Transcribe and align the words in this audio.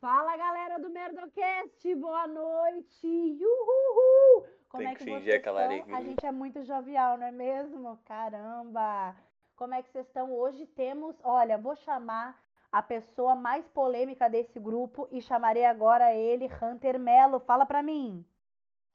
Fala 0.00 0.34
galera 0.34 0.78
do 0.78 0.88
Merdocast, 0.88 1.94
boa 1.96 2.26
noite! 2.26 3.06
Uhul! 3.06 4.46
Como 4.70 4.82
Tem 4.82 4.86
é 4.86 4.92
que 4.92 4.98
que 4.98 5.04
fingir 5.04 5.24
vocês 5.24 5.34
aquela 5.34 5.60
estão? 5.60 5.74
alegria. 5.76 5.96
A 5.98 6.02
gente 6.02 6.24
é 6.26 6.32
muito 6.32 6.64
jovial, 6.64 7.18
não 7.18 7.26
é 7.26 7.30
mesmo? 7.30 7.98
Caramba! 8.06 9.14
Como 9.56 9.74
é 9.74 9.82
que 9.82 9.90
vocês 9.90 10.06
estão? 10.06 10.32
Hoje 10.32 10.64
temos, 10.64 11.14
olha, 11.22 11.58
vou 11.58 11.76
chamar 11.76 12.42
a 12.72 12.82
pessoa 12.82 13.34
mais 13.34 13.68
polêmica 13.68 14.26
desse 14.30 14.58
grupo 14.58 15.06
e 15.12 15.20
chamarei 15.20 15.66
agora 15.66 16.14
ele, 16.14 16.48
Hunter 16.62 16.98
Melo. 16.98 17.38
Fala 17.40 17.66
pra 17.66 17.82
mim. 17.82 18.24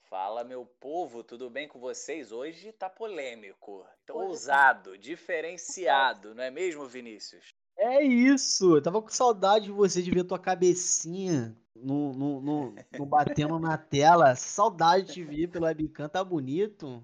Fala, 0.09 0.43
meu 0.43 0.65
povo, 0.65 1.23
tudo 1.23 1.51
bem 1.51 1.67
com 1.67 1.79
vocês? 1.79 2.31
Hoje 2.31 2.71
tá 2.71 2.89
polêmico, 2.89 3.85
tá. 4.07 4.13
ousado, 4.15 4.97
diferenciado, 4.97 6.33
não 6.33 6.43
é 6.43 6.49
mesmo, 6.49 6.87
Vinícius? 6.87 7.53
É 7.77 8.03
isso! 8.03 8.77
Eu 8.77 8.81
tava 8.81 9.01
com 9.01 9.09
saudade 9.09 9.65
de 9.65 9.71
você, 9.71 10.01
de 10.01 10.11
ver 10.11 10.23
tua 10.23 10.39
cabecinha 10.39 11.55
no, 11.75 12.13
no, 12.13 12.41
no, 12.41 12.75
no 12.97 13.05
batendo 13.05 13.59
na 13.59 13.77
tela. 13.77 14.35
Saudade 14.35 15.13
de 15.13 15.23
ver 15.23 15.47
pelo 15.47 15.65
webcam, 15.65 16.09
tá 16.09 16.23
bonito. 16.23 17.03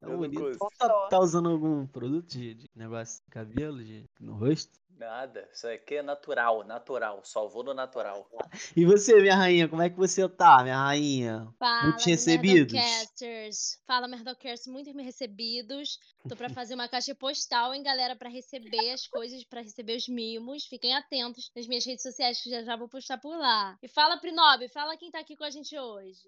Tá 0.00 0.08
bonito. 0.08 0.40
consigo. 0.40 0.70
Tá, 0.78 1.08
tá 1.08 1.20
usando 1.20 1.50
algum 1.50 1.86
produto 1.86 2.28
de, 2.28 2.54
de 2.54 2.66
negócio 2.74 3.22
de 3.24 3.30
cabelo, 3.30 3.84
de, 3.84 4.04
no 4.20 4.34
rosto? 4.34 4.78
Nada, 4.98 5.46
isso 5.52 5.68
aqui 5.68 5.96
é 5.96 6.02
natural, 6.02 6.64
natural, 6.64 7.20
só 7.22 7.46
vou 7.46 7.62
no 7.62 7.74
natural. 7.74 8.26
E 8.74 8.84
você, 8.86 9.20
minha 9.20 9.36
rainha, 9.36 9.68
como 9.68 9.82
é 9.82 9.90
que 9.90 9.96
você 9.96 10.26
tá, 10.26 10.62
minha 10.62 10.78
rainha? 10.78 11.46
Fala, 11.58 11.82
Muitos 11.88 12.04
recebidos? 12.06 12.72
Merdocasters. 12.72 13.82
Fala, 13.86 14.08
Merdocasters, 14.08 14.66
muitos 14.66 14.94
me 14.94 15.02
recebidos. 15.02 15.98
Tô 16.26 16.34
pra 16.34 16.48
fazer 16.48 16.74
uma 16.74 16.88
caixa 16.88 17.14
postal, 17.14 17.74
hein, 17.74 17.82
galera, 17.82 18.16
pra 18.16 18.30
receber 18.30 18.90
as 18.90 19.06
coisas, 19.06 19.44
pra 19.44 19.60
receber 19.60 19.96
os 19.96 20.08
mimos. 20.08 20.64
Fiquem 20.64 20.94
atentos 20.94 21.50
nas 21.54 21.66
minhas 21.66 21.84
redes 21.84 22.02
sociais, 22.02 22.40
que 22.40 22.48
já 22.48 22.62
já 22.62 22.74
vou 22.74 22.88
postar 22.88 23.18
por 23.18 23.36
lá. 23.36 23.76
E 23.82 23.88
fala, 23.88 24.18
Prinob, 24.18 24.66
fala 24.68 24.96
quem 24.96 25.10
tá 25.10 25.20
aqui 25.20 25.36
com 25.36 25.44
a 25.44 25.50
gente 25.50 25.78
hoje. 25.78 26.20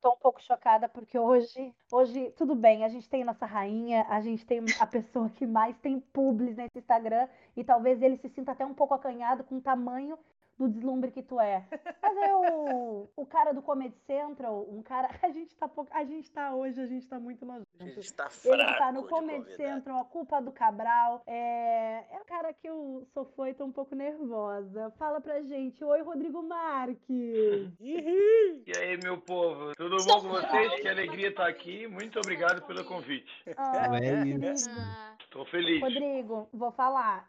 Tô 0.00 0.12
um 0.12 0.16
pouco 0.16 0.40
chocada 0.40 0.88
porque 0.88 1.18
hoje, 1.18 1.74
hoje, 1.90 2.32
tudo 2.36 2.54
bem, 2.54 2.84
a 2.84 2.88
gente 2.88 3.08
tem 3.08 3.24
nossa 3.24 3.44
rainha, 3.44 4.06
a 4.08 4.20
gente 4.20 4.46
tem 4.46 4.60
a 4.78 4.86
pessoa 4.86 5.28
que 5.30 5.44
mais 5.44 5.76
tem 5.78 5.98
publis 5.98 6.56
nesse 6.56 6.78
Instagram 6.78 7.28
e 7.56 7.64
talvez 7.64 7.95
ele 8.02 8.16
se 8.18 8.28
sinta 8.30 8.52
até 8.52 8.64
um 8.64 8.74
pouco 8.74 8.94
acanhado 8.94 9.44
com 9.44 9.56
o 9.56 9.60
tamanho 9.60 10.18
do 10.58 10.68
deslumbre 10.68 11.10
que 11.10 11.22
tu 11.22 11.38
é. 11.40 11.64
Mas 12.02 12.16
é 12.16 12.34
o, 12.34 13.08
o 13.16 13.26
cara 13.26 13.52
do 13.52 13.60
Comedy 13.62 13.96
Central, 14.06 14.66
um 14.70 14.82
cara, 14.82 15.10
a 15.22 15.30
gente 15.30 15.54
tá 15.56 15.68
pouco, 15.68 15.90
a 15.92 16.04
gente 16.04 16.30
tá 16.30 16.54
hoje, 16.54 16.80
a 16.80 16.86
gente 16.86 17.06
tá 17.06 17.18
muito 17.18 17.44
A 17.44 17.48
nojento. 17.48 17.66
gente 18.02 18.12
tá 18.14 18.24
Ele 18.44 18.56
fraco 18.56 18.78
tá 18.78 18.92
no 18.92 19.06
Comedy. 19.08 19.56
Central, 19.56 19.98
a 20.00 20.04
culpa 20.04 20.40
do 20.40 20.52
Cabral. 20.52 21.22
É, 21.26 22.04
é 22.16 22.20
o 22.20 22.24
cara 22.24 22.52
que 22.52 22.68
eu 22.68 23.06
sou 23.12 23.24
fã 23.36 23.48
e 23.50 23.54
tô 23.54 23.64
um 23.64 23.72
pouco 23.72 23.94
nervosa. 23.94 24.90
Fala 24.98 25.20
pra 25.20 25.42
gente. 25.42 25.82
Oi, 25.84 26.02
Rodrigo 26.02 26.42
Marques. 26.42 27.06
E 28.66 28.72
aí, 28.78 28.98
meu 29.02 29.18
povo, 29.20 29.72
tudo 29.76 29.96
bom 30.04 30.20
com 30.20 30.28
vocês? 30.28 30.80
Que 30.80 30.88
alegria 30.88 31.28
estar 31.28 31.46
aqui. 31.46 31.86
Muito 31.86 32.18
obrigado 32.18 32.66
pelo 32.66 32.84
convite. 32.84 33.30
Ah, 33.56 33.88
querido. 33.98 34.46
Ah, 34.70 35.14
Estou 35.20 35.44
feliz. 35.46 35.80
Rodrigo, 35.80 36.48
vou 36.52 36.72
falar. 36.72 37.24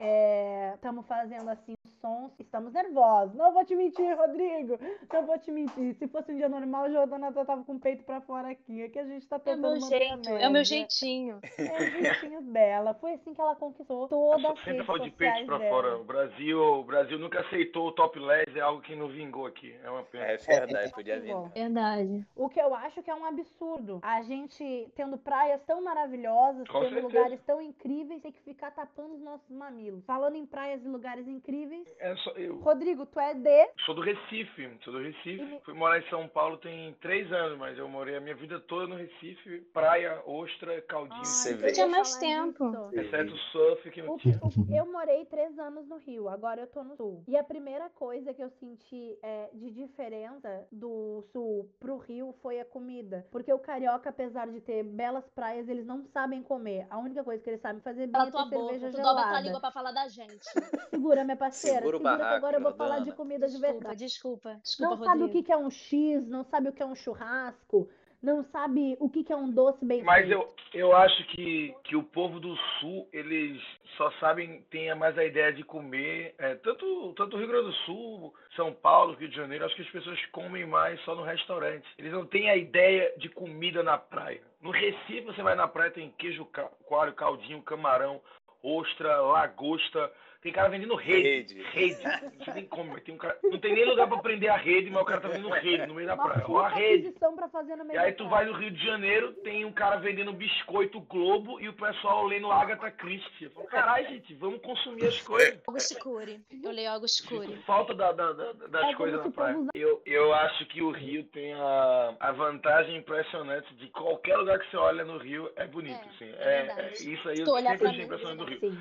Estamos 0.76 1.06
fazendo 1.06 1.50
assim 1.50 1.77
sons, 2.02 2.32
estamos 2.40 2.72
nervosos. 2.74 3.36
Não 3.36 3.54
vou 3.54 3.64
te 3.66 3.76
mentir, 3.76 4.16
Rodrigo. 4.18 4.78
Não 5.12 5.26
vou 5.26 5.38
te 5.40 5.52
mentir. 5.52 5.96
Se 5.96 6.08
fosse 6.08 6.32
um 6.32 6.38
dia 6.38 6.50
normal, 6.50 6.86
o 6.86 6.92
Jordana 6.92 7.32
tava 7.32 7.64
com 7.64 7.74
o 7.74 7.80
peito 7.80 8.04
pra 8.04 8.22
fora 8.22 8.50
aqui. 8.50 8.84
Aqui 8.84 9.00
a 9.00 9.04
gente 9.06 9.28
tá 9.28 9.36
é 9.36 9.40
o 9.40 9.42
tentando 9.42 9.62
meu 9.72 9.80
manter 9.82 9.96
a 9.96 10.00
jeito, 10.00 10.30
é 10.30 10.32
o 10.32 10.34
média. 10.36 10.50
meu 10.50 10.64
jeitinho. 10.64 11.40
É 11.58 11.64
o 11.84 11.90
jeitinho 11.92 12.42
dela. 12.42 12.94
Foi 12.96 13.14
assim 13.14 13.34
que 13.34 13.42
ela 13.42 13.56
conquistou 13.56 14.08
todas 14.08 14.46
as 14.46 14.60
Sempre 14.64 14.84
falo 14.86 15.00
de 15.00 15.12
peito 15.12 15.46
pra 15.46 15.58
dela. 15.58 15.70
fora. 15.70 15.98
O 16.00 16.04
Brasil, 16.04 16.60
o 16.60 16.84
Brasil 16.84 17.20
nunca 17.20 17.42
aceitou 17.42 17.88
o 17.88 17.92
top 17.92 18.20
10, 18.20 18.56
é 18.56 18.60
algo 18.62 18.82
que 18.82 18.96
não 18.96 19.08
vingou 19.08 19.46
aqui. 19.46 19.76
É 19.84 19.90
uma 19.90 20.04
pena. 20.04 20.26
É 20.26 20.38
verdade, 20.38 20.92
podia 20.94 21.20
vir. 21.20 21.36
Verdade. 21.54 22.26
O 22.36 22.50
que 22.50 22.60
eu 22.60 22.74
acho 22.76 23.02
que 23.04 23.10
é 23.10 23.16
um 23.16 23.26
absurdo. 23.26 24.00
A 24.02 24.22
gente 24.22 24.92
tendo 24.96 25.18
praias 25.18 25.62
tão 25.66 25.82
maravilhosas, 25.84 26.68
Com 26.68 26.80
tendo 26.82 26.94
certeza. 26.94 27.08
lugares 27.08 27.42
tão 27.46 27.62
incríveis, 27.62 28.22
tem 28.22 28.32
que 28.32 28.42
ficar 28.42 28.72
tapando 28.72 29.16
os 29.16 29.22
nossos 29.22 29.50
mamilos. 29.50 30.04
Falando 30.06 30.36
em 30.36 30.46
praias 30.46 30.84
e 30.84 30.88
lugares 30.88 31.28
incríveis. 31.28 31.87
É 32.00 32.16
só, 32.18 32.32
eu 32.32 32.60
Rodrigo, 32.60 33.06
tu 33.06 33.20
é 33.20 33.34
de. 33.34 33.70
sou 33.86 33.96
do 33.96 34.02
Recife, 34.02 34.70
sou 34.84 34.94
do 34.94 35.00
Recife. 35.00 35.42
E- 35.44 35.60
Fui 35.66 35.74
morar 35.74 36.00
em 36.00 36.10
São 36.10 36.28
Paulo 36.28 36.58
tem 36.58 36.94
três 37.02 37.32
anos, 37.32 37.58
mas 37.58 37.78
eu 37.78 37.88
morei 37.90 38.16
a 38.16 38.22
minha 38.22 38.36
vida 38.36 38.60
toda 38.62 38.88
no 38.88 38.96
Recife. 38.96 39.62
Praia, 39.74 40.22
ostra, 40.26 40.82
caldinho. 40.84 41.26
Você 41.26 41.54
eu 41.54 41.58
vê. 41.58 41.68
ia 41.68 41.74
Tinha 41.74 41.88
mais 41.88 42.16
tempo. 42.18 42.70
disso. 42.70 42.90
Exceto 42.94 43.34
o 43.34 43.38
surf 43.38 43.90
que 43.92 44.02
não 44.02 44.14
O- 44.16 44.18
tinha. 44.18 44.38
o- 44.44 44.76
eu 44.76 44.92
morei 44.92 45.26
três 45.26 45.58
anos 45.60 45.88
no 45.88 45.98
Rio, 45.98 46.30
agora 46.30 46.62
eu 46.62 46.68
tô 46.68 46.84
no 46.84 46.96
Sul. 46.96 47.24
E 47.28 47.36
a 47.36 47.44
primeira 47.44 47.90
coisa 47.90 48.34
que 48.34 48.44
eu 48.44 48.50
senti 48.60 49.18
é, 49.24 49.50
de 49.54 49.72
diferença 49.72 50.68
do 50.72 51.24
Sul 51.34 51.70
pro 51.80 51.98
Rio 51.98 52.34
foi 52.42 52.60
a 52.60 52.66
comida. 52.66 53.26
Porque 53.32 53.52
o 53.52 53.60
carioca, 53.60 54.10
apesar 54.10 54.48
de 54.48 54.62
ter 54.62 54.84
belas 54.84 55.28
praias, 55.36 55.68
eles 55.68 55.86
não 55.86 56.06
sabem 56.14 56.42
comer. 56.44 56.86
A 56.90 56.98
única 56.98 57.24
coisa 57.24 57.44
que 57.44 57.50
eles 57.50 57.62
sabem 57.62 57.82
fazer 57.82 58.08
bem 58.08 58.22
é 58.22 58.32
tua 58.32 58.48
ter 58.50 58.56
boca, 58.56 58.70
cerveja 58.74 58.90
tu 58.92 59.02
dobra 59.02 59.14
tua 59.14 59.24
gelada. 59.24 59.40
língua 59.42 59.60
pra 59.60 59.72
falar 59.72 59.92
da 59.92 60.08
gente. 60.08 60.46
Segura, 60.90 61.24
minha 61.24 61.36
parceira. 61.38 61.77
Segura 61.80 61.98
o 61.98 62.00
barraco, 62.00 62.36
agora 62.36 62.58
eu 62.58 62.62
vou 62.62 62.74
falar 62.74 63.00
de 63.00 63.12
comida 63.14 63.48
de 63.48 63.54
Desculpa, 63.54 63.74
verdade. 63.74 64.00
desculpa. 64.00 64.60
Desculpa, 64.64 64.96
Não 64.96 65.04
sabe 65.04 65.18
o 65.18 65.26
Rodrigo. 65.26 65.32
que 65.40 65.44
que 65.46 65.52
é 65.52 65.58
um 65.58 65.70
X, 65.72 66.28
não 66.28 66.44
sabe 66.46 66.70
o 66.70 66.74
que 66.74 66.84
é 66.84 66.86
um 66.86 66.96
churrasco, 66.96 67.90
não 68.22 68.44
sabe 68.46 68.98
o 69.00 69.10
que 69.10 69.32
é 69.32 69.36
um 69.36 69.52
doce 69.52 69.86
bem 69.86 70.02
Mas 70.04 70.26
feito. 70.28 70.32
eu, 70.32 70.56
eu 70.74 70.96
acho 70.96 71.24
que, 71.28 71.76
que 71.84 71.96
o 71.96 72.02
povo 72.04 72.40
do 72.40 72.56
Sul, 72.80 73.08
eles 73.14 73.62
só 73.96 74.12
sabem, 74.20 74.62
tem 74.72 74.94
mais 74.96 75.16
a 75.18 75.24
ideia 75.24 75.54
de 75.54 75.64
comer. 75.64 76.34
é, 76.40 76.56
tanto, 76.56 77.14
tanto 77.16 77.36
o 77.36 77.40
Rio 77.40 77.48
Grande 77.48 77.68
do 77.68 77.74
Sul, 77.86 78.34
São 78.56 78.74
Paulo, 78.74 79.14
Rio 79.16 79.30
de 79.30 79.36
Janeiro, 79.36 79.66
acho 79.66 79.76
que 79.76 79.84
as 79.84 79.90
pessoas 79.90 80.24
comem 80.28 80.66
mais 80.66 81.00
só 81.02 81.14
no 81.16 81.24
restaurante. 81.24 81.86
Eles 81.98 82.12
não 82.12 82.26
têm 82.26 82.50
a 82.50 82.56
ideia 82.56 83.14
de 83.18 83.30
comida 83.30 83.84
na 83.84 83.98
praia. 83.98 84.42
No 84.62 84.72
Recife, 84.72 85.22
você 85.22 85.42
vai 85.44 85.54
na 85.56 85.68
praia, 85.68 85.92
tem 85.92 86.12
queijo 86.18 86.48
coalho, 86.86 87.14
caldinho, 87.14 87.62
camarão, 87.62 88.20
ostra, 88.64 89.22
lagosta. 89.22 90.12
Tem 90.48 90.54
cara 90.54 90.70
vendendo 90.70 90.96
rede. 90.96 91.62
Rede. 91.62 91.62
Rede. 91.74 92.52
Tem 92.54 92.66
como, 92.68 92.94
mas 92.94 93.04
tem 93.04 93.14
um 93.14 93.18
cara. 93.18 93.38
Não 93.44 93.60
tem 93.60 93.74
nem 93.74 93.84
lugar 93.84 94.08
pra 94.08 94.20
prender 94.20 94.50
a 94.50 94.56
rede, 94.56 94.90
mas 94.90 95.02
o 95.02 95.06
cara 95.06 95.20
tá 95.20 95.28
vendendo 95.28 95.50
rede 95.50 95.86
no 95.86 95.94
meio 95.94 96.08
da 96.08 96.14
Uma 96.16 96.24
praia. 96.24 96.44
Ó 96.44 96.46
puta 96.48 96.66
a 96.66 96.70
rede. 96.70 97.12
pra 97.36 97.50
fazer 97.50 97.76
no 97.76 97.84
E 97.84 97.88
meio 97.88 98.00
aí 98.00 98.12
da 98.12 98.18
tu 98.18 98.30
vai 98.30 98.46
no 98.46 98.54
Rio 98.54 98.72
de 98.72 98.82
Janeiro, 98.86 99.34
tem 99.44 99.66
um 99.66 99.74
cara 99.74 99.98
vendendo 99.98 100.32
biscoito 100.32 101.02
Globo 101.02 101.60
e 101.60 101.68
o 101.68 101.74
pessoal 101.74 102.26
lendo 102.26 102.50
Agatha 102.50 102.90
Christie. 102.92 103.44
Eu 103.44 103.52
falo, 103.52 103.68
Caralho, 103.68 104.08
gente, 104.08 104.34
vamos 104.36 104.62
consumir 104.62 105.06
as 105.06 105.22
coisas. 105.22 105.60
Augusto 105.68 106.00
Cury. 106.00 106.40
Eu 106.64 106.72
leio 106.72 106.92
Augusto 106.92 107.28
Cury. 107.28 107.48
Sinto 107.48 107.62
falta 107.64 107.94
da- 107.94 108.14
da- 108.14 108.32
da- 108.32 108.54
das 108.54 108.86
É 108.88 108.94
coisas 108.96 109.22
na 109.26 109.30
praia. 109.30 109.54
povo 109.54 109.64
usa- 109.64 109.72
Eu, 109.76 110.02
eu 110.06 110.34
acho 110.34 110.66
que 110.68 110.82
o 110.82 110.92
Rio 110.92 111.26
tem 111.26 111.54
a, 111.56 112.16
a 112.22 112.32
vantagem 112.32 112.96
impressionante 112.96 113.76
de 113.76 113.88
qualquer 113.90 114.38
lugar 114.38 114.60
que 114.60 114.72
você 114.72 114.78
olha 114.78 115.04
no 115.04 115.18
Rio 115.18 115.52
é 115.58 115.68
bonito. 115.68 116.00
É, 116.00 116.10
assim. 116.16 116.34
é 116.38 116.48
É, 116.48 116.82
é- 116.88 116.94
isso 116.94 117.28
aí 117.28 117.40
eu 117.40 117.46
sempre 117.46 117.88
achei 117.90 118.04
impressionante 118.06 118.38
do 118.38 118.46
Rio. 118.46 118.60
Sim. 118.62 118.78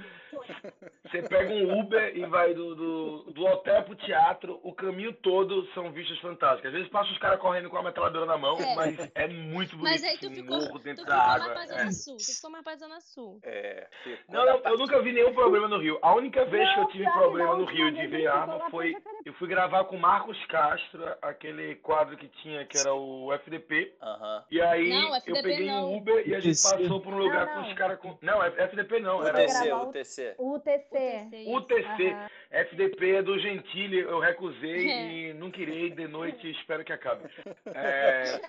Você 1.06 1.22
pega 1.22 1.52
um 1.52 1.55
Uber 1.64 2.16
e 2.16 2.26
vai 2.26 2.54
do, 2.54 2.74
do, 2.74 3.22
do 3.32 3.44
hotel 3.46 3.82
pro 3.84 3.94
teatro, 3.96 4.60
o 4.62 4.72
caminho 4.72 5.12
todo 5.14 5.66
são 5.72 5.90
vistas 5.92 6.18
fantásticas. 6.18 6.66
Às 6.66 6.72
vezes 6.72 6.88
passa 6.90 7.10
os 7.10 7.18
caras 7.18 7.40
correndo 7.40 7.70
com 7.70 7.76
a 7.76 7.82
metralhadora 7.82 8.26
na 8.26 8.36
mão, 8.38 8.56
É. 8.58 8.74
mas 8.74 9.10
é 9.14 9.28
muito 9.28 9.76
bonito. 9.76 9.82
Mas 9.82 10.04
aí 10.04 10.18
tu 10.18 10.30
ficou, 10.30 10.56
morro 10.58 10.78
tu 10.78 10.82
ficou 10.82 11.04
da 11.04 11.16
mais 11.16 11.42
água. 11.42 11.52
pra 11.54 11.62
é. 11.64 11.66
Zona 11.66 11.92
Sul. 11.92 12.16
Tu 12.16 12.34
ficou 12.34 12.50
mais 12.50 12.64
pra 12.64 12.76
Zona 12.76 13.00
Sul. 13.00 13.38
É, 13.42 13.86
Não, 14.28 14.44
não, 14.44 14.60
eu 14.64 14.78
nunca 14.78 15.00
vi 15.02 15.12
nenhum 15.12 15.32
problema 15.34 15.68
no 15.68 15.78
Rio. 15.78 15.98
A 16.02 16.14
única 16.14 16.44
vez 16.44 16.68
que 16.72 16.78
eu 16.80 16.84
Não, 16.84 16.90
tive 16.90 17.10
problema 17.10 17.52
na 17.52 17.58
no 17.58 17.64
Rio 17.64 17.92
de 17.92 18.06
ver 18.06 18.26
arma 18.26 18.70
foi. 18.70 18.92
pra. 18.92 19.12
Eu 19.24 19.32
fui 19.34 19.48
gravar 19.48 19.84
com 19.84 19.96
o 19.96 20.00
Marcos 20.00 20.38
Castro, 20.46 21.04
aquele 21.22 21.74
quadro 21.76 22.16
que 22.16 22.28
tinha, 22.42 22.64
que 22.64 22.78
era 22.78 22.94
o 22.94 23.32
FDP. 23.32 23.94
Aham. 24.00 24.44
E 24.50 24.60
aí 24.60 24.88
Não, 24.90 25.08
eu 25.08 25.14
FDP 25.16 25.42
peguei 25.42 25.66
não. 25.66 25.92
um 25.92 25.96
Uber 25.96 26.28
e 26.28 26.34
a 26.34 26.40
gente 26.40 26.60
passou 26.62 27.00
por 27.00 27.12
um 27.12 27.18
lugar 27.18 27.46
Não, 27.46 27.54
com 27.54 27.60
não. 27.62 27.68
os 27.68 27.74
caras 27.74 27.98
com. 27.98 28.16
Não, 28.22 28.42
é 28.42 28.48
FDP 28.64 29.00
não, 29.00 29.26
era 29.26 29.42
UTC, 29.42 29.72
UTC. 29.72 30.34
UTC. 30.38 31.44
Isso. 31.46 31.56
UTC. 31.56 32.06
Aham. 32.12 32.28
FDP 32.50 33.14
é 33.16 33.22
do 33.22 33.38
Gentili, 33.38 33.98
eu 34.00 34.18
recusei 34.20 34.88
É. 34.88 35.12
e 35.12 35.34
não 35.34 35.50
queria 35.50 35.86
ir 35.86 35.90
de 35.94 36.06
noite 36.08 36.50
espero 36.50 36.84
que 36.84 36.92
acabe. 36.92 37.24
É. 37.74 38.40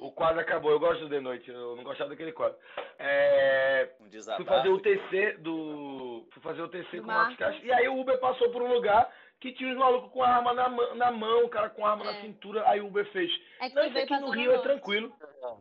O 0.00 0.10
quadro 0.10 0.40
acabou, 0.40 0.70
eu 0.72 0.80
gosto 0.80 1.00
do 1.02 1.08
de 1.08 1.20
noite, 1.20 1.48
eu 1.50 1.76
não 1.76 1.84
gostava 1.84 2.10
daquele 2.10 2.32
quadro. 2.32 2.56
É, 2.98 3.90
Um 4.00 4.04
Fui 4.04 4.10
desabafo. 4.10 4.44
fazer 4.44 4.68
o 4.68 4.80
TC 4.80 5.32
do. 5.38 6.26
Fui 6.32 6.42
fazer 6.42 6.62
o 6.62 6.68
TC 6.68 6.96
Do 6.96 7.02
com 7.02 7.10
o 7.10 7.14
Marcos. 7.14 7.36
Castro. 7.36 7.64
E 7.66 7.72
aí 7.72 7.86
o 7.88 7.98
Uber 8.00 8.18
passou 8.18 8.50
por 8.50 8.62
um 8.62 8.72
lugar 8.72 9.12
que 9.40 9.52
tinha 9.52 9.70
os 9.70 9.76
malucos 9.78 10.10
com 10.12 10.22
a 10.22 10.28
arma 10.36 10.54
na, 10.54 10.68
mão- 10.68 10.94
na 10.96 11.10
mão, 11.12 11.44
o 11.44 11.48
cara 11.48 11.70
com 11.70 11.84
a 11.86 11.90
arma 11.92 12.04
É. 12.04 12.12
na 12.12 12.20
cintura. 12.20 12.68
Aí 12.68 12.80
o 12.80 12.86
Uber 12.86 13.04
fez. 13.12 13.30
É 13.60 13.68
que 13.68 13.74
Não, 13.76 13.84
isso 13.86 13.98
aqui 13.98 14.18
no 14.18 14.30
Rio 14.30 14.52
é 14.52 14.58
tranquilo. 14.58 15.14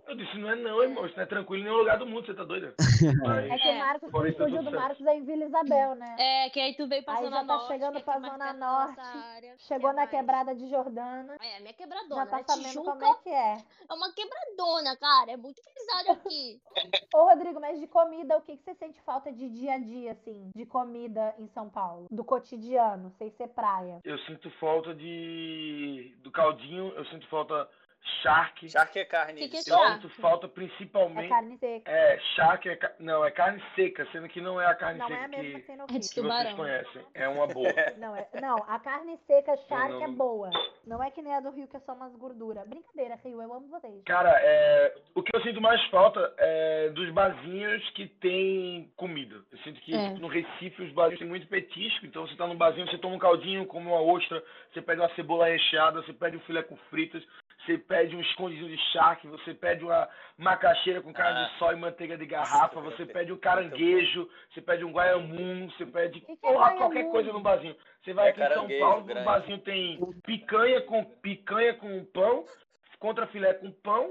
Eu 0.07 0.15
disse, 0.15 0.37
não 0.37 0.49
é 0.49 0.55
não, 0.55 0.81
irmão. 0.83 1.05
Isso 1.05 1.15
não 1.15 1.23
é 1.23 1.27
tranquilo 1.27 1.61
em 1.61 1.65
nenhum 1.65 1.77
lugar 1.79 1.97
do 1.97 2.05
mundo, 2.05 2.25
você 2.25 2.33
tá 2.33 2.43
doido? 2.43 2.73
Mas, 3.25 3.49
É 3.51 3.57
que 3.57 3.67
o 3.67 3.71
É. 3.71 3.79
Marcos, 3.79 4.09
o 4.09 4.21
tá 4.21 4.29
estúdio 4.29 4.57
tudo 4.59 4.69
do. 4.71 4.75
Marcos 4.79 5.05
é 5.07 5.15
em 5.15 5.23
Vila 5.23 5.45
Isabel, 5.45 5.95
né? 5.95 6.15
É, 6.19 6.49
que 6.49 6.59
aí 6.59 6.75
tu 6.75 6.87
veio 6.87 7.03
pra 7.03 7.15
Aí 7.15 7.23
Zona 7.23 7.37
já 7.37 7.45
tá 7.45 7.53
Norte. 7.53 7.67
chegando 7.67 7.97
que 7.97 8.03
pra 8.03 8.19
mais 8.19 8.33
Zona 8.33 8.53
Norte, 8.53 8.99
área, 8.99 9.55
que 9.55 9.63
Chegou 9.63 9.89
é 9.89 9.93
na 9.93 9.97
mais- 10.01 10.09
quebrada 10.09 10.55
de 10.55 10.69
Jordana. 10.69 11.35
É, 11.41 11.59
minha 11.59 11.71
Já 11.71 11.73
quebradona, 11.73 12.25
tá 12.27 12.37
né? 12.37 12.43
sabendo 12.47 12.67
Tijuca 12.67 12.91
como 12.91 13.05
é 13.05 13.15
que 13.23 13.29
é. 13.29 13.57
é 13.89 13.93
uma 13.93 14.13
quebradona, 14.13 14.95
cara. 14.97 15.31
É 15.31 15.37
muito 15.37 15.61
pesado 15.63 16.11
aqui. 16.19 16.61
Ô, 17.15 17.23
Rodrigo, 17.25 17.59
mas 17.59 17.79
de 17.79 17.87
comida, 17.87 18.37
o 18.37 18.41
que, 18.41 18.57
que 18.57 18.63
você 18.63 18.75
sente 18.75 19.01
falta 19.01 19.31
de 19.31 19.49
dia 19.49 19.73
a 19.73 19.79
dia, 19.79 20.11
assim, 20.13 20.51
de 20.55 20.65
comida 20.65 21.33
em 21.39 21.47
São 21.49 21.69
Paulo? 21.69 22.07
Do 22.11 22.23
cotidiano, 22.23 23.11
sem 23.17 23.29
ser 23.31 23.47
praia. 23.49 23.99
eu 24.03 24.17
sinto 24.19 24.49
falta 24.59 24.93
de. 24.93 26.15
do 26.21 26.31
caldinho, 26.31 26.89
eu 26.95 27.05
sinto 27.05 27.27
falta 27.27 27.67
charque. 28.21 28.69
Charque 28.69 28.99
é 28.99 29.05
carne. 29.05 29.33
Que 29.41 29.49
que 29.49 29.57
é 29.57 29.59
Eu 29.59 29.63
sol. 29.63 29.77
charque? 29.79 30.01
sinto 30.07 30.21
falta 30.21 30.45
É 30.47 30.49
principalmente. 30.49 31.29
carne 31.29 31.57
seca. 31.57 31.91
É, 31.91 32.19
charque 32.35 32.69
é. 32.69 32.95
Não, 32.99 33.23
é 33.25 33.31
carne 33.31 33.61
seca, 33.75 34.07
sendo 34.11 34.27
que 34.27 34.41
não 34.41 34.59
é 34.59 34.65
a 34.65 34.75
carne 34.75 34.99
Não 34.99 35.07
seca 35.07 35.21
é 35.21 35.25
a 35.25 35.27
mesma 35.27 35.59
que, 35.59 35.65
que 35.65 35.71
É 35.71 35.75
de 35.75 35.85
que 35.85 35.97
vocês 35.99 36.09
tubarão. 36.13 36.55
conhecem. 36.55 37.01
É 37.13 37.27
uma 37.27 37.47
boa. 37.47 37.71
Não, 37.97 38.15
é, 38.15 38.27
não, 38.41 38.55
a 38.67 38.79
carne 38.79 39.17
seca, 39.27 39.55
charque 39.67 39.93
não, 39.93 40.03
é 40.03 40.07
não. 40.07 40.13
boa. 40.15 40.49
Não 40.85 41.03
é 41.03 41.11
que 41.11 41.21
nem 41.21 41.33
a 41.33 41.39
do 41.39 41.51
Rio, 41.51 41.67
que 41.67 41.77
é 41.77 41.79
só 41.81 41.93
umas 41.93 42.13
gorduras. 42.15 42.67
Brincadeira, 42.67 43.15
Rio, 43.23 43.41
eu 43.41 43.53
amo 43.53 43.67
vocês. 43.67 44.03
Cara, 44.05 44.31
é, 44.41 44.95
o 45.15 45.21
que 45.21 45.35
eu 45.35 45.41
sinto 45.43 45.61
mais 45.61 45.83
falta 45.89 46.33
é 46.37 46.89
dos 46.89 47.09
barzinhos 47.11 47.87
que 47.91 48.07
tem 48.07 48.91
comida. 48.95 49.35
Eu 49.51 49.57
sinto 49.59 49.79
que 49.81 49.93
É. 49.93 50.09
no 50.13 50.27
Recife 50.27 50.81
os 50.83 50.91
barzinhos 50.93 51.19
têm 51.19 51.27
muito 51.29 51.47
petisco, 51.47 52.05
então 52.05 52.25
você 52.27 52.35
tá 52.35 52.47
num 52.47 52.55
barzinho, 52.57 52.87
você 52.89 52.97
toma 52.97 53.15
um 53.15 53.19
caldinho, 53.19 53.65
come 53.67 53.87
uma 53.87 54.01
ostra, 54.01 54.43
você 54.73 54.81
pede 54.81 54.99
uma 55.01 55.13
cebola 55.15 55.45
recheada, 55.47 56.01
você 56.01 56.13
pede 56.13 56.37
um 56.37 56.41
filé 56.41 56.63
com 56.63 56.75
fritas, 56.89 57.23
você 57.71 57.77
pede 57.77 58.15
um 58.15 58.21
escondidinho 58.21 58.67
de 58.69 58.77
charque, 58.91 59.27
você 59.27 59.53
pede 59.53 59.83
uma 59.83 60.07
macaxeira 60.37 61.01
com 61.01 61.13
carne 61.13 61.39
Ah. 61.39 61.43
de 61.45 61.57
sol 61.59 61.71
e 61.71 61.75
manteiga 61.75 62.17
de 62.17 62.25
garrafa, 62.25 62.79
você 62.81 63.05
pede 63.05 63.31
um 63.31 63.37
caranguejo, 63.37 64.29
você 64.53 64.61
pede 64.61 64.83
um 64.83 64.91
guaiamum, 64.91 65.69
você 65.69 65.85
pede 65.85 66.19
Que 66.19 66.25
que 66.25 66.31
é 66.33 66.35
porra, 66.35 66.75
qualquer 66.75 67.09
coisa 67.09 67.31
no 67.31 67.39
barzinho. 67.41 67.75
Você 68.03 68.13
vai 68.13 68.27
É 68.27 68.29
aqui 68.31 68.41
em 68.41 68.53
São 68.53 68.67
Paulo, 68.79 68.99
no 69.01 69.05
grande. 69.05 69.25
barzinho 69.25 69.59
tem 69.59 69.99
picanha 70.25 70.81
com 70.81 71.03
picanha 71.05 71.73
com 71.75 72.03
pão, 72.05 72.45
contra 72.99 73.25
filé 73.27 73.53
com 73.55 73.71
pão, 73.71 74.07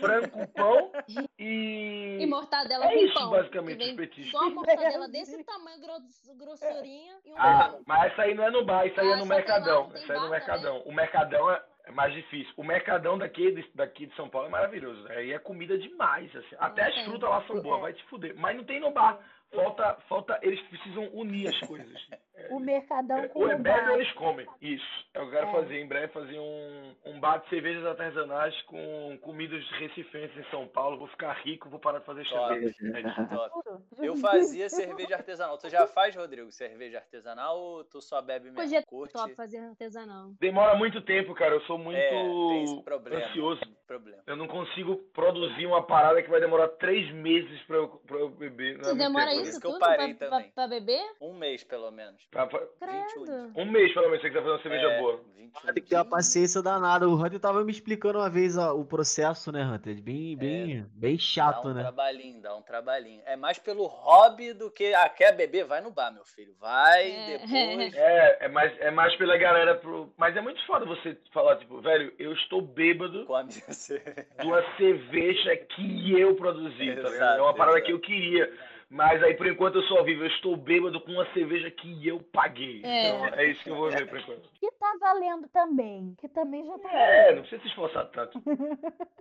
frango 0.00 0.30
com 0.30 0.46
pão 0.46 0.92
e. 1.38 2.18
E 2.20 2.26
mortadela 2.26 2.86
É 2.86 2.88
com 2.88 2.94
isso, 3.04 3.14
pão. 3.14 3.30
basicamente, 3.30 3.84
os 3.84 3.92
petiscos. 3.96 4.30
Só 4.32 4.40
uma 4.40 4.50
mortadela 4.50 5.08
desse 5.08 5.44
tamanho, 5.44 5.80
gross- 5.80 6.30
grossurinha 6.36 7.14
e 7.24 7.32
um 7.32 7.36
Ah, 7.38 7.68
pão. 7.70 7.82
mas 7.86 8.12
essa 8.12 8.22
aí 8.22 8.34
não 8.34 8.44
é 8.44 8.50
no 8.50 8.64
bar, 8.64 8.86
isso 8.86 9.00
aí 9.00 9.08
Ah, 9.10 9.12
é 9.12 9.16
no 9.16 9.26
Mercadão. 9.26 9.90
Isso 9.94 10.12
aí 10.12 10.18
é 10.18 10.20
no 10.20 10.30
Mercadão. 10.30 10.82
O 10.84 10.92
Mercadão 10.92 11.50
é 11.50 11.62
é 11.86 11.90
mais 11.92 12.12
difícil. 12.12 12.52
O 12.56 12.64
Mercadão 12.64 13.16
daqui, 13.16 13.50
de- 13.52 13.70
daqui 13.74 14.06
de 14.06 14.14
São 14.16 14.28
Paulo 14.28 14.48
é 14.48 14.50
maravilhoso. 14.50 15.06
Aí 15.08 15.32
é 15.32 15.38
comida 15.38 15.78
demais. 15.78 16.34
Assim. 16.34 16.56
Até 16.58 16.82
as 16.82 17.04
frutas 17.04 17.30
lá 17.30 17.42
são 17.46 17.60
boas, 17.62 17.80
vai 17.80 17.92
te 17.92 18.02
fuder. 18.04 18.34
Mas 18.36 18.56
não 18.56 18.64
tem 18.64 18.80
no 18.80 18.90
bar. 18.90 19.18
Falta, 19.54 19.96
falta, 20.08 20.38
eles 20.42 20.60
precisam 20.68 21.08
unir 21.14 21.48
as 21.48 21.58
coisas. 21.68 21.86
O 22.50 22.60
Mercadão 22.60 23.26
com 23.28 23.40
O 23.40 23.42
o 23.44 23.50
Ebebe 23.50 23.62
bar. 23.80 23.94
eles 23.94 24.12
comem. 24.12 24.46
Isso. 24.60 24.84
Eu 25.14 25.30
quero 25.30 25.48
É. 25.48 25.52
fazer 25.52 25.80
em 25.80 25.86
breve 25.88 26.12
fazer 26.12 26.38
um, 26.38 26.94
um 27.06 27.18
bar 27.18 27.38
de 27.38 27.48
cervejas 27.48 27.84
artesanais 27.86 28.54
com 28.64 29.18
comidas 29.22 29.64
recifenses 29.78 30.36
em 30.36 30.44
São 30.50 30.68
Paulo. 30.68 30.98
Vou 30.98 31.08
ficar 31.08 31.32
rico, 31.40 31.70
vou 31.70 31.80
parar 31.80 32.00
de 32.00 32.04
fazer 32.04 32.28
Top. 32.28 32.48
cerveja. 32.54 32.74
É 32.94 33.00
isso. 33.00 33.96
Eu 34.04 34.16
fazia 34.18 34.68
cerveja 34.68 35.16
artesanal. 35.16 35.56
Tu 35.56 35.70
já 35.70 35.86
faz, 35.86 36.14
Rodrigo, 36.14 36.52
cerveja 36.52 36.98
artesanal 36.98 37.58
ou 37.58 37.84
tu 37.84 38.02
só 38.02 38.20
bebe 38.20 38.44
mesmo? 38.50 38.60
Podia 38.60 38.82
Curte? 38.84 39.14
top 39.14 39.34
fazer 39.34 39.58
artesanal. 39.58 40.28
Demora 40.38 40.76
muito 40.76 41.00
tempo, 41.00 41.34
cara. 41.34 41.54
Eu 41.54 41.62
sou 41.62 41.78
muito 41.78 41.96
É, 41.98 42.10
tem 42.10 42.64
esse 42.64 42.82
problema. 42.82 43.24
ansioso. 43.24 43.60
Problema. 43.86 44.22
Eu 44.26 44.36
não 44.36 44.46
consigo 44.48 44.96
produzir 45.14 45.64
uma 45.64 45.82
parada 45.86 46.22
que 46.22 46.28
vai 46.28 46.40
demorar 46.40 46.68
três 46.70 47.10
meses 47.14 47.62
pra 47.62 47.76
eu, 47.76 47.88
pra 48.06 48.18
eu 48.18 48.28
beber. 48.28 48.78
Não 48.78 48.90
é 48.90 48.94
demora 48.94 49.32
isso 49.42 49.50
isso 49.50 49.60
que 49.60 49.66
eu 49.66 49.78
parei 49.78 50.14
pra, 50.14 50.28
também. 50.28 50.50
pra, 50.50 50.66
pra 50.66 50.68
beber? 50.68 51.02
Um 51.20 51.32
mês, 51.34 51.62
pelo 51.64 51.90
menos. 51.90 52.22
Pra- 52.30 52.46
pra- 52.46 52.60
21 52.80 53.24
dias. 53.24 53.28
Credo. 53.28 53.52
um 53.56 53.64
mês, 53.70 53.92
pelo 53.94 54.06
menos, 54.06 54.20
se 54.20 54.22
você 54.22 54.28
quiser 54.28 54.40
fazer 54.42 54.52
uma 54.54 54.62
cerveja 54.62 54.86
É, 54.92 55.00
boa. 55.00 55.20
21 55.36 55.72
Tem 55.72 55.82
que 55.82 55.88
ter 55.88 55.94
uma 55.96 56.04
paciência 56.04 56.60
danada. 56.62 57.08
O 57.08 57.14
Hunter 57.14 57.38
tava 57.40 57.64
me 57.64 57.70
explicando 57.72 58.18
uma 58.18 58.28
vez 58.28 58.58
ó, 58.58 58.74
o 58.74 58.84
processo, 58.84 59.50
né, 59.52 59.62
Hunter? 59.64 60.02
Bem, 60.02 60.36
bem, 60.36 60.86
bem 60.92 61.16
Dá 61.16 61.22
chato, 61.22 61.68
um 61.68 61.72
né? 61.74 61.82
trabalhinho, 61.82 62.42
dá 62.42 62.54
um 62.54 62.62
trabalhinho. 62.62 63.22
É 63.24 63.36
mais 63.36 63.58
pelo 63.58 63.86
hobby 63.86 64.52
do 64.52 64.70
que. 64.70 64.92
Ah, 64.94 65.08
quer 65.08 65.32
beber? 65.34 65.64
Vai 65.64 65.80
no 65.80 65.90
bar, 65.90 66.12
meu 66.12 66.24
filho. 66.24 66.54
Vai, 66.60 67.10
É. 67.10 67.38
depois. 67.38 67.46
É, 67.96 68.44
é 68.46 68.48
mais, 68.48 68.80
é 68.80 68.90
mais 68.90 69.16
pela 69.16 69.36
galera 69.36 69.74
pro. 69.76 70.12
Mas 70.16 70.36
é 70.36 70.40
muito 70.40 70.64
foda 70.66 70.84
você 70.84 71.16
falar, 71.32 71.56
tipo, 71.56 71.80
velho, 71.80 72.12
eu 72.18 72.32
estou 72.32 72.60
bêbado 72.60 73.24
Come 73.26 73.50
você. 73.66 73.98
de 74.40 74.46
uma 74.46 74.62
cerveja 74.76 75.56
que 75.56 76.18
eu 76.20 76.34
produzi, 76.36 76.96
tá 76.96 77.08
ligado? 77.08 77.38
É 77.38 77.42
uma 77.42 77.54
parada 77.54 77.78
exato. 77.78 77.86
que 77.86 77.92
eu 77.92 78.00
queria. 78.00 78.52
Mas 78.88 79.22
aí, 79.22 79.34
por 79.34 79.46
enquanto, 79.46 79.76
eu 79.76 79.82
sou 79.82 79.98
ao 79.98 80.04
vivo. 80.04 80.22
Eu 80.22 80.28
estou 80.28 80.56
bêbado 80.56 81.00
com 81.00 81.10
uma 81.12 81.26
cerveja 81.32 81.70
que 81.70 82.06
eu 82.06 82.20
paguei. 82.32 82.82
É. 82.84 83.08
Então, 83.08 83.26
é 83.38 83.44
isso 83.46 83.62
que 83.64 83.70
eu 83.70 83.76
vou 83.76 83.90
ver, 83.90 84.08
por 84.08 84.18
enquanto. 84.18 84.48
Que 84.60 84.70
tá 84.72 84.94
valendo 85.00 85.48
também. 85.48 86.14
Que 86.20 86.28
também 86.28 86.64
já 86.64 86.78
tá 86.78 86.92
É, 86.92 87.34
não 87.34 87.40
precisa 87.42 87.62
se 87.62 87.68
esforçar 87.68 88.06
tanto. 88.10 88.40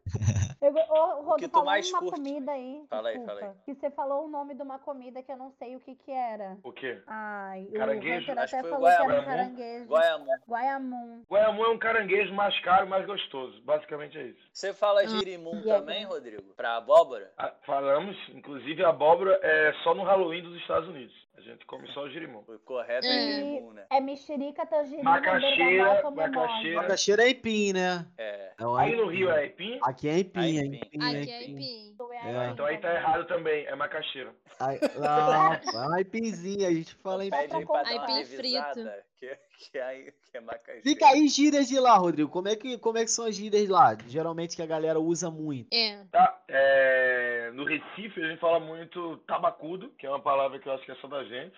Eu, 0.62 0.74
ô, 0.74 1.22
Rodo, 1.22 1.36
que 1.40 1.48
tu 1.48 1.64
mais 1.64 1.88
uma 1.92 2.00
curte? 2.00 2.16
comida 2.16 2.52
aí. 2.52 2.84
Fala 2.90 3.10
aí, 3.10 3.26
fala 3.26 3.40
aí. 3.42 3.50
Que 3.66 3.76
você 3.76 3.92
falou 3.92 4.26
o 4.26 4.28
nome 4.28 4.56
de 4.56 4.62
uma 4.64 4.80
comida 4.80 5.22
que 5.22 5.32
eu 5.32 5.38
não 5.38 5.52
sei 5.60 5.76
o 5.76 5.80
que 5.80 5.94
que 5.96 6.12
era. 6.12 6.58
O 6.64 6.72
quê? 6.72 7.02
Ai, 7.06 7.68
Caranguejo? 7.76 8.32
o 8.34 8.40
Acho 8.40 8.50
que 8.50 8.56
até 8.56 8.62
foi 8.62 8.72
o 8.72 8.74
falou 8.74 8.88
que 8.90 8.96
era 8.96 9.04
um 9.04 9.08
guaiamum. 9.08 9.26
caranguejo. 9.26 9.86
Guaiamum. 9.90 10.26
Guaiamum. 10.48 11.24
Guaiamum 11.30 11.64
é 11.66 11.70
um 11.70 11.78
caranguejo 11.78 12.34
mais 12.34 12.58
caro, 12.62 12.88
mais 12.88 13.06
gostoso. 13.06 13.62
Basicamente 13.64 14.18
é 14.18 14.24
isso. 14.24 14.40
Você 14.54 14.74
fala 14.74 15.06
girimum 15.06 15.62
e 15.64 15.70
é 15.70 15.74
também. 15.78 16.06
Rodrigo? 16.06 16.54
Pra 16.56 16.78
abóbora? 16.78 17.32
Ah, 17.38 17.54
falamos, 17.66 18.16
inclusive 18.30 18.84
a 18.84 18.90
abóbora 18.90 19.38
é 19.44 19.55
só 19.84 19.94
no 19.94 20.04
Halloween 20.04 20.44
dos 20.44 20.56
Estados 20.58 20.90
Unidos. 20.90 21.25
A 21.38 21.42
gente 21.42 21.66
come 21.66 21.88
só 21.94 22.04
o 22.04 22.10
girimum. 22.10 22.40
O 22.48 22.60
correto 22.60 23.06
é 23.06 23.10
É. 23.10 23.32
girimum, 23.36 23.74
né? 23.74 23.86
É 23.92 24.00
mexerica, 24.00 24.66
tangerina, 24.66 25.04
Macaxeira, 25.04 26.12
macaxeira. 26.12 26.82
Macaxeira 26.82 27.24
é 27.24 27.30
empim, 27.30 27.74
né? 27.74 28.06
É. 28.18 28.54
É 28.58 28.66
um 28.66 28.76
Aí 28.76 28.96
no 28.96 29.04
aipim. 29.04 29.16
Rio 29.18 29.30
é 29.30 29.40
aipim? 29.40 29.80
Aqui 29.84 30.08
é 30.08 30.12
Aí 30.12 30.18
é 30.18 30.20
empim, 30.22 30.40
Aqui 30.40 31.32
é 31.32 31.44
empim. 31.44 31.52
empim. 31.52 31.96
É. 32.26 32.50
Então 32.50 32.66
aí 32.66 32.78
tá 32.80 32.94
errado 32.94 33.28
também, 33.28 33.66
é 33.68 33.76
macaxeira. 33.76 34.34
Aí- 34.60 34.80
Não, 34.98 35.54
é 35.86 35.88
um 35.90 35.94
aipimzinho, 35.94 36.66
a 36.68 36.72
gente 36.72 36.96
fala 36.96 37.24
uma 37.26 37.38
Aipim 37.38 38.14
revisada, 38.14 39.04
que, 39.20 39.38
que, 39.72 39.78
é, 39.78 40.14
que 40.32 40.38
é 40.38 40.40
macaxeira. 40.42 40.82
Fica 40.82 41.08
aí 41.08 41.28
gírias 41.28 41.68
de 41.68 41.78
lá, 41.80 41.96
Rodrigo. 41.98 42.30
Como 42.30 42.48
é, 42.48 42.56
que, 42.56 42.78
como 42.78 42.98
é 42.98 43.04
que 43.04 43.12
são 43.12 43.26
as 43.26 43.36
gírias 43.36 43.68
lá? 43.68 43.96
Geralmente 44.08 44.56
que 44.56 44.62
a 44.62 44.66
galera 44.66 45.00
usa 45.00 45.30
muito. 45.30 45.68
É. 45.74 46.04
Tá, 46.12 46.42
é, 46.48 47.52
no 47.54 47.66
Recife 47.66 48.24
a 48.24 48.28
gente 48.30 48.40
fala 48.40 48.60
muito 48.60 49.18
tabacudo, 49.28 49.90
que 49.98 50.06
é 50.06 50.10
uma 50.10 50.22
palavra 50.22 50.58
que 50.58 50.68
eu 50.68 50.74
acho 50.74 50.86
que 50.86 50.92
é 50.92 50.96
só 50.96 51.08
da 51.08 51.24
gente. 51.26 51.56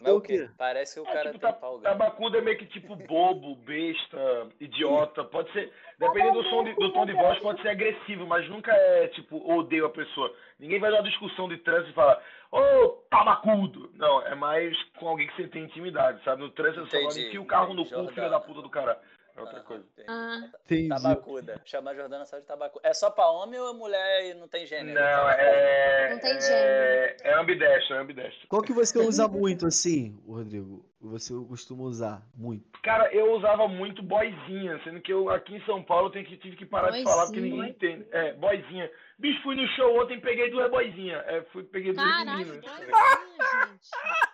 Mas 0.00 0.12
o 0.12 0.20
quê? 0.20 0.48
Parece 0.56 0.94
que 0.94 1.00
o 1.00 1.08
É, 1.08 1.12
cara 1.12 1.30
tipo, 1.32 1.38
tem 1.38 1.40
ta- 1.40 1.52
pau 1.52 1.78
grande. 1.78 1.98
tabacudo 1.98 2.36
é 2.38 2.40
meio 2.40 2.58
que 2.58 2.66
tipo 2.66 2.94
bobo, 2.96 3.56
besta, 3.66 4.48
idiota. 4.60 5.24
Pode 5.24 5.50
ser, 5.52 5.72
dependendo 5.98 6.42
do, 6.42 6.48
som 6.50 6.64
de- 6.64 6.74
do 6.74 6.92
tom 6.92 7.06
de 7.06 7.12
voz, 7.12 7.38
pode 7.40 7.60
ser 7.62 7.68
agressivo, 7.70 8.26
mas 8.26 8.48
nunca 8.48 8.72
é 8.72 9.08
tipo 9.08 9.36
odeio 9.52 9.86
a 9.86 9.90
pessoa. 9.90 10.34
Ninguém 10.58 10.78
vai 10.80 10.90
dar 10.90 10.98
uma 10.98 11.08
discussão 11.08 11.48
de 11.48 11.56
trânsito 11.58 11.90
e 11.90 11.94
falar, 11.94 12.22
ô 12.52 12.88
tabacudo. 13.10 13.90
Não, 13.94 14.22
é 14.26 14.34
mais 14.34 14.76
com 14.98 15.08
alguém 15.08 15.26
que 15.26 15.36
você 15.36 15.48
tem 15.48 15.64
intimidade, 15.64 16.22
sabe? 16.24 16.42
No 16.42 16.50
trânsito 16.50 16.86
você 16.86 17.02
Entendi, 17.02 17.26
enfia 17.28 17.40
o 17.42 17.46
carro 17.46 17.74
no 17.74 17.84
cu, 17.84 18.08
filho 18.08 18.30
da 18.30 18.40
puta 18.40 18.62
do 18.62 18.70
cara. 18.70 19.00
É 19.36 19.40
outra 19.40 19.56
Aham, 19.58 19.64
coisa. 19.66 19.84
entendi. 19.92 20.06
Ah, 20.08 20.50
Entendi. 20.64 20.88
Tabacuda. 20.88 21.60
Chamar 21.66 21.90
a 21.90 21.94
Jordana 21.94 22.24
só 22.24 22.38
de 22.38 22.46
tabacuda. 22.46 22.88
É 22.88 22.94
só 22.94 23.10
pra 23.10 23.26
homem 23.30 23.60
ou 23.60 23.70
é 23.70 23.72
mulher 23.74 24.24
e 24.30 24.34
não 24.34 24.48
tem 24.48 24.64
gênero? 24.66 24.98
Não, 24.98 25.28
é. 25.30 26.10
Não 26.14 26.18
tem 26.20 26.30
é, 26.32 26.40
gênero. 26.40 27.16
É 27.22 27.40
ambidestro, 27.40 27.96
é 27.96 27.98
ambidestro. 27.98 28.48
Qual 28.48 28.62
que 28.62 28.72
você 28.72 28.98
usa 28.98 29.28
muito 29.28 29.66
assim, 29.66 30.18
Rodrigo? 30.26 30.84
Você 31.00 31.34
costuma 31.48 31.84
usar 31.84 32.22
muito? 32.34 32.64
Cara, 32.82 33.12
eu 33.12 33.32
usava 33.34 33.68
muito 33.68 34.02
boizinha, 34.02 34.80
sendo 34.82 35.00
que 35.00 35.12
eu 35.12 35.28
aqui 35.28 35.54
em 35.54 35.64
São 35.66 35.82
Paulo 35.82 36.10
tenho 36.10 36.24
que, 36.24 36.36
tive 36.38 36.56
que 36.56 36.64
parar 36.66 36.90
de 36.90 37.02
falar 37.04 37.26
porque 37.26 37.40
Boizinha? 37.40 37.62
ninguém 37.64 37.70
entende. 37.76 38.06
É, 38.12 38.32
boizinha. 38.32 38.90
Bicho, 39.18 39.42
fui 39.42 39.54
no 39.54 39.66
show 39.68 40.02
ontem 40.02 40.18
peguei 40.20 40.50
duas 40.50 40.70
boizinhas. 40.70 41.22
É, 41.26 41.42
fui, 41.52 41.62
peguei 41.64 41.92
duas 41.92 42.06
caralho, 42.06 42.38
meninas. 42.46 42.60
boizinha, 42.64 42.86
gente. 42.86 44.25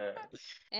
É. 0.00 0.14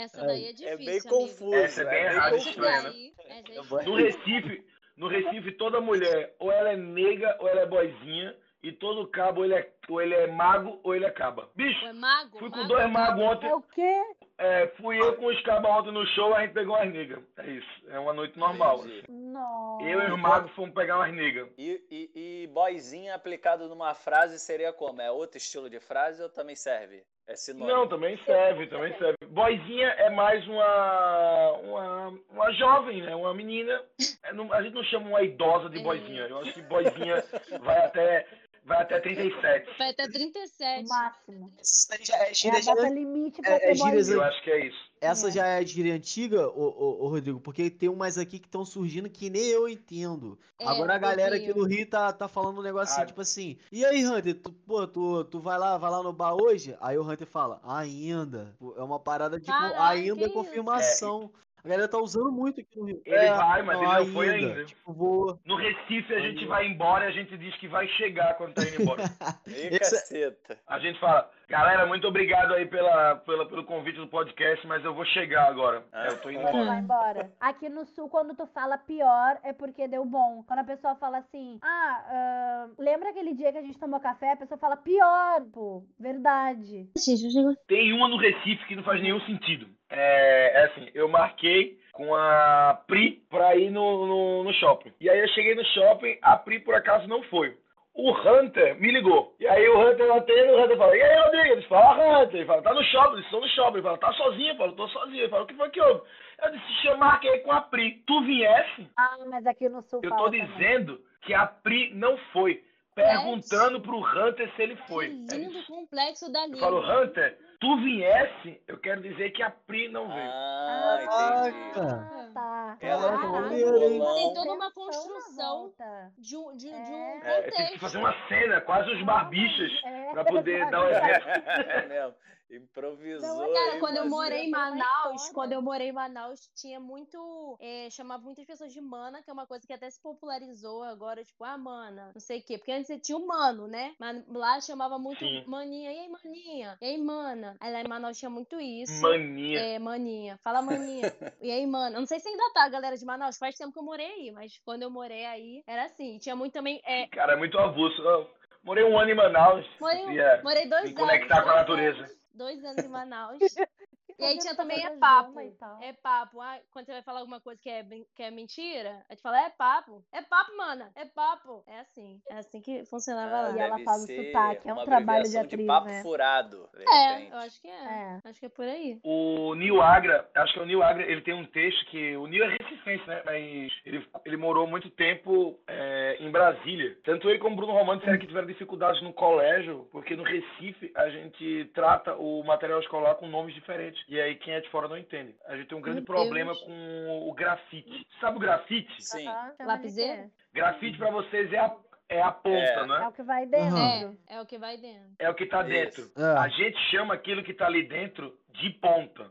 Essa 0.02 0.24
daí 0.26 0.44
é 0.46 0.48
É 0.50 0.52
difícil, 0.52 0.78
bem 0.78 0.88
amigo. 0.88 1.08
confuso. 1.08 1.54
Essa 1.54 1.82
é 1.82 1.84
bem 1.84 2.02
né? 2.04 2.08
essa 2.16 2.26
é 2.26 3.42
difícil. 3.42 3.62
vou- 3.64 3.82
No 3.84 3.94
Recife, 3.96 4.66
no 4.96 5.08
Recife, 5.08 5.52
toda 5.52 5.80
mulher, 5.80 6.34
ou 6.38 6.50
ela 6.50 6.70
é 6.72 6.76
nega 6.76 7.36
ou 7.40 7.48
ela 7.48 7.60
é 7.62 7.66
boizinha, 7.66 8.36
e 8.62 8.72
todo 8.72 9.06
cabo, 9.08 9.40
ou 9.40 9.44
ele 9.44 9.54
é, 9.54 9.72
ou 9.88 10.00
ele 10.02 10.14
é 10.14 10.26
mago 10.26 10.80
ou 10.82 10.92
ele 10.94 11.04
é 11.04 11.10
caba. 11.10 11.48
Bicho, 11.54 11.84
Ou 11.84 11.90
é 11.90 11.92
mago? 11.92 12.38
fui 12.38 12.50
com 12.50 12.56
mago? 12.56 12.68
dois 12.68 12.90
magos 12.90 13.22
ontem. 13.22 13.46
É 13.48 13.54
o 13.54 13.62
quê? 13.62 14.02
é, 14.38 14.66
fui 14.78 14.98
eu 15.00 15.14
com 15.16 15.26
os 15.26 15.40
cabas 15.42 15.70
ontem 15.70 15.92
no 15.92 16.04
show, 16.08 16.34
a 16.34 16.40
gente 16.40 16.52
pegou 16.54 16.74
umas 16.74 16.90
niggas. 16.92 17.22
É 17.36 17.48
isso. 17.48 17.68
É 17.90 17.98
uma 17.98 18.12
noite 18.12 18.36
normal. 18.36 18.78
Nossa. 19.08 19.84
Eu 19.84 20.00
e 20.02 20.10
os 20.10 20.18
magos 20.20 20.50
fomos 20.52 20.74
pegar 20.74 20.96
umas 20.96 21.12
niggas. 21.14 21.48
E, 21.56 21.80
e, 21.90 22.42
e 22.42 22.46
boyzinha 22.48 23.14
aplicado 23.14 23.68
numa 23.68 23.94
frase 23.94 24.36
seria 24.40 24.72
como? 24.72 25.00
É 25.00 25.10
outro 25.12 25.36
estilo 25.36 25.70
de 25.70 25.78
frase 25.78 26.20
ou 26.22 26.28
também 26.28 26.56
serve? 26.56 27.04
É 27.28 27.34
sinônimo? 27.34 27.68
Não, 27.68 27.88
também 27.88 28.16
serve, 28.24 28.66
também 28.68 28.92
serve. 28.98 29.16
Boizinha 29.28 29.88
é 29.88 30.10
mais 30.10 30.46
uma, 30.46 31.52
uma, 31.62 32.18
uma 32.30 32.52
jovem, 32.52 33.02
né? 33.02 33.16
Uma 33.16 33.34
menina. 33.34 33.82
É, 34.22 34.32
não- 34.32 34.52
a 34.52 34.62
gente 34.62 34.74
não 34.74 34.84
chama 34.84 35.08
uma 35.08 35.22
idosa 35.22 35.68
de 35.68 35.80
boizinha. 35.80 36.22
Eu 36.22 36.38
acho 36.38 36.52
que 36.54 36.62
boizinha 36.62 37.24
vai 37.62 37.78
até, 37.78 38.26
vai 38.66 38.82
até 38.82 39.00
37. 39.00 39.78
Vai 39.78 39.90
até 39.90 40.08
37. 40.08 40.84
O 40.84 40.88
máximo. 40.88 41.52
Isso 41.62 41.86
aí 41.92 42.04
já 42.04 42.16
é 42.18 42.30
É 42.30 42.34
gíria, 42.34 42.58
a 42.58 42.62
já- 42.62 42.74
data 42.74 42.88
limite 42.88 43.40
pra 43.40 43.50
é- 43.52 43.70
é 43.72 43.74
boyzinho. 43.74 44.16
Eu 44.18 44.22
acho 44.22 44.42
que 44.42 44.50
é 44.50 44.66
isso. 44.66 44.86
Essa 45.00 45.28
É. 45.28 45.30
já 45.30 45.46
é 45.46 45.58
a 45.58 45.62
gíria 45.62 45.94
antiga, 45.94 46.48
ô, 46.48 46.62
ô, 46.62 47.04
ô, 47.04 47.08
Rodrigo, 47.08 47.38
porque 47.38 47.68
tem 47.70 47.88
umas 47.88 48.16
aqui 48.18 48.38
que 48.38 48.46
estão 48.46 48.64
surgindo 48.64 49.10
que 49.10 49.28
nem 49.28 49.42
eu 49.44 49.68
entendo. 49.68 50.38
É, 50.58 50.66
Agora 50.66 50.94
a 50.94 50.98
galera 50.98 51.36
aqui 51.36 51.52
no 51.54 51.64
Rio 51.64 51.86
tá, 51.88 52.12
tá 52.12 52.26
falando 52.28 52.58
um 52.58 52.62
negócio 52.62 52.92
assim, 52.94 53.02
Ah. 53.02 53.06
tipo 53.06 53.20
assim, 53.20 53.58
e 53.70 53.84
aí, 53.84 54.04
Hunter, 54.06 54.34
tu, 54.40 54.52
pô, 54.52 54.86
tu, 54.86 55.24
tu 55.24 55.38
vai 55.38 55.58
lá, 55.58 55.76
vai 55.76 55.90
lá 55.90 56.02
no 56.02 56.12
bar 56.14 56.34
hoje? 56.34 56.74
Aí 56.80 56.96
o 56.96 57.02
Hunter 57.08 57.26
fala, 57.26 57.60
ainda. 57.62 58.54
É 58.76 58.82
uma 58.82 58.98
parada 58.98 59.38
tipo, 59.38 59.52
Caraca, 59.52 59.84
ainda 59.86 60.24
é 60.24 60.28
confirmação. 60.30 61.30
A 61.66 61.68
galera 61.68 61.88
tá 61.88 61.98
usando 61.98 62.30
muito 62.30 62.60
aqui 62.60 62.78
no 62.78 62.84
Rio. 62.86 63.02
Ele 63.04 63.28
vai, 63.28 63.60
mas 63.64 63.76
ele 63.82 63.92
não 63.92 64.06
foi 64.12 64.30
ainda. 64.30 64.64
Tipo, 64.64 64.92
vou. 64.92 65.40
No 65.44 65.56
Recife 65.56 66.14
a 66.14 66.20
gente 66.20 66.46
vai 66.46 66.64
embora 66.64 67.06
e 67.06 67.08
a 67.08 67.10
gente 67.10 67.36
diz 67.36 67.56
que 67.56 67.66
vai 67.66 67.88
chegar 67.88 68.34
quando 68.34 68.54
tá 68.54 68.62
indo 68.62 68.82
embora. 68.82 69.02
Ih, 69.48 69.74
Esse- 69.74 69.78
caceta. 69.96 70.56
A 70.68 70.78
gente 70.78 71.00
fala, 71.00 71.28
galera, 71.48 71.86
muito 71.86 72.06
obrigado 72.08 72.52
aí 72.54 72.66
pela, 72.66 73.16
pela, 73.16 73.46
pelo 73.46 73.64
convite 73.64 73.96
do 73.98 74.08
podcast, 74.08 74.66
mas 74.66 74.84
eu 74.84 74.94
vou 74.94 75.04
chegar 75.06 75.46
agora. 75.48 75.84
Ah. 75.92 76.04
É, 76.06 76.08
eu 76.08 76.20
tô 76.20 76.30
indo 76.30 76.40
Você 76.40 76.48
embora. 76.48 76.64
vai 76.66 76.78
embora. 76.80 77.30
Aqui 77.40 77.68
no 77.68 77.84
sul, 77.86 78.08
quando 78.08 78.34
tu 78.36 78.46
fala 78.48 78.76
pior, 78.78 79.38
é 79.42 79.52
porque 79.52 79.86
deu 79.88 80.04
bom. 80.04 80.42
Quando 80.46 80.60
a 80.60 80.64
pessoa 80.64 80.94
fala 80.96 81.18
assim, 81.18 81.58
ah, 81.62 82.04
ah, 82.08 82.66
lembra 82.78 83.10
aquele 83.10 83.34
dia 83.34 83.52
que 83.52 83.58
a 83.58 83.62
gente 83.62 83.78
tomou 83.78 84.00
café? 84.00 84.32
A 84.32 84.36
pessoa 84.36 84.58
fala 84.58 84.76
pior, 84.76 85.42
pô. 85.52 85.82
Verdade. 85.98 86.88
Gente, 86.96 87.24
eu 87.24 87.30
chego- 87.30 87.56
Tem 87.68 87.92
uma 87.92 88.08
no 88.08 88.16
Recife 88.18 88.64
que 88.66 88.76
não 88.76 88.82
faz 88.82 89.00
nenhum 89.02 89.20
sentido. 89.20 89.66
É, 89.88 90.62
é 90.62 90.64
assim, 90.66 90.88
eu 90.94 91.08
marquei 91.08 91.78
com 91.92 92.14
a 92.14 92.78
Pri 92.86 93.22
pra 93.30 93.54
ir 93.56 93.70
no, 93.70 94.06
no, 94.06 94.44
no 94.44 94.52
shopping. 94.54 94.92
E 95.00 95.08
aí 95.08 95.18
eu 95.20 95.28
cheguei 95.28 95.54
no 95.54 95.64
shopping, 95.64 96.18
a 96.20 96.36
Pri 96.36 96.58
por 96.60 96.74
acaso 96.74 97.06
não 97.08 97.22
foi. 97.24 97.56
O 97.98 98.10
Hunter 98.12 98.78
me 98.78 98.90
ligou. 98.92 99.34
E 99.40 99.46
aí 99.48 99.66
o 99.68 99.78
Hunter 99.80 100.12
atende, 100.12 100.50
o 100.52 100.62
Hunter 100.62 100.76
fala, 100.76 100.94
e 100.96 101.02
aí, 101.02 101.22
Rodrigo? 101.24 101.52
Ele 101.54 101.62
fala, 101.62 102.22
Hunter. 102.22 102.36
Ele 102.36 102.46
fala, 102.46 102.62
tá 102.62 102.74
no 102.74 102.82
shopping, 102.84 103.12
eles 103.14 103.24
estão 103.24 103.40
no 103.40 103.48
shopping. 103.48 103.72
Ele 103.74 103.82
fala, 103.82 103.98
tá 103.98 104.12
sozinho? 104.12 104.52
Eu 104.52 104.56
falo, 104.56 104.72
tô 104.72 104.88
sozinho. 104.88 105.20
Ele 105.22 105.28
fala, 105.30 105.42
o 105.44 105.46
que 105.46 105.54
foi 105.54 105.70
que 105.70 105.80
houve? 105.80 106.02
Eu 106.44 106.50
disse, 106.52 106.86
eu 106.86 106.96
marquei 106.98 107.38
com 107.38 107.52
a 107.52 107.60
Pri. 107.62 108.02
Tu 108.06 108.20
viesse? 108.24 108.86
Ah, 108.98 109.16
mas 109.30 109.46
aqui 109.46 109.68
no 109.70 109.80
sul 109.82 110.00
Eu 110.02 110.10
tô 110.10 110.24
também. 110.24 110.44
dizendo 110.44 111.00
que 111.22 111.32
a 111.32 111.46
Pri 111.46 111.94
não 111.94 112.18
foi. 112.34 112.62
Perguntando 112.94 113.80
pro 113.80 113.98
Hunter 113.98 114.50
se 114.56 114.62
ele 114.62 114.76
foi. 114.88 115.08
Que 115.28 115.34
É 115.34 115.38
lindo 115.38 115.58
isso. 115.58 115.66
complexo 115.66 116.32
da 116.32 116.40
Eu 116.40 116.46
língua. 116.46 116.60
falo, 116.60 117.02
Hunter, 117.02 117.38
tu 117.60 117.76
viesse, 117.78 118.62
eu 118.66 118.78
quero 118.78 119.02
dizer 119.02 119.30
que 119.30 119.42
a 119.42 119.50
Pri 119.50 119.88
não 119.88 120.08
veio. 120.08 120.30
Ah, 120.30 120.98
entendi. 121.02 121.80
Ah, 121.80 122.30
tá. 122.34 122.76
Ela 122.80 123.18
com 123.18 123.26
um 123.26 123.32
maneiro, 123.32 123.76
hein? 123.82 123.98
bolão. 123.98 124.14
Tem 124.14 124.34
toda 124.34 124.52
uma 124.52 124.64
na 124.66 124.70
construção 124.72 125.72
de 126.18 126.36
um, 126.36 126.56
de, 126.56 126.68
de 126.68 126.68
um 126.68 126.74
É. 126.74 127.20
É, 127.24 127.38
eu 127.38 127.42
tive 127.42 127.44
que 127.44 127.50
contexto. 127.56 127.78
fazer 127.80 127.98
uma 127.98 128.28
cena, 128.28 128.60
quase 128.60 128.90
os 128.90 129.02
barbichas, 129.04 129.72
É, 129.84 130.12
pra 130.12 130.24
poder 130.24 130.70
dar 130.70 130.84
o 130.84 130.88
exato. 130.88 131.06
exemplo. 131.06 131.26
É 131.70 131.86
mesmo. 131.86 132.14
Improvisou. 132.48 133.28
Não, 133.28 133.42
aí, 133.44 133.52
Cara, 133.54 133.80
quando 133.80 133.96
eu 133.96 134.08
morei 134.08 134.38
em 134.38 134.42
Tem 134.42 134.50
Manaus, 134.52 135.14
história. 135.16 135.34
quando 135.34 135.52
eu 135.52 135.62
morei 135.62 135.88
em 135.88 135.92
Manaus, 135.92 136.48
tinha 136.54 136.78
muito. 136.78 137.58
É, 137.60 137.90
chamava 137.90 138.22
muitas 138.22 138.44
pessoas 138.46 138.72
de 138.72 138.80
mana, 138.80 139.20
que 139.20 139.28
é 139.28 139.32
uma 139.32 139.46
coisa 139.48 139.66
que 139.66 139.72
até 139.72 139.90
se 139.90 140.00
popularizou 140.00 140.84
agora, 140.84 141.24
tipo, 141.24 141.42
ah, 141.42 141.58
mana, 141.58 142.12
não 142.14 142.20
sei 142.20 142.38
o 142.38 142.42
quê. 142.44 142.56
Porque 142.56 142.70
antes 142.70 142.86
você 142.86 142.98
tinha 143.00 143.18
o 143.18 143.26
mano, 143.26 143.66
né? 143.66 143.94
Mas 143.98 144.24
lá 144.28 144.60
chamava 144.60 144.96
muito 144.96 145.18
Sim. 145.18 145.42
maninha. 145.46 145.92
E 145.92 145.98
aí, 145.98 146.08
maninha? 146.08 146.78
E 146.80 146.84
aí, 146.86 146.98
mana? 146.98 147.45
Aí 147.60 147.72
lá 147.72 147.80
em 147.80 147.88
Manaus 147.88 148.18
tinha 148.18 148.30
muito 148.30 148.60
isso. 148.60 149.00
Mania. 149.02 149.60
É, 149.60 149.78
maninha. 149.78 150.38
Fala 150.42 150.62
maninha. 150.62 151.02
e 151.40 151.50
aí, 151.50 151.66
mano? 151.66 151.96
Eu 151.96 152.00
não 152.00 152.06
sei 152.06 152.18
se 152.18 152.28
ainda 152.28 152.50
tá, 152.52 152.68
galera 152.68 152.96
de 152.96 153.04
Manaus. 153.04 153.38
Faz 153.38 153.56
tempo 153.56 153.72
que 153.72 153.78
eu 153.78 153.82
morei 153.84 154.06
aí, 154.06 154.30
mas 154.30 154.60
quando 154.64 154.82
eu 154.82 154.90
morei 154.90 155.24
aí, 155.26 155.62
era 155.66 155.84
assim. 155.84 156.18
Tinha 156.18 156.36
muito 156.36 156.52
também. 156.52 156.80
É, 156.84 157.06
Cara, 157.08 157.34
é 157.34 157.36
muito 157.36 157.58
avulso. 157.58 158.00
Eu 158.02 158.30
morei 158.64 158.84
um 158.84 158.98
ano 158.98 159.10
em 159.10 159.14
Manaus. 159.14 159.66
morei, 159.80 160.06
ia 160.10 160.40
morei 160.42 160.66
dois 160.68 160.84
me 160.84 160.90
anos. 160.90 161.00
conectar 161.00 161.42
com 161.42 161.50
a 161.50 161.56
natureza. 161.56 161.98
anos, 161.98 162.16
dois 162.34 162.64
anos 162.64 162.84
em 162.84 162.88
Manaus. 162.88 163.38
E 164.18 164.24
aí 164.24 164.38
tinha 164.38 164.54
também 164.56 164.84
é 164.84 164.90
papo. 164.96 165.40
e 165.40 165.50
tal. 165.52 165.78
É 165.82 165.92
papo. 165.92 166.40
Ah, 166.40 166.58
quando 166.72 166.86
você 166.86 166.92
vai 166.92 167.02
falar 167.02 167.20
alguma 167.20 167.40
coisa 167.40 167.60
que 167.60 167.68
é, 167.68 167.84
que 168.14 168.22
é 168.22 168.30
mentira, 168.30 169.04
a 169.08 169.12
gente 169.14 169.22
fala, 169.22 169.40
é 169.40 169.50
papo. 169.50 170.02
É 170.12 170.22
papo, 170.22 170.56
mana. 170.56 170.90
É 170.94 171.04
papo. 171.04 171.62
É 171.66 171.80
assim. 171.80 172.20
É 172.30 172.38
assim 172.38 172.60
que 172.60 172.84
funcionava 172.86 173.36
Ah, 173.36 173.48
lá. 173.48 173.56
E 173.56 173.58
ela 173.58 173.78
fala 173.80 173.98
o 173.98 174.06
sotaque, 174.06 174.68
é 174.68 174.74
um 174.74 174.84
trabalho 174.84 175.28
de 175.28 175.36
atriz, 175.36 175.66
papo 175.66 175.86
né? 175.88 176.02
furado, 176.02 176.68
de 176.74 176.84
É, 176.88 177.30
eu 177.30 177.36
acho 177.38 177.60
que 177.60 177.68
é. 177.68 177.72
É. 177.72 178.20
Acho 178.24 178.40
que 178.40 178.46
é 178.46 178.48
por 178.48 178.64
aí. 178.64 178.98
O 179.04 179.54
Nil 179.54 179.82
Agra, 179.82 180.28
acho 180.34 180.52
que 180.52 180.58
é 180.58 180.62
o 180.62 180.66
Nil 180.66 180.82
Agra, 180.82 181.02
ele 181.02 181.20
tem 181.20 181.34
um 181.34 181.44
texto 181.46 181.84
que. 181.86 182.16
O 182.16 182.26
Nil 182.26 182.44
é 182.44 182.48
recifense, 182.56 183.06
né? 183.06 183.22
Mas 183.24 183.72
ele, 183.84 184.06
ele 184.24 184.36
morou 184.36 184.66
muito 184.66 184.88
tempo 184.90 185.58
é, 185.66 186.16
em 186.20 186.30
Brasília. 186.30 186.96
Tanto 187.04 187.28
ele 187.28 187.38
como 187.38 187.54
o 187.54 187.56
Bruno 187.56 187.72
Romano 187.72 187.98
disseram 187.98 188.18
que 188.18 188.26
tiveram 188.26 188.46
dificuldades 188.46 189.02
no 189.02 189.12
colégio, 189.12 189.88
porque 189.92 190.16
no 190.16 190.22
Recife 190.22 190.90
a 190.94 191.08
gente 191.10 191.70
trata 191.74 192.14
o 192.16 192.42
material 192.44 192.80
escolar 192.80 193.14
com 193.16 193.26
nomes 193.26 193.54
diferentes. 193.54 194.05
E 194.08 194.20
aí 194.20 194.36
quem 194.36 194.54
é 194.54 194.60
de 194.60 194.70
fora 194.70 194.86
não 194.88 194.96
entende. 194.96 195.34
A 195.46 195.56
gente 195.56 195.68
tem 195.68 195.76
um 195.78 195.80
grande 195.80 196.00
Meu 196.00 196.06
problema 196.06 196.52
Deus. 196.52 196.64
com 196.64 197.28
o 197.28 197.34
grafite. 197.34 198.06
Sabe 198.20 198.36
o 198.36 198.40
grafite? 198.40 199.02
Sim. 199.02 199.24
Chama 199.24 199.54
de 199.58 199.64
Lapiseira? 199.66 200.30
Grafite 200.52 200.96
pra 200.98 201.10
vocês 201.10 201.52
é 201.52 201.58
a, 201.58 201.76
é 202.08 202.22
a 202.22 202.30
ponta, 202.30 202.56
É. 202.56 202.86
né? 202.86 203.00
É 203.04 203.08
o 203.08 203.12
que 203.12 203.22
vai 203.24 203.46
dentro. 203.46 203.76
Aham. 203.76 204.16
É, 204.28 204.34
é 204.36 204.40
o 204.40 204.46
que 204.46 204.58
vai 204.58 204.76
dentro. 204.76 205.08
É 205.18 205.28
o 205.30 205.34
que 205.34 205.46
tá 205.46 205.60
Isso. 205.62 205.68
dentro. 205.70 206.22
É. 206.24 206.38
A 206.38 206.48
gente 206.48 206.78
chama 206.90 207.14
aquilo 207.14 207.42
que 207.42 207.52
tá 207.52 207.66
ali 207.66 207.82
dentro 207.88 208.38
de 208.50 208.70
ponta. 208.70 209.30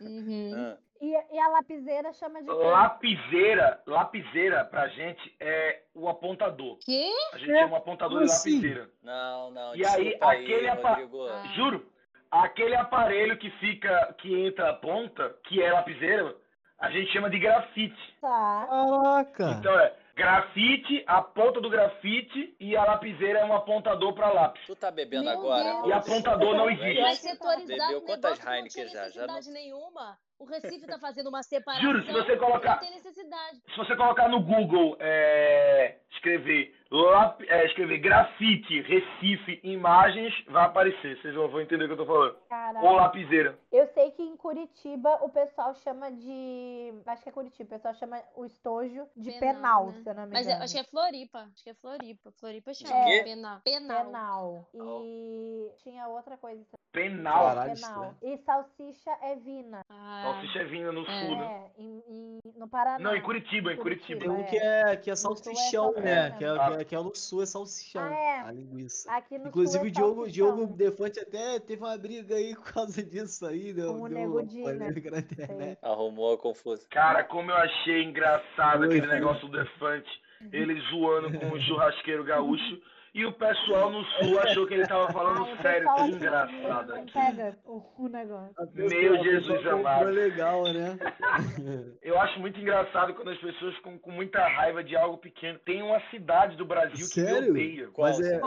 Uhum. 0.00 0.52
Ah, 0.56 0.76
E, 1.00 1.10
e 1.34 1.38
a 1.38 1.48
lapiseira 1.48 2.12
chama 2.12 2.42
de? 2.42 2.48
Lapiseira, 2.50 3.80
lapiseira 3.86 4.64
pra 4.64 4.88
gente 4.88 5.34
é 5.40 5.82
o 5.94 6.08
apontador. 6.08 6.76
Que? 6.84 7.10
A 7.32 7.38
gente 7.38 7.52
chama 7.58 7.72
o 7.74 7.76
apontador 7.76 8.18
de 8.18 8.24
assim? 8.24 8.56
lapiseira. 8.56 8.90
não, 9.02 9.50
não, 9.52 9.76
E 9.76 9.86
aí, 9.86 10.04
desculpa 10.04 10.28
aí, 10.30 10.42
aquele 10.44 10.68
apa-. 10.68 10.98
Ah. 11.00 11.46
Juro, 11.54 11.88
aquele 12.30 12.74
aparelho 12.76 13.36
que 13.38 13.50
fica, 13.52 14.14
que 14.18 14.46
entra 14.46 14.70
a 14.70 14.74
ponta, 14.74 15.34
que 15.44 15.62
é 15.62 15.72
lapiseira, 15.72 16.34
a 16.78 16.90
gente 16.90 17.12
chama 17.12 17.28
de 17.30 17.38
grafite. 17.38 18.14
Tá. 18.20 18.66
Caraca. 18.68 19.50
Então 19.58 19.80
é 19.80 19.92
grafite, 20.16 21.04
a 21.06 21.22
ponta 21.22 21.60
do 21.60 21.70
grafite 21.70 22.56
e 22.58 22.76
a 22.76 22.84
lapiseira 22.84 23.38
é 23.40 23.44
um 23.44 23.54
apontador 23.54 24.12
para 24.14 24.32
lápis. 24.32 24.66
Tu 24.66 24.74
tá 24.76 24.90
bebendo 24.90 25.24
Meu 25.24 25.32
agora? 25.38 25.62
Deus. 25.64 25.86
E 25.86 25.92
apontador 25.92 26.54
não 26.56 26.68
existe. 26.70 27.00
Vai 27.00 27.14
setorizar 27.14 27.86
Bebeu 27.88 28.02
quantas 28.02 28.44
Heineken 28.44 28.88
já? 28.88 29.08
Já 29.10 29.26
não- 29.26 29.34
necessidade 29.34 29.50
nenhuma. 29.50 30.18
O 30.38 30.44
Recife 30.44 30.86
tá 30.86 30.98
fazendo 31.00 31.28
uma 31.28 31.42
separação. 31.42 31.82
Juro, 31.84 32.04
se 32.04 32.12
você 32.12 32.36
colocar- 32.36 32.74
Não 32.74 32.78
tem 32.78 32.90
necessidade. 32.92 33.58
Se 33.72 33.76
você 33.76 33.96
colocar 33.96 34.28
no 34.28 34.40
Google, 34.40 34.96
é, 35.00 35.98
escrever, 36.12 36.74
lap, 36.90 37.44
é, 37.48 37.66
escrever 37.66 37.98
grafite, 37.98 38.80
Recife, 38.82 39.60
imagens, 39.62 40.32
vai 40.48 40.64
aparecer. 40.64 41.16
Vocês 41.20 41.34
vão, 41.34 41.48
vão 41.48 41.60
entender 41.60 41.84
o 41.84 41.86
que 41.88 41.92
eu 41.92 41.96
tô 41.98 42.06
falando. 42.06 42.36
Cara, 42.48 42.80
Ou 42.80 42.92
lapiseira. 42.92 43.58
eu 43.70 43.86
sei 43.88 44.10
que 44.12 44.22
em 44.22 44.36
Curitiba 44.36 45.18
o 45.22 45.28
pessoal 45.28 45.74
chama 45.76 46.10
de. 46.10 46.92
Acho 47.06 47.22
que 47.22 47.28
é 47.28 47.32
Curitiba, 47.32 47.64
o 47.64 47.68
pessoal 47.76 47.94
chama 47.94 48.20
o 48.36 48.44
estojo 48.44 49.06
de 49.16 49.32
Penal, 49.32 49.54
penal, 49.54 49.86
né? 49.86 50.00
se 50.02 50.08
eu 50.08 50.14
não 50.14 50.26
me 50.26 50.32
Mas 50.32 50.46
é- 50.46 50.50
engano. 50.50 50.64
acho 50.64 50.74
que 50.74 50.80
é 50.80 50.84
Floripa. 50.84 51.38
Acho 51.52 51.64
que 51.64 51.70
é 51.70 51.74
Floripa. 51.74 52.32
Floripa 52.40 52.74
chama. 52.74 53.04
quê? 53.04 53.22
Penal. 53.24 53.60
Penal. 53.64 54.04
Penal. 54.06 54.68
E 54.74 55.70
tinha 55.82 56.08
outra 56.08 56.36
coisa 56.36 56.64
também. 56.64 56.78
Penal. 56.90 57.44
Caralho, 57.44 57.74
Penal. 57.74 57.90
estranho. 58.12 58.16
E 58.22 58.38
salsicha 58.38 59.10
é 59.22 59.36
vina. 59.36 59.80
Ah, 59.90 60.22
Salsicha 60.24 60.60
é 60.60 60.64
vinda 60.64 60.90
no 60.90 61.04
sul, 61.04 61.36
né? 61.36 61.70
É, 61.78 61.82
em, 61.82 62.02
em- 62.08 62.38
no 62.56 62.66
Paraná. 62.68 62.98
Não, 62.98 63.14
em 63.14 63.20
Curitiba, 63.22 63.72
em 63.72 63.76
Curitiba. 63.76 64.20
Tem 64.20 64.30
um 64.30 64.40
é. 64.40 64.44
que 64.44 64.56
é, 64.56 64.96
que 64.96 65.10
é 65.10 65.12
é 65.12 65.16
salsichão, 65.16 65.92
né? 66.00 66.30
Que 66.32 66.44
é, 66.44 66.54
que, 66.54 66.80
é, 66.80 66.84
que 66.84 66.94
é 66.94 66.98
no 66.98 67.14
sul, 67.14 67.42
é 67.42 67.46
salsichão. 67.46 68.02
Ah, 68.02 68.14
é. 68.14 68.40
A 68.40 68.52
linguiça. 68.52 69.10
Aqui 69.12 69.38
no 69.38 69.48
Inclusive, 69.48 69.78
sul 69.78 69.86
é 69.86 69.88
o 69.88 69.92
Diogo, 69.92 70.14
salsichão. 70.24 70.56
Diogo 70.56 70.76
Defante 70.76 71.20
até 71.20 71.58
teve 71.60 71.82
uma 71.82 71.96
briga 71.96 72.34
aí 72.34 72.54
por 72.54 72.72
causa 72.72 73.02
disso 73.02 73.46
aí. 73.46 73.72
Deu, 73.72 73.94
Com 73.94 74.02
o 74.02 74.08
deu 74.08 74.18
Nego 74.18 75.10
né? 75.58 75.76
Arrumou 75.82 76.34
a 76.34 76.38
confusão. 76.38 76.86
Cara, 76.90 77.24
como 77.24 77.50
eu 77.50 77.56
achei 77.56 78.04
engraçado 78.04 78.80
Oi. 78.80 78.86
aquele 78.86 79.06
negócio 79.06 79.48
do 79.48 79.56
Defante. 79.56 80.10
Ele 80.52 80.80
zoando 80.90 81.38
com 81.38 81.50
o 81.50 81.60
churrasqueiro 81.60 82.24
gaúcho. 82.24 82.80
e 83.14 83.24
o 83.24 83.32
pessoal 83.32 83.90
no 83.90 84.04
sul 84.04 84.38
achou 84.40 84.66
que 84.66 84.74
ele 84.74 84.86
tava 84.86 85.10
falando 85.12 85.42
o 85.42 85.56
sério. 85.62 85.88
Que 85.94 86.00
aqui 86.00 86.10
engraçado. 86.12 86.94
não 86.94 87.06
pega 87.06 87.58
o, 87.64 87.82
o 87.98 88.08
negócio. 88.08 88.54
Meu 88.74 89.24
Jesus 89.24 89.66
amado. 89.66 90.04
legal, 90.10 90.62
né? 90.64 90.98
Eu 92.02 92.18
acho 92.20 92.38
muito 92.40 92.58
engraçado 92.60 93.14
quando 93.14 93.30
as 93.30 93.38
pessoas 93.38 93.74
ficam 93.76 93.98
com 93.98 94.10
muita 94.10 94.46
raiva 94.46 94.82
de 94.82 94.96
algo 94.96 95.18
pequeno. 95.18 95.58
Tem 95.60 95.82
uma 95.82 96.00
cidade 96.10 96.56
do 96.56 96.64
Brasil 96.64 97.06
que 97.12 97.20
me 97.20 97.26
Sério? 97.28 97.50
odeia. 97.50 97.88
Mas 97.96 98.20
é. 98.20 98.36
É- 98.36 98.40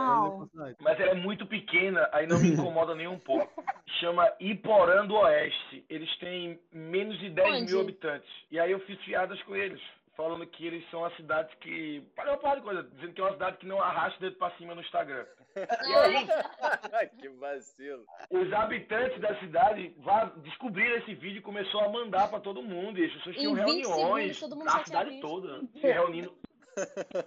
Mas 0.80 1.00
ela 1.00 1.12
é 1.12 1.16
muito 1.16 1.46
pequena, 1.46 2.08
aí 2.12 2.28
não 2.28 2.40
me 2.40 2.50
incomoda 2.54 2.96
nem 2.96 3.08
um 3.08 3.20
pouco. 3.20 3.64
Chama 4.00 4.32
Iporã 4.40 5.06
do 5.06 5.16
Oeste. 5.16 5.86
Eles 5.90 6.10
têm 6.20 6.60
menos 6.72 7.18
de 7.20 7.30
10 7.30 7.62
Onde? 7.62 7.72
mil 7.72 7.82
habitantes. 7.82 8.30
E 8.50 8.60
aí 8.60 8.72
eu 8.72 8.80
fiz 8.82 8.98
piadas 9.00 9.42
com 9.44 9.56
eles. 9.56 9.82
Falando 10.16 10.46
que 10.46 10.68
eles 10.68 10.88
são 10.90 11.06
a 11.06 11.12
cidade 11.16 11.56
que. 11.58 12.04
Falei 12.16 12.34
uma 12.34 12.40
par 12.40 12.56
de 12.58 12.62
coisa, 12.62 12.84
dizendo 12.84 13.14
que 13.14 13.22
é 13.22 13.24
uma 13.24 13.32
cidade 13.34 13.58
que 13.58 13.66
não 13.66 13.82
arrasta 13.82 14.18
o 14.18 14.22
dedo 14.22 14.36
pra 14.38 14.52
cima 14.58 14.76
no 14.76 14.82
Instagram. 14.82 15.26
E 15.54 15.94
aí, 15.94 17.10
que 17.20 17.28
vacilo. 17.28 18.06
os 18.30 18.54
habitantes 18.54 19.20
da 19.20 19.38
cidade 19.40 19.94
descobriram 20.38 20.96
esse 20.98 21.14
vídeo 21.14 21.40
e 21.40 21.42
começou 21.42 21.82
a 21.82 21.90
mandar 21.90 22.30
pra 22.30 22.40
todo 22.40 22.62
mundo. 22.62 22.98
E 22.98 23.06
as 23.06 23.12
pessoas 23.14 23.36
tinham 23.36 23.56
20 23.56 23.66
reuniões 23.66 24.40
segundos, 24.40 24.72
tinha 24.72 24.86
cidade 24.86 25.10
visto. 25.10 25.28
toda, 25.28 25.60
se 25.76 25.88
reunindo 25.88 26.34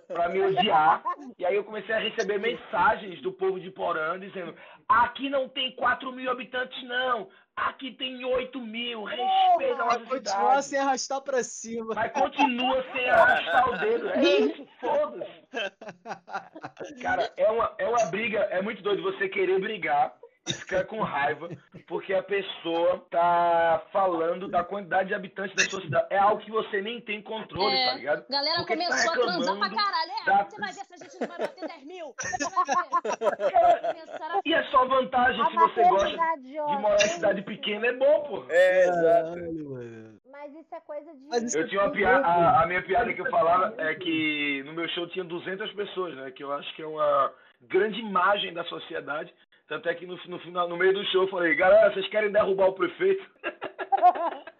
pra 0.06 0.28
me 0.30 0.40
odiar. 0.40 1.02
E 1.38 1.44
aí 1.44 1.54
eu 1.54 1.64
comecei 1.64 1.94
a 1.94 1.98
receber 1.98 2.38
mensagens 2.38 3.20
do 3.20 3.32
povo 3.32 3.60
de 3.60 3.70
Porã 3.70 4.18
dizendo: 4.18 4.54
aqui 4.88 5.28
não 5.28 5.48
tem 5.48 5.72
4 5.76 6.10
mil 6.12 6.30
habitantes, 6.30 6.82
não. 6.84 7.28
Aqui 7.56 7.92
tem 7.92 8.24
8 8.24 8.60
mil. 8.60 9.04
Respeita 9.04 9.74
a 9.74 9.84
nossa 9.84 10.06
cidade. 10.06 10.64
sem 10.64 10.78
arrastar 10.78 11.20
pra 11.20 11.44
cima. 11.44 11.94
Mas 11.94 12.12
continua 12.12 12.84
sem 12.92 13.08
arrastar 13.08 13.68
o 13.68 13.78
dedo. 13.78 14.08
É 14.10 14.22
isso, 14.22 14.66
foda-se. 14.80 15.44
Cara, 17.00 17.32
é 17.36 17.50
uma, 17.50 17.74
é 17.78 17.86
uma 17.86 18.06
briga, 18.06 18.40
é 18.50 18.60
muito 18.60 18.82
doido 18.82 19.02
você 19.02 19.28
querer 19.28 19.60
brigar 19.60 20.12
e 20.46 20.52
ficar 20.52 20.84
com 20.84 21.00
raiva, 21.00 21.48
porque 21.86 22.12
a 22.12 22.22
pessoa 22.22 23.04
tá 23.10 23.82
falando 23.90 24.46
da 24.48 24.62
quantidade 24.62 25.08
de 25.08 25.14
habitantes 25.14 25.54
da 25.56 25.62
sua 25.70 25.80
cidade. 25.80 26.06
É 26.10 26.18
algo 26.18 26.42
que 26.42 26.50
você 26.50 26.82
nem 26.82 27.00
tem 27.00 27.22
controle, 27.22 27.74
É. 27.74 27.86
tá 27.86 27.94
ligado? 27.94 28.26
Galera 28.28 28.56
Porque 28.58 28.76
tá 28.76 28.84
começou 28.84 29.10
a 29.10 29.14
transar 29.14 29.58
pra 29.58 29.70
caralho. 29.70 30.10
É, 30.20 30.24
da- 30.26 30.44
você 30.44 30.60
vai 30.60 30.72
ver 30.72 30.84
se 30.84 30.94
a 30.94 30.96
gente 30.98 31.20
não 31.20 31.28
vai 31.28 31.38
bater 31.38 31.66
10 31.68 31.84
mil. 31.84 32.14
Você 32.20 32.54
vai 32.54 32.64
ver. 32.64 33.94
Começaram 33.94 34.36
a 34.36 34.40
E 34.44 34.52
é 34.54 34.62
só 34.64 34.84
vantagem 34.86 35.40
A 35.42 35.46
se 35.46 35.56
você 35.56 35.82
gosta 35.88 36.16
maternidade 36.16 36.42
de 36.42 36.78
morar 36.82 36.94
em 36.96 37.08
cidade 37.08 37.42
pequena, 37.42 37.86
é 37.86 37.92
bom, 37.94 38.20
pô. 38.24 38.44
É, 38.50 38.84
exato. 38.88 40.20
Mas 40.30 40.52
isso 40.54 40.74
é 40.74 40.80
coisa 40.80 41.10
de. 41.14 41.56
Eu 41.58 41.68
tinha 41.68 41.80
uma 41.82 41.90
piada, 41.90 42.26
a, 42.26 42.62
a 42.62 42.66
minha 42.66 42.82
piada 42.82 43.12
que 43.14 43.20
eu 43.20 43.30
falava 43.30 43.74
é 43.78 43.94
que 43.94 44.62
no 44.66 44.72
meu 44.74 44.86
show 44.90 45.06
tinha 45.08 45.24
200 45.24 45.72
pessoas, 45.72 46.14
né? 46.16 46.30
Que 46.32 46.44
eu 46.44 46.52
acho 46.52 46.74
que 46.74 46.82
é 46.82 46.86
uma 46.86 47.32
grande 47.62 47.98
imagem 48.00 48.52
da 48.52 48.62
sociedade. 48.64 49.32
Tanto 49.66 49.88
é 49.88 49.94
que 49.94 50.06
no, 50.06 50.18
no, 50.26 50.38
final, 50.40 50.68
no 50.68 50.76
meio 50.76 50.92
do 50.92 51.04
show 51.06 51.22
eu 51.22 51.28
falei, 51.28 51.54
galera, 51.54 51.92
vocês 51.92 52.08
querem 52.08 52.30
derrubar 52.30 52.68
o 52.68 52.74
prefeito? 52.74 53.24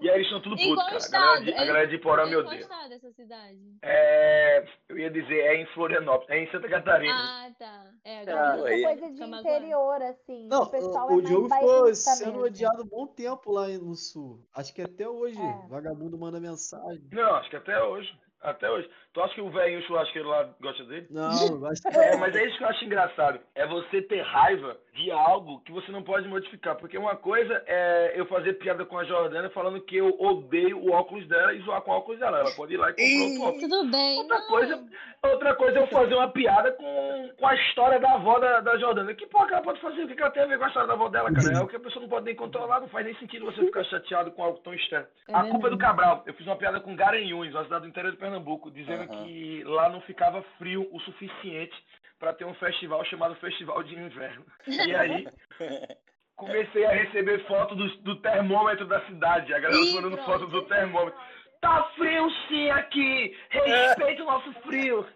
E 0.00 0.10
aí 0.10 0.16
eles 0.16 0.26
estão 0.26 0.40
tudo 0.40 0.56
putos, 0.56 1.06
cara. 1.06 1.24
A 1.24 1.34
galera 1.34 1.44
de, 1.44 1.54
a 1.54 1.64
galera 1.64 1.86
de 1.86 1.98
Porã 1.98 2.24
me 2.24 2.30
Em 2.30 2.34
qual 2.34 2.46
odeia. 2.46 2.60
estado 2.60 2.88
dessa 2.88 3.12
cidade? 3.12 3.58
É, 3.82 4.64
eu 4.88 4.98
ia 4.98 5.10
dizer, 5.10 5.38
é 5.38 5.62
em 5.62 5.66
Florianópolis, 5.66 6.30
é 6.30 6.42
em 6.42 6.50
Santa 6.50 6.68
Catarina. 6.68 7.14
Ah, 7.14 7.50
tá. 7.56 7.90
É, 8.04 8.24
Mas 8.24 8.28
agora. 8.28 8.74
é 8.74 8.82
coisa 8.82 9.12
de 9.12 9.22
interior, 9.22 10.02
assim. 10.02 10.48
Não, 10.48 10.62
o 10.62 10.70
pessoal 10.70 11.08
o, 11.08 11.12
é 11.12 11.14
o 11.14 11.22
Diogo 11.22 11.48
ficou 11.48 11.94
sendo 11.94 12.40
odiado 12.40 12.82
um 12.82 12.86
bom 12.86 13.06
tempo 13.06 13.52
lá 13.52 13.68
no 13.68 13.94
sul. 13.94 14.44
Acho 14.52 14.74
que 14.74 14.82
até 14.82 15.08
hoje. 15.08 15.40
É. 15.40 15.68
Vagabundo 15.68 16.18
manda 16.18 16.40
mensagem. 16.40 17.08
Não, 17.12 17.34
acho 17.36 17.50
que 17.50 17.56
até 17.56 17.80
hoje. 17.80 18.12
Até 18.40 18.68
hoje. 18.68 18.90
Tu 19.12 19.20
acha 19.20 19.34
que 19.34 19.40
o 19.40 19.50
velhinho 19.50 19.82
churrasqueiro 19.82 20.28
lá 20.28 20.48
gosta 20.60 20.84
dele? 20.84 21.06
Não, 21.10 21.30
eu 21.30 21.66
acho 21.66 21.82
que 21.82 21.88
É, 21.88 22.16
mas 22.16 22.34
é 22.36 22.46
isso 22.46 22.56
que 22.58 22.64
eu 22.64 22.68
acho 22.68 22.84
engraçado. 22.84 23.40
É 23.54 23.66
você 23.66 24.02
ter 24.02 24.22
raiva 24.22 24.76
de 24.94 25.10
algo 25.10 25.60
que 25.60 25.72
você 25.72 25.90
não 25.90 26.02
pode 26.02 26.28
modificar. 26.28 26.76
Porque 26.76 26.96
uma 26.96 27.16
coisa 27.16 27.62
é 27.66 28.12
eu 28.14 28.26
fazer 28.26 28.54
piada 28.54 28.84
com 28.84 28.98
a 28.98 29.04
Jordana 29.04 29.50
falando 29.50 29.80
que 29.80 29.96
eu 29.96 30.14
odeio 30.18 30.78
o 30.78 30.92
óculos 30.92 31.26
dela 31.26 31.52
e 31.52 31.60
zoar 31.62 31.82
com 31.82 31.90
o 31.90 31.94
óculos 31.94 32.20
dela. 32.20 32.38
Ela 32.38 32.52
pode 32.52 32.74
ir 32.74 32.76
lá 32.76 32.90
e 32.90 32.92
comprar 32.92 33.24
outro 33.24 33.42
óculos. 33.42 33.62
Tudo 33.62 33.90
bem. 33.90 34.18
Outra 34.18 34.38
não. 34.38 34.46
coisa, 34.46 34.84
outra 35.22 35.54
coisa 35.56 35.78
é 35.78 35.82
eu 35.82 35.86
fazer 35.88 36.14
uma 36.14 36.28
piada 36.28 36.72
com, 36.72 37.30
com 37.36 37.46
a 37.46 37.54
história 37.56 37.98
da 37.98 38.14
avó 38.14 38.38
da, 38.38 38.60
da 38.60 38.78
Jordana. 38.78 39.12
Que 39.14 39.26
porra 39.26 39.46
que 39.48 39.54
ela 39.54 39.62
pode 39.62 39.80
fazer? 39.80 40.04
O 40.04 40.08
que 40.08 40.20
ela 40.20 40.30
tem 40.30 40.42
a 40.44 40.46
ver 40.46 40.58
com 40.58 40.64
a 40.64 40.68
história 40.68 40.88
da 40.88 40.94
avó 40.94 41.08
dela, 41.08 41.32
cara? 41.32 41.58
É 41.58 41.60
o 41.60 41.66
que 41.66 41.76
a 41.76 41.80
pessoa 41.80 42.02
não 42.02 42.08
pode 42.08 42.26
nem 42.26 42.36
controlar. 42.36 42.80
Não 42.80 42.88
faz 42.88 43.04
nem 43.04 43.16
sentido 43.16 43.46
você 43.46 43.64
ficar 43.64 43.82
chateado 43.84 44.30
com 44.32 44.44
algo 44.44 44.58
tão 44.60 44.72
externo. 44.72 45.06
É 45.28 45.34
a 45.34 45.44
culpa 45.44 45.66
é 45.66 45.70
do. 45.70 45.80
Cabral. 45.80 46.22
Eu 46.26 46.34
fiz 46.34 46.46
uma 46.46 46.56
piada 46.56 46.78
com 46.78 46.94
Garanhuns, 46.94 47.54
uma 47.54 47.64
cidade 47.64 47.82
do 47.82 47.88
interior 47.88 48.12
de 48.12 48.18
Pernambuco, 48.18 48.70
dizendo 48.70 48.99
Aham. 49.04 49.24
que 49.24 49.62
lá 49.64 49.88
não 49.88 50.00
ficava 50.02 50.42
frio 50.58 50.88
o 50.92 51.00
suficiente 51.00 51.74
para 52.18 52.34
ter 52.34 52.44
um 52.44 52.54
festival 52.54 53.04
chamado 53.06 53.34
Festival 53.36 53.82
de 53.82 53.94
Inverno. 53.94 54.44
E 54.66 54.94
aí 54.94 55.26
comecei 56.36 56.84
a 56.84 56.92
receber 56.92 57.44
foto 57.46 57.74
do, 57.74 57.88
do 57.98 58.16
termômetro 58.16 58.86
da 58.86 59.00
cidade. 59.06 59.54
A 59.54 59.58
galera 59.58 59.82
Ih, 59.82 59.94
mandando 59.94 60.16
pronto. 60.16 60.30
foto 60.30 60.46
do 60.48 60.62
termômetro. 60.62 61.18
Tá 61.60 61.82
frio 61.94 62.30
sim 62.48 62.70
aqui! 62.70 63.36
Respeita 63.50 64.22
o 64.22 64.26
nosso 64.26 64.52
frio! 64.62 65.06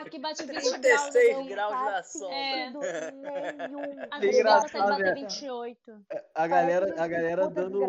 Aqui 0.00 0.18
bate 0.18 0.42
20 0.44 0.52
graus. 0.52 0.70
36 0.70 1.36
não 1.36 1.46
graus 1.46 1.72
na 1.72 1.78
faz 1.84 2.06
sombra. 2.12 2.38
A 4.10 4.16
É 4.16 4.20
desgraça 4.20 4.66
engraçado, 4.68 4.70
tá 4.72 4.84
de 4.96 5.02
bater 5.02 5.04
né? 5.04 5.14
28. 5.14 5.76
a 6.34 6.46
galera, 6.46 6.94
a 7.02 7.06
galera 7.08 7.48
dando, 7.48 7.80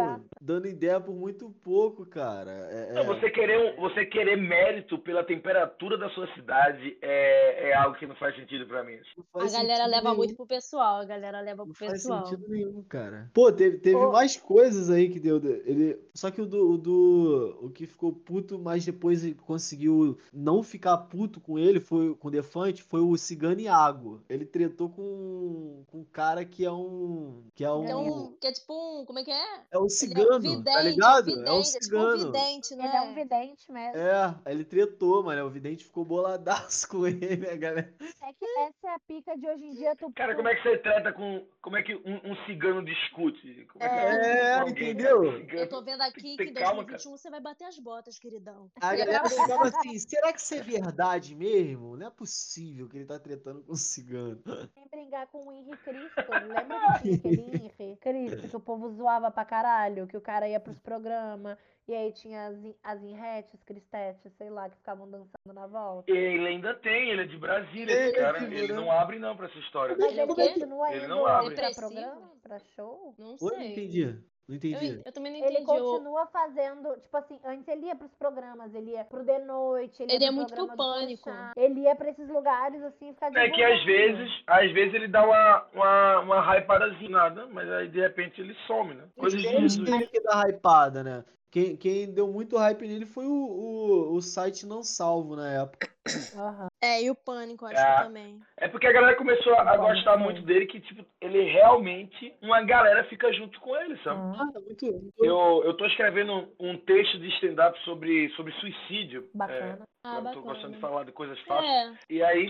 dando 0.42 0.68
ideia 0.68 1.00
por 1.00 1.14
muito 1.16 1.50
pouco, 1.64 2.06
cara. 2.06 2.52
É, 2.52 2.94
Não, 2.94 3.02
é- 3.02 3.06
você, 3.06 3.30
querer, 3.30 3.58
um- 3.78 3.82
você 3.82 4.06
querer 4.06 4.36
mérito 4.38 4.98
pela 5.00 5.24
temperatura 5.24 5.98
da 5.98 6.10
sua 6.10 6.28
cidade 6.34 6.98
é, 7.02 7.70
é 7.70 7.74
algo 7.76 7.98
que 7.98 8.08
não 8.08 8.16
faz 8.16 8.36
sentido 8.36 8.66
pra 8.68 8.84
mim. 8.84 8.98
não 9.18 9.24
A 9.36 9.40
faz 9.42 9.54
galera 9.54 9.86
leva 9.86 10.04
nenhum. 10.04 10.16
muito 10.18 10.36
pro 10.36 10.46
pessoal. 10.48 11.02
A 11.02 11.06
galera 11.06 11.40
leva 11.42 11.58
Não 11.66 11.68
pro 11.68 11.76
faz 11.76 11.92
pessoal. 11.94 12.26
sentido 12.26 12.48
nenhum, 12.50 12.84
cara. 12.84 13.30
Pô, 13.34 13.52
teve, 13.52 13.78
teve 13.78 13.96
Ô. 13.96 14.12
mais 14.12 14.36
coisas 14.38 14.90
aí 14.90 15.10
que 15.10 15.20
deu. 15.20 15.38
Ele, 15.66 16.00
só 16.14 16.32
que 16.32 16.42
o 16.42 16.46
do, 16.46 16.72
o 16.72 16.78
do. 16.78 17.60
O 17.62 17.70
que 17.70 17.86
ficou 17.86 18.12
puto, 18.14 18.58
mas 18.60 18.86
depois 18.86 19.24
ele 19.24 19.36
conseguiu 19.36 20.18
não 20.34 20.64
ficar 20.64 20.79
puto 21.10 21.40
com 21.42 21.58
ele, 21.60 21.80
foi 21.80 22.16
com 22.16 22.28
o 22.28 22.32
Defante, 22.32 22.82
foi 22.84 23.02
o 23.02 23.18
Cigano 23.18 23.60
Iago. 23.60 24.24
Ele 24.30 24.46
tretou 24.46 24.90
com, 24.90 25.84
com 25.88 26.00
um 26.00 26.04
cara 26.06 26.46
que 26.46 26.66
é 26.66 26.72
um. 26.72 27.44
Que 27.56 27.64
é 27.64 27.72
um. 27.72 27.86
Que 27.86 27.92
é, 27.92 27.96
um, 27.96 28.32
que 28.40 28.48
é 28.48 28.52
tipo 28.52 28.74
um. 28.74 29.06
Como 29.06 29.20
é 29.20 29.24
que 29.24 29.32
é? 29.32 29.62
É 29.72 29.78
o 29.78 29.80
Ele 29.80 29.84
é 29.84 29.86
um 29.86 29.90
cigano, 29.90 30.40
vidente, 30.40 30.64
tá 30.64 30.82
ligado? 30.82 31.26
vidente, 31.26 31.48
é 31.48 31.52
o 31.52 31.62
tipo 31.62 31.68
um 31.78 31.82
cigano. 31.82 32.18
vidente, 32.32 32.76
né? 32.76 32.86
Ele 32.88 32.96
é 32.98 33.02
um 33.02 33.14
vidente 33.16 33.72
mesmo. 33.72 33.98
É, 33.98 34.36
ele 34.52 34.64
tretou, 34.64 35.24
mano. 35.24 35.46
O 35.46 35.50
vidente 35.50 35.84
ficou 35.84 36.06
boladaço 36.06 36.88
com 36.90 37.06
ele, 37.08 37.50
a 37.50 37.56
galera. 37.56 37.94
É 38.22 38.34
que 38.34 38.46
essa 38.60 38.88
é 38.88 38.96
a 38.96 39.00
pica 39.00 39.38
de 39.38 39.48
hoje 39.48 39.66
em 39.66 39.76
dia. 39.76 39.96
Tu, 39.96 40.12
Cara, 40.14 40.36
como 40.36 40.48
é 40.48 40.56
que 40.56 40.64
você 40.64 40.78
trata 40.78 41.12
com. 41.14 41.46
Como 41.62 41.76
é 41.78 41.84
que 41.84 41.96
um, 41.96 42.32
um 42.32 42.36
cigano 42.46 42.84
discute? 42.84 43.66
Como 43.74 43.84
é, 43.84 43.90
que 43.90 43.96
É, 43.96 44.54
você 44.56 44.62
alguém, 44.62 44.92
entendeu? 44.92 45.32
Cigano- 45.34 45.60
Eu 45.60 45.70
tô 45.70 45.82
vendo 45.82 46.02
aqui 46.02 46.36
Tem 46.36 46.38
que 46.38 46.44
em 46.52 46.54
calma, 46.54 46.84
2021 46.84 47.12
você 47.18 47.30
vai 47.30 47.42
bater 47.42 47.66
as 47.66 47.78
botas, 47.80 48.18
queridão. 48.18 48.70
A 48.82 48.96
galera 48.96 49.30
ficava 49.30 49.68
assim, 49.68 49.98
será 50.00 50.32
que 50.34 50.40
é 50.40 50.40
verdade 50.70 51.36
mesmo? 51.36 51.98
Não 51.98 52.08
é 52.08 52.10
possível 52.10 52.88
que 52.88 52.98
ele 52.98 53.06
tá 53.06 53.20
tretando 53.20 53.62
com 53.64 53.74
um 53.74 53.76
cigano. 53.76 54.42
Sem 54.74 54.88
brigar 54.90 55.28
com 55.28 55.48
o 55.48 55.52
Henri 55.52 55.76
Cristo. 55.78 56.16
Lembra 56.48 57.00
que 57.02 57.18
tinha 57.20 57.94
aquele 57.94 58.18
Henri 58.20 58.30
Cristo 58.32 58.50
que 58.50 58.56
o 58.56 58.60
povo 58.60 58.90
zoava 58.96 59.32
pra 59.32 59.46
caralho? 59.46 60.08
Que 60.08 60.18
o 60.18 60.22
cara 60.22 60.48
ia 60.48 60.60
pros 60.60 60.80
programas 60.80 61.58
e 61.88 61.94
aí 61.96 62.12
tinha 62.14 62.48
as, 62.48 62.56
as 62.84 63.02
inretes, 63.04 63.64
cristetes, 63.64 64.32
sei 64.38 64.50
lá, 64.52 64.70
que 64.70 64.78
ficavam 64.78 65.10
dançando 65.10 65.54
na 65.54 65.66
volta. 65.66 66.12
Ele 66.12 66.48
ainda 66.48 66.76
tem, 66.76 67.10
ele 67.10 67.24
é 67.24 67.26
de 67.26 67.36
Brasília, 67.36 67.92
Ele 67.92 68.10
esse 68.12 68.20
cara. 68.20 68.38
é 68.38 68.44
Ele 68.44 68.74
não 68.74 68.92
abre 68.92 69.18
não 69.18 69.36
pra 69.36 69.48
essa 69.48 69.58
história. 69.58 69.96
Mas 69.98 70.12
Ele 70.12 70.20
é 70.20 70.24
ele 70.24 70.32
o 70.32 70.36
quê? 70.36 70.50
continua 70.50 70.92
Ele 70.94 71.06
indo 71.06 71.08
não 71.10 71.26
abre. 71.26 71.56
pra 71.56 71.72
programa, 71.74 72.32
pra 72.44 72.60
show? 72.60 73.16
Não 73.18 73.36
sei. 73.38 73.72
entendi. 73.72 74.24
Não 74.50 74.56
entendi. 74.56 74.88
Eu, 74.96 75.02
eu 75.06 75.12
também 75.12 75.32
não 75.32 75.48
Ele 75.48 75.60
entendi. 75.60 75.80
o- 75.80 75.92
continua 75.92 76.26
fazendo, 76.26 77.00
tipo 77.02 77.16
assim, 77.16 77.40
antes 77.46 77.68
ele 77.68 77.86
ia 77.86 77.96
pros 77.96 78.12
programas, 78.16 78.74
ele 78.74 78.92
ia 78.92 79.06
pro 79.06 79.24
De 79.24 79.38
Noite, 79.38 80.02
ele, 80.02 80.12
Ele 80.14 80.24
ia 80.24 80.28
é 80.28 80.32
pro 80.32 80.36
muito 80.38 80.56
pro 80.56 80.76
Pânico. 80.76 81.30
Ele 81.56 81.82
ia 81.82 81.96
pra 81.96 82.10
esses 82.10 82.28
lugares, 82.28 82.82
assim, 82.82 83.14
ficar 83.14 83.32
É 83.38 83.48
que 83.48 83.64
às 83.64 83.86
vezes, 83.86 84.44
às 84.48 84.72
vezes 84.72 84.96
ele 84.96 85.08
dá 85.08 85.24
uma, 85.24 85.66
uma, 85.72 86.20
uma 86.22 86.42
hypadazinha, 86.42 87.10
nada, 87.12 87.46
mas 87.46 87.70
aí 87.70 87.90
de 87.90 88.00
repente 88.00 88.42
ele 88.42 88.56
some, 88.66 88.96
né? 88.96 89.04
Coisas 89.16 89.44
Eles 89.44 89.78
de 89.78 89.86
têm 89.86 90.08
que 90.08 90.20
dar 90.22 90.50
hypada, 90.50 91.04
né? 91.04 91.24
Quem, 91.52 91.76
quem 91.76 92.14
deu 92.14 92.28
muito 92.28 92.58
hype 92.58 92.88
nele 92.88 93.08
foi 93.08 93.26
o, 93.26 93.32
o, 93.32 94.14
o 94.16 94.22
site 94.22 94.68
Não 94.68 94.84
Salvo 94.84 95.36
na 95.36 95.52
época. 95.64 95.90
Aham. 96.36 96.68
É, 96.82 97.02
e 97.04 97.10
o 97.10 97.16
pânico, 97.16 97.66
acho 97.66 97.76
É. 97.80 97.96
que 97.98 98.04
também. 98.04 98.40
É 98.58 98.68
porque 98.68 98.86
a 98.88 98.92
galera 98.92 99.18
começou 99.18 99.54
a, 99.56 99.62
a 99.62 99.78
Pode 99.78 99.94
gostar 99.96 100.18
muito 100.18 100.42
dele, 100.44 100.66
que 100.68 100.80
tipo, 100.80 101.04
ele 101.20 101.44
realmente, 101.52 102.34
uma 102.42 102.62
galera 102.64 103.04
fica 103.06 103.34
junto 103.34 103.60
com 103.62 103.76
ele, 103.76 103.98
sabe? 104.04 104.20
Ah, 104.40 104.46
muito, 104.46 104.86
muito 104.86 105.14
Eu, 105.26 105.64
eu 105.66 105.74
tô 105.76 105.86
escrevendo 105.88 106.54
um 106.60 106.78
texto 106.78 107.18
de 107.20 107.28
stand-up 107.36 107.78
sobre, 107.84 108.30
sobre 108.36 108.54
suicídio. 108.54 109.30
Bacana. 109.34 109.88
Ah, 110.04 110.18
eu 110.20 110.24
tô 110.32 110.42
gostando 110.42 110.46
bacana. 110.46 110.74
de 110.76 110.80
falar 110.80 111.04
de 111.04 111.12
coisas 111.12 111.40
fáceis. 111.42 111.70
É, 111.70 111.94
E 112.10 112.24
aí, 112.24 112.50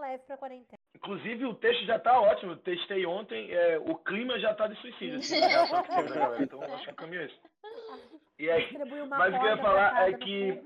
leve 0.00 0.22
pra 0.26 0.36
quarentena. 0.36 0.78
inclusive, 0.96 1.44
o 1.44 1.54
texto 1.54 1.84
já 1.84 1.98
tá 1.98 2.20
ótimo. 2.20 2.52
Eu 2.52 2.56
testei 2.58 3.04
ontem, 3.04 3.50
é, 3.52 3.78
o 3.78 3.96
clima 3.96 4.38
já 4.38 4.54
tá 4.54 4.68
de 4.68 4.80
suicídio. 4.80 5.18
Assim, 5.18 5.40
galera. 5.40 6.42
Então, 6.42 6.62
acho 6.62 6.84
que 6.84 6.92
o 6.92 6.96
caminho 6.96 7.22
é 7.22 7.26
esse. 7.26 7.36
E 8.38 8.48
aí, 8.48 8.68
mas 9.08 9.34
o 9.34 9.38
que 9.40 9.44
eu 9.46 9.50
ia 9.50 9.56
falar 9.56 10.08
é 10.08 10.12
que-. 10.12 10.62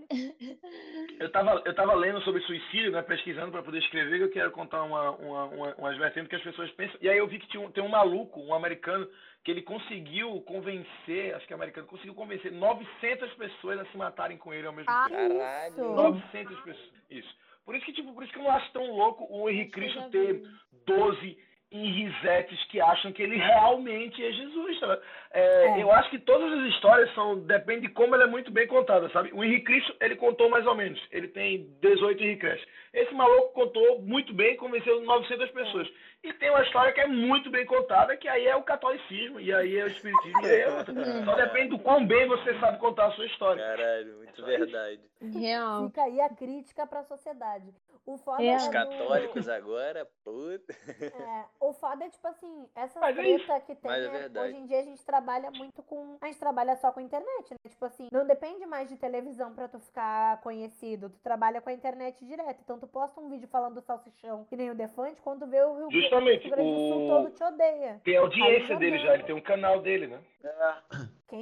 Eu 1.18 1.30
tava, 1.30 1.62
eu 1.64 1.74
tava 1.74 1.94
lendo 1.94 2.20
sobre 2.20 2.42
suicídio, 2.42 2.92
né, 2.92 3.00
pesquisando 3.00 3.50
para 3.50 3.62
poder 3.62 3.78
escrever, 3.78 4.18
que 4.18 4.24
eu 4.24 4.30
quero 4.30 4.50
contar 4.50 4.82
uma, 4.82 5.12
uma, 5.12 5.44
uma, 5.46 5.74
umas 5.76 5.96
vertentes 5.96 6.28
que 6.28 6.36
as 6.36 6.42
pessoas 6.42 6.70
pensam. 6.72 6.98
E 7.00 7.08
aí 7.08 7.16
eu 7.16 7.26
vi 7.26 7.38
que 7.38 7.48
tinha 7.48 7.62
um, 7.62 7.70
tem 7.70 7.82
um 7.82 7.88
maluco, 7.88 8.40
um 8.40 8.52
americano, 8.54 9.08
que 9.42 9.50
ele 9.50 9.62
conseguiu 9.62 10.40
convencer, 10.42 11.34
acho 11.34 11.46
que 11.46 11.52
é 11.52 11.56
americano, 11.56 11.86
conseguiu 11.86 12.14
convencer 12.14 12.52
900 12.52 13.32
pessoas 13.34 13.80
a 13.80 13.84
se 13.86 13.96
matarem 13.96 14.36
com 14.36 14.52
ele 14.52 14.66
ao 14.66 14.72
mesmo 14.72 14.90
Ah, 14.90 15.06
tempo. 15.08 15.38
Caralho. 15.38 15.72
isso. 15.72 15.82
900 15.82 16.60
pessoas. 16.60 16.92
Isso. 17.10 17.36
Por 17.64 17.74
isso 17.74 17.86
que, 17.86 17.92
tipo, 17.92 18.12
por 18.12 18.22
isso 18.22 18.32
que 18.32 18.38
eu 18.38 18.42
não 18.44 18.50
acho 18.50 18.70
tão 18.72 18.90
louco 18.90 19.26
o 19.30 19.48
Henrique 19.48 19.70
Cristo 19.70 20.10
ter 20.10 20.34
vi. 20.34 20.48
12 20.86 21.38
Henrisetes 21.74 22.62
que 22.66 22.80
acham 22.82 23.12
que 23.12 23.22
ele 23.22 23.36
realmente 23.36 24.22
é 24.22 24.30
Jesus, 24.30 24.78
sabe? 24.78 25.02
É, 25.34 25.66
É. 25.78 25.82
Eu 25.82 25.90
acho 25.92 26.10
que 26.10 26.18
todas 26.18 26.52
as 26.52 26.66
histórias 26.74 27.12
são, 27.14 27.38
depende 27.38 27.88
de 27.88 27.92
como 27.94 28.14
ela 28.14 28.24
é 28.24 28.26
muito 28.26 28.50
bem 28.50 28.66
contada, 28.66 29.08
sabe? 29.10 29.30
O 29.32 29.42
Henrique 29.42 29.64
Cristo, 29.64 29.96
ele 30.00 30.16
contou 30.16 30.50
mais 30.50 30.66
ou 30.66 30.74
menos. 30.74 31.00
Ele 31.10 31.28
tem 31.28 31.68
18 31.80 32.22
Henrique 32.22 32.40
Cristo. 32.46 32.66
Esse 32.92 33.14
maluco 33.14 33.52
contou 33.54 34.00
muito 34.02 34.34
bem, 34.34 34.56
convenceu 34.56 35.00
900 35.02 35.50
pessoas. 35.50 35.88
E 36.22 36.32
tem 36.34 36.50
uma 36.50 36.62
história 36.62 36.92
que 36.92 37.00
é 37.00 37.06
muito 37.06 37.50
bem 37.50 37.64
contada, 37.66 38.16
que 38.16 38.28
aí 38.28 38.46
é 38.46 38.54
o 38.54 38.62
catolicismo, 38.62 39.40
e 39.40 39.52
aí 39.52 39.76
é 39.78 39.84
o 39.84 39.88
espiritismo, 39.88 40.40
e 40.42 40.46
aí 40.46 40.60
é 40.60 40.68
outra. 40.76 41.24
Só 41.24 41.34
depende 41.34 41.68
do 41.70 41.78
quão 41.78 42.06
bem 42.06 42.28
você 42.28 42.58
sabe 42.60 42.78
contar 42.78 43.06
a 43.06 43.10
sua 43.12 43.26
história. 43.26 43.64
Caralho, 43.64 44.16
muito 44.18 44.44
verdade. 44.44 45.00
Real. 45.20 45.86
Fica 45.86 46.02
aí 46.02 46.20
a 46.20 46.28
crítica 46.28 46.86
pra 46.86 47.02
sociedade. 47.04 47.64
O 48.04 48.18
foda 48.18 48.42
É. 48.42 48.46
é, 48.48 48.56
Os 48.56 48.66
do- 48.66 48.72
católicos 48.72 49.48
agora, 49.48 50.04
puta. 50.24 50.72
É, 51.00 51.44
o 51.60 51.72
foda 51.72 52.04
é 52.04 52.08
tipo 52.10 52.26
assim, 52.26 52.68
essa 52.74 52.98
Mas 52.98 53.16
é 53.16 53.22
treta 53.22 53.60
que 53.60 53.74
tem, 53.76 53.90
é 53.92 54.00
né, 54.00 54.08
verdade. 54.08 54.48
hoje 54.48 54.56
em 54.58 54.66
dia 54.66 54.80
a 54.80 54.82
gente 54.82 55.04
trabalha 55.04 55.21
muito 55.26 55.82
com, 55.84 56.16
a 56.20 56.26
gente 56.26 56.38
trabalha 56.38 56.76
só 56.76 56.90
com 56.92 57.00
internet, 57.00 57.50
né? 57.52 57.56
Tipo 57.68 57.84
assim, 57.84 58.08
não 58.12 58.26
depende 58.26 58.66
mais 58.66 58.88
de 58.88 58.96
televisão 58.96 59.54
pra 59.54 59.68
tu 59.68 59.78
ficar 59.78 60.40
conhecido, 60.40 61.08
tu 61.10 61.18
trabalha 61.20 61.60
com 61.60 61.70
a 61.70 61.72
internet 61.72 62.24
direto. 62.24 62.60
Então 62.62 62.78
tu 62.78 62.86
posta 62.86 63.20
um 63.20 63.28
vídeo 63.28 63.48
falando 63.48 63.74
do 63.74 63.80
salsichão, 63.80 64.44
que 64.44 64.56
nem 64.56 64.70
o 64.70 64.74
Defante, 64.74 65.20
quando 65.22 65.46
vê 65.46 65.62
o 65.62 65.76
Rio, 65.76 65.90
Justamente, 65.90 66.40
o 66.40 66.42
Rio 66.48 66.50
Grande 66.56 66.70
do 66.72 66.88
Sul 66.88 67.04
o- 67.04 67.08
todo 67.08 67.30
te 67.30 67.44
odeia. 67.44 68.00
Tem 68.04 68.16
audiência 68.16 68.76
dele 68.76 68.98
já, 68.98 69.14
ele 69.14 69.22
tem 69.24 69.34
um 69.34 69.40
canal 69.40 69.80
dele, 69.80 70.06
né? 70.08 70.20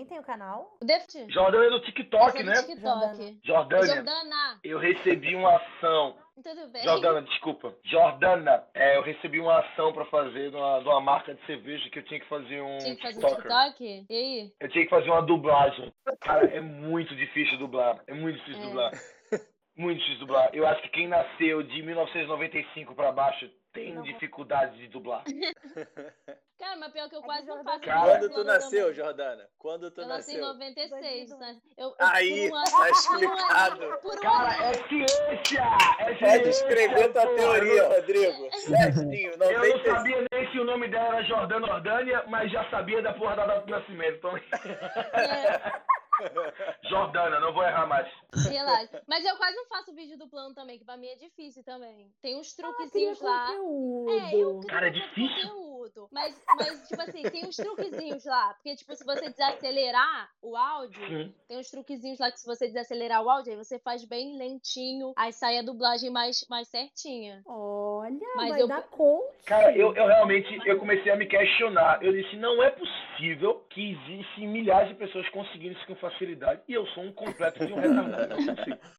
Quem 0.01 0.07
tem 0.07 0.19
o 0.19 0.23
canal? 0.23 0.79
O 0.81 0.85
Deft. 0.87 1.31
Jordana 1.31 1.67
é 1.67 1.69
do 1.69 1.81
TikTok, 1.81 2.29
Esse 2.31 2.39
é 2.39 2.43
né? 2.43 2.53
TikTok. 2.55 3.39
Jordânia, 3.45 3.87
Jordana. 3.97 4.59
eu 4.65 4.79
recebi 4.79 5.37
uma 5.37 5.57
ação. 5.57 6.17
Tudo 6.43 6.69
bem? 6.69 6.83
Jordana, 6.83 7.21
desculpa. 7.21 7.75
Jordana, 7.85 8.65
é, 8.73 8.97
eu 8.97 9.03
recebi 9.03 9.39
uma 9.39 9.59
ação 9.59 9.93
pra 9.93 10.07
fazer 10.07 10.49
de 10.53 10.57
uma, 10.57 10.79
de 10.81 10.89
uma 10.89 11.03
marca 11.03 11.35
de 11.35 11.45
cerveja 11.45 11.91
que 11.91 11.99
eu 11.99 12.03
tinha 12.07 12.19
que 12.19 12.27
fazer 12.31 12.63
um 12.63 12.79
Tinha 12.79 12.97
que 12.97 13.03
fazer 13.03 13.21
TikToker. 13.21 13.43
TikTok? 13.43 14.07
E 14.09 14.15
aí? 14.17 14.53
Eu 14.59 14.69
tinha 14.71 14.85
que 14.85 14.91
fazer 14.91 15.11
uma 15.11 15.21
dublagem. 15.21 15.93
Cara, 16.23 16.47
é 16.47 16.61
muito 16.63 17.15
difícil 17.15 17.59
dublar. 17.59 18.03
É 18.07 18.15
muito 18.15 18.39
difícil 18.39 18.63
É. 18.63 18.67
dublar. 18.69 18.93
Muito 19.77 19.99
difícil 19.99 20.21
dublar. 20.21 20.49
Eu 20.55 20.67
acho 20.67 20.81
que 20.81 20.89
quem 20.89 21.09
nasceu 21.09 21.63
de 21.63 21.83
1995 21.83 22.95
pra 22.95 23.13
baixo 23.13 23.51
tem 23.75 23.93
Não. 23.93 24.03
dificuldade 24.03 24.79
de 24.79 24.89
dublar. 24.89 25.25
Cara, 26.61 26.77
mas 26.77 26.93
pior 26.93 27.09
que 27.09 27.15
eu 27.17 27.19
É 27.19 27.23
que 27.23 27.27
quase 27.27 27.47
não 27.47 27.65
faço 27.65 27.81
Cara- 27.81 28.01
Quando 28.01 28.21
vídeo 28.21 28.35
tu 28.35 28.45
nasceu, 28.45 28.81
também. 28.83 28.95
Jordana? 28.95 29.49
Quando 29.59 29.91
tu 29.91 30.01
Eu 30.03 30.07
nasci 30.09 30.33
em 30.33 30.41
nasceu? 30.41 30.55
96, 30.55 30.91
2002. 31.31 31.41
né? 31.41 31.61
Eu, 31.79 31.89
eu, 31.89 31.95
Aí, 31.99 32.51
um 32.51 32.55
ano- 32.55 32.65
tá 32.71 32.77
um 32.77 32.83
ano- 32.83 32.91
explicado. 32.93 33.85
Um 34.05 34.17
Cara, 34.21 34.65
é 34.65 34.73
ciência! 34.89 35.63
É 36.01 36.05
Pode 36.05 36.19
ciência, 36.19 36.49
escrever 36.51 37.13
tua 37.13 37.23
porra. 37.23 37.37
teoria, 37.37 37.89
Rodrigo. 37.89 38.51
Certinho, 38.61 39.31
Eu 39.33 39.39
não 39.39 39.47
95. 39.59 39.97
sabia 39.97 40.25
nem 40.33 40.51
se 40.53 40.59
o 40.59 40.65
nome 40.65 40.89
dela 40.89 41.17
era 41.17 41.23
Jordana 41.25 41.73
Ordânia, 41.75 42.25
mas 42.29 42.53
já 42.53 42.69
sabia 42.71 43.01
da 43.03 43.15
porra 43.15 43.37
da 43.37 43.47
data 43.47 43.65
de 43.65 43.71
nascimento. 43.73 44.17
Então... 44.19 44.37
É, 45.15 45.81
Jordana, 46.89 47.41
não 47.41 47.53
vou 47.53 47.63
errar 47.63 47.87
mais. 47.87 48.09
relaxa. 48.49 49.03
Mas 49.09 49.25
eu 49.25 49.37
quase 49.37 49.57
não 49.57 49.67
faço 49.67 49.95
vídeo 49.95 50.19
do 50.19 50.29
plano 50.29 50.55
também, 50.55 50.79
que 50.79 50.85
pra 50.85 50.97
mim 50.97 51.07
é 51.09 51.17
difícil 51.17 51.63
também. 51.65 52.11
Tem 52.23 52.37
uns 52.37 52.53
Cria 52.55 52.67
truquezinhos 52.69 53.21
lá. 53.21 53.47
conteúdo. 53.47 54.11
É, 54.11 54.35
eu 54.35 54.61
Cara, 54.69 54.87
é 54.89 54.91
difícil. 54.91 55.49
conteúdo. 55.49 56.09
Mas, 56.13 56.41
mas, 56.57 56.89
tipo 56.89 57.01
assim, 57.03 57.23
tem 57.23 57.47
uns 57.47 57.57
truquezinhos 57.57 58.25
lá. 58.25 58.55
Porque, 58.55 58.77
tipo, 58.77 58.95
se 58.95 59.05
você 59.05 59.31
desacelerar 59.31 60.29
o 60.43 60.57
áudio, 60.57 61.01
Sim. 61.09 61.35
tem 61.49 61.59
uns 61.59 61.71
truquezinhos 61.71 62.19
lá 62.19 62.31
que 62.31 62.39
se 62.41 62.47
você 62.47 62.67
desacelerar 62.67 63.23
o 63.23 63.31
áudio, 63.31 63.53
aí 63.53 63.57
você 63.57 63.79
faz 63.79 64.05
bem 64.05 64.37
lentinho, 64.37 65.13
aí 65.17 65.33
sai 65.33 65.59
a 65.59 65.63
dublagem 65.63 66.11
mais, 66.11 66.47
mais 66.49 66.69
certinha. 66.69 67.43
Olha, 67.47 68.19
Mas 68.37 68.51
vai 68.51 68.63
eu- 68.63 68.69
dar 68.69 68.83
coach. 68.83 69.45
Cara, 69.47 69.77
eu, 69.77 69.95
eu 69.95 70.07
realmente 70.07 70.59
eu 70.67 70.79
comecei 70.79 71.11
a 71.11 71.17
me 71.17 71.27
questionar. 71.27 72.03
Eu 72.03 72.13
disse, 72.13 72.37
não 72.37 72.63
é 72.63 72.71
possível 72.71 73.65
que 73.71 73.93
existem 73.93 74.49
milhares 74.49 74.89
de 74.89 74.95
pessoas 74.95 75.29
conseguindo 75.31 75.75
isso 75.75 75.87
com 75.87 75.95
facilidade. 75.97 76.10
E 76.69 76.75
eu 76.75 76.87
sou 76.89 77.05
um 77.05 77.13
completo 77.13 77.65
de 77.67 77.73
um 77.73 77.77
retardado. 77.77 78.35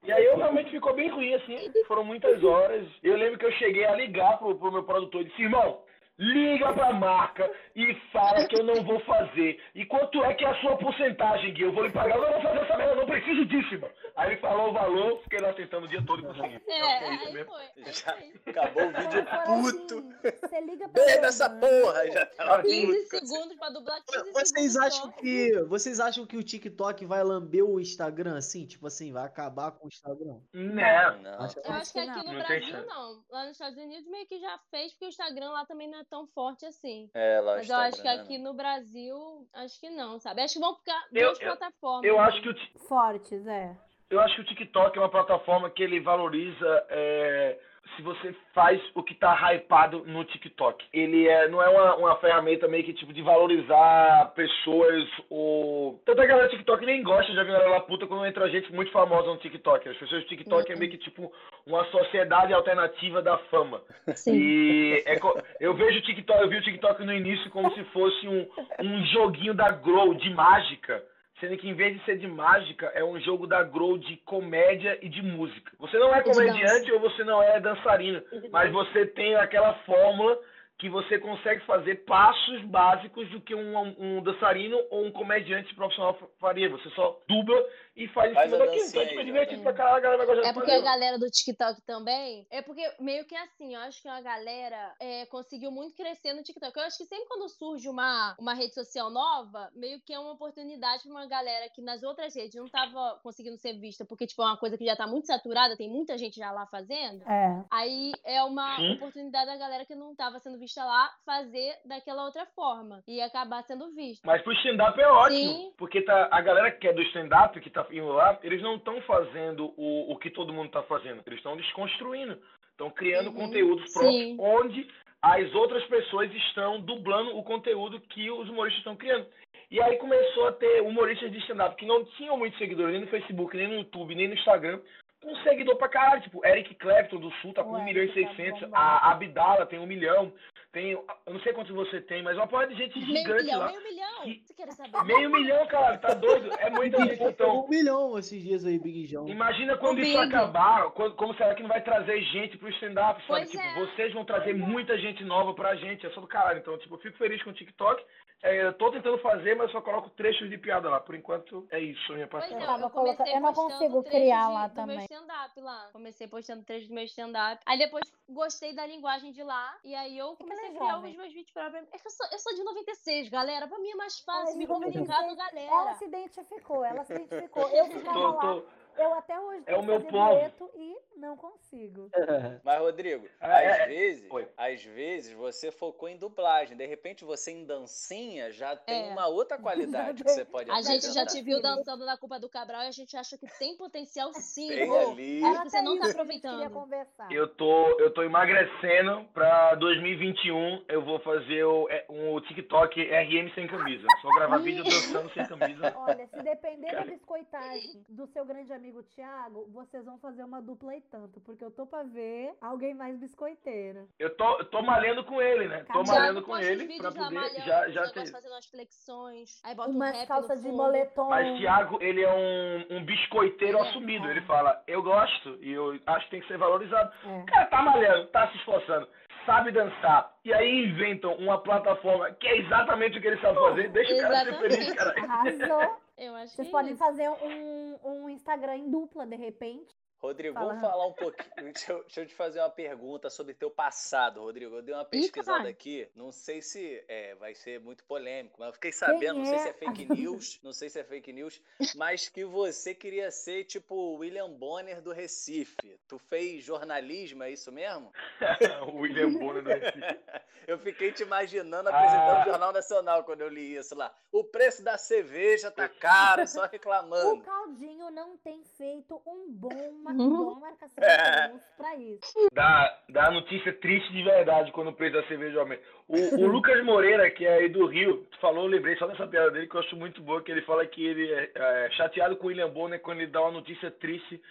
E 0.03 0.11
aí 0.11 0.25
eu 0.25 0.37
realmente 0.37 0.71
ficou 0.71 0.93
bem 0.93 1.09
ruim, 1.09 1.33
assim. 1.33 1.71
Foram 1.87 2.03
muitas 2.03 2.43
horas. 2.43 2.87
Eu 3.03 3.17
lembro 3.17 3.37
que 3.37 3.45
eu 3.45 3.51
cheguei 3.53 3.85
a 3.85 3.95
ligar 3.95 4.37
pro, 4.37 4.55
pro 4.55 4.71
meu 4.71 4.83
produtor 4.83 5.21
e 5.21 5.25
disse, 5.25 5.43
irmão, 5.43 5.81
liga 6.21 6.71
pra 6.73 6.93
marca 6.93 7.49
e 7.75 7.95
fala 8.13 8.47
que 8.47 8.59
eu 8.59 8.63
não 8.63 8.83
vou 8.83 8.99
fazer. 9.01 9.59
E 9.73 9.85
quanto 9.85 10.23
é 10.23 10.33
que 10.35 10.45
é 10.45 10.49
a 10.49 10.61
sua 10.61 10.77
porcentagem, 10.77 11.53
Gui? 11.53 11.63
Eu 11.63 11.73
vou 11.73 11.83
lhe 11.83 11.91
pagar, 11.91 12.15
eu 12.15 12.21
não 12.21 12.31
vou 12.33 12.41
fazer 12.41 12.59
essa 12.59 12.77
merda, 12.77 12.91
eu 12.93 12.97
não 12.97 13.05
preciso 13.07 13.45
disso, 13.45 13.73
irmão. 13.73 13.89
Aí 14.15 14.31
ele 14.31 14.41
falou 14.41 14.69
o 14.69 14.73
valor, 14.73 15.21
fiquei 15.23 15.39
lá 15.39 15.51
tentando 15.53 15.85
o 15.85 15.87
dia 15.87 16.03
todo 16.05 16.19
e 16.21 16.25
consegui. 16.25 16.55
É, 16.55 16.57
Então, 16.57 16.89
é 17.11 17.15
isso 17.15 17.25
aí 17.27 17.33
mesmo. 17.33 17.51
foi. 17.51 17.91
Já 17.93 18.17
acabou 18.51 18.83
o 18.83 18.91
vídeo 18.93 19.25
puto. 19.45 19.97
assim, 20.27 20.37
Você 20.47 20.61
liga 20.61 20.89
pra 20.89 21.03
Desde 21.03 21.25
essa 21.25 21.49
Jordana. 21.49 21.81
porra, 21.83 22.11
já 22.11 22.25
tava 22.27 22.61
15 22.61 22.85
puto. 22.85 23.09
com 23.09 23.15
essa- 23.17 23.25
segundos 23.25 23.57
pra 23.57 23.69
dublar 23.69 24.01
15 24.05 24.31
Vocês 24.31 24.49
segundos 24.49 24.77
acham 24.77 25.11
que 25.13 25.59
vocês 25.63 25.99
acham 25.99 26.25
que 26.25 26.37
o 26.37 26.43
TikTok 26.43 27.05
vai 27.05 27.23
lamber 27.23 27.63
o 27.65 27.79
Instagram 27.79 28.37
assim, 28.37 28.65
tipo 28.65 28.85
assim, 28.85 29.11
vai 29.11 29.25
acabar 29.25 29.71
com 29.71 29.85
o 29.85 29.87
Instagram? 29.87 30.37
Não. 30.53 31.17
Não. 31.21 31.41
Acho- 31.45 31.59
Eu 31.59 31.71
acho 31.73 31.93
que 31.93 31.99
aqui 31.99 32.17
no 32.25 32.33
Não 32.33 32.43
Brasil 32.45 32.85
não. 32.85 33.23
Lá 33.29 33.43
nos 33.43 33.51
Estados 33.53 33.77
Unidos 33.77 34.07
meio 34.09 34.27
que 34.27 34.39
já 34.39 34.59
fez, 34.69 34.91
porque 34.91 35.05
o 35.05 35.09
Instagram 35.09 35.49
lá 35.51 35.65
também 35.65 35.89
não 35.89 35.99
é 35.99 36.03
tão 36.11 36.27
forte 36.27 36.65
assim. 36.65 37.09
É, 37.13 37.39
lá 37.39 37.55
Mas 37.55 37.69
eu 37.69 37.77
acho 37.77 38.01
que 38.01 38.07
aqui 38.07 38.37
no 38.37 38.53
Brasil, 38.53 39.47
acho 39.53 39.79
que 39.79 39.89
não, 39.89 40.19
sabe? 40.19 40.41
Acho 40.41 40.55
que 40.55 40.59
vão 40.59 40.75
ficar 40.75 41.07
Eu- 41.13 41.27
duas 41.27 41.39
plataformas. 41.39 42.03
Eu 42.03 42.19
acho 42.19 42.41
que 42.41 42.49
o, 42.49 42.79
Fortes, 42.87 43.47
é. 43.47 43.75
eu 44.09 44.19
acho 44.19 44.35
que 44.35 44.41
o 44.41 44.45
TikTok 44.45 44.97
é 44.97 45.01
uma 45.01 45.09
plataforma 45.09 45.69
que 45.69 45.81
ele 45.81 46.01
valoriza 46.01 46.85
é, 46.89 47.57
se 47.95 48.01
você 48.01 48.33
faz 48.53 48.81
o 48.95 49.03
que 49.03 49.15
tá 49.15 49.33
hypado 49.53 50.03
no 50.05 50.23
TikTok. 50.23 50.85
Ele 50.93 51.27
é, 51.27 51.47
não 51.47 51.61
é 51.61 51.69
uma, 51.69 51.95
uma 51.95 52.15
ferramenta 52.17 52.67
meio 52.67 52.83
que 52.83 52.93
tipo 52.93 53.13
de 53.13 53.21
valorizar 53.21 54.33
pessoas 54.35 55.07
ou. 55.29 55.99
Tanto 56.05 56.21
é 56.21 56.25
que 56.25 56.31
a 56.31 56.35
galera 56.35 56.47
do 56.47 56.51
TikTok 56.51 56.85
nem 56.85 57.03
gosta, 57.03 57.33
já 57.33 57.43
viu 57.43 57.55
a 57.55 57.59
galera 57.59 57.75
lá 57.75 57.81
puta 57.81 58.07
quando 58.07 58.25
entra 58.25 58.49
gente 58.49 58.71
muito 58.73 58.91
famosa 58.91 59.27
no 59.27 59.37
TikTok. 59.37 59.89
As 59.89 59.97
pessoas 59.97 60.23
do 60.23 60.29
TikTok 60.29 60.71
é 60.71 60.75
meio 60.75 60.91
que 60.91 60.97
tipo 60.97 61.31
uma 61.65 61.83
sociedade 61.85 62.53
alternativa 62.53 63.21
da 63.21 63.37
fama. 63.37 63.81
Sim. 64.15 64.35
E 64.35 65.03
é 65.05 65.19
eu 65.59 65.73
vejo 65.73 65.99
o 65.99 66.01
TikTok, 66.01 66.41
eu 66.41 66.49
vi 66.49 66.57
o 66.57 66.63
TikTok 66.63 67.03
no 67.03 67.13
início 67.13 67.49
como 67.51 67.71
se 67.73 67.83
fosse 67.85 68.27
um, 68.27 68.47
um 68.79 69.05
joguinho 69.05 69.53
da 69.53 69.69
Grow 69.71 70.13
de 70.13 70.29
mágica. 70.31 71.03
Sendo 71.41 71.57
que 71.57 71.67
em 71.67 71.73
vez 71.73 71.97
de 71.97 72.05
ser 72.05 72.19
de 72.19 72.27
mágica, 72.27 72.91
é 72.93 73.03
um 73.03 73.19
jogo 73.19 73.47
da 73.47 73.63
Grow 73.63 73.97
de 73.97 74.15
comédia 74.17 74.99
e 75.01 75.09
de 75.09 75.23
música. 75.23 75.71
Você 75.79 75.97
não 75.97 76.13
é 76.13 76.21
comediante 76.21 76.91
ou 76.91 76.99
você 76.99 77.23
não 77.23 77.41
é 77.41 77.59
dançarino, 77.59 78.21
mas 78.51 78.71
você 78.71 79.07
tem 79.07 79.33
aquela 79.35 79.73
fórmula 79.79 80.37
que 80.81 80.89
você 80.89 81.19
consegue 81.19 81.63
fazer 81.67 82.03
passos 82.05 82.63
básicos 82.65 83.29
do 83.29 83.39
que 83.39 83.53
um, 83.53 83.77
um 83.99 84.23
dançarino 84.23 84.77
ou 84.89 85.05
um 85.05 85.11
comediante 85.11 85.75
profissional 85.75 86.15
fa- 86.15 86.25
faria. 86.39 86.67
Você 86.71 86.89
só 86.95 87.21
dubla 87.29 87.55
e 87.95 88.07
faz 88.07 88.31
em 88.31 88.41
cima 88.41 88.55
a 88.55 88.59
daquilo. 88.65 88.87
Então 88.87 89.01
é 89.01 89.05
tipo, 89.05 89.19
aí, 89.19 89.25
divertido 89.25 89.61
pra 89.61 89.73
caralho, 89.73 89.97
a 89.97 89.99
galera 89.99 90.17
vai 90.25 90.25
gostar 90.35 90.49
É 90.49 90.53
porque 90.53 90.71
fazer. 90.71 90.81
a 90.81 90.91
galera 90.91 91.19
do 91.19 91.29
TikTok 91.29 91.81
também. 91.83 92.47
É 92.49 92.63
porque 92.63 92.81
meio 92.99 93.25
que 93.25 93.35
assim, 93.35 93.75
eu 93.75 93.81
acho 93.81 94.01
que 94.01 94.07
a 94.07 94.19
galera 94.21 94.95
é, 94.99 95.27
conseguiu 95.27 95.69
muito 95.69 95.95
crescer 95.95 96.33
no 96.33 96.41
TikTok. 96.41 96.75
Eu 96.75 96.83
acho 96.85 96.97
que 96.97 97.05
sempre 97.05 97.27
quando 97.27 97.47
surge 97.47 97.87
uma, 97.87 98.35
uma 98.39 98.55
rede 98.55 98.73
social 98.73 99.11
nova, 99.11 99.69
meio 99.75 100.01
que 100.01 100.11
é 100.11 100.17
uma 100.17 100.31
oportunidade 100.31 101.03
pra 101.03 101.11
uma 101.11 101.27
galera 101.27 101.69
que 101.69 101.81
nas 101.83 102.01
outras 102.01 102.35
redes 102.35 102.55
não 102.55 102.67
tava 102.67 103.19
conseguindo 103.21 103.57
ser 103.59 103.73
vista, 103.77 104.03
porque, 104.03 104.25
tipo, 104.25 104.41
é 104.41 104.45
uma 104.45 104.57
coisa 104.57 104.79
que 104.79 104.85
já 104.85 104.95
tá 104.95 105.05
muito 105.05 105.27
saturada, 105.27 105.77
tem 105.77 105.87
muita 105.89 106.17
gente 106.17 106.37
já 106.37 106.51
lá 106.51 106.65
fazendo. 106.65 107.21
É. 107.29 107.63
Aí 107.69 108.13
é 108.25 108.41
uma 108.43 108.77
Sim. 108.77 108.93
oportunidade 108.93 109.45
da 109.45 109.57
galera 109.57 109.85
que 109.85 109.93
não 109.93 110.15
tava 110.15 110.39
sendo 110.39 110.57
vista 110.57 110.70
lá 110.79 111.09
fazer 111.25 111.75
daquela 111.85 112.25
outra 112.25 112.45
forma 112.47 113.03
e 113.07 113.19
acabar 113.21 113.63
sendo 113.63 113.93
vista. 113.93 114.25
Mas 114.25 114.41
pro 114.41 114.53
stand-up 114.53 114.99
é 114.99 115.07
ótimo. 115.07 115.51
Sim. 115.53 115.73
Porque 115.77 116.01
tá, 116.01 116.29
a 116.31 116.41
galera 116.41 116.71
que 116.71 116.87
é 116.87 116.93
do 116.93 117.01
stand-up, 117.03 117.59
que 117.59 117.69
tá 117.69 117.85
indo 117.91 118.07
lá, 118.07 118.39
eles 118.43 118.61
não 118.61 118.75
estão 118.75 119.01
fazendo 119.01 119.73
o, 119.77 120.11
o 120.11 120.17
que 120.17 120.29
todo 120.29 120.53
mundo 120.53 120.69
tá 120.71 120.83
fazendo. 120.83 121.21
Eles 121.25 121.39
estão 121.39 121.57
desconstruindo. 121.57 122.41
Estão 122.71 122.89
criando 122.89 123.27
Uhum, 123.27 123.35
conteúdos 123.35 123.91
próprios, 123.93 124.13
sim. 124.15 124.37
onde 124.39 124.87
as 125.21 125.53
outras 125.53 125.83
pessoas 125.85 126.33
estão 126.33 126.81
dublando 126.81 127.37
o 127.37 127.43
conteúdo 127.43 127.99
que 127.99 128.31
os 128.31 128.49
humoristas 128.49 128.79
estão 128.79 128.95
criando. 128.95 129.27
E 129.69 129.79
aí 129.81 129.97
começou 129.97 130.47
a 130.47 130.51
ter 130.53 130.81
humoristas 130.81 131.31
de 131.31 131.37
stand-up 131.39 131.75
que 131.75 131.85
não 131.85 132.03
tinham 132.17 132.37
muitos 132.37 132.57
seguidores, 132.57 132.91
nem 132.93 133.01
no 133.01 133.07
Facebook, 133.07 133.55
nem 133.55 133.67
no 133.67 133.75
YouTube, 133.75 134.15
nem 134.15 134.27
no 134.27 134.33
Instagram, 134.33 134.81
com 135.21 135.35
seguidor 135.37 135.75
pra 135.77 135.87
caralho. 135.89 136.21
Tipo, 136.21 136.45
Eric 136.45 136.75
Clapton 136.75 137.17
do 137.19 137.31
Sul 137.35 137.53
tá 137.53 137.63
com 137.63 137.71
O 137.71 137.77
1 137.77 137.83
milhão 137.83 138.03
e 138.03 138.07
Eric 138.09 138.21
tá 138.23 138.35
600. 138.35 138.59
bombando. 138.61 138.75
A 138.75 139.11
Abdala 139.11 139.65
tem 139.65 139.79
1 139.79 139.85
milhão. 139.85 140.33
Tem, 140.71 140.91
eu 140.91 141.05
não 141.27 141.39
sei 141.41 141.51
quantos 141.51 141.75
você 141.75 141.99
tem, 141.99 142.23
mas 142.23 142.37
uma 142.37 142.47
porra 142.47 142.65
de 142.67 142.75
gente 142.75 142.97
Meio 142.97 143.17
gigante 143.17 143.43
milhão, 143.43 143.59
lá. 143.59 143.67
meio 143.67 143.83
milhão. 143.83 144.21
Que- 144.23 144.41
Você 144.45 144.53
quer 144.53 144.71
saber? 144.71 145.03
Meio 145.03 145.29
milhão, 145.29 145.67
cara, 145.67 145.97
tá 145.97 146.13
doido? 146.13 146.49
É 146.59 146.69
muita 146.69 146.97
gente. 147.05 147.21
Então, 147.21 147.65
um 147.65 147.67
milhão 147.67 148.17
esses 148.17 148.41
dias 148.41 148.65
aí, 148.65 148.79
Big 148.79 149.05
João. 149.05 149.27
imagina 149.27 149.75
quando 149.77 149.97
O 149.97 150.01
isso 150.01 150.17
Big. 150.21 150.33
acabar, 150.33 150.89
quando- 150.91 151.15
como 151.15 151.33
será 151.35 151.53
que 151.55 151.61
não 151.61 151.67
vai 151.69 151.81
trazer 151.81 152.21
gente 152.21 152.57
pro 152.57 152.69
stand-up, 152.69 153.19
sabe? 153.27 153.27
Pois 153.27 153.51
Tipo, 153.51 153.63
é. 153.63 153.73
vocês 153.85 154.13
vão 154.13 154.23
trazer 154.23 154.53
muita 154.53 154.97
gente 154.97 155.25
nova 155.25 155.53
pra 155.53 155.75
gente, 155.75 156.05
é 156.05 156.09
só 156.11 156.21
do 156.21 156.27
caralho. 156.27 156.59
Então, 156.59 156.77
tipo, 156.77 156.95
eu 156.95 156.99
fico 156.99 157.17
feliz 157.17 157.43
com 157.43 157.49
o 157.49 157.53
TikTok. 157.53 158.01
É, 158.43 158.65
eu 158.65 158.73
tô 158.73 158.89
tentando 158.91 159.19
fazer, 159.19 159.55
mas 159.55 159.71
só 159.71 159.79
coloco 159.81 160.09
trechos 160.11 160.49
de 160.49 160.57
piada 160.57 160.89
lá. 160.89 160.99
Por 160.99 161.13
enquanto, 161.13 161.67
é 161.69 161.79
isso, 161.79 162.11
minha 162.13 162.27
Pois 162.27 162.43
é, 162.45 162.47
tava 162.65 162.85
eu 162.85 163.25
eu 163.35 163.39
não 163.41 163.53
consigo 163.53 164.03
criar 164.03 164.47
de- 164.47 164.53
lá 164.53 164.67
do 164.67 164.73
também. 164.75 164.97
meu 164.97 165.05
stand-up 165.05 165.61
lá. 165.61 165.89
Comecei 165.93 166.27
postando 166.27 166.63
trechos 166.63 166.87
do 166.87 166.95
meu 166.95 167.03
stand-up. 167.03 167.61
Aí 167.67 167.77
depois 167.77 168.11
gostei 168.27 168.73
da 168.73 168.85
linguagem 168.87 169.31
de 169.31 169.43
lá. 169.43 169.77
E 169.83 169.93
aí 169.93 170.17
eu 170.17 170.31
que 170.35 170.43
comecei 170.43 170.65
a 170.65 170.71
é 170.71 170.75
criar 170.75 170.97
os 170.97 171.03
meus 171.15 171.33
vídeos 171.33 171.51
próprios. 171.51 171.87
É 171.93 171.97
que 171.99 172.07
eu 172.07 172.11
sou, 172.11 172.27
eu 172.31 172.39
sou 172.39 172.55
de 172.55 172.63
96, 172.63 173.29
galera. 173.29 173.67
Pra 173.67 173.77
mim 173.77 173.91
é 173.91 173.95
mais 173.95 174.19
fácil 174.21 174.47
Ai, 174.47 174.53
me 174.55 174.65
de 174.65 174.71
96. 174.71 175.05
comunicar 175.07 175.23
com 175.23 175.31
a 175.41 175.45
galera. 175.45 175.71
Ela 175.71 175.93
se 175.95 176.05
identificou, 176.05 176.83
ela 176.85 177.03
se 177.03 177.13
identificou. 177.13 177.69
Eu 177.69 177.85
ficava 177.85 178.13
Tô- 178.19 178.31
lá, 178.31 178.41
tô- 178.41 178.65
eu 178.97 179.13
até 179.13 179.39
hoje 179.39 179.63
É 179.65 179.75
o 179.75 179.83
meu 179.83 179.99
dueto 179.99 180.69
e 180.75 180.97
não 181.15 181.35
consigo. 181.37 182.09
Mas, 182.63 182.79
Rodrigo, 182.79 183.27
É, 183.39 183.45
às 183.71 183.79
é, 183.79 183.85
vezes, 183.87 184.31
Oi. 184.31 184.47
às 184.57 184.83
vezes 184.83 185.33
você 185.33 185.71
focou 185.71 186.09
em 186.09 186.17
dublagem. 186.17 186.75
De 186.75 186.85
repente, 186.85 187.23
você 187.23 187.51
em 187.51 187.65
dancinha 187.65 188.51
já 188.51 188.75
tem 188.75 189.09
É. 189.09 189.11
uma 189.11 189.27
outra 189.27 189.57
qualidade 189.61 190.23
que 190.23 190.29
você 190.29 190.43
pode 190.45 190.69
A 190.71 190.81
gente 190.81 191.11
já 191.13 191.25
te 191.25 191.41
viu 191.41 191.61
dançando 191.61 192.05
na 192.05 192.17
Culpa 192.17 192.39
do 192.39 192.49
Cabral 192.49 192.83
e 192.83 192.87
a 192.87 192.91
gente 192.91 193.15
acha 193.15 193.37
que 193.37 193.47
tem 193.59 193.75
potencial 193.77 194.31
sim. 194.33 194.67
Tem 194.67 194.89
ali. 194.97 195.39
Que 195.41 195.53
você 195.69 195.77
até 195.77 195.81
não 195.81 195.93
tá 195.95 195.99
queria 196.07 196.11
aproveitando. 196.11 196.69
conversar. 196.71 197.31
Eu 197.31 197.47
tô, 197.47 197.99
eu 197.99 198.13
tô 198.13 198.23
emagrecendo 198.23 199.25
pra 199.33 199.75
2021. 199.75 200.83
Eu 200.87 201.03
vou 201.03 201.19
fazer 201.19 201.63
o, 201.63 201.87
é, 201.89 202.05
um 202.09 202.39
TikTok 202.41 203.01
RM 203.01 203.53
sem 203.55 203.67
camisa. 203.67 204.05
Só 204.21 204.29
gravar 204.35 204.57
vídeo 204.57 204.83
dançando 204.83 205.31
sem 205.33 205.45
camisa. 205.47 205.93
Olha, 205.97 206.27
se 206.27 206.41
depender 206.43 206.91
da 206.91 207.03
biscoitagem 207.05 208.03
do 208.09 208.27
seu 208.27 208.43
grande 208.45 208.71
amigo 208.73 208.80
Thiago, 209.15 209.65
vocês 209.71 210.03
vão 210.05 210.17
fazer 210.17 210.43
uma 210.43 210.61
dupla 210.61 210.95
e 210.95 211.01
tanto, 211.01 211.39
porque 211.41 211.63
eu 211.63 211.69
tô 211.71 211.85
pra 211.85 212.01
ver 212.03 212.53
alguém 212.59 212.93
mais 212.95 213.15
biscoiteiro. 213.19 214.07
Eu 214.17 214.35
tô, 214.35 214.57
eu 214.57 214.65
tô 214.65 214.81
malhando 214.81 215.23
com 215.23 215.39
ele, 215.41 215.67
né? 215.67 215.85
Tô 215.91 216.03
malhando 216.03 216.41
com 216.41 216.57
ele 216.57 216.97
pra 216.97 217.11
poder 217.11 217.35
malhando, 217.35 217.59
já, 217.61 217.87
os 217.87 217.93
já 217.93 218.01
negócios 218.01 218.11
ter. 218.13 218.31
fazendo 218.31 218.51
umas 218.53 218.65
flexões. 218.65 219.61
Aí 219.63 219.75
bota 219.75 219.89
um 219.91 219.95
Umas 219.95 220.17
rap 220.17 220.27
calças 220.27 220.63
no 220.63 220.69
de 220.71 220.75
moletom. 220.75 221.29
Mas 221.29 221.59
Thiago, 221.59 221.97
ele 222.01 222.23
é 222.23 222.33
um, 222.33 222.97
um 222.97 223.05
biscoiteiro 223.05 223.77
É, 223.77 223.81
assumido. 223.81 224.27
é. 224.27 224.31
Ele 224.31 224.41
fala, 224.41 224.81
eu 224.87 225.03
gosto 225.03 225.57
e 225.61 225.71
eu 225.71 225.99
acho 226.07 226.25
que 226.25 226.31
tem 226.31 226.41
que 226.41 226.47
ser 226.47 226.57
valorizado. 226.57 227.11
É. 227.23 227.37
O 227.39 227.45
cara 227.45 227.65
tá 227.67 227.81
malhando, 227.83 228.27
tá 228.27 228.49
se 228.51 228.57
esforçando, 228.57 229.07
sabe 229.45 229.71
dançar. 229.71 230.33
E 230.43 230.51
aí 230.53 230.85
inventam 230.85 231.33
uma 231.35 231.61
plataforma 231.61 232.31
que 232.33 232.47
é 232.47 232.57
exatamente 232.59 233.17
o 233.17 233.21
que 233.21 233.27
ele 233.27 233.41
sabe 233.41 233.59
fazer. 233.59 233.89
Deixa 233.89 234.13
o 234.15 234.21
cara 234.21 234.45
ser 234.45 234.57
feliz, 234.59 234.77
Exatamente. 234.87 234.95
cara. 234.97 235.33
Arrasou. 235.33 236.01
Eu 236.17 236.35
acho 236.35 236.49
Vocês 236.53 236.67
que 236.67 236.75
é 236.75 236.77
podem 236.77 236.91
isso. 236.93 236.99
fazer 237.03 237.29
um, 237.29 237.80
um 238.03 238.29
Instagram 238.29 238.77
em 238.77 238.89
dupla, 238.89 239.25
de 239.25 239.35
repente. 239.35 240.00
Rodrigo, 240.21 240.53
Fala. 240.53 240.67
vamos 240.67 240.81
falar 240.81 241.07
um 241.07 241.13
pouquinho. 241.13 241.51
Deixa 241.73 241.91
eu, 241.91 242.01
deixa 242.03 242.21
eu 242.21 242.25
te 242.27 242.35
fazer 242.35 242.59
uma 242.59 242.69
pergunta 242.69 243.29
sobre 243.29 243.53
teu 243.53 243.69
passado, 243.71 244.39
Rodrigo. 244.41 244.75
Eu 244.75 244.81
dei 244.81 244.93
uma 244.93 245.05
pesquisada 245.05 245.57
cara. 245.59 245.69
aqui. 245.69 246.07
Não 246.15 246.31
sei 246.31 246.61
se 246.61 247.03
é, 247.07 247.33
vai 247.35 247.55
ser 247.55 247.79
muito 247.79 248.03
polêmico, 248.05 248.55
mas 248.59 248.67
eu 248.67 248.73
fiquei 248.73 248.91
sabendo, 248.91 249.39
não 249.39 249.45
sei 249.45 249.59
se 249.59 249.67
é 249.67 249.69
é? 249.69 249.73
fake 249.73 250.05
news, 250.13 250.59
não 250.63 250.73
sei 250.73 250.89
se 250.89 250.99
é 250.99 251.03
fake 251.03 251.33
news, 251.33 251.61
mas 251.95 252.29
que 252.29 252.45
você 252.45 252.93
queria 252.93 253.31
ser 253.31 253.63
tipo 253.65 253.95
o 253.95 254.15
William 254.17 254.49
Bonner 254.51 255.01
do 255.01 255.11
Recife. 255.11 255.75
Tu 256.07 256.19
fez 256.19 256.63
jornalismo, 256.63 257.43
é 257.43 257.51
isso 257.51 257.71
mesmo? 257.71 258.11
o 258.93 258.97
William 258.97 259.31
Bonner 259.33 259.63
do 259.63 259.69
Recife. 259.69 260.01
Eu 260.67 260.77
fiquei 260.77 261.11
te 261.11 261.23
imaginando 261.23 261.89
apresentando 261.89 262.37
Ah. 262.37 262.41
o 262.41 262.45
Jornal 262.51 262.71
Nacional 262.71 263.23
quando 263.23 263.41
eu 263.41 263.49
li 263.49 263.75
isso 263.75 263.95
lá. 263.95 264.13
O 264.31 264.43
preço 264.43 264.83
da 264.83 264.95
cerveja 264.95 265.71
tá 265.71 265.89
caro, 265.89 266.47
só 266.47 266.65
O 266.65 266.67
reclamando. 266.67 267.41
Caldinho 267.41 268.11
não 268.11 268.37
tem 268.37 268.63
feito 268.77 269.19
um 269.25 269.51
bom, 269.51 269.91
Uhum. 270.19 270.53
bom 270.53 270.59
marcação 270.59 270.89
de 271.03 271.49
preço 271.49 271.73
pra 271.77 271.95
isso. 271.95 272.47
Dá, 272.53 272.99
dá 273.09 273.31
notícia 273.31 273.73
triste 273.73 274.11
de 274.11 274.23
verdade 274.23 274.71
quando 274.71 274.89
o 274.89 274.93
preço 274.93 275.13
da 275.15 275.23
cerveja 275.27 275.59
aumenta. 275.59 275.83
O, 276.07 276.41
o 276.43 276.47
Lucas 276.47 276.83
Moreira, 276.83 277.29
que 277.31 277.45
é 277.45 277.53
aí 277.55 277.69
do 277.69 277.85
Rio, 277.85 278.27
falou, 278.39 278.63
eu 278.65 278.69
lembrei 278.69 278.95
só 278.97 279.07
dessa 279.07 279.27
piada 279.27 279.51
dele 279.51 279.67
que 279.67 279.75
eu 279.75 279.79
acho 279.81 279.95
muito 279.95 280.21
boa, 280.21 280.41
que 280.41 280.51
ele 280.51 280.61
fala 280.63 280.85
que 280.85 281.05
ele 281.05 281.31
é, 281.31 281.51
é 281.55 281.89
chateado 281.91 282.35
com 282.35 282.45
o 282.45 282.47
William 282.47 282.69
Bonner 282.69 282.99
quando 283.01 283.19
ele 283.21 283.31
dá 283.31 283.41
uma 283.41 283.51
notícia 283.51 283.89
triste 283.91 284.41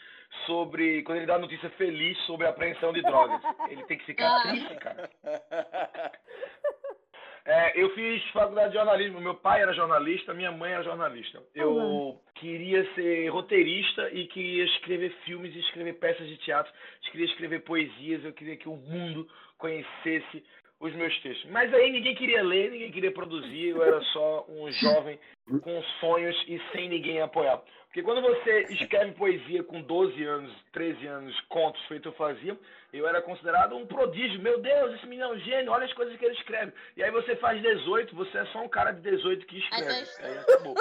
sobre. 0.46 1.02
Quando 1.02 1.18
ele 1.18 1.26
dá 1.26 1.34
uma 1.34 1.40
notícia 1.40 1.68
feliz 1.70 2.16
sobre 2.26 2.46
a 2.46 2.50
apreensão 2.50 2.92
de 2.92 3.02
drogas. 3.02 3.40
Ele 3.68 3.82
tem 3.84 3.98
que 3.98 4.06
ficar 4.06 4.36
Ah. 4.38 4.42
triste, 4.48 4.74
cara. 4.76 5.10
É, 7.44 7.80
eu 7.82 7.90
fiz 7.94 8.22
faculdade 8.30 8.68
de 8.72 8.76
jornalismo. 8.76 9.20
Meu 9.20 9.34
pai 9.34 9.62
era 9.62 9.72
jornalista, 9.72 10.34
minha 10.34 10.52
mãe 10.52 10.72
era 10.72 10.82
jornalista. 10.84 11.42
Eu 11.54 11.70
Uhum. 11.72 12.18
queria 12.34 12.84
ser 12.94 13.28
roteirista 13.28 14.10
e 14.12 14.26
queria 14.26 14.64
escrever 14.64 15.10
filmes 15.24 15.54
escrever 15.56 15.94
peças 15.94 16.28
de 16.28 16.36
teatro. 16.38 16.72
Queria 17.10 17.26
escrever 17.26 17.60
poesias. 17.60 18.24
Eu 18.24 18.32
queria 18.32 18.56
que 18.56 18.68
o 18.68 18.76
mundo 18.76 19.26
conhecesse 19.58 20.44
os 20.80 20.94
meus 20.94 21.16
textos. 21.20 21.50
Mas 21.50 21.72
aí 21.74 21.90
ninguém 21.92 22.14
queria 22.14 22.42
ler, 22.42 22.70
ninguém 22.70 22.90
queria 22.90 23.12
produzir. 23.12 23.68
Eu 23.68 23.82
era 23.82 24.00
só 24.12 24.46
um 24.48 24.70
jovem 24.72 25.18
com 25.62 25.82
sonhos 26.00 26.36
e 26.48 26.58
sem 26.72 26.88
ninguém 26.88 27.20
apoiar. 27.20 27.60
Porque 27.90 28.02
quando 28.04 28.22
você 28.22 28.66
escreve 28.70 29.10
poesia 29.12 29.64
com 29.64 29.82
12 29.82 30.22
anos, 30.24 30.52
13 30.72 31.06
anos, 31.08 31.40
contos 31.48 31.84
feito 31.86 32.08
eu 32.08 32.12
fazia, 32.12 32.56
eu 32.92 33.04
era 33.08 33.20
considerado 33.20 33.74
um 33.74 33.84
prodígio. 33.84 34.40
Meu 34.40 34.60
Deus, 34.60 34.94
esse 34.94 35.06
menino 35.08 35.24
é 35.32 35.34
um 35.34 35.38
gênio, 35.40 35.72
olha 35.72 35.86
as 35.86 35.92
coisas 35.94 36.16
que 36.16 36.24
ele 36.24 36.34
escreve. 36.34 36.72
E 36.96 37.02
aí 37.02 37.10
você 37.10 37.34
faz 37.36 37.60
18, 37.60 38.14
você 38.14 38.38
é 38.38 38.44
só 38.46 38.62
um 38.62 38.68
cara 38.68 38.92
de 38.92 39.00
18 39.00 39.44
que 39.44 39.58
escreve. 39.58 39.90
Aí 39.90 40.04
você- 40.06 40.22
Aí 40.22 40.38
acabou. 40.38 40.74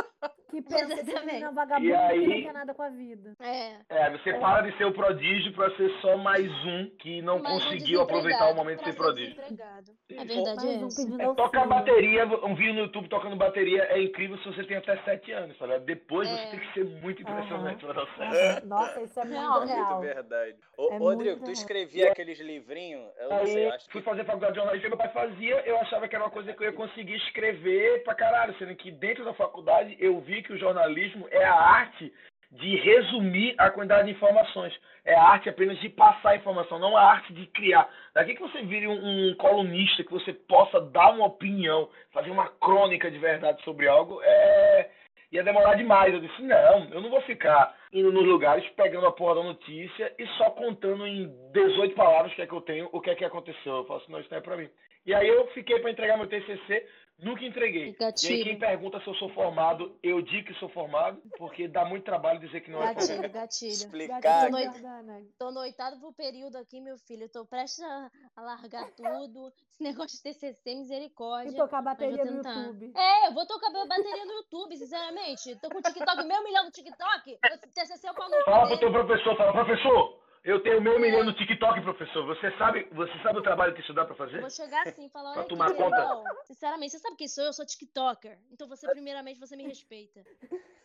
Que 0.52 0.63
pensa 0.63 0.88
que 0.88 0.93
Exatamente. 1.02 1.26
menino 1.28 1.45
é 1.45 1.50
um 1.50 1.54
vagabundo 1.54 1.88
E 1.89 1.93
aí- 1.93 2.19
que 2.22 2.28
não 2.28 2.41
quer 2.41 2.54
nada 2.54 2.74
com 2.74 2.82
a 2.82 2.89
vida. 2.89 3.34
É. 3.39 3.76
É, 3.88 4.10
você 4.10 4.34
para 4.34 4.62
de 4.67 4.76
ser 4.80 4.86
o 4.86 4.91
prodígio 4.91 5.54
pra 5.54 5.69
ser 5.76 5.91
só 6.02 6.17
mais 6.17 6.50
um 6.65 6.89
que 6.98 7.22
não 7.22 7.38
mais 7.38 7.56
um 7.56 7.69
conseguiu 7.69 8.02
aproveitar 8.02 8.50
o 8.52 8.56
momento 8.56 8.80
de 8.80 8.86
ser 8.86 8.95
prodígio. 8.95 9.39
É 9.39 9.45
Pô, 9.45 10.26
verdade 10.26 10.67
um 10.84 10.88
pedindo 10.88 11.22
É, 11.22 11.36
tocar 11.36 11.67
bateria, 11.67 12.26
um 12.26 12.56
vídeo 12.56 12.74
no 12.74 12.80
YouTube 12.82 13.08
tocando 13.10 13.36
bateria 13.36 13.84
é 13.91 14.02
incrível 14.02 14.39
se 14.39 14.45
você 14.45 14.63
tem 14.63 14.78
até 14.78 14.98
7 15.04 15.32
anos, 15.32 15.56
tá 15.56 15.67
ligado? 15.67 15.86
Depois 15.86 16.28
É. 16.28 16.36
você 16.36 16.48
tem 16.50 16.60
que 16.62 16.74
ser 16.74 16.86
muito 17.02 17.22
impressionante 17.22 17.84
pra 17.86 17.94
dar 17.94 18.08
certo. 18.16 18.64
Aham. 18.64 18.68
Nossa, 18.68 19.02
isso 19.02 19.20
é 19.20 19.24
muito 19.24 19.38
Real. 19.40 19.60
Muito 19.60 19.74
real. 19.74 20.00
verdade. 20.02 20.56
Ô, 20.78 20.94
É 20.94 20.98
Rodrigo, 20.98 21.24
muito 21.24 21.40
tu 21.40 21.46
real. 21.46 21.52
escrevia 21.54 22.12
aqueles 22.12 22.40
livrinhos, 22.40 23.06
eu 23.20 23.30
não 23.30 23.46
sei, 23.46 23.66
eu 23.66 23.74
acho 23.74 23.92
fui 23.92 24.02
que 24.02 24.06
fazer 24.10 24.24
faculdade 24.26 24.54
de 24.54 24.60
jornalismo, 24.60 24.90
meu 24.90 24.98
pai 24.98 25.10
fazia, 25.10 25.56
eu 25.66 25.78
achava 25.80 26.08
que 26.08 26.16
era 26.16 26.24
uma 26.24 26.32
coisa 26.32 26.54
que 26.54 26.64
eu 26.64 26.68
ia 26.68 26.74
conseguir 26.74 27.16
escrever 27.16 28.04
pra 28.04 28.16
caralho, 28.16 28.56
sendo 28.58 28.76
que 28.76 28.92
dentro 28.92 29.24
da 29.26 29.34
faculdade 29.34 29.96
eu 30.00 30.20
vi 30.22 30.42
que 30.44 30.54
o 30.54 30.58
jornalismo 30.58 31.28
é 31.32 31.44
a 31.44 31.54
arte 31.54 32.14
de 32.52 32.76
resumir 32.78 33.54
a 33.60 33.70
quantidade 33.70 34.06
de 34.08 34.16
informações. 34.16 34.74
É 35.06 35.14
a 35.14 35.22
arte 35.24 35.50
apenas 35.50 35.80
de 35.80 35.90
passar 35.90 36.32
a 36.32 36.36
informação, 36.36 36.80
não 36.80 36.98
a 36.98 37.04
arte 37.04 37.32
de 37.32 37.46
criar. 37.48 37.88
Daqui 38.14 38.34
que 38.34 38.42
você 38.42 38.64
vire 38.64 38.88
um, 38.88 39.30
um 39.30 39.36
colunista, 39.36 40.04
que 40.04 40.12
você 40.12 40.34
possa 40.34 40.82
dar 40.82 41.12
uma 41.12 41.28
opinião, 41.28 41.90
fazer 42.12 42.32
uma 42.32 42.50
crônica 42.50 43.12
de 43.12 43.20
verdade 43.20 43.62
sobre 43.64 43.88
algo, 43.88 44.20
é... 44.24 44.90
ia 45.32 45.44
demorar 45.44 45.76
demais. 45.76 46.13
Eu 46.13 46.20
disse, 46.20 46.42
não, 46.42 46.89
eu 46.92 47.02
não 47.02 47.10
vou 47.10 47.22
ficar 47.22 47.76
indo 47.94 48.12
nos 48.12 48.26
lugares, 48.26 48.68
pegando 48.76 49.08
a 49.08 49.12
porra 49.12 49.36
da 49.36 49.44
notícia 49.44 50.13
e 50.18 50.26
só 50.38 50.52
contando 50.52 51.06
em 51.06 51.32
18 51.54 51.96
palavras 51.96 52.32
o 52.32 52.36
que 52.36 52.42
é 52.42 52.48
que 52.48 52.54
eu 52.54 52.62
tenho, 52.62 52.89
o 52.92 53.02
que 53.02 53.10
é 53.10 53.15
que 53.15 53.26
aconteceu. 53.26 53.78
Eu 53.78 53.86
falo 53.86 54.00
assim, 54.00 54.12
não, 54.12 54.20
isso 54.20 54.30
não 54.32 54.38
é 54.38 54.42
pra 54.42 54.58
mim. 54.58 54.70
E 55.06 55.13
aí 55.13 55.28
eu 55.28 55.48
fiquei 55.48 55.80
pra 55.80 55.92
entregar 55.92 56.18
meu 56.18 56.28
TCC, 56.28 56.86
nunca 57.22 57.44
entreguei. 57.44 57.84
E 57.84 57.90
aí 57.90 57.96
Gatilho. 58.00 58.44
quem 58.44 58.60
pergunta 58.60 59.00
se 59.02 59.08
eu 59.08 59.16
sou 59.16 59.30
formado, 59.30 59.98
eu 60.02 60.22
digo 60.22 60.48
que 60.48 60.54
sou 60.60 60.70
formado, 60.70 61.22
porque 61.38 61.68
dá 61.68 61.86
muito 61.86 62.04
trabalho 62.04 62.40
dizer 62.40 62.62
que 62.62 62.72
não 62.72 62.82
é 62.82 62.94
formado. 62.94 63.08
Gatilho, 63.08 63.34
gatilho. 63.34 63.72
explicar. 63.72 64.22
Gatilho, 64.22 64.52
Noite. 64.52 64.72
Jordana. 64.72 65.22
Tô 65.38 65.52
no 65.52 65.60
oitavo 65.62 66.14
período 66.14 66.58
aqui, 66.58 66.80
meu 66.82 66.98
filho. 66.98 67.24
Eu 67.24 67.32
tô 67.32 67.46
prestes 67.46 67.84
a, 67.84 68.12
a 68.36 68.42
largar 68.42 68.90
tudo. 68.92 69.52
Esse 69.72 69.84
negócio 69.84 70.18
de 70.18 70.24
TCC, 70.24 70.76
misericórdia. 70.76 71.52
E 71.52 71.56
tocar 71.56 71.82
bateria 71.82 72.26
no. 72.26 72.38
YouTube. 72.38 72.92
É, 72.96 73.28
eu 73.28 73.34
vou 73.34 73.46
tocar 73.46 73.72
bateria 73.72 74.26
no 74.26 74.34
YouTube, 74.34 74.76
sinceramente. 74.78 75.56
Tô 75.62 75.70
com 75.70 75.80
o 75.80 75.82
TikTok, 75.82 76.24
meio 76.26 76.44
milhão 76.44 76.66
no 76.66 76.72
TikTok. 76.72 77.38
TCC 77.74 78.08
é 78.08 78.12
o 78.12 78.16
pau 78.16 78.30
no 78.30 78.38
cu 78.38 78.44
Fala 78.46 78.68
pro 78.68 78.80
teu 78.80 78.92
professor, 78.92 79.38
fala, 79.38 79.52
professor, 79.52 80.20
eu 80.43 80.62
tenho 80.62 80.82
meio 80.82 80.99
milhão 80.99 81.23
no 81.23 81.34
TikTok, 81.34 81.82
professor. 81.82 82.25
Você 82.25 82.52
sabe, 82.58 82.88
você 82.91 83.12
sabe 83.21 83.39
o 83.39 83.41
trabalho 83.43 83.73
que 83.73 83.82
isso 83.82 83.93
dá 83.93 84.04
pra 84.06 84.13
Eu 84.13 84.17
fazer? 84.17 84.39
vou 84.41 84.49
chegar 84.49 84.88
assim 84.88 85.06
e 85.06 85.10
falar, 85.10 85.32
olha 85.38 85.43
tomar 85.45 85.69
aqui, 85.71 85.82
irmão. 85.82 86.23
Sinceramente, 86.45 86.91
você 86.91 86.99
sabe 86.99 87.15
quem 87.17 87.28
sou 87.28 87.43
eu? 87.43 87.47
Eu 87.49 87.54
sou 87.54 87.65
TikToker. 87.65 88.38
Então 88.52 88.67
você, 88.67 88.88
primeiramente, 88.89 89.39
você 89.39 89.56
me 89.56 89.63
respeita. 89.63 90.21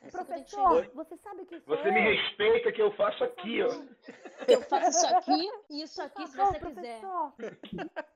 É 0.02 0.10
Professor, 0.10 0.90
você 0.94 1.16
sabe 1.16 1.46
que 1.46 1.58
sou 1.60 1.76
Você 1.76 1.90
me 1.90 1.98
eu? 2.00 2.12
respeita 2.14 2.72
que 2.72 2.82
eu 2.82 2.90
faço 2.92 3.24
aqui, 3.24 3.62
ó. 3.62 3.68
Eu 4.46 4.60
faço 4.62 4.90
isso 4.90 5.06
aqui 5.16 5.48
e 5.70 5.82
isso 5.82 6.02
aqui, 6.02 6.26
se 6.26 6.36
você 6.36 6.58
quiser. 6.60 7.00
professor. 7.00 7.32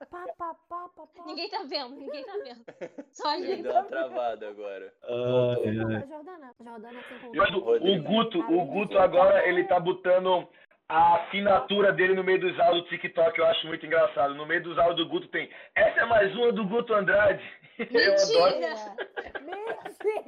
Pá, 0.09 0.25
pá, 0.37 0.55
pá, 0.69 0.89
pá. 0.95 1.07
Ninguém 1.25 1.49
tá 1.49 1.63
vendo, 1.63 1.95
ninguém 1.95 2.23
tá 2.23 2.33
vendo. 2.43 2.63
Só 3.11 3.29
a 3.29 3.37
gente. 3.41 3.63
deu 3.63 3.71
uma 3.71 3.83
travada 3.83 4.49
agora. 4.49 4.93
Ai, 5.03 5.67
ai. 5.67 5.73
Jordana, 6.07 6.53
Jordana, 6.59 7.03
com 7.03 7.35
Mas 7.35 7.49
o, 7.53 7.57
o 7.57 7.59
Rodrigo. 7.61 8.03
Guto, 8.07 8.39
o 8.39 8.43
Além 8.43 8.67
Guto 8.67 8.87
disso, 8.89 8.99
agora, 8.99 9.39
é- 9.39 9.49
ele 9.49 9.63
tá 9.63 9.79
botando 9.79 10.47
a 10.89 11.17
assinatura 11.17 11.93
dele 11.93 12.15
no 12.15 12.23
meio 12.23 12.39
dos 12.39 12.59
áudios 12.59 12.83
do 12.85 12.89
TikTok 12.89 13.37
eu 13.37 13.45
acho 13.45 13.67
muito 13.67 13.85
engraçado. 13.85 14.33
No 14.33 14.45
meio 14.47 14.63
dos 14.63 14.77
áudios 14.79 15.07
do 15.07 15.07
Guto 15.07 15.27
tem. 15.27 15.47
Essa 15.75 16.01
é 16.01 16.05
mais 16.05 16.35
uma 16.35 16.51
do 16.51 16.65
Guto 16.65 16.95
Andrade. 16.95 17.43
Eu 17.77 18.13
adoro. 18.13 18.59
Mentira! 19.45 20.25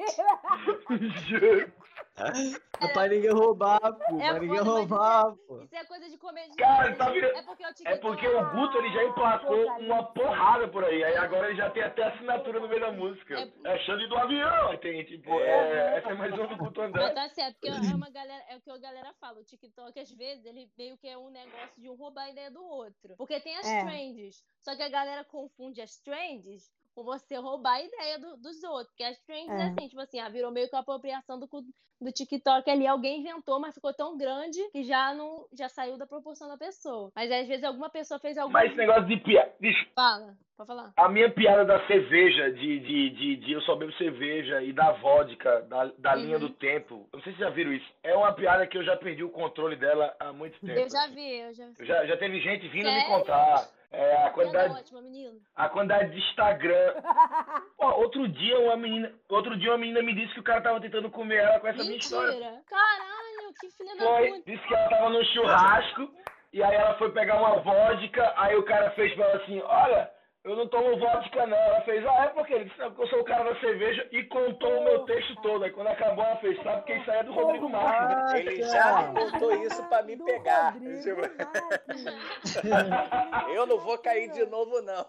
Juro. 1.27 1.80
É 2.15 2.87
pra 2.89 3.07
ninguém 3.07 3.31
roubar, 3.31 3.79
pô. 3.79 4.19
É 4.19 4.29
pra 4.31 4.39
ninguém 4.39 4.57
foda, 4.57 4.71
mas 4.71 4.89
roubar, 4.89 5.35
pô. 5.47 5.61
Isso 5.63 5.75
é 5.75 5.85
coisa 5.85 6.09
de 6.09 6.17
comediante. 6.17 6.57
Cara, 6.57 6.95
tá 6.95 7.09
virando- 7.09 7.37
É 7.37 7.41
porque 7.43 7.63
o 7.63 7.67
É 7.67 7.73
TikTok... 7.73 8.01
porque 8.01 8.27
o 8.27 8.49
Guto 8.51 8.77
ele 8.77 8.93
já 8.93 9.03
emplacou 9.05 9.65
uma 9.79 10.03
porrada 10.13 10.67
por 10.67 10.83
aí. 10.83 11.03
Aí 11.03 11.15
agora 11.17 11.47
ele 11.47 11.57
já 11.57 11.69
tem 11.69 11.83
até 11.83 12.03
assinatura 12.03 12.59
no 12.59 12.67
meio 12.67 12.81
da 12.81 12.91
música. 12.91 13.39
É- 13.39 13.51
É 13.73 13.79
Xande 13.79 14.07
do 14.07 14.17
avião. 14.17 14.77
Tem, 14.79 15.03
tipo, 15.05 15.29
é, 15.39 15.97
essa 15.97 16.09
é 16.09 16.13
mais 16.13 16.33
uma 16.33 16.47
do 16.47 16.57
Guto 16.57 16.79
Mas 16.81 16.89
Andrade. 16.89 17.15
tá 17.15 17.29
certo, 17.29 17.57
porque 17.59 17.67
é 17.69 17.95
uma 17.95 18.09
galera, 18.09 18.43
é 18.49 18.57
o 18.57 18.61
que 18.61 18.69
a 18.71 18.77
galera 18.77 19.13
fala. 19.19 19.39
O 19.39 19.43
TikTok, 19.45 19.99
às 19.99 20.11
vezes, 20.11 20.45
ele 20.45 20.69
meio 20.77 20.97
que 20.97 21.07
é 21.07 21.17
um 21.17 21.29
negócio 21.29 21.81
de 21.81 21.89
um 21.89 21.95
roubar 21.95 22.23
a 22.25 22.29
ideia 22.31 22.51
do 22.51 22.63
outro. 22.63 23.15
Porque 23.17 23.39
tem 23.39 23.57
as 23.57 23.67
É. 23.67 23.85
trends. 23.85 24.43
Só 24.61 24.75
que 24.75 24.83
a 24.83 24.89
galera 24.89 25.23
confunde 25.23 25.81
as 25.81 25.97
trends 25.99 26.69
com 26.95 27.03
você 27.03 27.35
roubar 27.37 27.73
a 27.75 27.83
ideia 27.83 28.19
do- 28.19 28.37
dos 28.37 28.63
outros. 28.63 28.87
Porque 28.89 29.03
as 29.03 29.19
trends 29.23 29.49
é. 29.49 29.63
Assim, 29.63 29.87
tipo 29.87 30.01
assim, 30.01 30.19
ah, 30.19 30.29
virou 30.29 30.51
meio 30.51 30.67
que 30.69 30.75
uma 30.75 30.81
apropriação 30.81 31.39
do, 31.39 31.47
do 31.47 32.11
TikTok 32.11 32.69
ali. 32.69 32.85
Alguém 32.87 33.19
inventou, 33.21 33.59
mas 33.59 33.73
ficou 33.75 33.93
tão 33.93 34.17
grande 34.17 34.59
que 34.71 34.83
já 34.83 35.13
não 35.13 35.45
já 35.53 35.69
saiu 35.69 35.97
da 35.97 36.05
proporção 36.07 36.47
da 36.47 36.57
pessoa. 36.57 37.11
Mas 37.15 37.31
às 37.31 37.47
vezes 37.47 37.63
alguma 37.63 37.89
pessoa 37.89 38.19
fez 38.19 38.37
alguma. 38.37 38.59
Mas 38.59 38.69
esse 38.71 38.77
negócio 38.77 39.05
de 39.05 39.17
piada. 39.17 39.51
Fala, 39.95 40.35
pode 40.57 40.67
falar. 40.67 40.93
a 40.97 41.09
minha 41.09 41.31
piada 41.31 41.63
da 41.65 41.85
cerveja, 41.87 42.51
de, 42.51 42.79
de, 42.79 43.09
de, 43.11 43.35
de 43.37 43.51
eu 43.53 43.61
só 43.61 43.75
bebo 43.75 43.91
cerveja 43.93 44.61
e 44.63 44.73
da 44.73 44.91
vodka, 44.93 45.61
da, 45.63 45.85
da 45.97 46.15
linha 46.15 46.35
Uhum. 46.37 46.47
do 46.47 46.49
tempo. 46.49 47.07
Eu 47.13 47.17
não 47.17 47.23
sei 47.23 47.33
se 47.33 47.37
vocês 47.39 47.49
já 47.49 47.55
viram 47.55 47.71
isso. 47.73 47.85
É 48.03 48.15
uma 48.15 48.33
piada 48.33 48.65
que 48.67 48.77
eu 48.77 48.83
já 48.83 48.95
perdi 48.97 49.23
o 49.23 49.29
controle 49.29 49.75
dela 49.75 50.15
há 50.19 50.33
muito 50.33 50.59
tempo. 50.59 50.79
Eu 50.79 50.89
já 50.89 51.07
vi, 51.07 51.35
eu 51.39 51.53
já 51.53 51.67
vi. 51.67 51.85
Já, 51.85 52.05
já 52.05 52.17
teve 52.17 52.39
gente 52.41 52.67
vindo 52.69 52.85
me 52.85 53.01
Sério? 53.01 53.07
contar. 53.09 53.69
É, 53.91 54.25
a 54.25 54.29
quantidade, 54.29 54.73
ótima, 54.73 55.01
menino. 55.01 55.37
a 55.53 55.67
quantidade 55.67 56.11
de 56.11 56.19
Instagram. 56.19 56.93
Pô, 57.77 57.87
outro 57.99 58.25
dia 58.29 58.57
uma 58.59 58.77
menina, 58.77 59.11
outro 59.27 59.57
dia 59.57 59.71
uma 59.71 59.77
menina 59.77 60.01
me 60.01 60.15
disse 60.15 60.33
que 60.33 60.39
o 60.39 60.43
cara 60.43 60.61
tava 60.61 60.79
tentando 60.79 61.11
comer 61.11 61.43
ela 61.43 61.59
com 61.59 61.67
essa 61.67 61.83
minha 61.83 61.97
história. 61.97 62.31
Mentira. 62.31 62.61
Caralho, 62.67 63.53
que 63.59 63.69
filha 63.71 63.95
da 63.97 64.05
puta. 64.05 64.43
disse 64.49 64.65
que 64.65 64.73
ela 64.73 64.89
tava 64.89 65.09
no 65.09 65.25
churrasco 65.25 66.09
e 66.53 66.63
aí 66.63 66.73
ela 66.73 66.97
foi 66.97 67.11
pegar 67.11 67.37
uma 67.37 67.59
vodka, 67.59 68.33
aí 68.37 68.55
o 68.55 68.63
cara 68.63 68.91
fez 68.91 69.13
pra 69.13 69.25
ela 69.25 69.43
assim, 69.43 69.61
olha, 69.61 70.11
eu 70.43 70.55
não 70.55 70.67
tomo 70.67 70.97
vodka 70.97 71.45
não. 71.45 71.55
Ela 71.57 71.81
fez, 71.81 72.03
ah, 72.05 72.23
é 72.25 72.27
porque 72.29 72.53
ele 72.53 72.65
disse, 72.65 72.79
"Não, 72.79 72.87
porque 72.89 73.03
eu 73.03 73.07
sou 73.07 73.19
o 73.19 73.23
cara 73.25 73.43
da 73.53 73.59
cerveja 73.59 74.07
e 74.11 74.23
contou 74.23 74.79
o 74.79 74.83
meu 74.83 74.99
texto 75.05 75.35
todo. 75.41 75.63
Aí 75.63 75.71
quando 75.71 75.87
acabou 75.87 76.23
ela 76.25 76.35
fez, 76.37 76.61
sabe 76.63 76.83
que 76.85 76.93
isso 76.93 77.11
aí 77.11 77.19
é 77.19 77.23
do 77.23 77.31
Rodrigo 77.33 77.69
Marques, 77.69 78.33
né? 78.33 78.39
Ele 78.39 78.63
já 78.63 79.01
me 79.03 79.13
contou 79.31 79.63
isso 79.63 79.87
pra 79.89 80.01
me 80.03 80.15
Do 80.15 80.25
pegar. 80.25 80.73
Rodrigo 80.73 81.01
Tipo, 81.01 81.21
eu 83.53 83.65
não 83.67 83.77
vou 83.79 83.97
cair 83.99 84.31
de 84.31 84.45
novo, 84.47 84.81
não. 84.81 85.05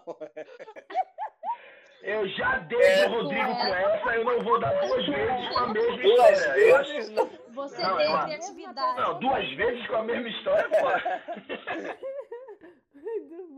Eu 2.01 2.27
já 2.27 2.57
dei 2.59 2.81
É. 2.81 3.07
o 3.07 3.11
Rodrigo 3.11 3.55
com 3.55 3.73
essa, 3.73 4.09
eu 4.15 4.25
não 4.25 4.43
vou 4.43 4.59
dar 4.59 4.73
duas 4.73 5.05
vezes 5.05 5.47
com 5.49 5.59
a 5.59 5.67
mesma 5.67 5.97
Duas 5.97 6.05
história. 6.05 6.77
Acho- 6.79 6.93
vezes 6.93 7.11
não. 7.11 7.29
Você 7.53 7.81
Não, 7.81 7.97
tem 7.97 8.05
é 8.05 8.09
uma- 8.09 8.23
criatividade. 8.25 8.97
Não, 8.99 9.19
duas 9.19 9.49
vezes 9.53 9.87
com 9.87 9.95
a 9.95 10.03
mesma 10.03 10.27
história, 10.27 10.69
pô. 10.69 10.75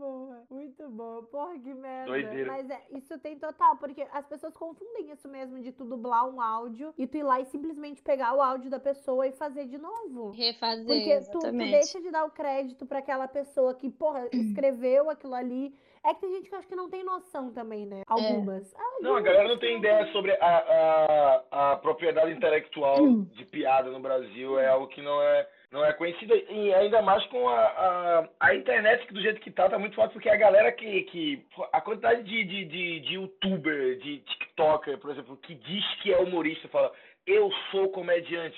Muito 0.06 0.26
boa, 0.26 0.42
muito 0.48 0.88
boa. 0.88 1.22
Porra, 1.24 1.58
que 1.58 1.74
merda. 1.74 2.10
Doideira. 2.10 2.52
Mas 2.52 2.70
é, 2.70 2.80
isso 2.92 3.18
tem 3.18 3.38
total, 3.38 3.76
porque 3.76 4.06
as 4.12 4.26
pessoas 4.26 4.56
confundem 4.56 5.10
isso 5.10 5.28
mesmo 5.28 5.60
de 5.60 5.72
tu 5.72 5.84
dublar 5.84 6.28
um 6.28 6.40
áudio 6.40 6.94
e 6.96 7.06
tu 7.06 7.16
ir 7.16 7.22
lá 7.22 7.40
e 7.40 7.44
simplesmente 7.46 8.02
pegar 8.02 8.34
o 8.34 8.40
áudio 8.40 8.70
da 8.70 8.78
pessoa 8.78 9.26
e 9.26 9.32
fazer 9.32 9.66
de 9.66 9.78
novo. 9.78 10.30
Refazer, 10.30 10.86
Porque 10.86 11.20
tu, 11.32 11.38
tu 11.40 11.52
deixa 11.52 12.00
de 12.00 12.10
dar 12.10 12.24
o 12.24 12.30
crédito 12.30 12.86
pra 12.86 13.00
aquela 13.00 13.26
pessoa 13.26 13.74
que, 13.74 13.90
porra, 13.90 14.28
escreveu 14.32 15.10
aquilo 15.10 15.34
ali. 15.34 15.74
É 16.04 16.14
que 16.14 16.20
tem 16.20 16.30
gente 16.34 16.48
que 16.48 16.54
eu 16.54 16.58
acho 16.60 16.68
que 16.68 16.76
não 16.76 16.88
tem 16.88 17.02
noção 17.02 17.52
também, 17.52 17.84
né? 17.84 18.02
Algumas. 18.06 18.72
Não, 19.00 19.16
a 19.16 19.20
galera 19.20 19.48
não 19.48 19.58
tem 19.58 19.78
ideia 19.78 20.06
sobre 20.12 20.30
a, 20.40 21.42
a, 21.50 21.72
a 21.72 21.76
propriedade 21.78 22.30
intelectual 22.30 22.96
de 23.34 23.44
piada 23.46 23.90
no 23.90 23.98
Brasil. 23.98 24.56
É 24.56 24.68
algo 24.68 24.86
que 24.86 25.02
não 25.02 25.20
é, 25.20 25.48
não 25.76 25.84
é 25.84 25.92
conhecido. 25.92 26.34
E 26.34 26.74
ainda 26.74 27.02
mais 27.02 27.24
com 27.26 27.46
a, 27.48 27.60
a, 27.60 28.28
a 28.40 28.54
internet, 28.54 29.06
que 29.06 29.12
do 29.12 29.20
jeito 29.20 29.40
que 29.40 29.50
tá, 29.50 29.68
tá 29.68 29.78
muito 29.78 29.94
forte, 29.94 30.12
porque 30.12 30.30
a 30.30 30.36
galera 30.36 30.72
que. 30.72 31.02
que 31.02 31.46
a 31.72 31.80
quantidade 31.80 32.22
de, 32.22 32.44
de, 32.44 32.64
de, 32.64 33.00
de 33.00 33.14
youtuber, 33.14 33.98
de 33.98 34.18
TikToker, 34.20 34.98
por 34.98 35.10
exemplo, 35.10 35.36
que 35.36 35.54
diz 35.54 35.84
que 36.00 36.12
é 36.12 36.18
humorista, 36.18 36.66
fala, 36.68 36.90
eu 37.26 37.52
sou 37.70 37.90
comediante. 37.90 38.56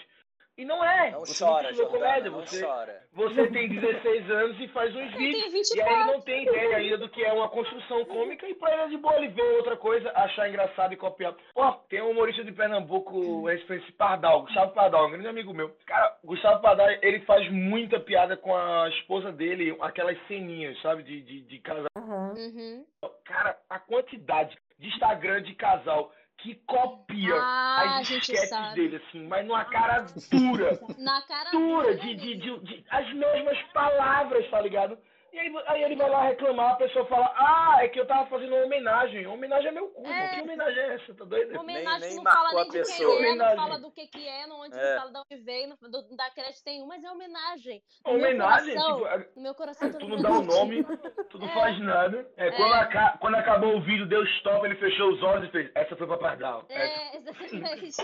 E 0.59 0.65
não 0.65 0.85
é. 0.85 1.13
Não 1.13 1.21
você 1.21 1.45
chora, 1.45 1.71
não 1.71 1.77
Jordana, 1.77 1.99
comédia, 1.99 2.31
não 2.33 2.41
você, 2.41 2.67
chora. 2.67 3.03
você 3.13 3.47
tem 3.47 3.69
16 3.69 4.29
anos 4.29 4.61
e 4.61 4.67
faz 4.69 4.95
uns 4.95 5.13
vídeos. 5.15 5.41
E 5.41 5.45
aí 5.45 5.53
24. 5.53 5.95
ele 5.95 6.05
não 6.05 6.21
tem 6.21 6.43
ideia 6.43 6.77
ainda 6.77 6.99
do 6.99 7.09
que 7.09 7.25
é 7.25 7.33
uma 7.33 7.49
construção 7.49 8.05
cômica 8.07 8.45
e 8.49 8.57
pra 8.57 8.73
ele 8.73 8.83
é 8.83 8.89
de 8.89 8.97
boa 8.97 9.15
ele 9.17 9.29
ver 9.29 9.57
outra 9.57 9.77
coisa, 9.77 10.11
achar 10.17 10.49
engraçado 10.49 10.93
e 10.93 10.97
copiar. 10.97 11.33
Pô, 11.55 11.73
tem 11.89 12.03
um 12.03 12.11
humorista 12.11 12.43
de 12.43 12.51
Pernambuco, 12.51 13.49
esse 13.51 13.65
foi 13.69 13.77
esse 13.77 13.93
Pardal, 13.93 14.43
Gustavo 14.43 14.75
Pardal, 14.75 15.07
um 15.07 15.13
grande 15.13 15.29
amigo 15.29 15.55
meu. 15.55 15.73
Cara, 15.87 16.17
Gustavo 16.25 16.61
Pardal, 16.61 16.91
ele 17.03 17.21
faz 17.21 17.49
muita 17.53 18.01
piada 18.01 18.37
com 18.37 18.57
a 18.57 18.89
esposa 18.89 19.31
dele, 19.31 19.77
aquelas 19.81 20.19
ceninhas, 20.27 20.77
sabe, 20.83 21.05
de, 21.05 21.21
de, 21.23 21.41
de 21.43 21.61
casal. 21.61 21.87
Uhum. 21.97 22.85
Cara, 23.25 23.57
a 23.71 23.79
quantidade 23.79 24.59
de 24.77 24.89
Instagram 24.89 25.43
de 25.43 25.55
casal 25.55 26.13
que 26.39 26.55
copia 26.67 27.35
Ah, 27.35 27.99
as 27.99 28.09
sketches 28.11 28.51
dele, 28.75 28.97
assim, 28.97 29.27
mas 29.27 29.47
numa 29.47 29.65
cara 29.65 30.07
dura. 30.31 30.79
Na 30.99 31.21
cara 31.23 31.51
Dura, 31.51 31.95
dura, 31.95 31.97
de, 31.97 32.15
de, 32.15 32.37
de, 32.37 32.59
de- 32.61 32.85
as 32.91 33.13
mesmas 33.13 33.59
palavras, 33.73 34.49
tá 34.51 34.61
ligado? 34.61 34.97
E 35.31 35.39
aí, 35.39 35.53
aí 35.67 35.83
ele 35.85 35.95
vai 35.97 36.09
lá 36.09 36.23
reclamar, 36.23 36.73
a 36.73 36.77
pessoa 36.77 37.05
fala, 37.07 37.33
ah, 37.37 37.79
é 37.85 37.89
que 37.89 38.01
eu 38.01 38.07
tava 38.07 38.29
fazendo 38.31 38.55
uma 38.55 38.65
homenagem. 38.65 39.27
Homenagem 39.27 39.69
é 39.69 39.73
meu 39.73 39.89
cu, 39.91 40.07
É. 40.07 40.29
que 40.35 40.41
homenagem 40.41 40.79
é 40.83 40.95
essa? 40.95 41.15
Tá 41.15 41.25
doido? 41.27 41.61
Homenagem 41.61 42.09
nem 42.09 42.17
não 42.17 42.23
fala 42.33 42.49
nem 42.51 42.61
a 42.61 42.65
de 42.65 42.71
pessoa. 42.71 43.17
quem 43.19 43.27
é, 43.27 43.35
não 43.35 43.57
fala 43.57 43.79
do 43.79 43.91
que 43.91 44.07
que 44.07 44.27
é, 44.29 44.47
não, 44.47 44.61
onde 44.61 44.75
É. 44.79 44.91
não 44.95 44.99
fala 45.01 45.13
de 45.13 45.19
onde 45.19 45.45
veio, 45.45 45.69
não, 45.69 45.91
do- 45.91 46.09
não 46.09 46.17
dá 46.17 46.31
crédito 46.31 46.63
nenhum, 46.65 46.87
mas 46.87 47.05
é 47.05 47.11
homenagem. 47.11 47.83
No 48.07 48.13
Homenagem, 48.15 48.75
meu 48.75 48.85
coração, 48.85 49.21
tipo, 49.21 49.37
no 49.37 49.43
meu 49.43 49.55
coração 49.55 49.93
tu 49.93 50.09
não 50.09 50.23
dá 50.23 50.31
o 50.33 50.43
é 50.43 50.47
nome, 50.47 50.85
tu 51.31 51.39
não 51.39 51.47
É. 51.49 51.55
faz 51.55 51.79
nada. 51.81 52.31
É, 52.37 52.51
Quando, 52.53 52.73
aca- 52.75 53.19
quando 53.21 53.35
acabou 53.37 53.77
o 53.77 53.81
vídeo, 53.83 54.07
deu 54.09 54.25
stop, 54.25 54.65
ele 54.65 54.77
fechou 54.77 55.11
os 55.13 55.23
olhos 55.23 55.49
e 55.49 55.53
fez, 55.53 55.71
essa 55.75 55.95
foi 55.95 56.07
pra 56.07 56.17
Pardal. 56.17 56.65
Essa- 56.71 56.83
É, 56.83 57.17
exatamente. 57.93 57.97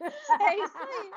É 0.00 0.58
isso 0.58 0.78
aí. 0.78 1.10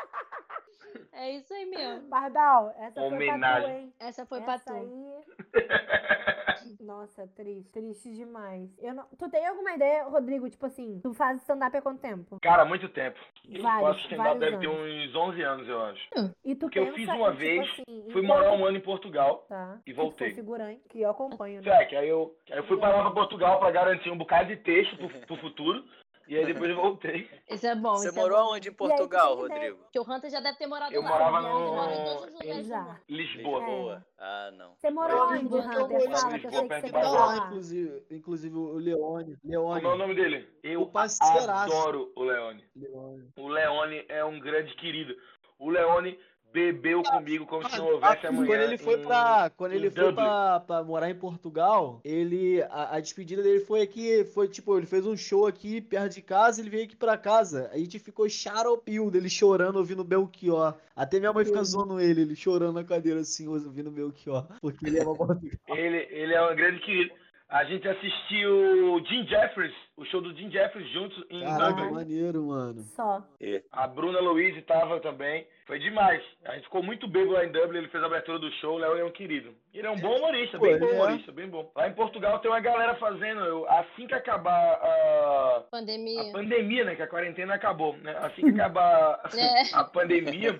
É 1.11 1.31
isso 1.31 1.53
aí 1.53 1.65
mesmo. 1.65 2.07
Pardal, 2.09 2.73
essa 2.77 2.93
foi 2.93 2.93
pra 2.93 3.09
tu, 3.09 3.13
Homenagem. 3.15 3.75
hein? 3.77 3.93
Essa 3.99 4.25
foi 4.25 4.41
pra 4.41 4.53
Essa 4.53 4.73
tu. 4.73 4.73
aí. 4.73 5.25
Nossa, 6.79 7.27
triste, 7.35 7.69
triste 7.71 8.11
demais. 8.13 8.75
Eu 8.79 8.93
não... 8.93 9.05
Tu 9.17 9.29
tem 9.29 9.45
alguma 9.47 9.73
ideia, 9.73 10.03
Rodrigo? 10.05 10.49
Tipo 10.49 10.65
assim, 10.65 10.99
tu 11.01 11.13
faz 11.13 11.39
stand-up 11.41 11.75
há 11.77 11.81
quanto 11.81 11.99
tempo? 12.01 12.37
Cara, 12.41 12.63
há 12.63 12.65
muito 12.65 12.87
tempo. 12.89 13.19
Eu 13.49 13.61
Vários, 13.61 13.87
faço 13.87 13.99
stand-up 14.01 14.39
vários 14.39 14.39
deve 14.39 14.57
ter 14.59 14.67
uns 14.67 15.15
11 15.15 15.41
anos, 15.41 15.67
eu 15.67 15.81
acho. 15.85 16.09
E 16.43 16.55
tu 16.55 16.61
Porque 16.61 16.79
eu 16.79 16.85
pensa, 16.85 16.95
fiz 16.97 17.07
uma 17.09 17.27
tipo 17.31 17.37
vez, 17.37 17.69
assim, 17.71 18.07
Fui 18.11 18.21
morar 18.21 18.51
um 18.53 18.65
ano 18.65 18.77
em 18.77 18.81
Portugal. 18.81 19.45
Tá. 19.47 19.79
e 19.85 19.91
tu 19.91 19.95
foi 19.95 20.03
voltei. 20.05 20.31
figurante, 20.35 20.81
que 20.89 21.01
eu 21.01 21.09
acompanho, 21.09 21.61
né? 21.61 21.71
É, 21.81 21.85
que 21.85 21.95
aí 21.95 22.09
eu, 22.09 22.35
aí 22.51 22.57
eu 22.57 22.63
fui 22.67 22.77
para 22.77 22.95
lá 22.95 23.01
pra 23.03 23.11
Portugal 23.11 23.59
pra 23.59 23.71
garantir 23.71 24.09
um 24.09 24.17
bocado 24.17 24.47
de 24.49 24.57
texto 24.57 24.95
pro, 24.97 25.09
pro 25.27 25.37
futuro. 25.37 25.83
E 26.27 26.35
aí 26.37 26.45
depois 26.45 26.69
eu 26.69 26.75
voltei. 26.75 27.29
Isso 27.49 27.67
é 27.67 27.75
bom. 27.75 27.95
Você 27.95 28.07
isso 28.09 28.15
morou 28.17 28.37
é 28.37 28.41
bom. 28.41 28.47
aonde 28.53 28.69
em 28.69 28.71
tu 28.71 28.77
Portugal, 28.77 29.33
ideia? 29.45 29.59
Rodrigo? 29.59 29.77
Porque 29.83 29.99
o 29.99 30.01
Hunter 30.03 30.29
já 30.31 30.39
deve 30.39 30.57
ter 30.57 30.65
morado 30.67 30.93
Eu 30.93 31.01
lá. 31.03 31.09
morava 31.09 31.41
né? 31.41 31.49
no- 31.49 31.59
Ele 31.59 31.71
mora 31.75 31.93
em 31.93 32.03
todos 32.05 32.23
os 32.25 32.33
lugares. 32.33 32.67
Lisboa. 33.07 33.59
Lisboa. 33.59 34.05
Ah, 34.17 34.51
não. 34.57 34.75
Você 34.75 34.89
morou 34.89 35.17
Eu- 35.17 35.23
onde, 35.25 35.45
Hunter? 35.45 35.57
eu 35.57 35.63
Fala, 35.63 35.87
que 35.87 35.93
eu 35.93 35.97
em 35.97 35.99
sei 35.99 36.09
Lisboa, 36.09 36.31
que 36.33 36.39
você 36.39 36.91
Tá 36.91 37.45
inclusive, 37.47 38.03
inclusive 38.11 38.57
o 38.57 38.73
Leone. 38.77 39.37
Como 39.37 39.53
é 39.53 39.59
o 39.59 39.73
Leone. 39.73 39.97
nome 39.97 40.15
dele? 40.15 40.49
Eu 40.63 40.89
adoro 40.93 42.11
o 42.15 42.23
Leone. 42.23 42.63
Leone. 42.75 43.29
O 43.37 43.47
Leone 43.47 44.05
é 44.09 44.25
um 44.25 44.39
grande 44.39 44.73
querido. 44.75 45.15
O 45.59 45.69
Leone 45.69 46.19
bebeu 46.55 47.03
comigo 47.03 47.45
como 47.45 47.69
se 47.69 47.77
não 47.77 47.87
houvesse 47.91 48.25
amanhã. 48.25 48.47
Quando 48.47 48.61
ele 48.61 48.77
foi 48.77 48.93
em- 48.95 49.03
pra, 49.03 49.51
quando 49.57 49.71
em 49.73 49.75
ele 49.75 49.91
foi 49.91 50.13
pra, 50.13 50.59
pra 50.61 50.83
morar 50.83 51.09
em 51.09 51.15
Portugal, 51.15 51.99
ele 52.03 52.61
a, 52.69 52.95
a 52.95 52.99
despedida 53.01 53.43
dele 53.43 53.59
foi 53.59 53.81
aqui, 53.81 54.23
foi 54.33 54.47
tipo, 54.47 54.77
ele 54.77 54.85
fez 54.85 55.05
um 55.05 55.17
show 55.17 55.45
aqui 55.45 55.81
perto 55.81 56.13
de 56.15 56.21
casa, 56.21 56.61
ele 56.61 56.69
veio 56.69 56.85
aqui 56.85 56.95
pra 56.95 57.17
casa. 57.17 57.69
A 57.73 57.77
gente 57.77 57.99
ficou 57.99 58.27
charopil 58.29 59.11
dele 59.11 59.29
chorando 59.29 59.75
ouvindo 59.75 60.03
Belchior. 60.03 60.73
Até 60.95 61.19
minha 61.19 61.33
mãe 61.33 61.43
fica 61.43 61.61
zoando 61.63 61.99
ele, 61.99 62.21
ele 62.21 62.35
chorando 62.37 62.75
na 62.75 62.83
cadeira 62.85 63.19
assim, 63.19 63.47
ouvindo 63.49 63.91
Belchior, 63.91 64.47
porque 64.61 64.85
ele 64.87 65.01
ama 65.01 65.13
Portugal. 65.13 65.77
Ele, 65.77 66.07
ele 66.09 66.33
é 66.33 66.41
um 66.51 66.55
grande 66.55 66.79
querido. 66.79 67.13
A 67.49 67.63
gente 67.65 67.87
assistiu 67.87 69.03
Jim 69.07 69.27
Jeffries, 69.27 69.73
o 69.97 70.03
show 70.05 70.21
do 70.21 70.33
Jim 70.35 70.51
Jeffries 70.51 70.89
juntos 70.89 71.23
em 71.29 71.41
Caraca, 71.43 71.71
Dublin. 71.73 71.91
maneiro, 71.93 72.43
mano. 72.43 72.81
Só. 72.95 73.23
A 73.71 73.87
Bruna 73.87 74.19
Louise 74.19 74.61
tava 74.63 74.99
também. 74.99 75.47
Foi 75.65 75.79
demais. 75.79 76.21
A 76.45 76.53
gente 76.53 76.65
ficou 76.65 76.83
muito 76.83 77.07
bêbado 77.07 77.31
lá 77.31 77.43
em 77.43 77.51
Dublin, 77.51 77.79
ele 77.79 77.87
fez 77.87 78.03
a 78.03 78.05
abertura 78.05 78.37
do 78.37 78.51
show, 78.53 78.75
o 78.75 78.77
Léo 78.77 78.97
é 78.97 79.03
um 79.03 79.09
querido. 79.09 79.51
Ele 79.73 79.87
é 79.87 79.89
um 79.89 79.95
bom 79.95 80.15
humorista, 80.17 80.59
bem 80.59 80.77
bom 80.77 80.85
é. 80.87 80.91
humorista, 80.93 81.31
bem 81.31 81.47
bom. 81.49 81.71
Lá 81.75 81.87
em 81.87 81.93
Portugal 81.93 82.37
tem 82.39 82.51
uma 82.51 82.59
galera 82.59 82.93
fazendo, 82.95 83.39
eu- 83.41 83.67
assim 83.69 84.05
que 84.05 84.13
acabar 84.13 84.53
a, 84.53 85.55
a 85.57 85.59
Pandemia. 85.71 86.31
pandemia, 86.31 86.83
né, 86.85 86.95
que 86.95 87.01
a 87.01 87.07
quarentena 87.07 87.55
acabou, 87.55 87.97
né? 87.97 88.15
Assim 88.19 88.43
que 88.43 88.49
acabar 88.61 89.19
É. 89.35 89.75
a 89.75 89.83
pandemia, 89.83 90.59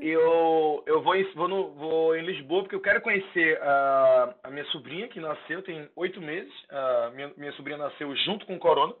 eu, 0.00 0.82
eu 0.86 1.02
vou, 1.02 1.14
em, 1.16 1.24
vou, 1.34 1.48
no- 1.48 1.70
vou 1.72 2.14
em 2.16 2.24
Lisboa 2.24 2.62
porque 2.62 2.74
eu 2.76 2.80
quero 2.80 3.00
conhecer 3.00 3.58
a, 3.62 4.34
a 4.44 4.50
minha 4.50 4.64
sobrinha, 4.66 5.08
que 5.08 5.18
nasceu 5.20 5.62
tem 5.62 5.88
oito 5.96 6.20
meses. 6.20 6.52
A 6.70 7.10
minha, 7.14 7.32
minha 7.36 7.52
sobrinha 7.52 7.78
nasceu 7.78 8.14
junto 8.16 8.44
com 8.46 8.56
o 8.56 8.58
Corona. 8.74 8.94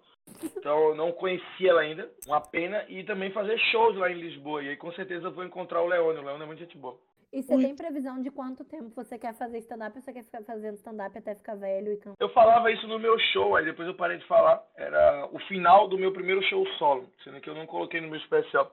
Então 0.44 0.88
eu 0.90 0.94
não 0.94 1.12
conhecia 1.12 1.70
ela 1.70 1.80
ainda, 1.80 2.10
uma 2.26 2.40
pena, 2.40 2.84
e 2.88 3.02
também 3.04 3.30
fazer 3.32 3.58
shows 3.70 3.96
lá 3.96 4.10
em 4.10 4.20
Lisboa. 4.20 4.62
E 4.62 4.68
aí 4.68 4.76
com 4.76 4.92
certeza 4.92 5.26
eu 5.26 5.32
vou 5.32 5.44
encontrar 5.44 5.82
o 5.82 5.86
Leone. 5.86 6.18
O 6.18 6.22
Leone 6.22 6.42
é 6.42 6.46
muito 6.46 6.58
gente 6.58 6.76
boa. 6.76 6.98
E 7.32 7.42
você 7.42 7.56
tem 7.56 7.74
previsão 7.74 8.20
de 8.20 8.30
quanto 8.30 8.62
tempo 8.62 8.90
você 8.94 9.18
quer 9.18 9.34
fazer 9.34 9.58
stand-up 9.60 9.96
ou 9.96 10.02
você 10.02 10.12
quer 10.12 10.22
ficar 10.22 10.42
fazendo 10.44 10.74
stand-up 10.74 11.16
até 11.16 11.34
ficar 11.34 11.54
velho 11.54 11.92
e 11.92 11.96
cansado? 11.96 12.16
Eu 12.20 12.28
falava 12.28 12.70
isso 12.70 12.86
no 12.86 12.98
meu 12.98 13.18
show, 13.32 13.56
aí 13.56 13.64
depois 13.64 13.88
eu 13.88 13.94
parei 13.94 14.18
de 14.18 14.26
falar. 14.26 14.62
Era 14.76 15.26
o 15.32 15.38
final 15.48 15.88
do 15.88 15.96
meu 15.96 16.12
primeiro 16.12 16.42
show 16.42 16.66
solo, 16.78 17.08
sendo 17.24 17.40
que 17.40 17.48
eu 17.48 17.54
não 17.54 17.66
coloquei 17.66 18.02
no 18.02 18.08
meu 18.08 18.20
especial. 18.20 18.70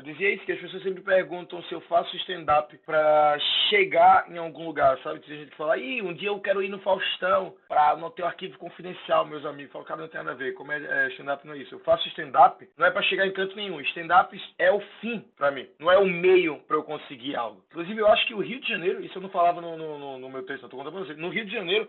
Eu 0.00 0.04
dizia 0.04 0.30
isso, 0.32 0.46
que 0.46 0.52
as 0.52 0.58
pessoas 0.60 0.82
sempre 0.82 1.02
perguntam 1.02 1.62
se 1.64 1.74
eu 1.74 1.80
faço 1.82 2.16
stand-up 2.16 2.74
pra 2.86 3.36
chegar 3.68 4.24
em 4.32 4.38
algum 4.38 4.64
lugar, 4.64 4.98
sabe? 5.02 5.20
Tem 5.20 5.36
gente 5.36 5.50
que 5.50 5.56
fala, 5.58 5.76
ih, 5.76 6.00
um 6.00 6.14
dia 6.14 6.30
eu 6.30 6.40
quero 6.40 6.62
ir 6.62 6.70
no 6.70 6.78
Faustão 6.78 7.54
pra 7.68 7.94
não 7.98 8.10
ter 8.10 8.22
o 8.22 8.26
arquivo 8.26 8.56
confidencial, 8.56 9.26
meus 9.26 9.44
amigos. 9.44 9.66
Eu 9.68 9.72
falo, 9.72 9.84
cara, 9.84 10.00
não 10.00 10.08
tem 10.08 10.16
nada 10.20 10.30
a 10.30 10.34
ver, 10.34 10.54
como 10.54 10.72
é, 10.72 10.78
é, 10.78 11.08
stand-up 11.10 11.46
não 11.46 11.52
é 11.52 11.58
isso. 11.58 11.74
Eu 11.74 11.80
faço 11.80 12.08
stand-up, 12.08 12.66
não 12.78 12.86
é 12.86 12.90
pra 12.90 13.02
chegar 13.02 13.26
em 13.26 13.32
canto 13.32 13.54
nenhum. 13.54 13.78
Stand-up 13.82 14.34
é 14.58 14.72
o 14.72 14.80
fim 15.02 15.22
pra 15.36 15.50
mim, 15.50 15.68
não 15.78 15.92
é 15.92 15.98
o 15.98 16.06
meio 16.06 16.56
pra 16.66 16.78
eu 16.78 16.82
conseguir 16.82 17.36
algo. 17.36 17.62
Inclusive, 17.70 18.00
eu 18.00 18.08
acho 18.08 18.26
que 18.26 18.32
o 18.34 18.40
Rio 18.40 18.58
de 18.58 18.68
Janeiro, 18.70 19.04
isso 19.04 19.18
eu 19.18 19.22
não 19.22 19.28
falava 19.28 19.60
no, 19.60 19.76
no, 19.76 20.18
no- 20.18 20.30
meu 20.30 20.44
texto, 20.46 20.62
eu 20.62 20.68
tô 20.70 20.78
contando 20.78 20.94
pra 20.94 21.02
você. 21.04 21.12
No 21.14 21.28
Rio 21.28 21.44
de 21.44 21.52
Janeiro, 21.52 21.86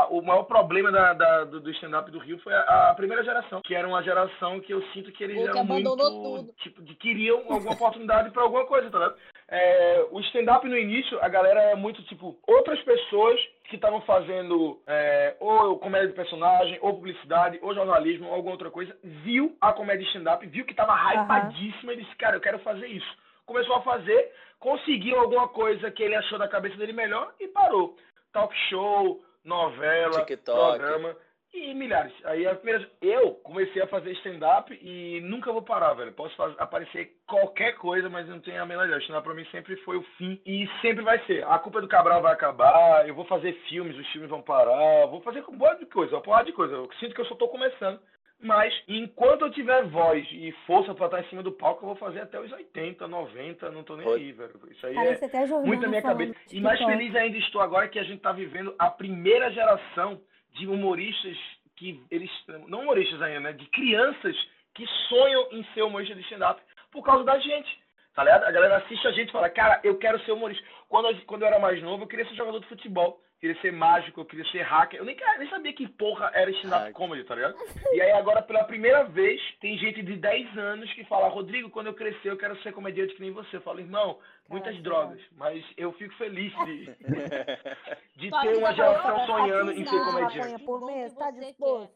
a- 0.00 0.06
o 0.08 0.20
maior 0.22 0.42
problema 0.44 0.90
da, 0.90 1.12
da- 1.12 1.44
do, 1.44 1.60
do 1.60 1.70
stand-up 1.72 2.10
do 2.10 2.18
Rio 2.18 2.38
foi 2.40 2.52
a, 2.54 2.90
a 2.90 2.94
primeira 2.94 3.22
geração, 3.24 3.60
que 3.62 3.74
era 3.74 3.86
uma 3.86 4.02
geração 4.02 4.60
que 4.60 4.72
eu 4.72 4.82
sinto 4.92 5.12
que 5.12 5.22
eles 5.24 5.36
O 5.38 5.42
que 5.42 5.48
eram 5.48 5.64
muito, 5.64 5.88
abandonou 5.92 6.38
tudo. 6.42 6.52
tipo, 6.54 6.82
de 6.82 6.94
queriam 6.94 7.38
alguma 7.48 7.72
oportunidade 7.74 8.30
pra 8.30 8.42
alguma 8.42 8.66
coisa, 8.66 8.90
tá 8.90 8.98
ligado? 8.98 9.16
É, 9.46 10.06
o 10.10 10.20
stand-up 10.20 10.66
no 10.66 10.76
início, 10.76 11.18
a 11.22 11.28
galera 11.28 11.60
é 11.60 11.74
muito, 11.74 12.02
tipo, 12.04 12.36
outras 12.46 12.80
pessoas 12.82 13.38
que 13.68 13.76
estavam 13.76 14.00
fazendo 14.02 14.80
é, 14.86 15.36
ou 15.38 15.78
comédia 15.78 16.08
de 16.08 16.14
personagem, 16.14 16.78
ou 16.80 16.94
publicidade, 16.94 17.58
ou 17.62 17.74
jornalismo, 17.74 18.28
ou 18.28 18.34
alguma 18.34 18.52
outra 18.54 18.70
coisa, 18.70 18.96
viu 19.02 19.56
a 19.60 19.72
comédia 19.72 20.06
stand-up, 20.06 20.46
viu 20.46 20.64
que 20.64 20.74
tava 20.74 20.94
hypadíssima 20.94 21.92
e 21.92 21.96
disse, 22.02 22.14
cara, 22.16 22.36
eu 22.36 22.40
quero 22.40 22.58
fazer 22.60 22.86
isso. 22.86 23.06
Começou 23.46 23.76
a 23.76 23.82
fazer, 23.82 24.32
conseguiu 24.58 25.18
alguma 25.20 25.48
coisa 25.48 25.90
que 25.90 26.02
ele 26.02 26.14
achou 26.16 26.38
da 26.38 26.48
cabeça 26.48 26.76
dele 26.76 26.92
melhor 26.94 27.32
e 27.38 27.46
parou. 27.48 27.96
Talk 28.32 28.54
show, 28.70 29.22
novela, 29.44 30.24
TikTok. 30.24 30.78
programa 30.78 31.16
e 31.52 31.72
milhares. 31.72 32.12
Aí 32.24 32.46
a 32.48 32.54
primeira, 32.56 32.84
eu 33.00 33.32
comecei 33.44 33.80
a 33.80 33.86
fazer 33.86 34.10
stand-up 34.14 34.76
e 34.82 35.20
nunca 35.20 35.52
vou 35.52 35.62
parar, 35.62 35.94
velho. 35.94 36.12
Posso 36.12 36.34
faz- 36.34 36.54
aparecer 36.58 37.12
qualquer 37.28 37.74
coisa, 37.76 38.08
mas 38.08 38.28
não 38.28 38.40
tenho 38.40 38.60
a 38.60 38.66
menor 38.66 38.86
ideia. 38.86 38.98
Stand-up 38.98 39.24
pra 39.24 39.34
mim 39.36 39.44
sempre 39.52 39.76
foi 39.84 39.96
o 39.96 40.02
fim 40.18 40.40
e 40.44 40.68
sempre 40.82 41.04
vai 41.04 41.24
ser. 41.26 41.44
A 41.46 41.58
culpa 41.60 41.80
do 41.80 41.86
Cabral 41.86 42.20
vai 42.22 42.32
acabar, 42.32 43.06
eu 43.06 43.14
vou 43.14 43.24
fazer 43.26 43.52
filmes, 43.68 43.96
os 43.96 44.06
filmes 44.10 44.28
vão 44.30 44.42
parar, 44.42 45.06
vou 45.06 45.20
fazer 45.20 45.42
com 45.42 45.56
boa 45.56 45.74
de 45.74 45.86
coisa, 45.86 46.16
uma 46.16 46.22
porrada 46.22 46.46
de 46.46 46.52
coisa. 46.52 46.74
Eu 46.74 46.90
sinto 46.98 47.14
que 47.14 47.20
eu 47.20 47.26
só 47.26 47.36
tô 47.36 47.46
começando. 47.46 48.00
Mas, 48.44 48.74
enquanto 48.86 49.42
eu 49.42 49.50
tiver 49.50 49.84
voz 49.86 50.26
e 50.30 50.52
força 50.66 50.94
pra 50.94 51.06
estar 51.06 51.20
em 51.22 51.28
cima 51.30 51.42
do 51.42 51.50
palco, 51.50 51.82
eu 51.82 51.86
vou 51.88 51.96
fazer 51.96 52.20
até 52.20 52.38
os 52.38 52.52
80, 52.52 53.08
90, 53.08 53.70
não 53.70 53.82
tô 53.82 53.96
nem 53.96 54.06
aí, 54.06 54.32
velho. 54.32 54.52
Isso 54.70 54.86
aí 54.86 54.92
é 54.92 54.96
Parece 54.96 55.24
até 55.24 55.46
Jordana 55.46 55.66
muito 55.66 55.80
na 55.82 55.88
minha 55.88 56.02
cabeça. 56.02 56.34
E 56.52 56.60
mais 56.60 56.78
TikTok. 56.78 56.98
feliz 56.98 57.16
ainda 57.16 57.38
estou 57.38 57.62
agora 57.62 57.88
que 57.88 57.98
a 57.98 58.02
gente 58.04 58.18
está 58.18 58.32
vivendo 58.32 58.74
a 58.78 58.90
primeira 58.90 59.50
geração 59.50 60.20
de 60.52 60.66
humoristas 60.66 61.36
que 61.76 62.00
eles 62.10 62.30
não 62.68 62.80
humoristas 62.80 63.20
ainda, 63.22 63.40
né, 63.40 63.52
de 63.54 63.64
crianças 63.70 64.36
que 64.74 64.86
sonham 65.08 65.48
em 65.52 65.64
ser 65.72 65.82
humorista 65.82 66.14
de 66.14 66.20
stand-up 66.22 66.60
por 66.92 67.02
causa 67.02 67.24
da 67.24 67.38
gente. 67.38 67.82
Tá 68.14 68.22
ligado? 68.22 68.44
A 68.44 68.50
galera 68.52 68.76
assiste 68.76 69.08
a 69.08 69.12
gente 69.12 69.30
e 69.30 69.32
fala, 69.32 69.48
cara, 69.48 69.80
eu 69.82 69.96
quero 69.98 70.20
ser 70.24 70.32
humorista. 70.32 70.62
Quando, 70.88 71.08
eu- 71.08 71.20
quando 71.26 71.42
eu 71.42 71.48
era 71.48 71.58
mais 71.58 71.82
novo, 71.82 72.04
eu 72.04 72.06
queria 72.06 72.24
ser 72.28 72.34
jogador 72.36 72.60
de 72.60 72.68
futebol, 72.68 73.18
queria 73.44 73.60
ser 73.60 73.72
mágico, 73.72 74.22
eu 74.22 74.24
queria 74.24 74.44
ser 74.46 74.62
hacker. 74.62 74.98
Eu 74.98 75.04
nem, 75.04 75.14
nem 75.38 75.48
sabia 75.50 75.72
que 75.74 75.86
porra 75.86 76.30
era 76.32 76.50
stand-up 76.50 76.90
comedy, 76.92 77.24
tá 77.24 77.34
ligado? 77.34 77.54
E 77.92 78.00
aí 78.00 78.12
agora, 78.12 78.40
pela 78.40 78.64
primeira 78.64 79.04
vez, 79.04 79.38
tem 79.60 79.76
gente 79.76 80.02
de 80.02 80.16
10 80.16 80.56
anos 80.56 80.90
que 80.94 81.04
fala, 81.04 81.28
Rodrigo, 81.28 81.68
quando 81.68 81.88
eu 81.88 81.94
crescer, 81.94 82.30
eu 82.30 82.38
quero 82.38 82.56
ser 82.62 82.72
comediante 82.72 83.14
que 83.14 83.20
nem 83.20 83.32
você. 83.32 83.56
Eu 83.56 83.60
falo, 83.60 83.80
irmão, 83.80 84.18
muitas 84.48 84.80
drogas, 84.82 85.20
mas 85.36 85.64
eu 85.76 85.92
fico 85.92 86.14
feliz 86.14 86.52
de, 86.64 86.84
de 88.16 88.30
ter 88.30 88.56
uma 88.56 88.72
geração 88.72 89.26
sonhando 89.26 89.72
em 89.72 89.84
ser 89.84 90.04
comediante. 90.04 90.64
por 90.64 90.84
mês, 90.84 91.12
que 91.12 91.18
tá. 91.18 91.32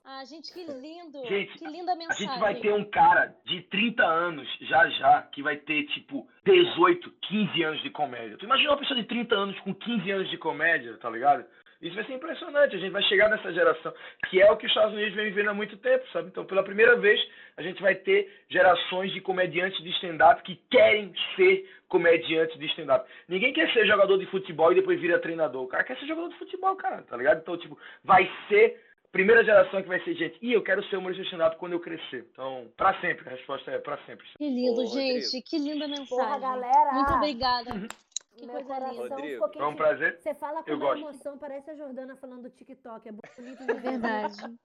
Ah, 0.04 0.24
gente, 0.24 0.52
que 0.52 0.64
lindo. 0.64 1.24
Gente, 1.26 1.58
que 1.58 1.66
linda 1.66 1.92
A 1.92 1.96
mensagem. 1.96 2.26
gente 2.26 2.40
vai 2.40 2.54
ter 2.56 2.72
um 2.72 2.84
cara 2.84 3.34
de 3.44 3.62
30 3.62 4.04
anos, 4.04 4.48
já 4.62 4.88
já, 4.90 5.22
que 5.22 5.42
vai 5.42 5.56
ter, 5.56 5.84
tipo, 5.88 6.26
18, 6.44 7.10
15 7.22 7.62
anos 7.62 7.82
de 7.82 7.90
comédia. 7.90 8.38
Tu 8.38 8.44
imagina 8.44 8.70
uma 8.70 8.78
pessoa 8.78 9.00
de 9.00 9.06
30 9.06 9.34
anos 9.34 9.60
com 9.60 9.74
15 9.74 10.10
anos 10.10 10.30
de 10.30 10.38
comédia, 10.38 10.96
tá 10.98 11.10
ligado? 11.10 11.44
Isso 11.80 11.94
vai 11.94 12.04
ser 12.04 12.14
impressionante. 12.14 12.74
A 12.74 12.78
gente 12.78 12.90
vai 12.90 13.02
chegar 13.04 13.28
nessa 13.28 13.52
geração, 13.52 13.92
que 14.28 14.40
é 14.42 14.50
o 14.50 14.56
que 14.56 14.66
os 14.66 14.70
Estados 14.72 14.94
Unidos 14.94 15.14
vem 15.14 15.26
vivendo 15.26 15.50
há 15.50 15.54
muito 15.54 15.76
tempo, 15.76 16.04
sabe? 16.12 16.28
Então, 16.28 16.44
pela 16.44 16.62
primeira 16.62 16.96
vez, 16.96 17.20
a 17.56 17.62
gente 17.62 17.80
vai 17.80 17.94
ter 17.94 18.30
gerações 18.48 19.12
de 19.12 19.20
comediantes 19.20 19.82
de 19.82 19.90
stand-up 19.90 20.42
que 20.42 20.56
querem 20.70 21.12
ser 21.36 21.68
comediantes 21.88 22.58
de 22.58 22.66
stand-up. 22.66 23.08
Ninguém 23.28 23.52
quer 23.52 23.72
ser 23.72 23.86
jogador 23.86 24.18
de 24.18 24.26
futebol 24.26 24.72
e 24.72 24.76
depois 24.76 25.00
vira 25.00 25.20
treinador. 25.20 25.62
O 25.62 25.68
cara 25.68 25.84
quer 25.84 25.96
ser 25.98 26.06
jogador 26.06 26.28
de 26.28 26.38
futebol, 26.38 26.74
cara, 26.76 27.02
tá 27.02 27.16
ligado? 27.16 27.40
Então, 27.40 27.56
tipo, 27.56 27.78
vai 28.02 28.28
ser 28.48 28.82
primeira 29.12 29.44
geração 29.44 29.82
que 29.82 29.88
vai 29.88 30.00
ser 30.00 30.14
gente. 30.14 30.36
E 30.42 30.52
eu 30.52 30.62
quero 30.62 30.84
ser 30.84 30.96
humorista 30.96 31.22
de 31.22 31.28
stand-up 31.28 31.56
quando 31.58 31.72
eu 31.72 31.80
crescer. 31.80 32.26
Então, 32.32 32.66
pra 32.76 33.00
sempre. 33.00 33.28
A 33.28 33.32
resposta 33.32 33.70
é 33.70 33.78
pra 33.78 33.98
sempre. 33.98 34.26
Que 34.36 34.48
lindo, 34.48 34.82
Ô, 34.82 34.86
gente. 34.86 35.24
Rodrigo. 35.24 35.44
Que 35.46 35.58
linda 35.58 35.88
mensagem. 35.88 36.08
Porra, 36.08 36.38
galera! 36.38 36.92
Muito 36.92 37.12
obrigada. 37.14 37.70
Que 38.38 38.46
Meu 38.46 38.54
coisa 38.64 38.78
linda. 38.92 39.14
Rodrigo, 39.16 39.46
ficou 39.46 39.52
Foi 39.62 39.66
um 39.72 39.76
prazer. 39.76 40.20
Você 40.20 40.34
fala 40.34 40.62
com 40.62 40.70
Eu 40.70 40.76
uma 40.76 40.86
gosto. 40.86 41.00
emoção, 41.00 41.38
parece 41.38 41.70
a 41.70 41.74
Jordana 41.74 42.16
falando 42.16 42.42
do 42.42 42.50
TikTok. 42.50 43.08
É 43.08 43.12
bonito 43.12 43.58
É 43.68 43.74
verdade. 43.74 44.58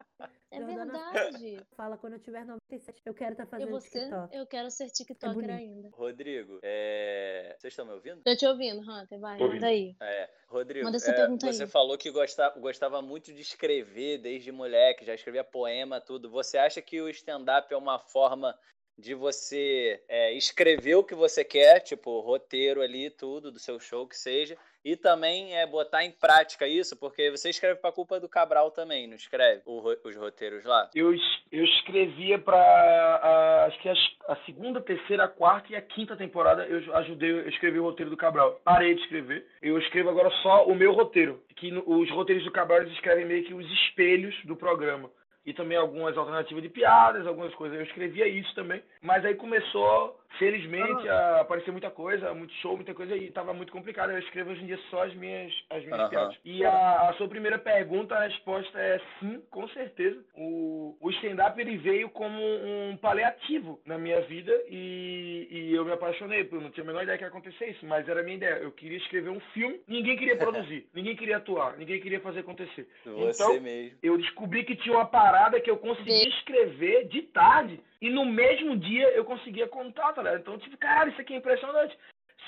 É 0.51 0.57
Jordana- 0.59 1.11
verdade. 1.11 1.57
Fala, 1.76 1.97
quando 1.97 2.13
eu 2.13 2.19
tiver 2.19 2.45
97, 2.45 3.01
eu 3.05 3.13
quero 3.15 3.32
estar 3.32 3.45
E 3.45 3.47
fazendo 3.47 3.71
você? 3.71 3.99
TikTok. 4.01 4.36
Eu 4.38 4.45
quero 4.45 4.69
ser 4.69 4.89
TikToker 4.91 5.34
bonito. 5.34 5.51
ainda. 5.51 5.89
Rodrigo, 5.91 6.59
é... 6.61 7.55
vocês 7.57 7.74
estão 7.74 7.86
me 7.86 7.93
ouvindo? 7.93 8.21
Tô 8.24 8.36
te 8.36 8.45
ouvindo, 8.45 8.80
Hunter. 8.82 9.19
Vai, 9.19 9.38
Tô 9.39 9.47
manda 9.47 9.65
aí. 9.67 9.95
É, 10.01 10.30
Rodrigo, 10.47 10.86
Manda 10.86 10.97
essa 10.97 11.11
é, 11.11 11.15
pergunta 11.15 11.51
você 11.51 11.63
aí. 11.63 11.69
falou 11.69 11.97
que 11.97 12.11
gostava, 12.11 12.59
gostava 12.59 13.01
muito 13.01 13.34
de 13.34 13.41
escrever 13.41 14.19
desde 14.19 14.51
moleque, 14.51 15.03
já 15.05 15.15
escrevia 15.15 15.43
poema, 15.43 15.99
tudo. 15.99 16.30
Você 16.30 16.57
acha 16.59 16.80
que 16.82 17.01
o 17.01 17.09
stand-up 17.09 17.74
é 17.74 17.78
uma 17.78 17.97
forma 17.97 18.55
de 18.98 19.14
você 19.14 20.02
é, 20.08 20.34
escrever 20.34 20.96
o 20.96 21.04
que 21.04 21.16
você 21.16 21.44
quer, 21.44 21.80
tipo, 21.80 22.20
roteiro 22.20 22.82
ali, 22.82 23.10
tudo, 23.10 23.52
do 23.52 23.60
seu 23.60 23.80
show, 23.80 24.08
que 24.08 24.16
seja, 24.18 24.56
e 24.86 24.96
também 24.98 25.56
é 25.58 25.66
botar 25.66 26.04
em 26.04 26.12
prática 26.12 26.68
isso, 26.68 26.96
porque 26.98 27.32
você 27.32 27.50
escreve 27.50 27.80
pra 27.80 27.91
culpa 27.91 28.20
do 28.20 28.28
Cabral 28.30 28.70
também, 28.70 29.08
não 29.08 29.16
escreve 29.16 29.62
o 29.66 29.82
os 30.04 30.16
roteiros 30.16 30.64
lá? 30.66 30.89
Eu, 30.94 31.14
eu 31.52 31.64
escrevia 31.64 32.38
pra. 32.38 32.58
a- 32.58 33.66
acho 33.66 33.80
que 33.82 33.89
as- 33.89 34.16
a 34.28 34.36
segunda, 34.46 34.82
terceira, 34.82 35.24
a 35.24 35.28
quarta 35.28 35.72
e 35.72 35.76
a 35.76 35.82
quinta 35.82 36.16
temporada 36.16 36.66
eu 36.66 36.96
ajudei, 36.98 37.32
eu 37.32 37.50
escrevi 37.50 37.80
o 37.80 37.84
roteiro 37.84 38.10
do 38.12 38.18
Cabral. 38.18 38.60
Parei 38.64 38.94
de 38.96 39.02
escrever. 39.02 39.46
Eu 39.62 39.78
escrevo 39.80 40.10
agora 40.10 40.30
só 40.41 40.66
o 40.66 40.76
meu 40.76 40.91
roteiro. 40.94 41.41
Que 41.56 41.72
no- 41.72 41.84
os 41.88 42.10
roteiros 42.12 42.44
do 42.44 42.52
Cabral 42.52 42.82
eles 42.82 42.94
escrevem 42.94 43.26
meio 43.26 43.44
que 43.46 43.54
os 43.54 43.66
espelhos 43.72 44.36
do 44.46 44.56
programa. 44.56 45.10
E 45.46 45.54
também 45.54 45.78
algumas 45.78 46.18
alternativas 46.18 46.64
de 46.64 46.70
piadas, 46.70 47.28
algumas 47.28 47.54
coisas. 47.56 47.78
Eu 47.78 47.84
escrevia 47.84 48.28
isso 48.28 48.54
também. 48.56 48.82
Mas 49.02 49.26
aí 49.26 49.36
começou, 49.36 50.20
felizmente, 50.40 51.08
a 51.10 51.42
aparecer 51.42 51.72
muita 51.72 51.90
coisa, 51.90 52.34
muito 52.34 52.54
show, 52.56 52.76
muita 52.76 52.94
coisa, 52.94 53.16
e 53.16 53.32
tava 53.32 53.54
muito 53.54 53.72
complicado. 53.72 54.12
Eu 54.12 54.20
escrevo 54.20 54.52
hoje 54.52 54.64
em 54.64 54.68
dia 54.68 54.80
só 54.90 55.04
as 55.04 55.14
minhas, 55.16 55.54
as 55.70 55.84
minhas 55.84 56.00
Aham. 56.00 56.10
piadas. 56.10 56.38
E 56.44 56.66
a, 56.66 57.10
a 57.10 57.14
sua 57.14 57.28
primeira 57.28 57.58
pergunta, 57.58 58.16
a 58.16 58.24
resposta 58.24 58.80
é 58.80 59.00
sim, 59.20 59.42
com 59.50 59.68
certeza. 59.70 60.24
O, 60.36 60.98
o 61.00 61.10
stand-up 61.12 61.60
ele 61.60 61.78
veio 61.78 62.10
como 62.10 62.40
um 62.40 62.98
paliativo 62.98 63.80
na 63.86 63.98
minha 63.98 64.22
vida 64.22 64.52
e, 64.70 65.48
e 65.50 65.74
eu 65.74 65.86
me 65.86 65.92
apaixonei. 65.92 66.48
Eu 66.52 66.62
não 66.62 66.72
tinha 66.72 66.84
a 66.84 66.88
menor 66.88 67.04
ideia 67.04 67.18
que 67.18 67.24
ia 67.24 67.28
acontecer 67.28 67.70
isso, 67.72 67.86
mas 67.86 68.08
era 68.08 68.22
a 68.22 68.24
minha 68.24 68.38
ideia. 68.38 68.56
Eu 68.56 68.72
queria 68.72 68.98
escrever 68.98 69.30
um 69.30 69.40
filme, 69.54 69.82
ninguém 69.88 70.18
queria 70.18 70.38
produzir, 70.38 70.88
ninguém 70.94 71.16
queria 71.16 71.38
atuar, 71.38 71.78
ninguém 71.78 72.00
queria 72.00 72.20
fazer 72.20 72.40
acontecer. 72.40 72.88
Você 73.06 73.44
Então, 73.44 73.62
mesmo. 73.62 73.98
eu 74.02 74.18
descobri 74.18 74.64
que 74.64 74.76
tinha 74.76 74.96
uma 74.96 75.06
parada 75.06 75.60
que 75.60 75.70
eu 75.70 75.78
conseguia 75.78 76.28
escrever 76.30 77.08
de 77.08 77.22
tarde 77.24 77.80
e 78.02 78.10
no 78.10 78.26
mesmo 78.26 78.76
dia 78.76 79.08
eu 79.12 79.24
conseguia 79.24 79.68
contar, 79.68 80.12
tá 80.12 80.22
ligado? 80.24 80.41
Então, 80.41 80.57
tipo, 80.57 80.78
cara, 80.78 81.09
isso 81.09 81.21
aqui 81.21 81.34
é 81.34 81.38
impressionante. 81.38 81.97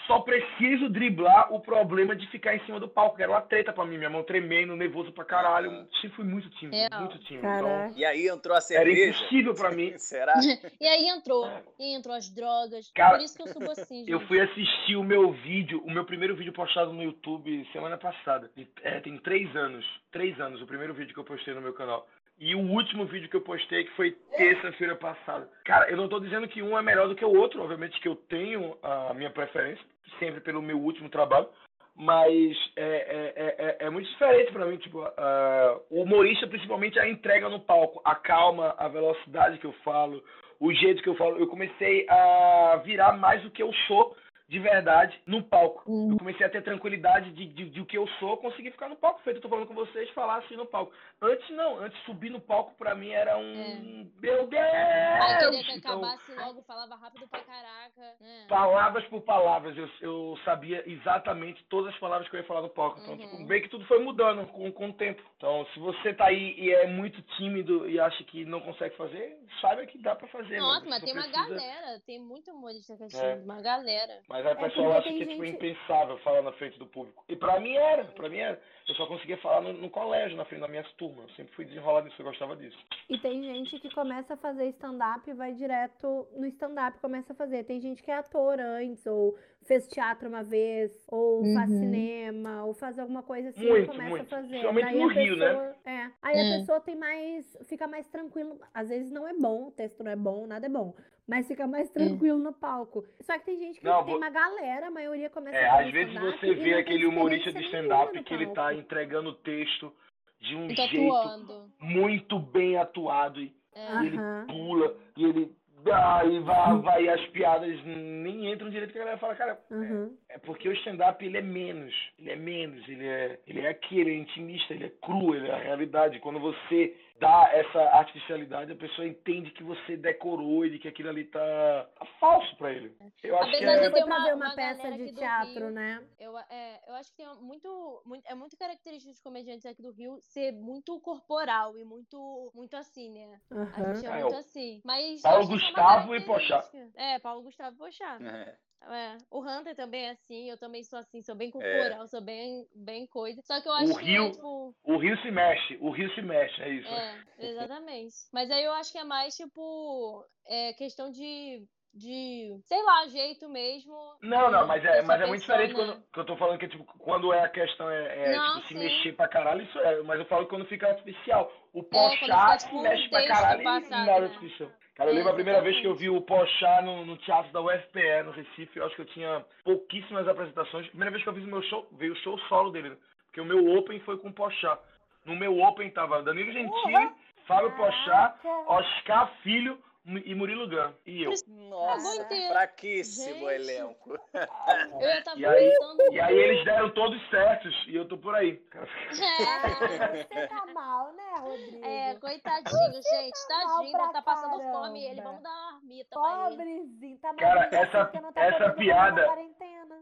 só 0.07 0.19
preciso 0.19 0.87
driblar 0.89 1.51
o 1.51 1.59
problema 1.59 2.15
de 2.15 2.27
ficar 2.27 2.55
em 2.55 2.63
cima 2.65 2.79
do 2.79 2.87
palco, 2.87 3.15
que 3.15 3.23
era 3.23 3.31
uma 3.31 3.41
treta 3.41 3.73
pra 3.73 3.85
mim, 3.85 3.97
minha 3.97 4.09
mão 4.09 4.23
tremendo, 4.23 4.75
nervoso 4.75 5.11
pra 5.11 5.23
caralho. 5.25 5.71
Sempre 5.99 6.15
fui 6.17 6.25
muito 6.25 6.47
tímido, 6.51 6.75
Real. 6.77 6.99
muito 7.01 7.17
tímido. 7.19 7.47
Então, 7.47 7.93
E 7.95 8.05
aí 8.05 8.27
entrou 8.27 8.53
a 8.53 8.57
era 8.57 8.61
cerveja. 8.61 9.17
impossível 9.17 9.55
pra 9.55 9.71
mim. 9.71 9.93
Será? 9.97 10.33
E 10.79 10.85
aí 10.87 11.07
entrou. 11.07 11.47
E 11.79 11.83
aí 11.83 11.93
entrou 11.95 12.13
as 12.15 12.29
drogas. 12.29 12.91
Cara, 12.93 13.17
Por 13.17 13.23
isso 13.23 13.35
que 13.35 13.41
eu 13.43 13.47
subo 13.47 13.71
assim, 13.71 13.99
gente. 14.01 14.11
Eu 14.11 14.19
fui 14.27 14.39
assistir 14.39 14.95
o 14.95 15.03
meu 15.03 15.31
vídeo, 15.31 15.81
o 15.83 15.89
meu 15.91 16.05
primeiro 16.05 16.35
vídeo 16.35 16.53
postado 16.53 16.93
no 16.93 17.01
YouTube 17.01 17.67
semana 17.71 17.97
passada. 17.97 18.51
É, 18.83 18.99
tem 18.99 19.17
três 19.17 19.55
anos. 19.55 19.83
Três 20.11 20.39
anos, 20.39 20.61
o 20.61 20.67
primeiro 20.67 20.93
vídeo 20.93 21.13
que 21.15 21.19
eu 21.19 21.23
postei 21.23 21.53
no 21.55 21.61
meu 21.61 21.73
canal. 21.73 22.07
E 22.37 22.53
o 22.53 22.59
último 22.59 23.05
vídeo 23.05 23.29
que 23.29 23.35
eu 23.35 23.41
postei, 23.41 23.85
que 23.85 23.91
foi 23.91 24.11
terça-feira 24.35 24.95
passada. 24.95 25.47
Cara, 25.63 25.89
eu 25.89 25.95
não 25.95 26.09
tô 26.09 26.19
dizendo 26.19 26.47
que 26.47 26.61
um 26.61 26.77
é 26.77 26.81
melhor 26.81 27.07
do 27.07 27.15
que 27.15 27.23
o 27.23 27.33
outro, 27.33 27.61
obviamente 27.61 27.99
que 28.01 28.07
eu 28.09 28.15
tenho 28.15 28.77
a 28.83 29.13
minha 29.13 29.29
preferência, 29.29 29.83
sempre 30.19 30.41
pelo 30.41 30.61
meu 30.61 30.77
último 30.77 31.09
trabalho. 31.09 31.47
Mas 31.95 32.57
é, 32.75 32.83
é, 32.83 33.33
é, 33.35 33.55
é- 33.57 33.77
é 33.85 33.89
muito 33.89 34.09
diferente 34.09 34.51
pra 34.51 34.65
mim, 34.65 34.75
tipo, 34.75 35.01
ah, 35.01 35.79
o 35.89 36.01
humorista, 36.01 36.45
principalmente, 36.45 36.99
a 36.99 37.07
entrega 37.07 37.47
no 37.47 37.61
palco, 37.61 38.01
a 38.03 38.13
calma, 38.15 38.75
a 38.77 38.89
velocidade 38.89 39.57
que 39.59 39.65
eu 39.65 39.71
falo, 39.83 40.21
o 40.59 40.73
jeito 40.73 41.01
que 41.01 41.07
eu 41.07 41.15
falo. 41.15 41.37
Eu 41.37 41.47
comecei 41.47 42.05
a 42.09 42.81
virar 42.83 43.13
mais 43.13 43.41
do 43.43 43.49
que 43.49 43.63
eu 43.63 43.71
sou 43.87 44.13
de 44.47 44.59
verdade 44.59 45.19
no 45.25 45.41
palco. 45.43 45.83
Uhum. 45.89 46.11
Eu 46.11 46.17
comecei 46.17 46.45
a 46.45 46.49
ter 46.49 46.61
tranquilidade 46.63 47.31
de, 47.31 47.45
de, 47.47 47.69
de 47.69 47.81
o 47.81 47.85
que 47.85 47.97
eu 47.97 48.07
sou, 48.19 48.37
conseguir 48.37 48.71
ficar 48.71 48.87
no 48.89 48.95
palco. 48.95 49.21
Feito, 49.23 49.37
eu 49.37 49.41
tô 49.41 49.49
falando 49.49 49.67
com 49.67 49.73
vocês, 49.73 50.09
falar 50.11 50.37
assim 50.37 50.55
no 50.55 50.65
palco. 50.65 50.93
Antes 51.21 51.49
não, 51.51 51.79
antes 51.79 51.99
subir 52.03 52.29
no 52.29 52.39
palco 52.39 52.73
pra 52.77 52.93
mim 52.93 53.09
era 53.09 53.37
um. 53.37 54.09
Meu 54.21 54.47
Deus! 54.47 54.63
Aí 54.63 55.37
queria 55.39 55.63
que 55.63 55.71
Então, 55.73 55.91
acabasse 56.03 56.31
logo, 56.35 56.61
falava 56.63 56.95
rápido 56.95 57.27
pra 57.27 57.39
caraca. 57.39 58.15
né? 58.19 58.45
palavras 58.47 59.03
por 59.07 59.21
palavras, 59.21 59.75
eu, 59.77 59.89
eu 60.01 60.37
sabia 60.45 60.83
exatamente 60.89 61.63
todas 61.69 61.93
as 61.93 61.99
palavras 61.99 62.27
que 62.29 62.35
eu 62.35 62.39
ia 62.41 62.45
falar 62.47 62.61
no 62.61 62.69
palco. 62.69 62.99
Então, 62.99 63.13
Uhum. 63.13 63.19
tipo, 63.19 63.45
bem 63.45 63.61
que 63.61 63.69
tudo 63.69 63.85
foi 63.85 63.99
mudando 63.99 64.45
com, 64.47 64.71
com 64.71 64.89
o 64.89 64.93
tempo. 64.93 65.21
Então, 65.37 65.65
se 65.73 65.79
você 65.79 66.13
tá 66.13 66.25
aí 66.27 66.53
e 66.57 66.71
é 66.71 66.87
muito 66.87 67.21
tímido 67.37 67.89
e 67.89 67.99
acha 67.99 68.23
que 68.25 68.45
não 68.45 68.59
consegue 68.61 68.95
fazer, 68.95 69.37
saiba 69.61 69.85
que 69.85 69.97
dá 69.97 70.15
pra 70.15 70.27
fazer. 70.27 70.59
Nossa, 70.59 70.85
mas 70.89 70.99
Só 70.99 71.05
tem 71.05 71.13
uma 71.13 71.23
precisa- 71.23 71.47
galera, 71.49 71.99
tem 72.05 72.19
muito 72.19 72.51
humorista 72.51 72.95
que 72.97 73.03
é 73.03 73.05
É. 73.05 73.09
tímido, 73.09 73.43
uma 73.45 73.61
galera. 73.61 74.19
Mas 74.27 74.34
aí 74.35 74.43
o 74.43 74.49
É 74.49 74.55
pessoal 74.55 74.91
acha 74.93 75.09
que 75.09 75.21
é 75.23 75.25
tipo, 75.27 75.45
gente- 75.45 75.55
impensável 75.55 76.17
falar 76.19 76.41
na 76.41 76.51
frente 76.53 76.77
do 76.79 76.85
público. 76.87 77.23
E 77.29 77.35
pra 77.35 77.59
mim 77.59 77.75
era, 77.75 78.03
pra 78.05 78.27
mim 78.29 78.37
era. 78.39 78.59
Eu 78.87 78.95
só 78.95 79.05
conseguia 79.07 79.37
falar 79.37 79.61
no, 79.61 79.73
no 79.73 79.89
colégio, 79.89 80.37
na 80.37 80.45
frente 80.45 80.61
das 80.61 80.69
minhas 80.69 80.91
turmas. 80.93 81.29
Eu 81.29 81.35
sempre 81.35 81.53
fui 81.55 81.65
desenrolado 81.65 82.05
nisso, 82.07 82.21
eu 82.21 82.25
gostava 82.25 82.55
disso. 82.55 82.77
E 83.09 83.17
tem 83.17 83.41
gente 83.43 83.79
que 83.79 83.93
começa 83.93 84.33
a 84.35 84.37
fazer 84.37 84.67
stand-up 84.69 85.29
e 85.29 85.33
vai 85.33 85.53
direto 85.53 86.27
no 86.35 86.45
stand-up 86.47 86.99
começa 86.99 87.33
a 87.33 87.35
fazer. 87.35 87.63
Tem 87.63 87.79
gente 87.79 88.01
que 88.03 88.11
é 88.11 88.15
ator 88.17 88.59
antes, 88.59 89.05
ou 89.05 89.37
fez 89.65 89.87
teatro 89.87 90.29
uma 90.29 90.43
vez, 90.43 90.91
ou 91.09 91.43
faz 91.53 91.69
Uhum. 91.71 91.79
cinema, 91.79 92.63
ou 92.65 92.73
faz 92.73 92.97
alguma 92.99 93.23
coisa 93.23 93.49
assim 93.49 93.65
e 93.65 93.69
Muito, 93.69 93.87
começa 93.91 94.09
muito. 94.09 94.21
a 94.21 94.37
fazer. 94.37 94.47
Principalmente 94.49 94.85
Daí 94.85 94.99
no 94.99 95.09
a 95.09 95.13
Rio, 95.13 95.35
né? 95.37 95.47
pessoa, 95.47 95.75
É. 95.85 96.11
Aí 96.21 96.37
É. 96.37 96.55
a 96.55 96.59
pessoa 96.59 96.79
tem 96.81 96.95
mais. 96.95 97.57
fica 97.67 97.87
mais 97.87 98.07
tranquilo. 98.07 98.59
Às 98.73 98.89
vezes 98.89 99.11
não 99.11 99.27
é 99.27 99.33
bom, 99.33 99.67
o 99.67 99.71
texto 99.71 100.03
não 100.03 100.11
é 100.11 100.15
bom, 100.15 100.45
nada 100.47 100.65
é 100.65 100.69
bom. 100.69 100.93
Mas 101.27 101.47
fica 101.47 101.65
mais 101.65 101.89
tranquilo 101.89 102.37
no 102.37 102.53
palco. 102.53 103.03
Só 103.21 103.33
que 103.39 103.45
tem 103.45 103.57
gente 103.57 103.79
que 103.79 103.85
Não, 103.85 103.97
tem 104.03 104.09
vou- 104.11 104.17
uma 104.17 104.29
galera, 104.29 104.87
a 104.87 104.91
maioria 104.91 105.27
começa 105.29 105.57
É, 105.57 105.65
a 105.67 105.71
fazer 105.77 105.87
às 105.87 105.91
vezes 105.91 106.13
você 106.21 106.53
vê 106.53 106.73
aquele 106.75 107.07
humorista 107.07 107.51
de 107.51 107.63
stand-up 107.65 108.23
que 108.23 108.33
ele 108.33 108.45
tá 108.47 108.71
entregando 108.75 109.29
o 109.29 109.33
texto 109.35 109.91
de 110.39 110.55
um 110.55 110.69
jeito 110.69 111.11
atuando. 111.11 111.71
muito 111.81 112.37
bem 112.37 112.77
atuado. 112.77 113.41
E 113.41 113.51
É. 113.73 114.03
e 114.03 114.05
ele 114.05 114.17
pula, 114.47 114.95
e 115.17 115.23
ele 115.25 115.55
e 115.85 116.39
vai, 116.39 116.77
vai, 116.81 117.03
e 117.03 117.09
as 117.09 117.21
piadas 117.27 117.83
nem 117.85 118.51
entram 118.51 118.69
direito, 118.69 118.91
que 118.91 118.97
a 118.97 119.01
galera 119.01 119.17
fala, 119.19 119.35
cara, 119.35 119.59
Uhum. 119.69 120.15
É 120.29 120.37
porque 120.37 120.67
o 120.67 120.73
stand-up 120.73 121.23
ele 121.23 121.37
é 121.37 121.41
menos, 121.41 121.93
ele 122.19 122.31
é 122.31 122.35
menos, 122.35 122.87
ele 122.87 123.05
é, 123.05 123.39
ele 123.47 123.61
é 123.61 123.69
aquele, 123.69 124.09
ele 124.09 124.11
é 124.11 124.21
intimista, 124.21 124.73
ele 124.73 124.85
é 124.85 124.91
cru, 125.01 125.35
ele 125.35 125.47
é 125.47 125.53
a 125.53 125.57
realidade. 125.57 126.19
Quando 126.19 126.39
você 126.39 126.93
dá 127.19 127.49
essa 127.53 127.79
artificialidade, 127.95 128.71
a 128.71 128.75
pessoa 128.75 129.07
entende 129.07 129.51
que 129.51 129.63
você 129.63 129.95
decorou 129.95 130.65
e 130.65 130.69
de 130.71 130.79
que 130.79 130.87
aquilo 130.87 131.09
ali 131.09 131.23
tá, 131.25 131.89
tá 131.97 132.05
falso 132.19 132.55
pra 132.57 132.71
ele. 132.73 132.95
Eu 133.23 133.37
acho 133.39 133.49
que 133.51 133.55
Apesar 133.57 133.75
de 133.79 133.85
é, 133.85 133.89
tem 133.91 134.03
pra 134.03 134.05
uma- 134.05 134.25
ver 134.25 134.33
uma 134.35 134.45
uma 134.47 134.55
peça 134.55 134.91
de 134.91 135.13
teatro, 135.13 135.53
Rio. 135.65 135.71
né? 135.71 136.03
Eu, 136.19 136.37
é, 136.37 136.81
eu 136.87 136.95
acho 136.95 137.11
que 137.11 137.17
tem 137.17 137.27
muito, 137.41 138.01
muito- 138.05 138.25
é 138.27 138.35
muito 138.35 138.57
característico 138.57 139.11
dos 139.13 139.21
comediantes 139.21 139.65
aqui 139.65 139.81
do 139.81 139.91
Rio 139.91 140.17
ser 140.21 140.51
muito 140.51 140.99
corporal 140.99 141.77
e 141.77 141.83
muito, 141.85 142.51
muito 142.53 142.75
assim, 142.75 143.11
né? 143.11 143.39
A 143.51 143.55
Aham. 143.55 143.95
gente 143.95 144.05
é 144.05 144.09
Ah, 144.09 144.19
muito 144.21 144.35
assim. 144.35 144.81
Mas 144.83 145.21
Paulo 145.21 145.47
que 145.47 145.53
é 145.53 145.57
Gustavo 145.57 146.15
e 146.15 146.21
Pochá. 146.21 146.63
É, 146.95 147.19
Paulo 147.19 147.43
Gustavo 147.43 147.75
e 147.75 147.79
Pochá. 147.79 148.17
É. 148.21 148.55
É. 148.87 149.17
O 149.31 149.41
Hunter 149.41 149.75
também 149.75 150.05
é 150.05 150.11
assim, 150.11 150.49
eu 150.49 150.57
também 150.57 150.83
sou 150.83 150.99
assim, 150.99 151.21
sou 151.21 151.35
bem 151.35 151.49
corporal, 151.49 152.07
sou 152.07 152.21
bem, 152.21 152.67
bem 152.75 153.07
coisa. 153.07 153.41
Só 153.43 153.59
que 153.61 153.67
eu 153.67 153.73
acho 153.73 153.95
que, 153.97 154.05
Rio- 154.05 154.31
tipo, 154.31 154.75
o 154.83 154.97
rio 154.97 155.17
se 155.21 155.31
mexe, 155.31 155.77
o 155.81 155.89
rio 155.89 156.13
se 156.13 156.21
mexe, 156.21 156.61
é 156.61 156.69
isso. 156.69 156.87
é, 156.89 157.23
exatamente. 157.39 158.15
Mas 158.31 158.49
aí 158.51 158.63
eu 158.63 158.73
acho 158.73 158.91
que 158.91 158.97
é 158.97 159.03
mais, 159.03 159.35
tipo, 159.35 160.23
é 160.47 160.73
questão 160.73 161.09
de, 161.09 161.65
de, 161.93 162.59
sei 162.65 162.83
lá, 162.83 163.07
jeito 163.07 163.49
mesmo. 163.49 163.95
Não, 164.21 164.49
não, 164.51 164.65
mas 164.67 164.83
é, 164.85 165.01
mas 165.01 165.21
é 165.21 165.25
muito 165.25 165.41
diferente 165.41 165.73
né? 165.73 165.75
quando 165.75 166.03
que 166.13 166.19
eu 166.19 166.25
tô 166.25 166.37
falando 166.37 166.59
que 166.59 166.67
tipo, 166.67 166.85
quando 166.99 167.33
é 167.33 167.41
a 167.41 167.49
questão 167.49 167.89
é, 167.89 168.25
é, 168.33 168.35
Não, 168.37 168.55
tipo, 168.55 168.67
se 168.67 168.75
mexer 168.75 169.13
pra 169.13 169.27
caralho, 169.27 169.63
isso 169.63 169.77
é, 169.79 170.01
mas 170.03 170.19
eu 170.19 170.25
falo 170.25 170.47
quando 170.47 170.65
fica 170.65 170.87
artificial. 170.87 171.51
O 171.73 171.83
Pochá 171.83 172.57
se 172.57 172.65
tipo, 172.65 172.79
um 172.79 172.81
mexe 172.81 173.09
pra 173.09 173.19
texto 173.19 173.33
caralho 173.33 173.61
e 173.61 173.63
passado, 173.63 174.05
nada 174.05 174.19
né? 174.21 174.25
artificial. 174.27 174.71
Cara, 174.95 175.09
eu 175.09 175.13
É, 175.13 175.17
lembro 175.17 175.31
a 175.31 175.35
primeira 175.35 175.61
vez 175.61 175.77
que 175.79 175.85
eu 175.87 175.95
vi 175.95 176.09
o 176.09 176.21
Pochá 176.21 176.81
no, 176.81 177.05
no 177.05 177.17
teatro 177.17 177.51
da 177.51 177.61
UFPE, 177.61 178.23
no 178.23 178.31
Recife, 178.31 178.79
eu 178.79 178.85
acho 178.85 178.95
que 178.95 179.01
eu 179.01 179.05
tinha 179.07 179.45
pouquíssimas 179.63 180.27
apresentações. 180.27 180.87
Primeira 180.87 181.11
vez 181.11 181.21
que 181.21 181.29
eu 181.29 181.33
fiz 181.33 181.43
o 181.43 181.47
meu 181.47 181.61
show, 181.63 181.87
veio 181.93 182.13
o 182.13 182.17
show 182.17 182.37
solo 182.47 182.71
dele, 182.71 182.89
né? 182.89 182.97
porque 183.27 183.41
o 183.41 183.45
meu 183.45 183.77
Open 183.77 183.99
foi 184.01 184.17
com 184.17 184.29
o 184.29 184.33
Pochá. 184.33 184.79
No 185.25 185.35
meu 185.35 185.59
Open 185.59 185.89
tava 185.91 186.23
Danilo 186.23 186.51
Gentili, 186.53 187.09
Fábio 187.45 187.71
Pochá. 187.75 188.35
Oscar 188.67 189.31
Filho 189.43 189.77
e 190.05 190.35
Murilo 190.35 190.69
Gun. 190.69 190.93
E 191.05 191.23
eu. 191.23 191.31
Nossa, 191.47 192.25
fraquíssimo 192.51 193.49
Gente. 193.49 193.53
elenco. 193.53 194.19
Eu 195.01 195.07
ia 195.07 195.19
estar 195.19 195.35
E 195.37 195.45
aí- 195.45 195.69
pensando. 195.71 196.13
E 196.13 196.19
aí 196.19 196.37
eles 196.37 196.63
deram 196.65 196.89
todos 196.91 197.29
certos 197.29 197.73
e 197.87 197.95
eu 197.95 198.07
tô 198.07 198.17
por 198.17 198.33
aí. 198.35 198.61
Ah, 198.73 200.15
você 200.29 200.47
tá 200.47 200.65
mal, 200.73 201.11
né, 201.13 201.23
Rodrigo? 201.39 201.85
É, 201.85 202.15
coitadinho, 202.15 202.93
gente. 202.93 203.47
mal 203.49 203.67
Tadinho, 203.77 203.91
pra 203.91 204.01
deve 204.01 204.13
tá 204.13 204.21
passando 204.21 204.57
caramba. 204.57 204.79
fome. 204.79 205.05
Ele, 205.05 205.21
vamos 205.21 205.41
dar 205.43 205.49
uma 205.49 205.71
marmita. 205.73 206.09
Pobrezinho, 206.15 207.17
tá 207.19 207.33
Cara, 207.35 207.69
essa- 207.71 208.05
tá 208.05 208.31
essa 208.41 208.69
piada-. 208.73 209.27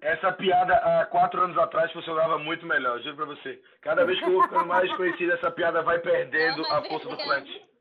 Essa 0.02 0.32
piada 0.34 0.74
há 0.76 1.06
quatro 1.06 1.42
anos 1.42 1.58
atrás 1.58 1.92
funcionava 1.94 2.38
muito 2.38 2.66
melhor, 2.66 3.00
juro 3.02 3.16
pra 3.16 3.26
você. 3.26 3.62
Cada 3.82 4.06
vez 4.06 4.20
que 4.20 4.26
eu 4.26 4.34
vou 4.34 4.44
ficando 4.44 4.66
mais 4.66 4.94
conhecido, 4.96 5.32
essa 5.34 5.50
piada 5.52 5.82
vai 5.82 6.00
perdendo 6.00 6.62
Não, 6.62 6.72
a 6.76 6.82
força 6.84 7.08
do 7.08 7.16
perdendo. 7.16 7.73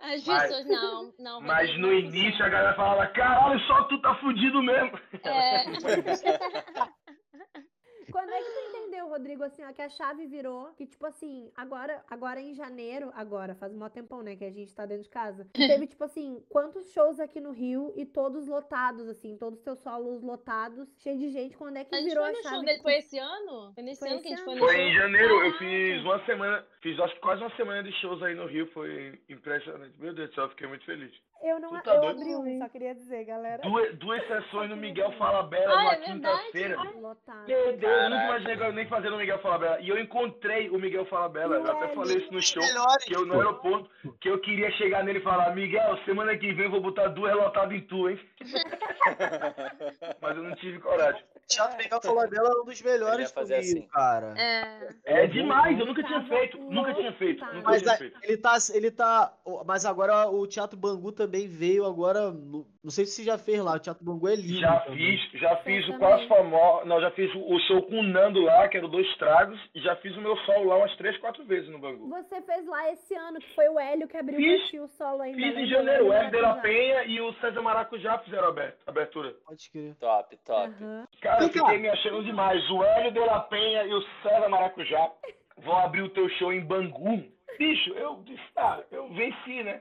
As 0.00 0.24
Mas- 0.24 0.42
pessoas, 0.42 0.64
não, 0.66 1.12
não. 1.18 1.40
Mas 1.40 1.58
Rodrigo, 1.70 1.80
no 1.80 1.86
não 1.88 1.92
início 1.92 2.44
a 2.44 2.48
galera 2.48 2.76
falava, 2.76 3.06
caralho, 3.08 3.58
só 3.66 3.82
tu 3.84 4.00
tá 4.00 4.14
fudido 4.16 4.62
mesmo. 4.62 4.96
É. 5.24 5.64
Quando 8.10 8.30
é 8.30 8.38
que 8.38 8.44
tu 8.44 8.67
Rodrigo, 9.08 9.42
assim, 9.42 9.64
ó, 9.64 9.72
que 9.72 9.82
a 9.82 9.88
chave 9.88 10.26
virou, 10.26 10.66
que 10.76 10.86
tipo 10.86 11.04
assim, 11.06 11.50
agora, 11.56 12.02
agora 12.08 12.40
em 12.40 12.54
janeiro, 12.54 13.10
agora, 13.14 13.54
faz 13.54 13.72
um 13.74 13.88
tempão, 13.88 14.22
né, 14.22 14.36
que 14.36 14.44
a 14.44 14.50
gente 14.50 14.74
tá 14.74 14.84
dentro 14.86 15.04
de 15.04 15.10
casa, 15.10 15.46
teve 15.82 15.86
tipo 15.86 16.04
assim, 16.04 16.42
quantos 16.48 16.92
shows 16.92 17.18
aqui 17.18 17.40
no 17.40 17.50
Rio 17.52 17.92
e 17.96 18.04
todos 18.06 18.46
lotados, 18.46 19.08
assim, 19.08 19.36
todos 19.36 19.58
os 19.58 19.64
teus 19.64 19.78
solos 19.80 20.22
lotados, 20.22 20.88
cheio 20.98 21.18
de 21.18 21.28
gente, 21.30 21.56
quando 21.56 21.76
é 21.78 21.84
que 21.84 21.94
A 21.94 21.98
gente 21.98 22.08
virou 22.10 22.24
foi 22.24 22.32
a 22.32 22.36
no 22.36 22.42
chave? 22.42 22.54
show 22.54 22.60
que 22.60 22.66
dele, 22.66 22.78
tu- 22.78 22.82
foi 22.82 22.94
esse 22.96 23.18
ano? 23.18 23.72
Foi 23.74 23.82
nesse 23.82 24.00
Foi 24.00 24.08
ano 24.10 24.20
que 24.22 24.28
a 24.28 24.30
esse 24.32 24.36
gente 24.36 24.44
foi 24.44 24.52
ano. 24.54 24.60
no 24.62 24.66
Foi 24.68 24.76
show? 24.76 24.84
em 24.84 24.94
janeiro, 24.94 25.44
eu 25.46 25.52
fiz 25.58 26.02
uma 26.04 26.24
semana, 26.26 26.66
fiz 26.82 27.00
acho 27.00 27.14
que 27.14 27.20
quase 27.20 27.42
uma 27.42 27.56
semana 27.56 27.82
de 27.82 27.92
shows 28.00 28.22
aí 28.22 28.34
no 28.34 28.46
Rio, 28.46 28.66
foi 28.72 29.18
impressionante. 29.28 29.94
Meu 29.98 30.14
Deus 30.14 30.28
do 30.28 30.34
céu, 30.34 30.44
eu 30.44 30.50
fiquei 30.50 30.66
muito 30.68 30.84
feliz. 30.84 31.12
Eu 31.40 31.60
não, 31.60 31.70
tá 31.82 31.94
eu 31.94 32.00
doido? 32.00 32.20
abri 32.20 32.34
um, 32.34 32.58
só 32.58 32.68
queria 32.68 32.94
dizer, 32.96 33.24
galera. 33.24 33.62
Duas, 33.62 33.96
duas 33.98 34.26
sessões 34.26 34.68
no 34.70 34.76
Miguel 34.76 35.12
Falabella 35.12 35.72
Ah, 35.72 35.82
numa 35.84 35.92
é 35.92 36.00
quinta-feira. 36.00 36.76
Lotado. 36.98 37.46
Meu 37.46 37.76
Deus, 37.76 38.02
eu 38.02 38.10
nunca 38.10 38.24
imaginei 38.24 38.56
que 38.56 38.62
eu 38.64 38.72
nem 38.72 38.88
fazer 38.98 39.10
no 39.10 39.16
Miguel 39.16 39.38
Falabella. 39.38 39.80
E 39.80 39.88
eu 39.88 39.98
encontrei 39.98 40.68
o 40.70 40.78
Miguel 40.78 41.06
Falabella, 41.06 41.56
eu 41.56 41.70
até 41.70 41.94
falei 41.94 42.16
isso 42.16 42.32
no 42.32 42.42
show, 42.42 42.62
que 43.06 43.14
eu 43.14 43.24
no 43.24 43.34
aeroporto, 43.34 43.88
que 44.20 44.28
eu 44.28 44.38
queria 44.40 44.70
chegar 44.72 45.04
nele 45.04 45.20
e 45.20 45.22
falar, 45.22 45.54
Miguel, 45.54 45.96
semana 46.04 46.36
que 46.36 46.52
vem 46.52 46.64
eu 46.64 46.70
vou 46.70 46.80
botar 46.80 47.08
duas 47.08 47.34
lotadas 47.34 47.72
em 47.72 47.80
tu, 47.82 48.08
hein? 48.08 48.18
Mas 50.20 50.36
eu 50.36 50.42
não 50.42 50.54
tive 50.56 50.78
coragem. 50.80 51.22
Teatro 51.48 51.78
Miguel 51.78 52.00
Falabella 52.02 52.48
é 52.48 52.60
um 52.60 52.64
dos 52.64 52.82
melhores 52.82 53.32
Rio, 53.34 53.56
assim. 53.56 53.82
cara. 53.88 54.34
É. 54.36 55.22
É 55.22 55.26
demais, 55.26 55.78
eu 55.78 55.86
nunca 55.86 56.02
tinha 56.02 56.18
Tava 56.20 56.28
feito, 56.28 56.58
nunca 56.58 56.94
tinha 56.94 57.12
feito, 57.12 57.44
nunca 57.46 57.62
Mas 57.70 57.82
tinha 57.82 57.94
a- 57.94 57.96
feito. 57.98 58.18
ele 58.22 58.36
tá, 58.36 58.54
ele 58.74 58.90
tá. 58.90 59.32
Mas 59.66 59.84
agora 59.86 60.28
o 60.28 60.46
Teatro 60.46 60.76
Bangu 60.78 61.10
também 61.12 61.46
veio 61.48 61.84
agora 61.86 62.30
no- 62.30 62.66
Não 62.84 62.90
sei 62.90 63.04
se 63.04 63.12
você 63.12 63.24
já 63.24 63.36
fez 63.38 63.60
lá, 63.62 63.74
o 63.74 63.78
Teatro 63.78 64.04
Bangu 64.04 64.28
é 64.28 64.34
lindo. 64.36 64.60
Já 64.60 64.80
também. 64.80 65.18
fiz, 65.18 65.40
já 65.40 65.56
fiz 65.58 65.84
o 65.84 65.92
também. 65.92 65.98
Quase 65.98 66.28
Famoso. 66.28 66.86
Não, 66.86 67.00
já 67.00 67.10
fiz 67.12 67.34
o 67.34 67.38
o 67.48 67.58
show 67.60 67.82
com 67.82 68.00
o 68.00 68.02
Nando 68.02 68.40
lá, 68.40 68.68
que 68.68 68.76
era 68.76 68.86
o 68.86 68.88
Dois 68.90 69.06
Tragos, 69.16 69.58
e 69.74 69.80
já 69.80 69.96
fiz 69.96 70.14
o 70.16 70.20
meu 70.20 70.36
solo 70.38 70.64
lá 70.68 70.76
umas 70.76 70.94
três, 70.96 71.16
quatro 71.18 71.44
vezes 71.44 71.68
no 71.70 71.78
Bangu. 71.78 72.08
Você 72.08 72.40
fez 72.42 72.66
lá 72.66 72.90
esse 72.92 73.14
ano, 73.14 73.38
que 73.40 73.54
foi 73.54 73.68
o 73.68 73.78
Hélio 73.78 74.06
que 74.08 74.16
abriu 74.16 74.36
Fiz. 74.36 74.80
o 74.80 74.88
solo 74.88 75.22
ainda. 75.22 75.36
Fiz 75.38 75.54
né? 75.54 75.62
em 75.62 75.66
janeiro, 75.66 76.06
o 76.08 76.12
Hélio 76.12 76.30
de 76.30 76.40
la. 76.40 76.54
Penha 76.56 77.04
e 77.04 77.20
o 77.20 77.32
César 77.34 77.60
Maracujá 77.62 78.18
fizeram 78.18 78.48
a 78.48 78.72
abertura. 78.86 79.34
Pode 79.46 79.70
crer. 79.70 79.94
Top, 79.96 80.36
top. 80.44 80.68
Aham. 80.82 81.06
Cara, 81.20 81.37
Cá. 81.46 81.52
fiquei 81.52 81.78
me 81.78 81.88
achando 81.88 82.24
demais. 82.24 82.70
O 82.70 82.82
Hélio 82.82 83.12
de 83.12 83.18
la 83.20 83.40
Penha 83.40 83.84
e 83.84 83.94
o 83.94 84.02
César 84.22 84.48
Maracujá 84.48 85.10
vão 85.58 85.78
abrir 85.78 86.02
o 86.02 86.10
teu 86.10 86.28
show 86.30 86.52
em 86.52 86.64
Bangu. 86.64 87.24
Bicho, 87.58 87.90
eu 87.94 88.22
disse, 88.24 88.42
tá, 88.54 88.80
eu 88.90 89.08
venci, 89.10 89.62
né? 89.62 89.80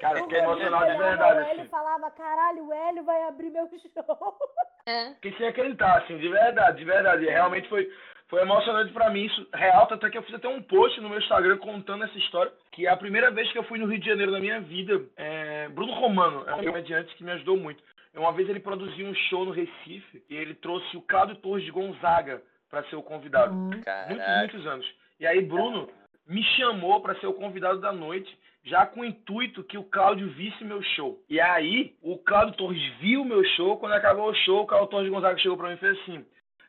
Cara, 0.00 0.18
eu 0.18 0.24
fiquei 0.24 0.40
emocionado 0.40 0.90
de 0.90 0.98
verdade, 0.98 1.38
O 1.38 1.42
Hélio 1.44 1.60
assim. 1.62 1.70
falava, 1.70 2.10
caralho, 2.10 2.66
o 2.66 2.72
Hélio 2.72 3.04
vai 3.04 3.22
abrir 3.22 3.50
meu 3.50 3.68
show. 3.68 4.38
É. 4.86 5.14
Fiquei 5.14 5.32
sem 5.38 5.46
acreditar, 5.46 5.98
assim, 5.98 6.18
de 6.18 6.28
verdade, 6.28 6.78
de 6.78 6.84
verdade. 6.84 7.24
Realmente 7.24 7.68
foi, 7.68 7.90
foi 8.28 8.42
emocionante 8.42 8.92
pra 8.92 9.08
mim, 9.10 9.24
isso 9.24 9.46
real, 9.54 9.86
tanto 9.86 10.04
é 10.04 10.10
que 10.10 10.18
eu 10.18 10.22
fiz 10.24 10.34
até 10.34 10.48
um 10.48 10.60
post 10.60 11.00
no 11.00 11.08
meu 11.08 11.18
Instagram 11.18 11.56
contando 11.58 12.04
essa 12.04 12.18
história, 12.18 12.52
que 12.72 12.86
é 12.86 12.90
a 12.90 12.96
primeira 12.96 13.30
vez 13.30 13.50
que 13.52 13.58
eu 13.58 13.64
fui 13.64 13.78
no 13.78 13.86
Rio 13.86 14.00
de 14.00 14.06
Janeiro 14.06 14.32
na 14.32 14.40
minha 14.40 14.60
vida. 14.60 15.00
É, 15.16 15.68
Bruno 15.68 15.94
Romano, 15.94 16.44
é 16.48 16.54
um 16.54 16.64
comediante 16.64 17.14
que 17.14 17.24
me 17.24 17.30
ajudou 17.32 17.56
muito. 17.56 17.82
Uma 18.14 18.32
vez 18.32 18.48
ele 18.48 18.60
produziu 18.60 19.06
um 19.06 19.14
show 19.14 19.44
no 19.44 19.50
Recife 19.50 20.22
e 20.28 20.36
ele 20.36 20.54
trouxe 20.54 20.96
o 20.96 21.02
Cláudio 21.02 21.36
Torres 21.36 21.64
de 21.64 21.70
Gonzaga 21.70 22.42
pra 22.70 22.84
ser 22.84 22.96
o 22.96 23.02
convidado. 23.02 23.54
Muitos, 23.54 23.84
Caraca. 23.84 24.38
muitos 24.38 24.66
anos. 24.66 24.86
E 25.18 25.26
aí 25.26 25.40
Bruno 25.42 25.88
me 26.26 26.42
chamou 26.56 27.00
pra 27.00 27.14
ser 27.16 27.26
o 27.26 27.34
convidado 27.34 27.80
da 27.80 27.92
noite, 27.92 28.36
já 28.64 28.86
com 28.86 29.00
o 29.00 29.04
intuito 29.04 29.62
que 29.62 29.76
o 29.76 29.84
Cláudio 29.84 30.28
visse 30.30 30.64
meu 30.64 30.82
show. 30.82 31.22
E 31.28 31.40
aí, 31.40 31.94
o 32.02 32.16
Cláudio 32.18 32.56
Torres 32.56 32.82
viu 33.00 33.24
meu 33.24 33.44
show, 33.56 33.76
quando 33.76 33.92
acabou 33.92 34.30
o 34.30 34.34
show, 34.34 34.62
o 34.62 34.66
Cláudio 34.66 34.90
Torres 34.90 35.06
de 35.06 35.10
Gonzaga 35.10 35.38
chegou 35.38 35.56
pra 35.56 35.68
mim 35.68 35.74
e 35.74 35.78
fez 35.78 35.98
assim, 36.00 36.24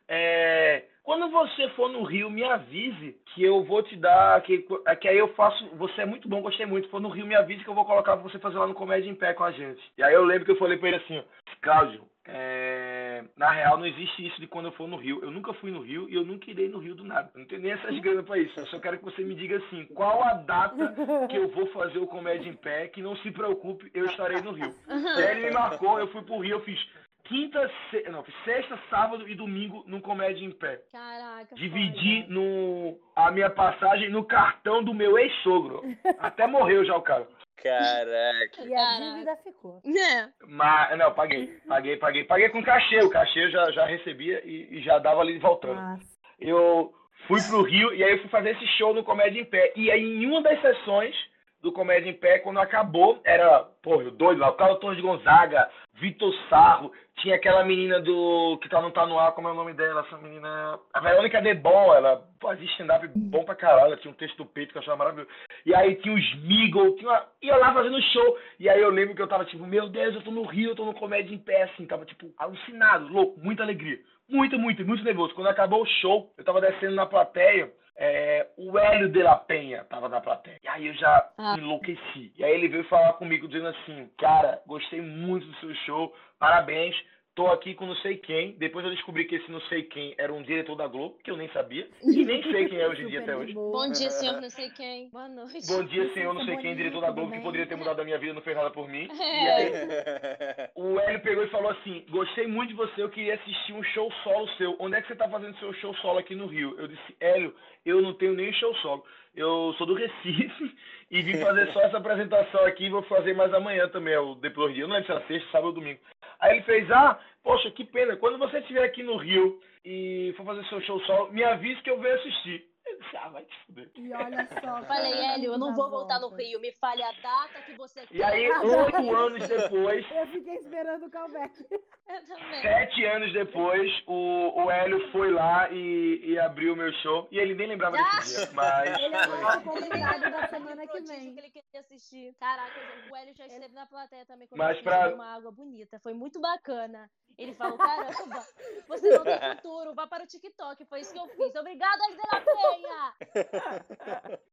é, 0.08 0.84
quando 1.06 1.30
você 1.30 1.68
for 1.70 1.88
no 1.88 2.02
Rio, 2.02 2.28
me 2.28 2.42
avise 2.42 3.16
que 3.26 3.44
eu 3.44 3.62
vou 3.62 3.80
te 3.80 3.94
dar, 3.94 4.40
que, 4.40 4.66
que 5.00 5.06
aí 5.06 5.16
eu 5.16 5.32
faço, 5.34 5.64
você 5.76 6.00
é 6.00 6.04
muito 6.04 6.28
bom, 6.28 6.42
gostei 6.42 6.66
muito, 6.66 6.88
for 6.88 7.00
no 7.00 7.08
Rio, 7.08 7.24
me 7.24 7.36
avise 7.36 7.62
que 7.62 7.70
eu 7.70 7.76
vou 7.76 7.84
colocar 7.84 8.16
pra 8.16 8.28
você 8.28 8.40
fazer 8.40 8.58
lá 8.58 8.66
no 8.66 8.74
Comédia 8.74 9.08
em 9.08 9.14
Pé 9.14 9.32
com 9.32 9.44
a 9.44 9.52
gente. 9.52 9.80
E 9.96 10.02
aí 10.02 10.12
eu 10.12 10.24
lembro 10.24 10.44
que 10.44 10.50
eu 10.50 10.58
falei 10.58 10.76
pra 10.76 10.88
ele 10.88 10.96
assim, 10.96 11.16
ó, 11.16 11.22
Cláudio, 11.62 12.02
é, 12.26 13.22
na 13.36 13.50
real 13.50 13.78
não 13.78 13.86
existe 13.86 14.26
isso 14.26 14.40
de 14.40 14.48
quando 14.48 14.66
eu 14.66 14.72
for 14.72 14.88
no 14.88 14.96
Rio. 14.96 15.20
Eu 15.22 15.30
nunca 15.30 15.52
fui 15.54 15.70
no 15.70 15.80
Rio 15.80 16.08
e 16.10 16.14
eu 16.16 16.24
nunca 16.24 16.50
irei 16.50 16.68
no 16.68 16.78
Rio 16.78 16.96
do 16.96 17.04
nada. 17.04 17.30
Eu 17.34 17.38
não 17.38 17.46
tenho 17.46 17.62
nem 17.62 17.70
essas 17.70 17.96
grana 18.00 18.24
pra 18.24 18.36
isso. 18.36 18.58
Eu 18.58 18.66
só 18.66 18.80
quero 18.80 18.98
que 18.98 19.04
você 19.04 19.22
me 19.22 19.36
diga 19.36 19.58
assim, 19.58 19.84
qual 19.94 20.24
a 20.24 20.34
data 20.34 20.92
que 21.30 21.36
eu 21.36 21.48
vou 21.50 21.66
fazer 21.68 21.98
o 21.98 22.06
Comédia 22.08 22.50
em 22.50 22.56
Pé, 22.56 22.88
que 22.88 23.00
não 23.00 23.16
se 23.18 23.30
preocupe, 23.30 23.88
eu 23.94 24.06
estarei 24.06 24.40
no 24.40 24.50
Rio. 24.50 24.74
E 24.88 25.22
aí 25.22 25.38
ele 25.38 25.46
me 25.46 25.52
marcou, 25.52 26.00
eu 26.00 26.08
fui 26.08 26.22
pro 26.22 26.40
Rio, 26.40 26.56
eu 26.56 26.60
fiz 26.62 26.84
quinta, 27.28 27.70
se... 27.90 28.02
não, 28.10 28.24
sexta, 28.44 28.78
sábado 28.90 29.28
e 29.28 29.34
domingo 29.34 29.84
no 29.86 30.00
Comédia 30.00 30.44
em 30.44 30.50
Pé. 30.50 30.80
Caraca. 30.92 31.54
Dividi 31.54 32.26
no, 32.28 32.98
a 33.14 33.30
minha 33.30 33.50
passagem 33.50 34.10
no 34.10 34.24
cartão 34.24 34.82
do 34.82 34.94
meu 34.94 35.18
ex-sogro. 35.18 35.82
Até 36.18 36.46
morreu 36.46 36.84
já 36.84 36.96
o 36.96 37.02
cara. 37.02 37.26
Caraca. 37.62 38.62
E 38.64 38.74
a 38.74 39.00
dívida 39.00 39.36
ficou. 39.36 39.80
foda. 39.82 39.98
É. 39.98 40.28
Mas, 40.46 40.98
não, 40.98 41.12
paguei, 41.14 41.58
paguei, 41.66 41.96
paguei. 41.96 42.24
Paguei 42.24 42.48
com 42.50 42.62
cachê, 42.62 42.98
o 43.00 43.10
cachê 43.10 43.44
eu 43.44 43.50
já, 43.50 43.70
já 43.72 43.86
recebia 43.86 44.42
e, 44.44 44.78
e 44.78 44.82
já 44.82 44.98
dava 44.98 45.20
ali 45.20 45.38
voltando. 45.38 45.80
Nossa. 45.80 46.04
Eu 46.38 46.92
fui 47.26 47.40
pro 47.48 47.62
Rio 47.62 47.94
e 47.94 48.04
aí 48.04 48.12
eu 48.12 48.20
fui 48.20 48.28
fazer 48.28 48.50
esse 48.50 48.66
show 48.78 48.94
no 48.94 49.02
Comédia 49.02 49.40
em 49.40 49.44
Pé. 49.44 49.72
E 49.74 49.90
aí 49.90 50.02
em 50.02 50.26
uma 50.26 50.42
das 50.42 50.60
sessões 50.60 51.14
do 51.62 51.72
Comédia 51.72 52.08
em 52.10 52.14
Pé, 52.14 52.38
quando 52.38 52.60
acabou, 52.60 53.20
era, 53.24 53.64
pô, 53.82 54.00
eu 54.00 54.10
doido 54.12 54.38
lá, 54.38 54.50
o 54.50 54.54
Carlos 54.54 54.78
Torres 54.78 54.96
de 54.96 55.02
Gonzaga, 55.02 55.68
Vitor 56.00 56.32
Sarro, 56.48 56.92
tinha 57.16 57.36
aquela 57.36 57.64
menina 57.64 58.00
do, 58.00 58.58
que 58.60 58.68
tá, 58.68 58.80
não 58.80 58.90
tá 58.90 59.06
no 59.06 59.18
ar, 59.18 59.32
como 59.32 59.48
é 59.48 59.52
o 59.52 59.54
nome 59.54 59.72
dela, 59.72 60.04
essa 60.06 60.18
menina, 60.18 60.78
a 60.92 61.00
Verônica 61.00 61.40
Debon, 61.40 61.94
ela 61.94 62.22
fazia 62.40 62.66
stand-up 62.66 63.08
bom 63.16 63.44
pra 63.44 63.54
caralho, 63.54 63.86
ela 63.86 63.96
tinha 63.96 64.12
um 64.12 64.16
texto 64.16 64.36
do 64.36 64.46
peito 64.46 64.72
que 64.72 64.78
eu 64.78 64.82
achava 64.82 64.98
maravilhoso. 64.98 65.30
E 65.64 65.74
aí 65.74 65.94
tinha 65.96 66.14
o 66.14 66.18
Smigol, 66.18 66.96
tinha 66.96 67.10
uma, 67.10 67.26
e 67.40 67.48
eu 67.48 67.58
lá 67.58 67.72
fazendo 67.72 68.00
show, 68.02 68.38
e 68.60 68.68
aí 68.68 68.80
eu 68.80 68.90
lembro 68.90 69.14
que 69.14 69.22
eu 69.22 69.28
tava 69.28 69.44
tipo, 69.46 69.66
meu 69.66 69.88
Deus, 69.88 70.14
eu 70.14 70.22
tô 70.22 70.30
no 70.30 70.44
Rio, 70.44 70.70
eu 70.70 70.76
tô 70.76 70.84
no 70.84 70.94
Comédia 70.94 71.34
em 71.34 71.38
Pé, 71.38 71.62
assim, 71.62 71.86
tava 71.86 72.04
tipo, 72.04 72.30
alucinado, 72.38 73.08
louco, 73.08 73.40
muita 73.40 73.62
alegria. 73.62 73.98
Muito, 74.28 74.58
muito, 74.58 74.84
muito 74.84 75.04
nervoso. 75.04 75.34
Quando 75.34 75.46
acabou 75.46 75.82
o 75.82 75.86
show, 75.86 76.32
eu 76.36 76.44
tava 76.44 76.60
descendo 76.60 76.96
na 76.96 77.06
plateia, 77.06 77.72
é, 77.98 78.46
o 78.56 78.78
Hélio 78.78 79.08
de 79.08 79.22
la 79.22 79.36
Penha 79.36 79.84
tava 79.84 80.08
na 80.08 80.20
plateia. 80.20 80.58
E 80.62 80.68
aí 80.68 80.86
eu 80.86 80.94
já 80.94 81.30
Ah. 81.38 81.54
enlouqueci. 81.58 82.32
E 82.36 82.44
aí 82.44 82.52
ele 82.52 82.68
veio 82.68 82.84
falar 82.84 83.14
comigo 83.14 83.48
dizendo 83.48 83.68
assim, 83.68 84.10
cara, 84.18 84.60
gostei 84.66 85.00
muito 85.00 85.46
do 85.46 85.54
seu 85.56 85.74
show, 85.86 86.14
parabéns. 86.38 86.94
Tô 87.36 87.48
aqui 87.48 87.74
com 87.74 87.84
não 87.84 87.94
sei 87.96 88.16
quem. 88.16 88.52
Depois 88.52 88.82
eu 88.82 88.90
descobri 88.90 89.26
que 89.26 89.34
esse 89.36 89.50
não 89.52 89.60
sei 89.68 89.82
quem 89.82 90.14
era 90.16 90.32
um 90.32 90.42
diretor 90.42 90.74
da 90.74 90.86
Globo, 90.86 91.18
que 91.22 91.30
eu 91.30 91.36
nem 91.36 91.50
sabia. 91.50 91.86
E 92.02 92.24
nem 92.24 92.42
sei 92.42 92.66
quem 92.66 92.78
é 92.80 92.88
hoje 92.88 93.02
em 93.02 93.08
dia 93.08 93.20
até 93.20 93.36
hoje. 93.36 93.52
Bom 93.52 93.92
dia, 93.92 94.10
senhor 94.10 94.40
não 94.40 94.48
sei 94.48 94.70
quem. 94.70 95.10
Boa 95.10 95.28
noite. 95.28 95.66
Bom 95.68 95.84
dia, 95.84 96.08
senhor, 96.14 96.32
não 96.32 96.42
sei 96.46 96.56
quem, 96.56 96.74
diretor 96.74 97.02
da 97.02 97.08
tudo 97.08 97.16
Globo, 97.16 97.30
que 97.32 97.36
bem? 97.36 97.44
poderia 97.44 97.66
ter 97.66 97.76
mudado 97.76 98.00
a 98.00 98.04
minha 98.04 98.16
vida, 98.18 98.32
não 98.32 98.40
fez 98.40 98.56
nada 98.56 98.70
por 98.70 98.88
mim. 98.88 99.06
E 99.12 99.20
É. 99.20 99.52
aí, 99.54 100.70
o 100.82 100.98
Hélio 100.98 101.20
pegou 101.20 101.44
e 101.44 101.48
falou 101.48 101.70
assim: 101.72 102.06
Gostei 102.08 102.46
muito 102.46 102.70
de 102.70 102.74
você, 102.74 103.02
eu 103.02 103.10
queria 103.10 103.34
assistir 103.34 103.74
um 103.74 103.82
show 103.82 104.10
solo 104.24 104.48
seu. 104.56 104.74
Onde 104.78 104.96
é 104.96 105.02
que 105.02 105.08
você 105.08 105.14
tá 105.16 105.28
fazendo 105.28 105.58
seu 105.58 105.74
show 105.74 105.94
solo 105.96 106.18
aqui 106.18 106.34
no 106.34 106.46
Rio? 106.46 106.74
Eu 106.78 106.88
disse: 106.88 107.16
Hélio, 107.20 107.54
eu 107.84 108.00
não 108.00 108.14
tenho 108.14 108.32
nem 108.32 108.50
show 108.54 108.74
solo. 108.76 109.04
Eu 109.36 109.74
sou 109.76 109.86
do 109.86 109.94
Recife 109.94 110.74
e 111.10 111.22
vim 111.22 111.36
fazer 111.44 111.70
só 111.72 111.80
essa 111.82 111.98
apresentação 111.98 112.64
aqui. 112.64 112.88
Vou 112.88 113.02
fazer 113.02 113.34
mais 113.34 113.52
amanhã 113.52 113.88
também, 113.88 114.14
é 114.14 114.20
o 114.20 114.34
Depois 114.34 114.72
Rio. 114.72 114.84
Eu 114.84 114.88
não 114.88 114.94
lembro 114.94 115.06
se 115.06 115.12
era 115.12 115.26
sexta, 115.26 115.50
sábado 115.50 115.68
ou 115.68 115.74
domingo. 115.74 116.00
Aí 116.40 116.56
ele 116.56 116.64
fez: 116.64 116.90
Ah, 116.90 117.20
poxa, 117.44 117.70
que 117.70 117.84
pena. 117.84 118.16
Quando 118.16 118.38
você 118.38 118.58
estiver 118.58 118.84
aqui 118.84 119.02
no 119.02 119.16
Rio 119.16 119.60
e 119.84 120.32
for 120.36 120.46
fazer 120.46 120.64
seu 120.64 120.80
show 120.80 120.98
solo, 121.00 121.32
me 121.32 121.44
avise 121.44 121.80
que 121.82 121.90
eu 121.90 122.00
venho 122.00 122.14
assistir. 122.14 122.64
Ah, 123.18 123.28
vai 123.30 123.44
te 123.44 123.66
fuder. 123.66 123.90
E 123.96 124.12
olha 124.12 124.46
só. 124.46 124.82
Falei, 124.84 125.12
cara, 125.12 125.34
Hélio, 125.34 125.52
eu 125.52 125.58
não 125.58 125.74
vou 125.74 125.90
voltar 125.90 126.20
no. 126.20 126.28
Rio. 126.28 126.60
Me 126.60 126.70
fale 126.72 127.02
a 127.02 127.10
data 127.12 127.60
que 127.62 127.74
você 127.74 128.06
quer. 128.06 128.14
E 128.14 128.22
aí, 128.22 128.48
oito 128.50 129.14
anos 129.14 129.48
depois, 129.48 130.06
Eu 130.12 130.26
fiquei 130.28 130.54
esperando 130.56 131.06
o 131.06 131.10
callback. 131.10 131.52
Eu 131.70 132.26
também. 132.26 132.62
Sete 132.62 133.04
anos 133.06 133.32
depois, 133.32 133.90
o, 134.06 134.64
o 134.64 134.70
Hélio 134.70 135.10
foi 135.10 135.32
lá 135.32 135.68
e, 135.72 136.20
e 136.24 136.38
abriu 136.38 136.74
o 136.74 136.76
meu 136.76 136.92
show. 136.94 137.26
E 137.32 137.38
ele 137.38 137.54
nem 137.54 137.68
lembrava 137.68 137.96
desse 137.96 138.36
dia, 138.36 138.50
mas. 138.52 138.98
Ele 138.98 139.14
é 139.16 139.26
convidado 139.64 140.30
da 140.30 140.48
semana 140.48 140.82
que 140.82 140.92
prodígio 140.92 141.16
vem. 141.16 141.34
que 141.34 141.40
ele 141.40 141.50
queria 141.50 141.80
assistir. 141.80 142.34
Caraca, 142.38 142.80
o 143.10 143.16
Hélio 143.16 143.34
já 143.34 143.46
esteve 143.46 143.74
na 143.74 143.86
plateia 143.86 144.24
também 144.26 144.46
quando 144.46 144.58
Mas 144.58 144.76
eu 144.76 144.82
pra- 144.84 145.14
uma 145.14 145.34
água 145.34 145.50
bonita. 145.50 145.98
Foi 146.00 146.14
muito 146.14 146.40
bacana. 146.40 147.10
Ele 147.38 147.54
falou, 147.54 147.76
caramba, 147.76 148.40
você 148.88 149.10
não 149.10 149.22
tem 149.24 149.38
futuro, 149.56 149.94
vá 149.94 150.06
para 150.06 150.24
o 150.24 150.26
TikTok. 150.26 150.84
Foi 150.86 151.00
isso 151.00 151.12
que 151.12 151.18
eu 151.18 151.26
fiz. 151.28 151.54
Obrigada, 151.54 151.98
Hélio 152.04 152.16
de 152.16 152.22
la 152.32 152.40
Penha! 152.40 154.38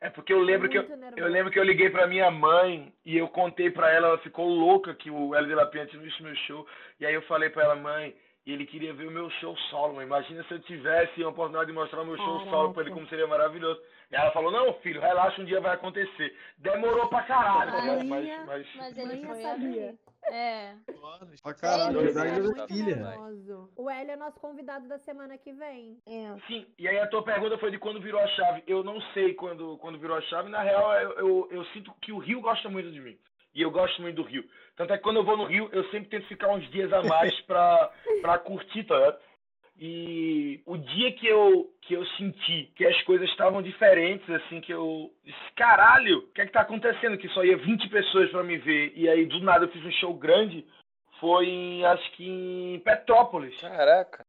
É 0.00 0.08
porque 0.10 0.32
eu 0.32 0.38
lembro 0.40 0.68
que 0.68 0.78
eu, 0.78 0.96
nervoso. 0.96 1.18
eu 1.18 1.26
lembro 1.26 1.50
que 1.52 1.58
eu 1.58 1.64
liguei 1.64 1.90
pra 1.90 2.06
minha 2.06 2.30
mãe 2.30 2.92
e 3.04 3.16
eu 3.18 3.26
contei 3.26 3.68
pra 3.68 3.90
ela, 3.92 4.06
ela 4.08 4.18
ficou 4.18 4.46
louca 4.48 4.94
que 4.94 5.10
o 5.10 5.34
Hélio 5.34 5.48
de 5.48 5.54
la 5.56 5.66
Penha 5.66 5.86
tinha 5.86 6.00
visto 6.00 6.22
meu 6.22 6.36
show. 6.36 6.64
E 7.00 7.06
aí 7.06 7.12
eu 7.14 7.22
falei 7.22 7.50
pra 7.50 7.64
ela, 7.64 7.74
mãe, 7.74 8.16
ele 8.46 8.64
queria 8.64 8.94
ver 8.94 9.08
o 9.08 9.10
meu 9.10 9.28
show 9.40 9.56
solo. 9.70 9.94
mãe. 9.94 10.06
Imagina 10.06 10.44
se 10.44 10.54
eu 10.54 10.60
tivesse 10.60 11.20
a 11.20 11.28
oportunidade 11.28 11.66
de 11.66 11.72
mostrar 11.76 12.02
o 12.02 12.06
meu 12.06 12.16
show 12.16 12.40
solo 12.48 12.72
pra 12.72 12.82
ele, 12.82 12.90
Caraca. 12.90 12.94
como 12.94 13.08
seria 13.08 13.26
maravilhoso. 13.26 13.80
E 14.12 14.14
ela 14.14 14.30
falou, 14.30 14.52
não, 14.52 14.72
filho, 14.74 15.00
relaxa, 15.00 15.42
um 15.42 15.44
dia 15.44 15.60
vai 15.60 15.74
acontecer. 15.74 16.32
Demorou 16.58 17.08
pra 17.08 17.22
caralho, 17.24 17.72
Ah, 17.74 17.82
mas, 17.84 18.04
mas, 18.06 18.46
mas- 18.46 18.76
Mas 18.76 18.98
ele 18.98 19.26
foi 19.26 19.42
sabia. 19.42 19.94
É. 20.24 20.74
Pra 21.42 21.54
caralho, 21.54 22.12
Sério? 22.12 22.32
verdade 22.42 22.54
da 22.54 22.66
filha. 22.68 22.96
Nervoso. 22.96 23.70
O 23.76 23.88
Hélio 23.88 24.12
é 24.12 24.16
nosso 24.16 24.38
convidado 24.40 24.86
da 24.88 24.98
semana 24.98 25.38
que 25.38 25.52
vem. 25.52 25.98
é. 26.06 26.36
Sim, 26.46 26.66
e 26.78 26.86
aí 26.86 26.98
a 26.98 27.06
tua 27.06 27.22
pergunta 27.22 27.56
foi 27.58 27.70
de 27.70 27.78
quando 27.78 28.00
virou 28.00 28.20
a 28.20 28.26
chave. 28.28 28.62
Eu 28.66 28.84
não 28.84 29.00
sei 29.12 29.34
quando, 29.34 29.78
quando 29.78 29.98
virou 29.98 30.16
a 30.16 30.22
chave. 30.22 30.48
Na 30.50 30.62
real, 30.62 30.92
eu, 30.94 31.10
eu, 31.12 31.48
eu 31.50 31.64
sinto 31.66 31.92
que 32.02 32.12
o 32.12 32.18
Rio 32.18 32.40
gosta 32.40 32.68
muito 32.68 32.90
de 32.90 33.00
mim. 33.00 33.18
E 33.54 33.62
eu 33.62 33.70
gosto 33.70 34.00
muito 34.02 34.16
do 34.16 34.22
Rio. 34.22 34.44
Tanto 34.76 34.92
é 34.92 34.96
que 34.98 35.02
quando 35.02 35.16
eu 35.16 35.24
vou 35.24 35.36
no 35.36 35.44
Rio, 35.44 35.68
eu 35.72 35.82
sempre 35.90 36.08
tento 36.10 36.28
ficar 36.28 36.48
uns 36.50 36.68
dias 36.70 36.92
a 36.92 37.02
mais 37.02 37.34
pra, 37.42 37.90
pra 38.20 38.38
curtir, 38.38 38.84
tá 38.84 38.94
ligado? 38.96 39.18
E 39.80 40.60
o 40.66 40.76
dia 40.76 41.12
que 41.12 41.26
eu, 41.26 41.70
que 41.82 41.94
eu 41.94 42.04
senti 42.16 42.70
que 42.74 42.84
as 42.84 43.00
coisas 43.02 43.28
estavam 43.30 43.62
diferentes, 43.62 44.28
assim, 44.28 44.60
que 44.60 44.72
eu 44.72 45.10
disse, 45.24 45.38
caralho, 45.54 46.18
o 46.18 46.32
que 46.32 46.40
é 46.40 46.46
que 46.46 46.52
tá 46.52 46.62
acontecendo? 46.62 47.16
Que 47.16 47.28
só 47.28 47.44
ia 47.44 47.56
20 47.56 47.88
pessoas 47.88 48.28
pra 48.30 48.42
me 48.42 48.58
ver. 48.58 48.92
E 48.96 49.08
aí, 49.08 49.24
do 49.26 49.40
nada, 49.40 49.66
eu 49.66 49.70
fiz 49.70 49.84
um 49.84 49.92
show 49.92 50.12
grande. 50.14 50.66
Foi, 51.20 51.46
em, 51.46 51.84
acho 51.84 52.12
que 52.12 52.28
em 52.28 52.80
Petrópolis. 52.80 53.56
Caraca. 53.60 54.24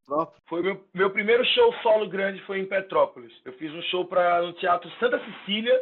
Foi 0.48 0.62
meu, 0.62 0.84
meu 0.94 1.10
primeiro 1.12 1.44
show 1.46 1.74
solo 1.82 2.08
grande 2.08 2.42
foi 2.44 2.60
em 2.60 2.66
Petrópolis. 2.66 3.34
Eu 3.44 3.54
fiz 3.54 3.72
um 3.74 3.82
show 3.84 4.06
para 4.06 4.42
no 4.42 4.54
Teatro 4.54 4.90
Santa 5.00 5.20
Cecília, 5.20 5.80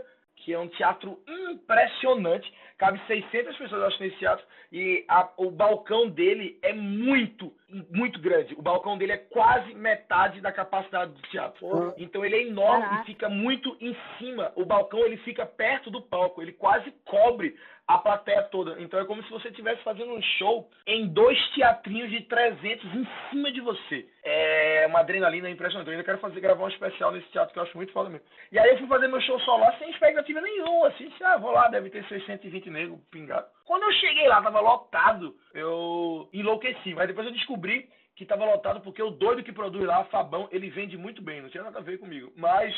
que 0.47 0.53
é 0.53 0.57
um 0.57 0.69
teatro 0.69 1.19
impressionante. 1.27 2.49
Cabe 2.77 3.01
600 3.05 3.57
pessoas, 3.57 3.83
acho, 3.83 4.01
nesse 4.01 4.15
teatro. 4.17 4.45
E 4.71 5.03
a- 5.09 5.29
o 5.35 5.51
balcão 5.51 6.07
dele 6.07 6.57
é 6.61 6.71
muito, 6.71 7.51
muito 7.91 8.17
grande. 8.21 8.53
O 8.55 8.61
balcão 8.61 8.97
dele 8.97 9.11
é 9.11 9.17
quase 9.17 9.73
metade 9.73 10.39
da 10.39 10.49
capacidade 10.53 11.11
do 11.11 11.21
teatro. 11.23 11.93
Então 11.97 12.23
ele 12.23 12.35
é 12.37 12.41
enorme 12.47 12.85
Caraca. 12.85 13.01
e 13.03 13.05
fica 13.07 13.27
muito 13.27 13.75
em 13.81 13.93
cima. 14.17 14.53
O 14.55 14.63
balcão 14.63 14.99
ele 14.99 15.17
fica 15.17 15.45
perto 15.45 15.91
do 15.91 16.01
palco, 16.01 16.41
ele 16.41 16.53
quase 16.53 16.91
cobre 17.03 17.53
a 17.87 17.97
plateia 17.97 18.43
toda. 18.43 18.79
Então 18.81 18.99
é 18.99 19.05
como 19.05 19.23
se 19.23 19.29
você 19.29 19.47
estivesse 19.47 19.81
fazendo 19.81 20.11
um 20.11 20.21
show 20.37 20.69
em 20.85 21.07
dois 21.07 21.39
teatrinhos 21.51 22.09
de 22.09 22.21
300 22.21 22.83
em 22.93 23.07
cima 23.29 23.51
de 23.51 23.61
você. 23.61 24.05
É 24.23 24.85
uma 24.87 24.99
adrenalina 24.99 25.49
impressionante. 25.49 25.87
Eu 25.87 25.93
ainda 25.93 26.03
quero 26.03 26.17
fazer 26.17 26.41
gravar 26.41 26.65
um 26.65 26.69
especial 26.69 27.11
nesse 27.11 27.29
teatro 27.29 27.53
que 27.53 27.59
eu 27.59 27.63
acho 27.63 27.77
muito 27.77 27.93
foda 27.93 28.09
mesmo. 28.09 28.25
E 28.51 28.59
aí 28.59 28.71
eu 28.71 28.77
fui 28.79 28.87
fazer 28.87 29.07
meu 29.07 29.21
show 29.21 29.39
solo 29.39 29.63
lá 29.63 29.77
sem 29.77 29.89
expectativa 29.89 30.41
nenhuma, 30.41 30.89
assim, 30.89 31.07
disse, 31.07 31.23
ah, 31.23 31.37
vou 31.37 31.51
lá, 31.51 31.69
deve 31.69 31.89
ter 31.89 32.03
620 32.05 32.69
negros 32.69 32.99
pingado. 33.09 33.47
Quando 33.65 33.83
eu 33.83 33.93
cheguei 33.93 34.27
lá, 34.27 34.41
tava 34.41 34.59
lotado, 34.59 35.33
eu 35.53 36.29
enlouqueci. 36.33 36.93
Mas 36.93 37.07
depois 37.07 37.25
eu 37.25 37.33
descobri 37.33 37.89
que 38.17 38.25
tava 38.25 38.45
lotado 38.45 38.81
porque 38.81 39.01
o 39.01 39.11
doido 39.11 39.43
que 39.43 39.53
produz 39.53 39.85
lá, 39.85 40.03
Fabão, 40.05 40.49
ele 40.51 40.71
vende 40.71 40.97
muito 40.97 41.21
bem, 41.21 41.39
não 41.39 41.49
tinha 41.49 41.63
nada 41.63 41.77
a 41.77 41.83
ver 41.83 41.99
comigo. 41.99 42.33
Mas 42.35 42.73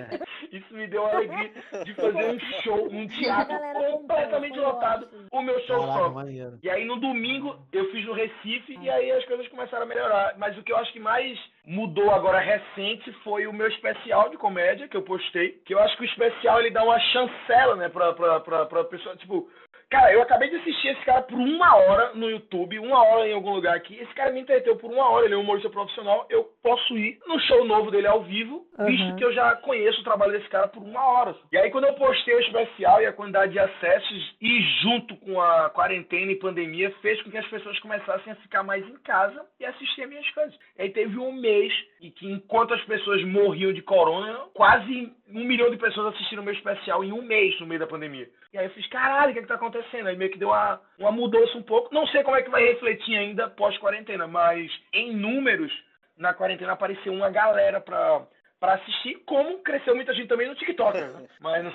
isso 0.52 0.74
me 0.74 0.86
deu 0.86 1.06
a 1.06 1.16
alegria 1.16 1.50
de 1.82 1.94
fazer 1.94 2.30
um 2.30 2.38
show 2.62 2.90
num 2.90 3.08
teatro 3.08 3.58
completamente 3.90 4.58
lotado. 4.58 5.06
ótimo. 5.06 5.28
O 5.32 5.40
meu 5.40 5.58
show 5.60 6.10
maneiro. 6.10 6.58
E 6.62 6.68
aí 6.68 6.84
no 6.84 7.00
domingo 7.00 7.58
eu 7.72 7.90
fiz 7.90 8.04
no 8.04 8.12
Recife 8.12 8.78
e 8.82 8.90
aí 8.90 9.10
as 9.12 9.24
coisas 9.24 9.48
começaram 9.48 9.84
a 9.84 9.88
melhorar. 9.88 10.34
Mas 10.36 10.58
o 10.58 10.62
que 10.62 10.70
eu 10.70 10.76
acho 10.76 10.92
que 10.92 11.00
mais 11.00 11.38
mudou 11.64 12.10
agora 12.10 12.38
recente 12.38 13.10
foi 13.24 13.46
o 13.46 13.52
meu 13.52 13.68
especial 13.68 14.28
de 14.28 14.36
comédia 14.36 14.88
que 14.88 14.96
eu 14.96 15.02
postei. 15.02 15.52
Que 15.64 15.72
eu 15.72 15.78
acho 15.78 15.96
que 15.96 16.02
o 16.02 16.06
especial 16.06 16.60
ele 16.60 16.70
dá 16.70 16.84
uma 16.84 17.00
chancela, 17.00 17.76
né, 17.76 17.88
pra, 17.88 18.12
pra, 18.12 18.40
pra, 18.40 18.66
pra 18.66 18.84
pessoa. 18.84 19.16
Tipo, 19.16 19.48
cara, 19.92 20.12
eu 20.12 20.22
acabei 20.22 20.48
de 20.48 20.56
assistir 20.56 20.88
esse 20.88 21.04
cara 21.04 21.22
por 21.22 21.38
uma 21.38 21.76
hora 21.76 22.12
no 22.14 22.30
YouTube, 22.30 22.78
uma 22.78 23.02
hora 23.04 23.28
em 23.28 23.34
algum 23.34 23.52
lugar 23.54 23.76
aqui. 23.76 23.94
Esse 23.96 24.12
cara 24.14 24.32
me 24.32 24.40
entreteu 24.40 24.74
por 24.76 24.90
uma 24.90 25.06
hora, 25.08 25.26
ele 25.26 25.34
é 25.34 25.36
um 25.36 25.42
humorista 25.42 25.68
profissional. 25.68 26.26
Eu 26.30 26.44
posso 26.62 26.96
ir 26.96 27.18
no 27.26 27.38
show 27.40 27.64
novo 27.64 27.90
dele 27.90 28.06
ao 28.06 28.22
vivo, 28.22 28.64
visto 28.86 29.02
Uhum. 29.04 29.16
que 29.16 29.24
eu 29.24 29.32
já 29.34 29.54
conheço 29.56 30.00
o 30.00 30.04
trabalho 30.04 30.32
desse 30.32 30.48
cara 30.48 30.66
por 30.68 30.82
uma 30.82 31.04
hora. 31.04 31.36
E 31.52 31.58
aí 31.58 31.70
quando 31.70 31.84
eu 31.84 31.94
postei 31.94 32.34
o 32.34 32.40
especial 32.40 33.02
e 33.02 33.06
a 33.06 33.12
quantidade 33.12 33.52
de 33.52 33.58
acessos 33.58 34.34
e 34.40 34.60
junto 34.82 35.14
com 35.16 35.40
a 35.40 35.68
quarentena 35.70 36.32
e 36.32 36.36
pandemia 36.36 36.90
fez 37.02 37.20
com 37.22 37.30
que 37.30 37.38
as 37.38 37.46
pessoas 37.48 37.78
começassem 37.80 38.32
a 38.32 38.36
ficar 38.36 38.62
mais 38.62 38.86
em 38.88 38.96
casa 39.02 39.44
e 39.60 39.64
assistir 39.66 40.02
as 40.04 40.08
minhas 40.08 40.30
coisas. 40.30 40.54
E 40.78 40.82
aí 40.82 40.90
teve 40.90 41.18
um 41.18 41.32
mês 41.32 41.72
e 42.00 42.10
que 42.10 42.26
enquanto 42.30 42.72
as 42.72 42.82
pessoas 42.84 43.22
morriam 43.24 43.72
de 43.72 43.82
corona, 43.82 44.38
quase 44.54 45.12
um 45.34 45.44
milhão 45.44 45.70
de 45.70 45.76
pessoas 45.76 46.14
assistiram 46.14 46.42
o 46.42 46.44
meu 46.44 46.54
especial 46.54 47.02
em 47.04 47.12
um 47.12 47.22
mês 47.22 47.58
no 47.60 47.66
meio 47.66 47.80
da 47.80 47.86
pandemia. 47.86 48.28
E 48.52 48.58
aí 48.58 48.66
eu 48.66 48.70
fiz, 48.70 48.86
caralho, 48.88 49.30
o 49.30 49.32
que, 49.32 49.38
é 49.38 49.42
que 49.42 49.48
tá 49.48 49.54
acontecendo? 49.54 50.08
Aí 50.08 50.16
meio 50.16 50.30
que 50.30 50.38
deu 50.38 50.48
uma, 50.48 50.80
uma 50.98 51.12
mudança 51.12 51.56
um 51.56 51.62
pouco. 51.62 51.92
Não 51.92 52.06
sei 52.08 52.22
como 52.22 52.36
é 52.36 52.42
que 52.42 52.50
vai 52.50 52.64
refletir 52.64 53.16
ainda 53.16 53.48
pós-quarentena, 53.48 54.26
mas 54.26 54.70
em 54.92 55.14
números, 55.14 55.72
na 56.16 56.34
quarentena 56.34 56.72
apareceu 56.72 57.12
uma 57.12 57.30
galera 57.30 57.80
pra, 57.80 58.26
pra 58.62 58.74
assistir, 58.74 59.16
como 59.26 59.58
cresceu 59.58 59.92
muita 59.92 60.14
gente 60.14 60.28
também 60.28 60.46
no 60.48 60.54
TikTok. 60.54 60.96
Né? 60.96 61.26
Mas 61.42 61.64
no, 61.64 61.72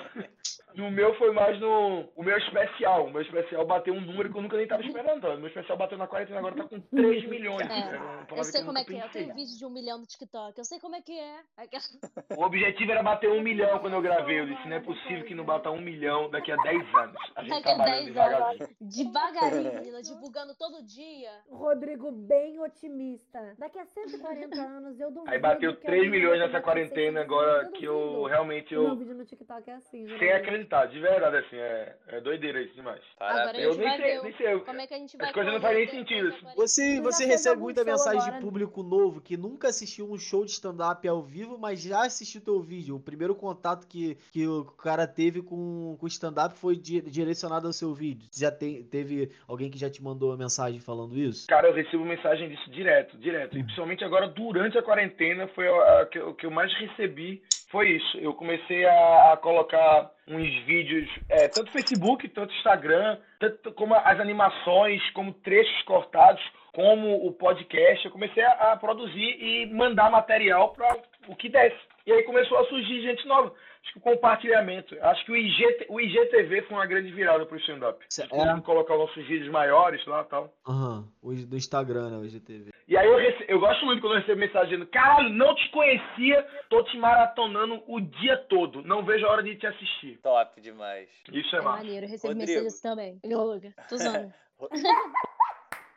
no 0.74 0.90
meu 0.90 1.14
foi 1.16 1.30
mais 1.32 1.60
no. 1.60 2.08
O 2.16 2.22
meu 2.22 2.38
especial. 2.38 3.04
O 3.04 3.10
meu 3.10 3.20
especial 3.20 3.66
bateu 3.66 3.92
um 3.92 4.00
número 4.00 4.32
que 4.32 4.38
eu 4.38 4.40
nunca 4.40 4.56
nem 4.56 4.66
tava 4.66 4.82
esperando. 4.82 5.28
O 5.28 5.36
meu 5.36 5.48
especial 5.48 5.76
bateu 5.76 5.98
na 5.98 6.06
quarentena, 6.06 6.38
agora 6.38 6.56
tá 6.56 6.64
com 6.64 6.80
3 6.80 7.28
milhões. 7.28 7.60
É, 7.60 7.68
parada 7.68 8.26
Eu 8.34 8.44
sei 8.44 8.62
eu 8.62 8.64
como 8.64 8.78
é 8.78 8.84
que 8.84 8.96
é. 8.96 9.04
Eu 9.04 9.08
tenho 9.10 9.34
vídeo 9.34 9.58
de 9.58 9.66
um 9.66 9.70
milhão 9.70 9.98
no 9.98 10.06
TikTok. 10.06 10.56
Eu 10.56 10.64
sei 10.64 10.80
como 10.80 10.96
é 10.96 11.02
que 11.02 11.12
é. 11.12 11.40
O 12.34 12.42
objetivo 12.42 12.90
era 12.90 13.02
bater 13.02 13.30
um 13.30 13.42
milhão 13.42 13.78
quando 13.80 13.92
eu 13.92 14.00
gravei. 14.00 14.40
Eu 14.40 14.46
disse, 14.46 14.66
não 14.66 14.76
é 14.76 14.80
possível 14.80 15.26
que 15.26 15.34
não 15.34 15.44
bata 15.44 15.70
um 15.70 15.82
milhão 15.82 16.30
daqui 16.30 16.50
a 16.50 16.56
10 16.56 16.94
anos. 16.94 17.16
A 17.36 17.42
gente 17.42 17.50
Daqui 17.50 17.68
a 17.68 17.74
trabalhando 17.74 18.04
10 18.04 18.06
devagarzinho. 18.06 18.68
Devagarinho, 18.80 19.74
menina, 19.74 20.00
divulgando 20.02 20.54
todo 20.54 20.82
dia. 20.86 21.32
Rodrigo 21.50 22.10
bem 22.12 22.58
otimista. 22.60 23.54
Daqui 23.58 23.78
a 23.78 23.84
140 23.84 24.58
anos 24.58 24.98
eu 24.98 25.10
duvido. 25.10 25.30
Aí 25.30 25.38
bateu 25.38 25.76
que 25.76 25.82
3 25.82 26.04
alguém 26.04 26.10
milhões 26.10 26.38
nessa 26.38 26.62
bater 26.62 26.77
quarentena 26.78 27.20
600 27.20 27.22
agora 27.22 27.68
que 27.72 27.84
eu 27.84 28.24
realmente 28.24 28.74
eu 28.74 28.96
vídeo 28.96 29.14
no 29.14 29.24
TikTok 29.24 29.70
é 29.70 29.74
assim, 29.74 30.06
sem 30.18 30.32
acreditar, 30.32 30.86
de 30.86 30.98
verdade, 31.00 31.36
assim, 31.36 31.56
é, 31.56 31.96
é 32.08 32.20
doideira 32.20 32.60
isso 32.62 32.74
demais. 32.74 33.00
Agora. 33.18 33.58
Eu 33.58 33.74
nem 33.76 33.96
sei, 33.96 34.22
nem 34.22 34.36
sei. 34.36 34.58
como 34.60 34.80
é 34.80 34.86
que 34.86 34.94
a 34.94 34.98
gente 34.98 35.16
vai 35.16 35.28
As 35.28 35.32
coisas 35.34 35.52
não 35.52 35.60
fazem 35.60 35.78
nem 35.78 35.88
sentido. 35.88 36.34
Você, 36.56 37.00
você 37.00 37.26
recebe 37.26 37.60
muita 37.60 37.84
mensagem 37.84 38.20
agora? 38.20 38.36
de 38.36 38.40
público 38.44 38.82
novo 38.82 39.20
que 39.20 39.36
nunca 39.36 39.68
assistiu 39.68 40.10
um 40.10 40.18
show 40.18 40.44
de 40.44 40.52
stand-up 40.52 41.06
ao 41.06 41.22
vivo, 41.22 41.58
mas 41.58 41.82
já 41.82 42.04
assistiu 42.04 42.40
teu 42.40 42.60
vídeo. 42.60 42.96
O 42.96 43.00
primeiro 43.00 43.34
contato 43.34 43.86
que, 43.86 44.16
que 44.32 44.46
o 44.46 44.64
cara 44.64 45.06
teve 45.06 45.42
com 45.42 45.96
com 45.98 46.04
o 46.04 46.08
stand-up 46.08 46.56
foi 46.58 46.76
di- 46.76 47.00
direcionado 47.02 47.66
ao 47.66 47.72
seu 47.72 47.94
vídeo. 47.94 48.28
Já 48.32 48.50
tem, 48.50 48.82
teve 48.84 49.30
alguém 49.46 49.70
que 49.70 49.78
já 49.78 49.90
te 49.90 50.02
mandou 50.02 50.30
uma 50.30 50.36
mensagem 50.36 50.80
falando 50.80 51.16
isso? 51.16 51.46
Cara, 51.48 51.68
eu 51.68 51.74
recebo 51.74 52.04
mensagem 52.04 52.48
disso 52.48 52.70
direto, 52.70 53.16
direto. 53.18 53.56
E 53.56 53.62
principalmente 53.62 54.04
agora, 54.04 54.28
durante 54.28 54.76
a 54.78 54.82
quarentena, 54.82 55.48
foi 55.48 55.66
o 55.68 56.34
que 56.34 56.46
eu 56.46 56.50
mais 56.50 56.67
recebi 56.74 57.42
foi 57.70 57.90
isso. 57.90 58.18
Eu 58.18 58.32
comecei 58.34 58.84
a, 58.86 59.32
a 59.32 59.36
colocar 59.36 60.10
uns 60.26 60.64
vídeos, 60.64 61.08
é, 61.28 61.48
tanto 61.48 61.70
Facebook, 61.70 62.26
tanto 62.28 62.52
Instagram, 62.54 63.18
tanto 63.38 63.72
como 63.72 63.94
as 63.94 64.18
animações, 64.18 65.02
como 65.10 65.32
trechos 65.32 65.82
cortados, 65.82 66.42
como 66.72 67.26
o 67.26 67.32
podcast. 67.32 68.04
Eu 68.04 68.12
comecei 68.12 68.42
a, 68.42 68.72
a 68.72 68.76
produzir 68.76 69.36
e 69.38 69.66
mandar 69.72 70.10
material 70.10 70.70
para 70.70 70.96
o 71.28 71.36
que 71.36 71.48
desse. 71.48 71.87
E 72.08 72.12
aí 72.12 72.22
começou 72.22 72.56
a 72.56 72.64
surgir 72.68 73.02
gente 73.02 73.26
nova. 73.28 73.52
Acho 73.82 73.92
que 73.92 73.98
o 73.98 74.00
compartilhamento. 74.02 74.96
Acho 75.02 75.24
que 75.26 75.32
o, 75.32 75.36
IG, 75.36 75.86
o 75.90 76.00
IGTV 76.00 76.62
foi 76.62 76.76
uma 76.78 76.86
grande 76.86 77.12
virada 77.12 77.44
pro 77.44 77.58
stand-up. 77.58 78.02
Cê- 78.08 78.22
Nós 78.22 78.30
conseguimos 78.30 78.64
colocar 78.64 78.94
os 78.94 79.00
nossos 79.00 79.26
vídeos 79.26 79.50
maiores 79.50 80.04
lá 80.06 80.22
e 80.22 80.24
tal. 80.24 80.52
Aham, 80.66 81.06
o 81.22 81.34
do 81.34 81.56
Instagram, 81.56 82.08
né, 82.10 82.16
o 82.16 82.24
IGTV. 82.24 82.72
E 82.88 82.96
aí 82.96 83.06
eu, 83.06 83.16
rece... 83.18 83.44
eu 83.46 83.60
gosto 83.60 83.84
muito 83.84 84.00
quando 84.00 84.14
eu 84.14 84.20
recebo 84.20 84.40
mensagem 84.40 84.70
dizendo, 84.70 84.86
caralho, 84.86 85.28
não 85.28 85.54
te 85.54 85.70
conhecia, 85.70 86.42
tô 86.70 86.82
te 86.84 86.96
maratonando 86.96 87.82
o 87.86 88.00
dia 88.00 88.38
todo. 88.48 88.82
Não 88.82 89.04
vejo 89.04 89.26
a 89.26 89.30
hora 89.30 89.42
de 89.42 89.54
te 89.56 89.66
assistir. 89.66 90.18
Top 90.22 90.58
demais. 90.62 91.10
Isso 91.30 91.54
é 91.56 91.58
É 91.58 91.62
massa. 91.62 91.76
maneiro, 91.76 92.06
eu 92.06 92.10
recebo 92.10 92.32
Rodrigo. 92.32 92.50
mensagens 92.62 92.80
também. 92.80 93.20
Luca, 93.24 93.74
tô 93.88 93.96
zoando. 93.98 94.32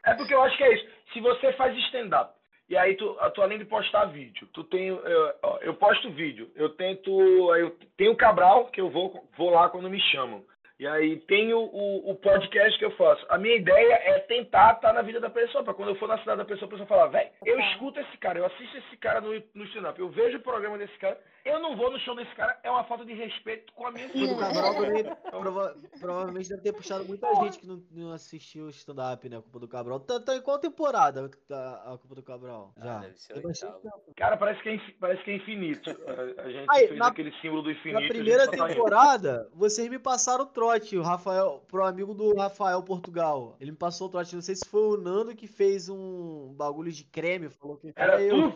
É 0.06 0.16
porque 0.16 0.34
eu 0.34 0.42
acho 0.42 0.58
que 0.58 0.64
é 0.64 0.74
isso. 0.74 0.88
Se 1.14 1.20
você 1.22 1.54
faz 1.54 1.78
stand-up, 1.86 2.34
e 2.72 2.78
aí 2.78 2.96
tu, 2.96 3.18
tu 3.34 3.42
além 3.42 3.58
de 3.58 3.66
postar 3.66 4.06
vídeo, 4.06 4.48
tu 4.54 4.64
tem. 4.64 4.88
Eu, 4.88 5.34
eu 5.60 5.74
posto 5.74 6.10
vídeo, 6.10 6.50
eu 6.56 6.70
tento. 6.70 7.12
Eu 7.54 7.78
tenho 7.98 8.14
o 8.14 8.16
Cabral, 8.16 8.68
que 8.68 8.80
eu 8.80 8.90
vou, 8.90 9.28
vou 9.36 9.50
lá 9.50 9.68
quando 9.68 9.90
me 9.90 10.00
chamam. 10.00 10.42
E 10.82 10.88
aí 10.88 11.20
tenho 11.28 11.60
o, 11.60 12.10
o 12.10 12.16
podcast 12.16 12.80
que 12.80 12.84
eu 12.86 12.90
faço. 12.98 13.24
A 13.30 13.38
minha 13.38 13.56
ideia 13.56 13.94
é 14.04 14.20
tentar 14.22 14.74
estar 14.74 14.92
na 14.92 15.04
vida 15.04 15.20
da 15.20 15.30
pessoa, 15.30 15.64
pra 15.64 15.76
quando 15.76 15.90
eu 15.90 15.96
for 15.96 16.08
na 16.08 16.18
cidade 16.18 16.40
da 16.40 16.46
pessoa, 16.46 16.66
a 16.66 16.72
pessoa 16.72 16.88
falar, 16.88 17.06
velho, 17.06 17.30
eu 17.46 17.56
Tá. 17.56 17.72
escuto 17.72 18.00
esse 18.00 18.18
cara, 18.18 18.40
eu 18.40 18.46
assisto 18.48 18.78
esse 18.78 18.98
cara 18.98 19.22
no, 19.22 19.30
no 19.54 19.64
stand-up, 19.66 20.00
eu 20.00 20.10
vejo 20.10 20.38
o 20.40 20.42
programa 20.42 20.80
desse 20.80 20.98
cara, 20.98 21.22
eu 21.46 21.60
não 21.60 21.78
vou 21.78 21.92
no 21.92 22.00
show 22.00 22.16
desse 22.16 22.34
cara, 22.34 22.60
é 22.64 22.72
uma 22.72 22.84
falta 22.86 23.06
de 23.06 23.14
respeito 23.14 23.72
com 23.74 23.86
a 23.86 23.92
minha 23.92 24.08
O 24.08 24.10
do 24.10 24.18
vida. 24.18 24.36
Cabral 24.40 24.74
também 24.74 25.04
prova- 25.30 25.76
provavelmente 26.00 26.50
deve 26.50 26.62
ter 26.64 26.74
puxado 26.74 27.06
muita 27.06 27.32
gente 27.36 27.60
que 27.60 27.68
não, 27.68 27.84
não 27.92 28.12
assistiu 28.14 28.66
o 28.66 28.70
stand-up, 28.70 29.30
né? 29.30 29.38
A 29.38 29.42
culpa 29.42 29.60
do 29.60 29.68
Cabral. 29.68 30.00
Tá, 30.00 30.20
tá 30.20 30.36
em 30.36 30.42
qual 30.42 30.58
temporada 30.58 31.30
tá 31.48 31.82
a 31.86 31.98
culpa 32.00 32.16
do 32.16 32.24
Cabral? 32.24 32.74
Ah, 32.80 32.84
Já. 32.86 32.98
deve 33.02 33.18
ser 33.20 33.34
Tem. 33.36 34.14
Cara, 34.18 34.36
parece 34.36 34.64
que 34.64 34.70
é, 34.70 34.80
parece 35.00 35.24
que 35.24 35.30
é 35.30 35.36
infinito. 35.36 35.90
A, 36.08 36.42
a 36.42 36.50
gente 36.52 36.66
Aí, 36.72 36.88
fez 36.88 37.00
na- 37.00 37.08
aquele 37.10 37.32
símbolo 37.40 37.62
do 37.62 37.72
infinito. 37.72 38.02
Na 38.02 38.08
primeira 38.08 38.50
tá 38.50 38.66
temporada, 38.68 39.48
vocês 39.54 39.88
me 39.88 40.00
passaram 40.00 40.44
o 40.46 40.48
trote, 40.72 40.98
o 40.98 41.02
Rafael, 41.02 41.62
pro 41.68 41.84
amigo 41.84 42.14
do 42.14 42.34
Rafael 42.34 42.82
Portugal. 42.84 43.58
Ele 43.60 43.72
me 43.72 43.78
passou 43.78 44.08
o 44.08 44.10
trote. 44.10 44.36
Não 44.36 44.42
sei 44.42 44.56
se 44.56 44.66
foi 44.66 44.82
o 44.82 44.98
Nando 44.98 45.36
que 45.36 45.48
fez 45.48 45.90
um 45.90 46.54
bagulho 46.54 46.92
de 46.92 47.04
creme, 47.04 47.50
falou 47.50 47.78
que 47.78 47.92
Era 47.96 48.22
eu. 48.22 48.54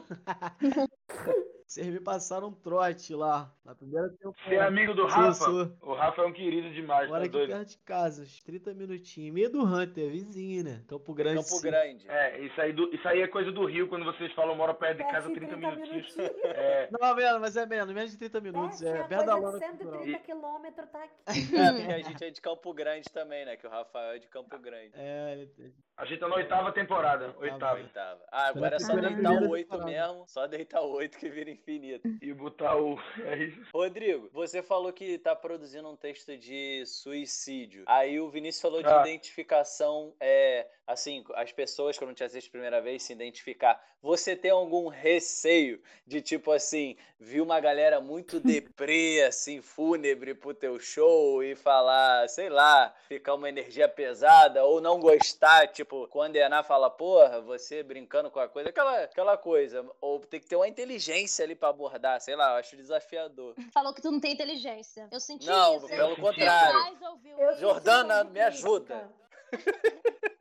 Vocês 1.68 1.88
me 1.88 2.00
passaram 2.00 2.50
um 2.50 2.52
trote 2.54 3.14
lá, 3.16 3.52
na 3.66 3.74
primeira 3.74 4.08
temporada. 4.10 4.38
Ser 4.48 4.60
amigo 4.62 4.94
do 4.94 5.08
Rafa? 5.08 5.34
sou. 5.34 5.72
O 5.82 5.94
Rafa 5.96 6.22
é 6.22 6.26
um 6.26 6.32
querido 6.32 6.70
demais, 6.72 7.06
Agora 7.06 7.22
tá 7.22 7.26
aqui 7.26 7.32
doido? 7.32 7.50
perto 7.50 7.70
de 7.70 7.78
casa, 7.80 8.22
uns 8.22 8.40
30 8.44 8.74
minutinhos. 8.76 9.34
Meio 9.34 9.50
do 9.52 9.64
Hunter, 9.64 10.10
vizinho, 10.12 10.64
né? 10.64 10.84
Campo 10.88 11.12
Grande. 11.14 11.38
Campo 11.38 11.50
sim. 11.50 11.62
Grande. 11.64 12.08
É, 12.08 12.40
isso 12.46 12.62
aí, 12.62 12.72
do- 12.72 12.94
isso 12.94 13.08
aí 13.08 13.20
é 13.22 13.28
coisa 13.28 13.52
do 13.52 13.66
Rio, 13.66 13.88
quando 13.90 14.06
vocês 14.06 14.32
falam 14.34 14.56
mora 14.56 14.76
perto 14.76 14.98
de 15.00 15.12
casa, 15.12 15.28
30 15.34 15.58
minutinhos. 15.58 16.16
É, 16.20 16.88
Não, 17.02 17.16
menos, 17.16 17.42
mas 17.42 17.58
é 17.58 17.66
menos, 17.66 17.92
menos 17.94 18.12
de 18.12 18.18
30 18.20 18.40
minutos. 18.42 18.82
É, 18.84 18.90
É, 18.90 19.00
é 19.00 19.04
perto 19.08 19.26
da 19.26 19.36
lona 19.36 19.60
de 19.60 19.66
cultural. 19.66 19.94
130 20.04 20.20
quilômetros, 20.20 20.90
tá 20.92 21.04
aqui. 21.04 21.16
É, 21.58 21.72
porque 21.74 21.94
a 21.94 22.02
gente 22.04 22.24
é 22.24 22.30
de 22.30 22.42
Campo 22.42 22.74
Grande 22.76 23.10
também, 23.12 23.44
né? 23.44 23.58
Que 23.58 23.66
o 23.66 23.70
Rafael 23.72 24.14
é 24.16 24.20
de 24.20 24.28
Campo 24.28 24.56
Grande. 24.60 24.92
É, 24.94 25.32
ele- 25.34 25.74
a 25.98 26.06
gente 26.06 26.20
tá 26.20 26.28
na 26.28 26.36
oitava 26.36 26.72
temporada. 26.72 27.34
Oitava. 27.40 27.80
Oitava. 27.80 28.22
Ah, 28.32 28.50
agora 28.50 28.76
é 28.76 28.80
só 28.80 28.96
deitar 28.96 29.32
o 29.32 29.50
8 29.50 29.70
temporada. 29.72 29.92
mesmo. 29.92 30.26
Só 30.28 30.46
deitar 30.46 30.82
o 30.82 30.92
8 30.92 31.18
que 31.18 31.30
vira 31.30 31.55
infinito. 31.56 32.08
E 32.22 32.34
botar 32.34 32.76
o. 32.78 32.98
É 33.26 33.44
isso. 33.44 33.62
Rodrigo, 33.74 34.30
você 34.32 34.62
falou 34.62 34.92
que 34.94 35.18
tá 35.18 35.36
produzindo 35.36 35.90
um 35.90 35.96
texto 35.96 36.38
de 36.38 36.86
suicídio. 36.86 37.84
Aí 37.88 38.20
o 38.20 38.30
Vinícius 38.30 38.62
falou 38.62 38.82
de 38.84 38.90
Ah. 38.90 39.02
identificação, 39.02 40.14
é, 40.20 40.68
assim, 40.88 41.24
as 41.34 41.52
pessoas, 41.52 41.98
quando 41.98 42.14
te 42.14 42.24
assiste 42.24 42.48
a 42.48 42.52
primeira 42.52 42.82
vez, 42.82 43.04
se 43.04 43.14
identificar. 43.14 43.82
Você 44.02 44.36
tem 44.36 44.52
algum 44.52 44.88
receio 44.88 45.82
de, 46.06 46.22
tipo 46.22 46.52
assim, 46.52 46.96
vir 47.20 47.42
uma 47.42 47.60
galera 47.60 48.00
muito 48.00 48.40
deprê, 48.40 49.24
assim, 49.28 49.62
fúnebre 49.62 50.36
pro 50.36 50.54
teu 50.54 50.80
show 50.80 51.44
e 51.44 51.56
falar, 51.56 52.30
sei 52.30 52.50
lá, 52.50 52.94
ficar 53.08 53.34
uma 53.34 53.50
energia 53.50 53.88
pesada 53.88 54.64
ou 54.64 54.80
não 54.80 55.00
gostar, 55.00 55.68
tipo, 55.68 56.08
condenar, 56.08 56.64
fala, 56.64 56.90
porra, 56.90 57.42
você 57.42 57.82
brincando 57.82 58.30
com 58.30 58.40
a 58.40 58.48
coisa, 58.48 58.70
aquela, 58.70 59.04
aquela 59.04 59.38
coisa. 59.38 59.86
Ou 60.00 60.20
tem 60.20 60.40
que 60.40 60.48
ter 60.48 60.56
uma 60.56 60.68
inteligência 60.68 61.44
ali 61.44 61.56
pra 61.56 61.70
abordar, 61.70 62.22
sei 62.22 62.36
lá, 62.36 62.52
eu 62.52 62.58
acho 62.58 62.76
desafiador. 62.76 63.56
Falou 63.74 63.94
que 63.94 64.02
tu 64.02 64.12
não 64.12 64.20
tem 64.20 64.34
inteligência. 64.34 65.08
Eu 65.12 65.20
senti 65.20 65.48
Não, 65.48 65.78
isso. 65.78 65.88
pelo 65.88 66.10
senti 66.10 66.22
contrário. 66.22 66.98
Eu. 67.38 67.58
Jordana, 67.58 68.24
me 68.24 68.40
ajuda. 68.40 69.10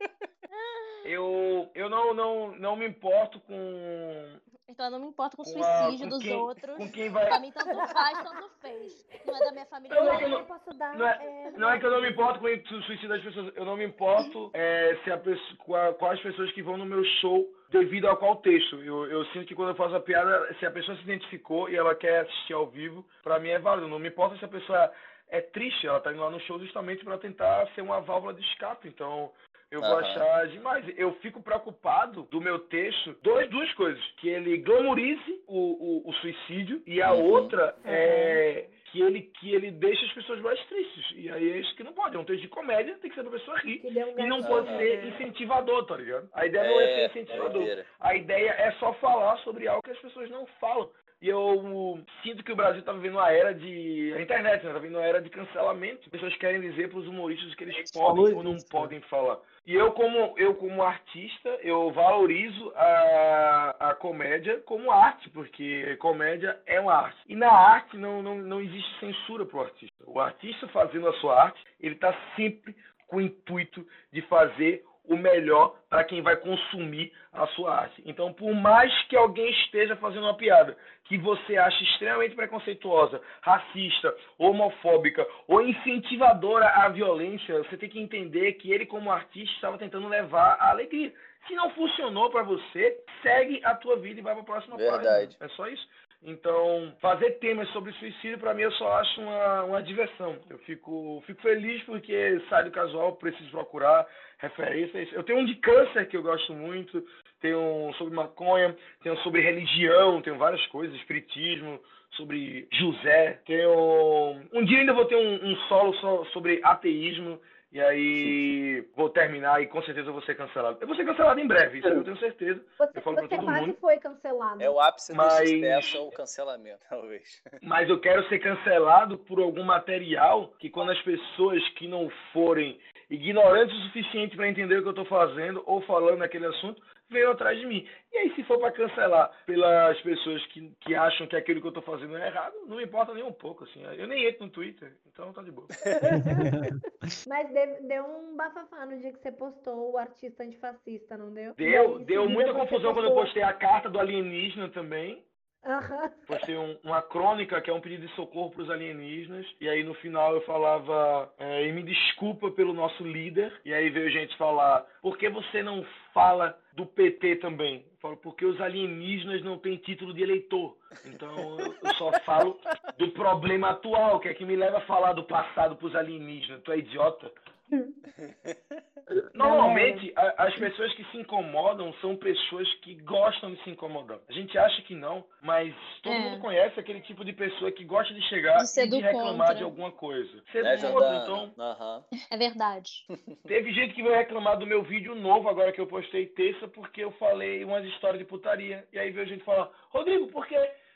Eu, 1.05 1.69
eu 1.75 1.89
não, 1.89 2.13
não, 2.13 2.51
não 2.57 2.75
me 2.75 2.87
importo 2.87 3.39
com, 3.41 4.39
Então 4.67 4.85
eu 4.87 4.91
não 4.93 4.99
me 4.99 5.07
importo 5.07 5.37
com 5.37 5.43
o 5.43 5.45
com, 5.53 5.63
a- 5.63 5.83
suicídio 5.83 6.05
com 6.05 6.09
dos 6.09 6.23
quem, 6.23 6.35
outros. 6.35 6.77
com 6.77 6.91
quem 6.91 7.09
vai. 7.09 7.25
Pra 7.27 7.39
mim, 7.39 7.51
tanto 7.51 7.93
faz, 7.93 8.23
tanto 8.23 8.49
fez. 8.61 9.05
Não 9.25 9.35
é 9.35 9.39
da 9.45 9.51
minha 9.51 9.65
família. 9.69 9.95
Não, 9.95 10.05
Não, 10.05 10.13
é 10.13 10.17
que 10.17 10.23
eu 10.23 10.29
Eu 10.29 10.37
não- 10.39 10.45
posso 10.45 10.73
dar. 10.77 10.97
Não 10.97 11.07
é, 11.07 11.51
não 11.57 11.69
é 11.69 11.79
que 11.79 11.85
eu 11.85 11.91
não 11.91 12.01
me 12.01 12.09
importo 12.09 12.39
com 12.39 12.45
o 12.47 12.83
suicídio 12.83 13.09
das 13.09 13.21
pessoas, 13.21 13.55
eu 13.55 13.65
não 13.65 13.77
me 13.77 13.85
importo 13.85 14.49
é, 14.55 14.97
se 15.03 15.11
a 15.11 15.17
pessoa, 15.17 15.57
com, 15.59 15.75
a- 15.75 15.93
com 15.93 16.05
as 16.07 16.19
pessoas 16.21 16.51
que 16.53 16.61
vão 16.63 16.77
no 16.77 16.85
meu 16.85 17.03
show 17.21 17.45
devido 17.69 18.07
a 18.09 18.15
qual 18.17 18.37
texto. 18.37 18.81
Eu, 18.81 19.05
eu 19.11 19.25
sinto 19.27 19.45
que 19.45 19.55
quando 19.55 19.69
eu 19.69 19.75
faço 19.75 19.95
a 19.95 19.99
piada, 19.99 20.53
se 20.59 20.65
a 20.65 20.71
pessoa 20.71 20.97
se 20.97 21.03
identificou 21.03 21.69
e 21.69 21.75
ela 21.75 21.93
quer 21.95 22.21
assistir 22.21 22.53
ao 22.53 22.67
vivo, 22.67 23.05
pra 23.23 23.39
mim 23.39 23.49
é 23.49 23.59
válido. 23.59 23.87
Não 23.87 23.99
me 23.99 24.07
importa 24.09 24.37
se 24.37 24.45
a 24.45 24.47
pessoa 24.47 24.91
é 25.29 25.41
triste, 25.41 25.85
ela 25.87 25.99
tá 25.99 26.11
indo 26.11 26.21
lá 26.21 26.29
no 26.29 26.39
show 26.41 26.59
justamente 26.59 27.03
pra 27.03 27.17
tentar 27.17 27.67
ser 27.73 27.81
uma 27.81 27.99
válvula 28.01 28.33
de 28.33 28.41
escape. 28.41 28.87
Então. 28.87 29.31
Eu 29.75 29.81
vou 29.81 29.89
Aham. 29.91 29.99
achar 29.99 30.47
demais. 30.47 30.85
Eu 30.97 31.13
fico 31.15 31.41
preocupado 31.43 32.23
do 32.31 32.39
meu 32.39 32.59
texto, 32.59 33.13
dois, 33.21 33.49
duas 33.49 33.71
coisas. 33.73 34.01
Que 34.17 34.29
ele 34.29 34.57
glamorize 34.57 35.41
o, 35.47 36.03
o, 36.07 36.09
o 36.09 36.13
suicídio 36.13 36.81
e 36.87 37.01
a 37.01 37.11
Uhum. 37.11 37.25
outra 37.31 37.75
é 37.83 38.67
que 38.91 39.01
ele, 39.01 39.21
que 39.23 39.53
ele 39.53 39.71
deixa 39.71 40.05
as 40.05 40.13
pessoas 40.13 40.39
mais 40.39 40.57
tristes. 40.67 41.11
E 41.17 41.29
aí 41.29 41.51
é 41.51 41.57
isso 41.57 41.75
que 41.75 41.83
não 41.83 41.91
pode. 41.91 42.15
É 42.15 42.19
um 42.19 42.23
texto 42.23 42.43
de 42.43 42.47
comédia, 42.47 42.95
tem 43.01 43.09
que 43.09 43.15
ser 43.15 43.23
pra 43.23 43.31
pessoa 43.31 43.57
rir. 43.59 43.81
Deu 43.91 44.07
um 44.07 44.19
E 44.19 44.25
não 44.27 44.41
pode 44.43 44.67
ser 44.77 45.03
né? 45.03 45.07
incentivador, 45.09 45.85
tá 45.85 45.97
ligado? 45.97 46.29
A 46.33 46.45
ideia 46.45 46.63
não 46.69 46.79
é 46.79 46.85
ser 46.87 46.91
É, 47.01 47.05
incentivador. 47.07 47.51
doideira. 47.51 47.85
A 47.99 48.15
ideia 48.15 48.49
é 48.51 48.71
só 48.79 48.93
falar 48.93 49.37
sobre 49.39 49.67
algo 49.67 49.83
que 49.83 49.91
as 49.91 49.99
pessoas 49.99 50.29
não 50.29 50.45
falam. 50.61 50.89
E 51.25 51.29
eu 51.29 51.99
sinto 52.21 52.43
que 52.43 52.51
o 52.51 52.55
Brasil 52.55 52.83
tá 52.83 52.93
vivendo 52.93 53.15
uma 53.15 53.31
era 53.31 53.51
de. 53.51 54.13
A 54.15 54.21
internet, 54.21 54.63
né? 54.63 54.71
Tá 54.71 54.77
vivendo 54.77 54.97
uma 54.97 55.07
era 55.07 55.19
de 55.19 55.27
cancelamento. 55.31 56.01
As 56.03 56.07
pessoas 56.07 56.37
querem 56.37 56.61
dizer 56.61 56.91
pros 56.91 57.07
humoristas 57.07 57.51
o 57.51 57.55
que 57.55 57.63
eles 57.63 57.91
podem 57.91 58.31
ou 58.35 58.43
não 58.43 58.57
podem 58.69 59.01
falar. 59.09 59.39
E 59.65 59.73
eu 59.73 59.91
como, 59.93 60.35
eu, 60.37 60.53
como 60.53 60.83
artista, 60.83 61.49
eu 61.63 61.91
valorizo 61.93 62.71
a, 62.75 63.75
a 63.79 63.95
comédia 63.95 64.59
como 64.67 64.91
arte, 64.91 65.27
porque 65.31 65.97
comédia 65.97 66.61
é 66.67 66.79
uma 66.79 66.93
arte. 66.93 67.19
E 67.27 67.35
na 67.35 67.51
arte 67.51 67.97
não, 67.97 68.21
não, 68.21 68.37
não 68.37 68.61
existe 68.61 68.99
censura 68.99 69.47
pro 69.47 69.61
artista. 69.61 70.03
O 70.05 70.19
artista 70.19 70.67
fazendo 70.67 71.09
a 71.09 71.13
sua 71.13 71.41
arte, 71.41 71.59
ele 71.79 71.95
tá 71.95 72.15
sempre 72.35 72.75
com 73.07 73.17
o 73.17 73.21
intuito 73.21 73.83
de 74.13 74.21
fazer 74.21 74.83
o 75.07 75.15
melhor 75.15 75.75
para 75.89 76.03
quem 76.03 76.21
vai 76.21 76.35
consumir 76.35 77.11
a 77.31 77.47
sua 77.47 77.81
arte. 77.81 78.01
Então, 78.05 78.33
por 78.33 78.53
mais 78.53 78.91
que 79.07 79.15
alguém 79.15 79.49
esteja 79.51 79.95
fazendo 79.97 80.23
uma 80.23 80.37
piada 80.37 80.77
que 81.05 81.17
você 81.17 81.57
acha 81.57 81.83
extremamente 81.83 82.35
preconceituosa, 82.35 83.21
racista, 83.41 84.15
homofóbica 84.37 85.25
ou 85.47 85.61
incentivadora 85.61 86.67
à 86.67 86.89
violência, 86.89 87.57
você 87.59 87.77
tem 87.77 87.89
que 87.89 87.99
entender 87.99 88.53
que 88.53 88.71
ele, 88.71 88.85
como 88.85 89.11
artista, 89.11 89.53
estava 89.55 89.77
tentando 89.77 90.07
levar 90.07 90.57
a 90.59 90.71
alegria. 90.71 91.13
Se 91.47 91.53
não 91.53 91.69
funcionou 91.71 92.31
para 92.31 92.41
você, 92.41 92.99
segue 93.21 93.61
a 93.63 93.75
tua 93.75 93.97
vida 93.97 94.19
e 94.19 94.23
vai 94.23 94.33
para 94.33 94.41
a 94.41 94.45
próxima 94.45 94.77
Verdade. 94.77 95.03
página. 95.03 95.35
É 95.39 95.47
só 95.49 95.67
isso. 95.67 95.87
Então, 96.23 96.93
fazer 96.99 97.31
temas 97.39 97.69
sobre 97.69 97.91
suicídio, 97.93 98.39
para 98.39 98.53
mim, 98.53 98.63
eu 98.63 98.71
só 98.73 98.93
acho 98.93 99.21
uma, 99.21 99.63
uma 99.63 99.83
diversão. 99.83 100.37
Eu 100.49 100.57
fico, 100.59 101.23
fico 101.27 101.41
feliz 101.41 101.83
porque 101.83 102.41
sai 102.49 102.63
do 102.63 102.71
casual, 102.71 103.15
preciso 103.15 103.51
procurar 103.51 104.07
referências. 104.39 105.11
Eu 105.13 105.23
tenho 105.23 105.39
um 105.39 105.45
de 105.45 105.55
câncer 105.55 106.07
que 106.07 106.17
eu 106.17 106.23
gosto 106.23 106.53
muito, 106.53 107.05
tenho 107.41 107.59
um 107.59 107.93
sobre 107.93 108.15
maconha, 108.15 108.75
tenho 109.03 109.17
sobre 109.19 109.41
religião, 109.41 110.21
tenho 110.21 110.37
várias 110.37 110.65
coisas, 110.67 110.95
espiritismo, 110.97 111.79
sobre 112.11 112.67
José. 112.71 113.39
Tenho. 113.45 114.41
Um 114.53 114.65
dia 114.65 114.79
ainda 114.79 114.93
vou 114.93 115.05
ter 115.05 115.15
um, 115.15 115.51
um 115.51 115.55
solo 115.67 115.93
sobre 116.33 116.59
ateísmo. 116.63 117.39
E 117.75 117.81
aí 117.81 118.87
vou 118.95 119.09
terminar 119.09 119.61
e 119.61 119.67
com 119.67 119.81
certeza 119.83 120.07
eu 120.07 120.13
vou 120.13 120.21
ser 120.21 120.33
cancelado. 120.37 120.77
Eu 120.79 120.87
vou 120.87 120.95
ser 120.95 121.05
cancelado 121.05 121.37
em 121.41 121.45
breve, 121.45 121.79
isso 121.79 121.87
eu 121.89 122.05
tenho 122.05 122.17
certeza. 122.19 122.63
Você, 122.77 122.97
Eu 122.97 123.01
falo 123.01 123.17
pra 123.17 123.25
você 123.27 123.35
todo 123.35 123.43
quase 123.45 123.65
mundo. 123.67 123.77
foi 123.81 123.97
cancelado. 123.97 124.63
É 124.63 124.69
o 124.69 124.79
ápice 124.79 125.11
do 125.11 125.17
Mas- 125.17 125.49
sucesso 125.49 125.97
ou 125.99 126.07
o 126.07 126.11
cancelamento, 126.13 126.79
talvez. 126.89 127.43
Mas 127.61 127.89
eu 127.89 127.99
quero 127.99 128.25
ser 128.29 128.39
cancelado 128.39 129.17
por 129.17 129.41
algum 129.41 129.63
material 129.65 130.53
que 130.57 130.69
quando 130.69 130.91
as 130.93 131.01
pessoas 131.01 131.67
que 131.71 131.85
não 131.85 132.09
forem 132.31 132.79
ignorantes 133.09 133.75
o 133.77 133.81
suficiente 133.87 134.37
para 134.37 134.47
entender 134.47 134.77
o 134.77 134.81
que 134.81 134.87
eu 134.87 134.91
estou 134.91 135.05
fazendo 135.05 135.61
ou 135.65 135.81
falando 135.81 136.19
naquele 136.19 136.45
assunto, 136.45 136.81
venham 137.09 137.31
atrás 137.31 137.59
de 137.59 137.65
mim. 137.65 137.87
E 138.11 138.17
aí, 138.17 138.35
se 138.35 138.43
for 138.43 138.59
para 138.59 138.71
cancelar 138.71 139.31
pelas 139.45 139.99
pessoas 140.01 140.45
que, 140.47 140.71
que 140.81 140.95
acham 140.95 141.27
que 141.27 141.35
aquilo 141.35 141.59
que 141.61 141.67
eu 141.67 141.69
estou 141.69 141.83
fazendo 141.83 142.15
é 142.17 142.27
errado, 142.27 142.53
não 142.67 142.77
me 142.77 142.83
importa 142.83 143.13
nem 143.13 143.23
um 143.23 143.31
pouco, 143.33 143.63
assim. 143.63 143.83
Eu 143.97 144.07
nem 144.07 144.25
entro 144.25 144.45
no 144.45 144.51
Twitter, 144.51 144.95
então 145.07 145.33
tá 145.33 145.41
de 145.41 145.51
boa. 145.51 145.67
Mas 147.27 147.49
deu, 147.53 147.87
deu 147.87 148.03
um 148.05 148.35
bafafá 148.35 148.85
no 148.85 148.97
dia 148.99 149.11
que 149.11 149.19
você 149.19 149.31
postou 149.31 149.91
o 149.93 149.97
artista 149.97 150.43
antifascista, 150.43 151.17
não 151.17 151.33
deu? 151.33 151.53
Deu, 151.55 151.97
aí, 151.97 152.05
deu 152.05 152.29
muita 152.29 152.53
confusão 152.53 152.93
quando 152.93 153.05
eu 153.05 153.11
postou- 153.11 153.25
postei 153.25 153.43
a 153.43 153.53
carta 153.53 153.89
do 153.89 153.99
alienígena 153.99 154.69
também. 154.69 155.24
Aham. 155.65 156.11
Postei 156.27 156.55
um- 156.57 156.77
uma 156.83 157.01
crônica 157.01 157.59
que 157.61 157.69
é 157.69 157.73
um 157.73 157.81
pedido 157.81 158.05
de 158.05 158.13
socorro 158.13 158.51
para 158.51 158.61
os 158.63 158.69
alienígenas. 158.69 159.45
E 159.59 159.67
aí 159.67 159.83
no 159.83 159.93
final 159.95 160.33
eu 160.35 160.41
falava, 160.41 161.33
é, 161.39 161.67
e 161.67 161.71
me 161.71 161.81
desculpa 161.81 162.51
pelo 162.51 162.73
nosso 162.73 163.03
líder. 163.03 163.51
E 163.65 163.73
aí 163.73 163.89
veio 163.89 164.09
gente 164.11 164.35
falar, 164.37 164.85
por 165.01 165.17
que 165.17 165.27
você 165.29 165.63
não 165.63 165.83
fala 166.13 166.57
do 166.73 166.85
PT 166.85 167.37
também? 167.37 167.77
Eu 167.91 167.97
falo, 167.99 168.17
porque 168.17 168.45
os 168.45 168.59
alienígenas 168.61 169.43
não 169.43 169.57
têm 169.57 169.77
título 169.77 170.13
de 170.13 170.21
eleitor. 170.23 170.77
Então 171.05 171.59
eu, 171.59 171.75
eu 171.83 171.95
só 171.95 172.11
falo 172.21 172.59
do 172.97 173.09
problema 173.11 173.69
atual, 173.71 174.19
que 174.19 174.27
é 174.27 174.33
que 174.33 174.45
me 174.45 174.55
leva 174.55 174.77
a 174.77 174.81
falar 174.81 175.13
do 175.13 175.23
passado 175.23 175.75
para 175.75 175.87
os 175.87 175.95
alienígenas. 175.95 176.61
Tu 176.63 176.71
é 176.71 176.77
idiota? 176.77 177.31
Normalmente, 179.33 180.11
a- 180.15 180.45
as 180.45 180.55
pessoas 180.55 180.93
que 180.95 181.03
se 181.05 181.17
incomodam 181.17 181.93
são 182.01 182.15
pessoas 182.15 182.71
que 182.75 182.95
gostam 183.01 183.51
de 183.53 183.63
se 183.63 183.69
incomodar. 183.69 184.19
A 184.27 184.33
gente 184.33 184.57
acha 184.57 184.81
que 184.83 184.95
não, 184.95 185.23
mas 185.41 185.73
todo 186.01 186.13
É. 186.15 186.19
mundo 186.19 186.41
conhece 186.41 186.79
aquele 186.79 187.01
tipo 187.01 187.23
de 187.23 187.33
pessoa 187.33 187.71
que 187.71 187.83
gosta 187.83 188.13
de 188.13 188.21
chegar 188.23 188.57
De 188.57 188.79
e 188.81 188.87
de 188.87 188.99
reclamar 188.99 189.37
contra. 189.47 189.55
de 189.55 189.63
alguma 189.63 189.91
coisa. 189.91 190.43
Ser 190.51 190.63
Né, 190.63 190.75
do 190.77 190.81
contra, 190.81 190.91
Jordana? 191.09 191.23
então. 191.23 191.53
Aham. 191.65 192.03
É 192.31 192.37
verdade. 192.37 192.89
Teve 193.47 193.71
gente 193.73 193.93
que 193.93 194.01
veio 194.03 194.15
reclamar 194.15 194.57
do 194.57 194.65
meu 194.65 194.81
vídeo 194.83 195.13
novo, 195.15 195.49
agora 195.49 195.71
que 195.71 195.79
eu 195.81 195.87
postei 195.87 196.25
terça, 196.27 196.67
porque 196.67 197.03
eu 197.03 197.11
falei 197.13 197.63
umas 197.63 197.85
histórias 197.85 198.19
de 198.19 198.25
putaria. 198.25 198.87
E 198.91 198.97
aí 198.99 199.11
veio 199.11 199.27
gente 199.27 199.43
falar, 199.43 199.69
Rodrigo, 199.89 200.27
por 200.27 200.47
que 200.47 200.55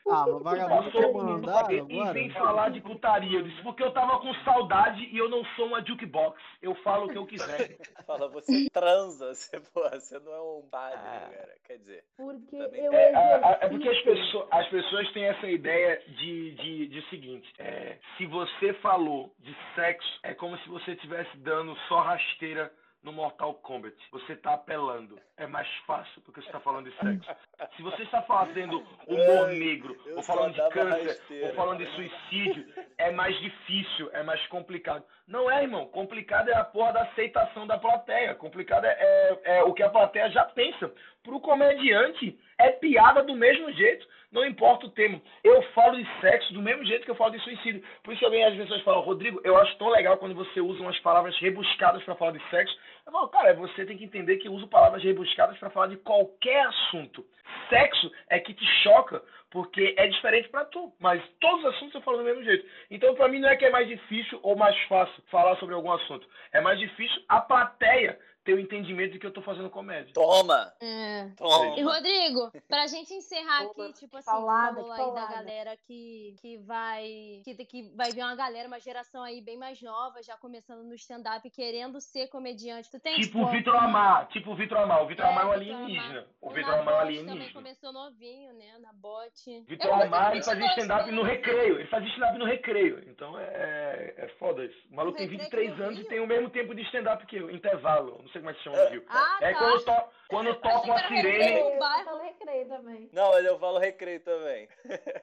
Ah, 0.09 0.25
mas 0.27 0.43
vagabundo 0.43 0.91
quer 0.91 1.01
passou 1.01 1.13
mandar 1.23 1.71
e 1.71 1.79
agora? 1.79 2.13
vem 2.13 2.29
falar 2.31 2.69
de 2.69 2.81
putaria? 2.81 3.39
Eu 3.39 3.43
disse, 3.43 3.61
porque 3.61 3.83
eu 3.83 3.91
tava 3.91 4.19
com 4.19 4.33
saudade 4.43 5.03
e 5.11 5.17
eu 5.17 5.29
não 5.29 5.43
sou 5.55 5.67
uma 5.67 5.85
jukebox. 5.85 6.41
Eu 6.61 6.73
falo 6.75 7.05
o 7.05 7.09
que 7.09 7.17
eu 7.17 7.25
quiser. 7.25 7.77
Fala, 8.07 8.27
você 8.27 8.67
transa, 8.73 9.27
você, 9.35 9.59
porra, 9.73 9.99
você 9.99 10.17
não 10.19 10.33
é 10.33 10.41
um 10.41 10.67
padre, 10.69 10.97
Ah. 10.99 11.29
cara. 11.31 11.55
Quer 11.67 11.77
dizer, 11.77 12.03
Porque 12.17 12.57
Também 12.57 12.85
eu 12.85 12.93
É, 12.93 13.57
é 13.61 13.69
porque 13.69 13.87
as 13.87 14.01
pessoas, 14.01 14.47
as 14.51 14.67
pessoas 14.69 15.11
têm 15.13 15.25
essa 15.25 15.47
ideia 15.47 16.01
de, 16.07 16.51
de, 16.55 16.87
de 16.87 17.09
seguinte: 17.09 17.53
é, 17.59 17.97
se 18.17 18.25
você 18.25 18.73
falou 18.75 19.31
de 19.39 19.55
sexo, 19.75 20.19
é 20.23 20.33
como 20.33 20.57
se 20.59 20.69
você 20.69 20.93
estivesse 20.93 21.37
dando 21.37 21.75
só 21.87 21.99
rasteira 22.01 22.71
no 23.03 23.13
Mortal 23.13 23.53
Kombat. 23.55 23.95
Você 24.11 24.35
tá 24.35 24.53
apelando. 24.53 25.17
É 25.37 25.47
mais 25.47 25.67
fácil 25.87 26.21
porque 26.21 26.41
você 26.41 26.51
tá 26.51 26.59
falando 26.59 26.89
de 26.89 26.97
sexo. 26.97 27.29
Se 27.75 27.81
você 27.81 28.03
está 28.03 28.21
fazendo 28.23 28.83
humor 29.07 29.47
negro, 29.47 29.97
eu 30.05 30.17
ou 30.17 30.23
falando 30.23 30.53
de 30.53 30.69
câncer, 30.69 31.07
rasteira. 31.07 31.47
ou 31.47 31.53
falando 31.53 31.77
de 31.79 31.95
suicídio, 31.95 32.65
é 32.97 33.11
mais 33.11 33.39
difícil, 33.39 34.09
é 34.13 34.23
mais 34.23 34.45
complicado. 34.47 35.03
Não 35.27 35.49
é, 35.49 35.63
irmão. 35.63 35.85
Complicado 35.87 36.49
é 36.49 36.55
a 36.55 36.63
porra 36.63 36.93
da 36.93 37.03
aceitação 37.03 37.65
da 37.65 37.77
plateia. 37.77 38.35
Complicado 38.35 38.85
é, 38.85 38.97
é, 38.99 39.57
é 39.59 39.63
o 39.63 39.73
que 39.73 39.83
a 39.83 39.89
plateia 39.89 40.29
já 40.31 40.43
pensa. 40.45 40.91
Pro 41.23 41.39
comediante, 41.39 42.37
é 42.59 42.71
piada 42.71 43.23
do 43.23 43.35
mesmo 43.35 43.71
jeito. 43.71 44.07
Não 44.31 44.45
importa 44.45 44.85
o 44.85 44.91
tema. 44.91 45.19
Eu 45.43 45.61
falo 45.73 45.97
de 45.97 46.07
sexo 46.21 46.53
do 46.53 46.61
mesmo 46.61 46.85
jeito 46.85 47.03
que 47.03 47.09
eu 47.09 47.15
falo 47.15 47.31
de 47.31 47.39
suicídio. 47.39 47.83
Por 48.03 48.11
isso 48.11 48.19
que 48.19 48.25
alguém, 48.25 48.43
as 48.43 48.55
pessoas 48.55 48.81
falam, 48.83 49.01
Rodrigo, 49.01 49.41
eu 49.43 49.57
acho 49.57 49.75
tão 49.77 49.89
legal 49.89 50.17
quando 50.17 50.35
você 50.35 50.61
usa 50.61 50.81
umas 50.81 50.99
palavras 50.99 51.35
rebuscadas 51.39 52.03
para 52.03 52.13
falar 52.13 52.33
de 52.33 52.49
sexo. 52.49 52.77
Eu 53.07 53.11
falo, 53.11 53.27
cara, 53.29 53.55
você 53.55 53.85
tem 53.85 53.97
que 53.97 54.05
entender 54.05 54.37
que 54.37 54.47
eu 54.47 54.53
uso 54.53 54.67
palavras 54.67 55.03
rebuscadas 55.03 55.57
para 55.57 55.71
falar 55.71 55.87
de 55.87 55.97
qualquer 55.97 56.61
assunto. 56.67 57.25
Sexo 57.69 58.11
é 58.29 58.39
que 58.39 58.53
te 58.53 58.65
choca, 58.83 59.23
porque 59.49 59.95
é 59.97 60.07
diferente 60.07 60.47
para 60.49 60.65
tu. 60.65 60.93
Mas 60.99 61.23
todos 61.39 61.65
os 61.65 61.73
assuntos 61.73 61.95
eu 61.95 62.01
falo 62.01 62.17
do 62.17 62.23
mesmo 62.23 62.43
jeito. 62.43 62.67
Então, 62.91 63.15
para 63.15 63.29
mim, 63.29 63.39
não 63.39 63.49
é 63.49 63.55
que 63.55 63.65
é 63.65 63.71
mais 63.71 63.87
difícil 63.87 64.39
ou 64.43 64.55
mais 64.55 64.77
fácil 64.83 65.23
falar 65.31 65.55
sobre 65.55 65.73
algum 65.73 65.91
assunto. 65.91 66.27
É 66.53 66.61
mais 66.61 66.77
difícil 66.77 67.19
a 67.27 67.41
plateia 67.41 68.19
ter 68.49 68.53
o 68.55 68.59
entendimento 68.59 69.13
de 69.13 69.19
que 69.19 69.25
eu 69.27 69.31
tô 69.31 69.41
fazendo 69.43 69.69
comédia. 69.69 70.11
Toma! 70.13 70.73
É. 70.81 71.29
Toma! 71.37 71.77
E 71.77 71.83
Rodrigo, 71.83 72.51
pra 72.67 72.87
gente 72.87 73.13
encerrar 73.13 73.65
Opa, 73.65 73.83
aqui, 73.83 73.93
tipo 73.99 74.17
assim, 74.17 74.25
paulada, 74.31 74.81
falou 74.81 74.91
aí 74.91 75.13
da 75.13 75.27
galera 75.27 75.77
que, 75.77 76.35
que 76.41 76.57
vai. 76.57 77.41
Que, 77.43 77.53
que 77.65 77.83
vai 77.95 78.11
vir 78.11 78.23
uma 78.23 78.35
galera, 78.35 78.67
uma 78.67 78.79
geração 78.79 79.21
aí 79.23 79.39
bem 79.41 79.57
mais 79.57 79.79
nova, 79.81 80.23
já 80.23 80.35
começando 80.37 80.83
no 80.83 80.95
stand-up, 80.95 81.47
querendo 81.51 82.01
ser 82.01 82.27
comediante. 82.29 82.89
Tu 82.89 82.99
tem 82.99 83.19
Tipo 83.19 83.43
o 83.43 83.51
Vitor 83.51 83.75
Amar, 83.75 84.27
tipo 84.29 84.51
o 84.51 84.55
Vitor 84.55 84.79
Amar. 84.79 85.03
O 85.03 85.07
Vitor 85.07 85.25
É, 85.25 85.29
Amar 85.29 85.43
é 85.43 85.47
um 85.47 85.59
Vitor 85.59 85.75
alienígena. 85.75 86.27
O 86.41 86.47
O 86.49 86.53
Vitor 86.53 86.73
Amar 86.73 86.79
é 86.79 86.81
um 86.81 86.85
Nabote 86.85 87.17
também 87.17 87.19
alienígena. 87.27 87.53
começou 87.53 87.93
novinho, 87.93 88.53
né? 88.53 88.77
Na 88.79 88.93
bote. 88.93 89.61
Vitor 89.67 89.93
Amar, 89.93 90.31
ele 90.31 90.43
fazia 90.43 90.67
22 90.67 90.71
stand-up 90.77 91.11
no 91.11 91.21
também. 91.21 91.35
recreio. 91.35 91.75
Ele 91.79 91.87
fazia 91.87 92.09
stand-up 92.09 92.37
no 92.39 92.45
recreio. 92.45 93.03
Então 93.09 93.37
é, 93.37 94.13
é 94.17 94.27
foda 94.39 94.65
isso. 94.65 94.77
O 94.91 94.95
maluco 94.95 95.19
No 95.21 95.27
tem 95.27 95.37
recreio 95.37 95.69
23 95.69 95.71
aqui 95.71 95.79
no 95.81 95.87
anos 95.87 95.99
e 95.99 96.03
tem 96.05 96.19
o 96.19 96.27
mesmo 96.27 96.49
tempo 96.49 96.73
de 96.73 96.81
stand-up 96.83 97.25
que 97.27 97.35
eu. 97.35 97.49
Intervalo. 97.51 98.19
Não 98.21 98.29
sei 98.29 98.38
como 98.39 98.49
é 98.49 98.53
que 98.53 98.59
se 98.59 98.63
chama 98.65 98.89
Rio. 98.89 99.03
Ah, 99.09 99.37
É 99.41 99.53
tá. 99.53 99.59
quando, 99.59 99.83
to 99.85 99.91
quando 100.29 100.55
toca 100.61 100.91
era 100.91 101.07
sirene. 101.07 101.59
Eu 101.59 101.77
falo 101.79 102.19
recreio 102.21 102.67
também. 102.69 103.09
Não, 103.11 103.29
mas 103.31 103.45
eu 103.45 103.59
falo 103.59 103.79
recreio 103.79 104.19
também. 104.23 104.69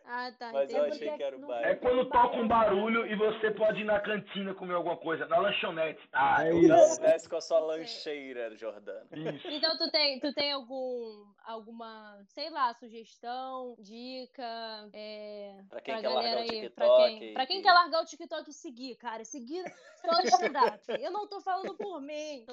Ah, 0.05 0.31
tá. 0.39 0.53
Mas 0.53 0.71
eu 0.73 0.85
achei 0.85 1.11
que 1.17 1.23
era 1.23 1.37
o 1.37 1.47
bairro. 1.47 1.69
É 1.69 1.75
quando 1.77 2.05
toca 2.11 2.37
um 2.37 2.49
barulho 2.49 3.07
e 3.07 3.15
você 3.17 3.51
pode 3.53 3.81
ir 3.81 3.85
na 3.85 4.01
cantina 4.01 4.53
comer 4.55 4.75
alguma 4.75 4.97
coisa. 4.97 5.27
Na 5.27 5.39
lanchonete. 5.39 6.01
Ah, 6.13 6.45
É 6.45 6.51
eu 6.51 6.59
isso. 6.61 7.01
Desce 7.01 7.29
com 7.29 7.37
a 7.37 7.41
sua 7.41 7.61
lancheira, 7.61 8.55
Jordana. 8.57 9.07
Isso. 9.13 9.47
Então 9.49 9.79
tu 9.79 9.91
tem, 9.93 10.19
tu 10.19 10.33
tem 10.35 10.51
algum, 10.53 11.25
alguma, 11.45 12.19
sei 12.29 12.51
lá, 12.51 12.75
sugestão, 12.75 13.77
dica, 13.79 14.89
é, 14.93 15.55
Pra 15.71 15.81
quem 15.81 15.95
pra 15.95 16.03
quer 16.03 16.09
galera 16.09 16.37
largar 16.37 16.37
o 16.37 16.41
aí, 16.41 16.71
pra 16.71 16.85
TikTok 16.87 17.19
quem, 17.19 17.35
pra 17.35 17.47
quem 17.47 17.59
e- 17.61 17.63
quer 17.63 17.73
largar 17.73 18.03
o 18.03 18.07
TikTok 18.07 18.51
e 18.51 18.53
seguir, 18.53 18.97
cara, 18.97 19.25
seguir 19.25 19.63
só 20.01 20.11
o 20.11 20.21
stand-up. 20.27 20.81
Eu 21.01 21.13
não 21.13 21.29
tô 21.29 21.41
falando 21.41 21.77
por 21.77 22.01
mim. 22.01 22.45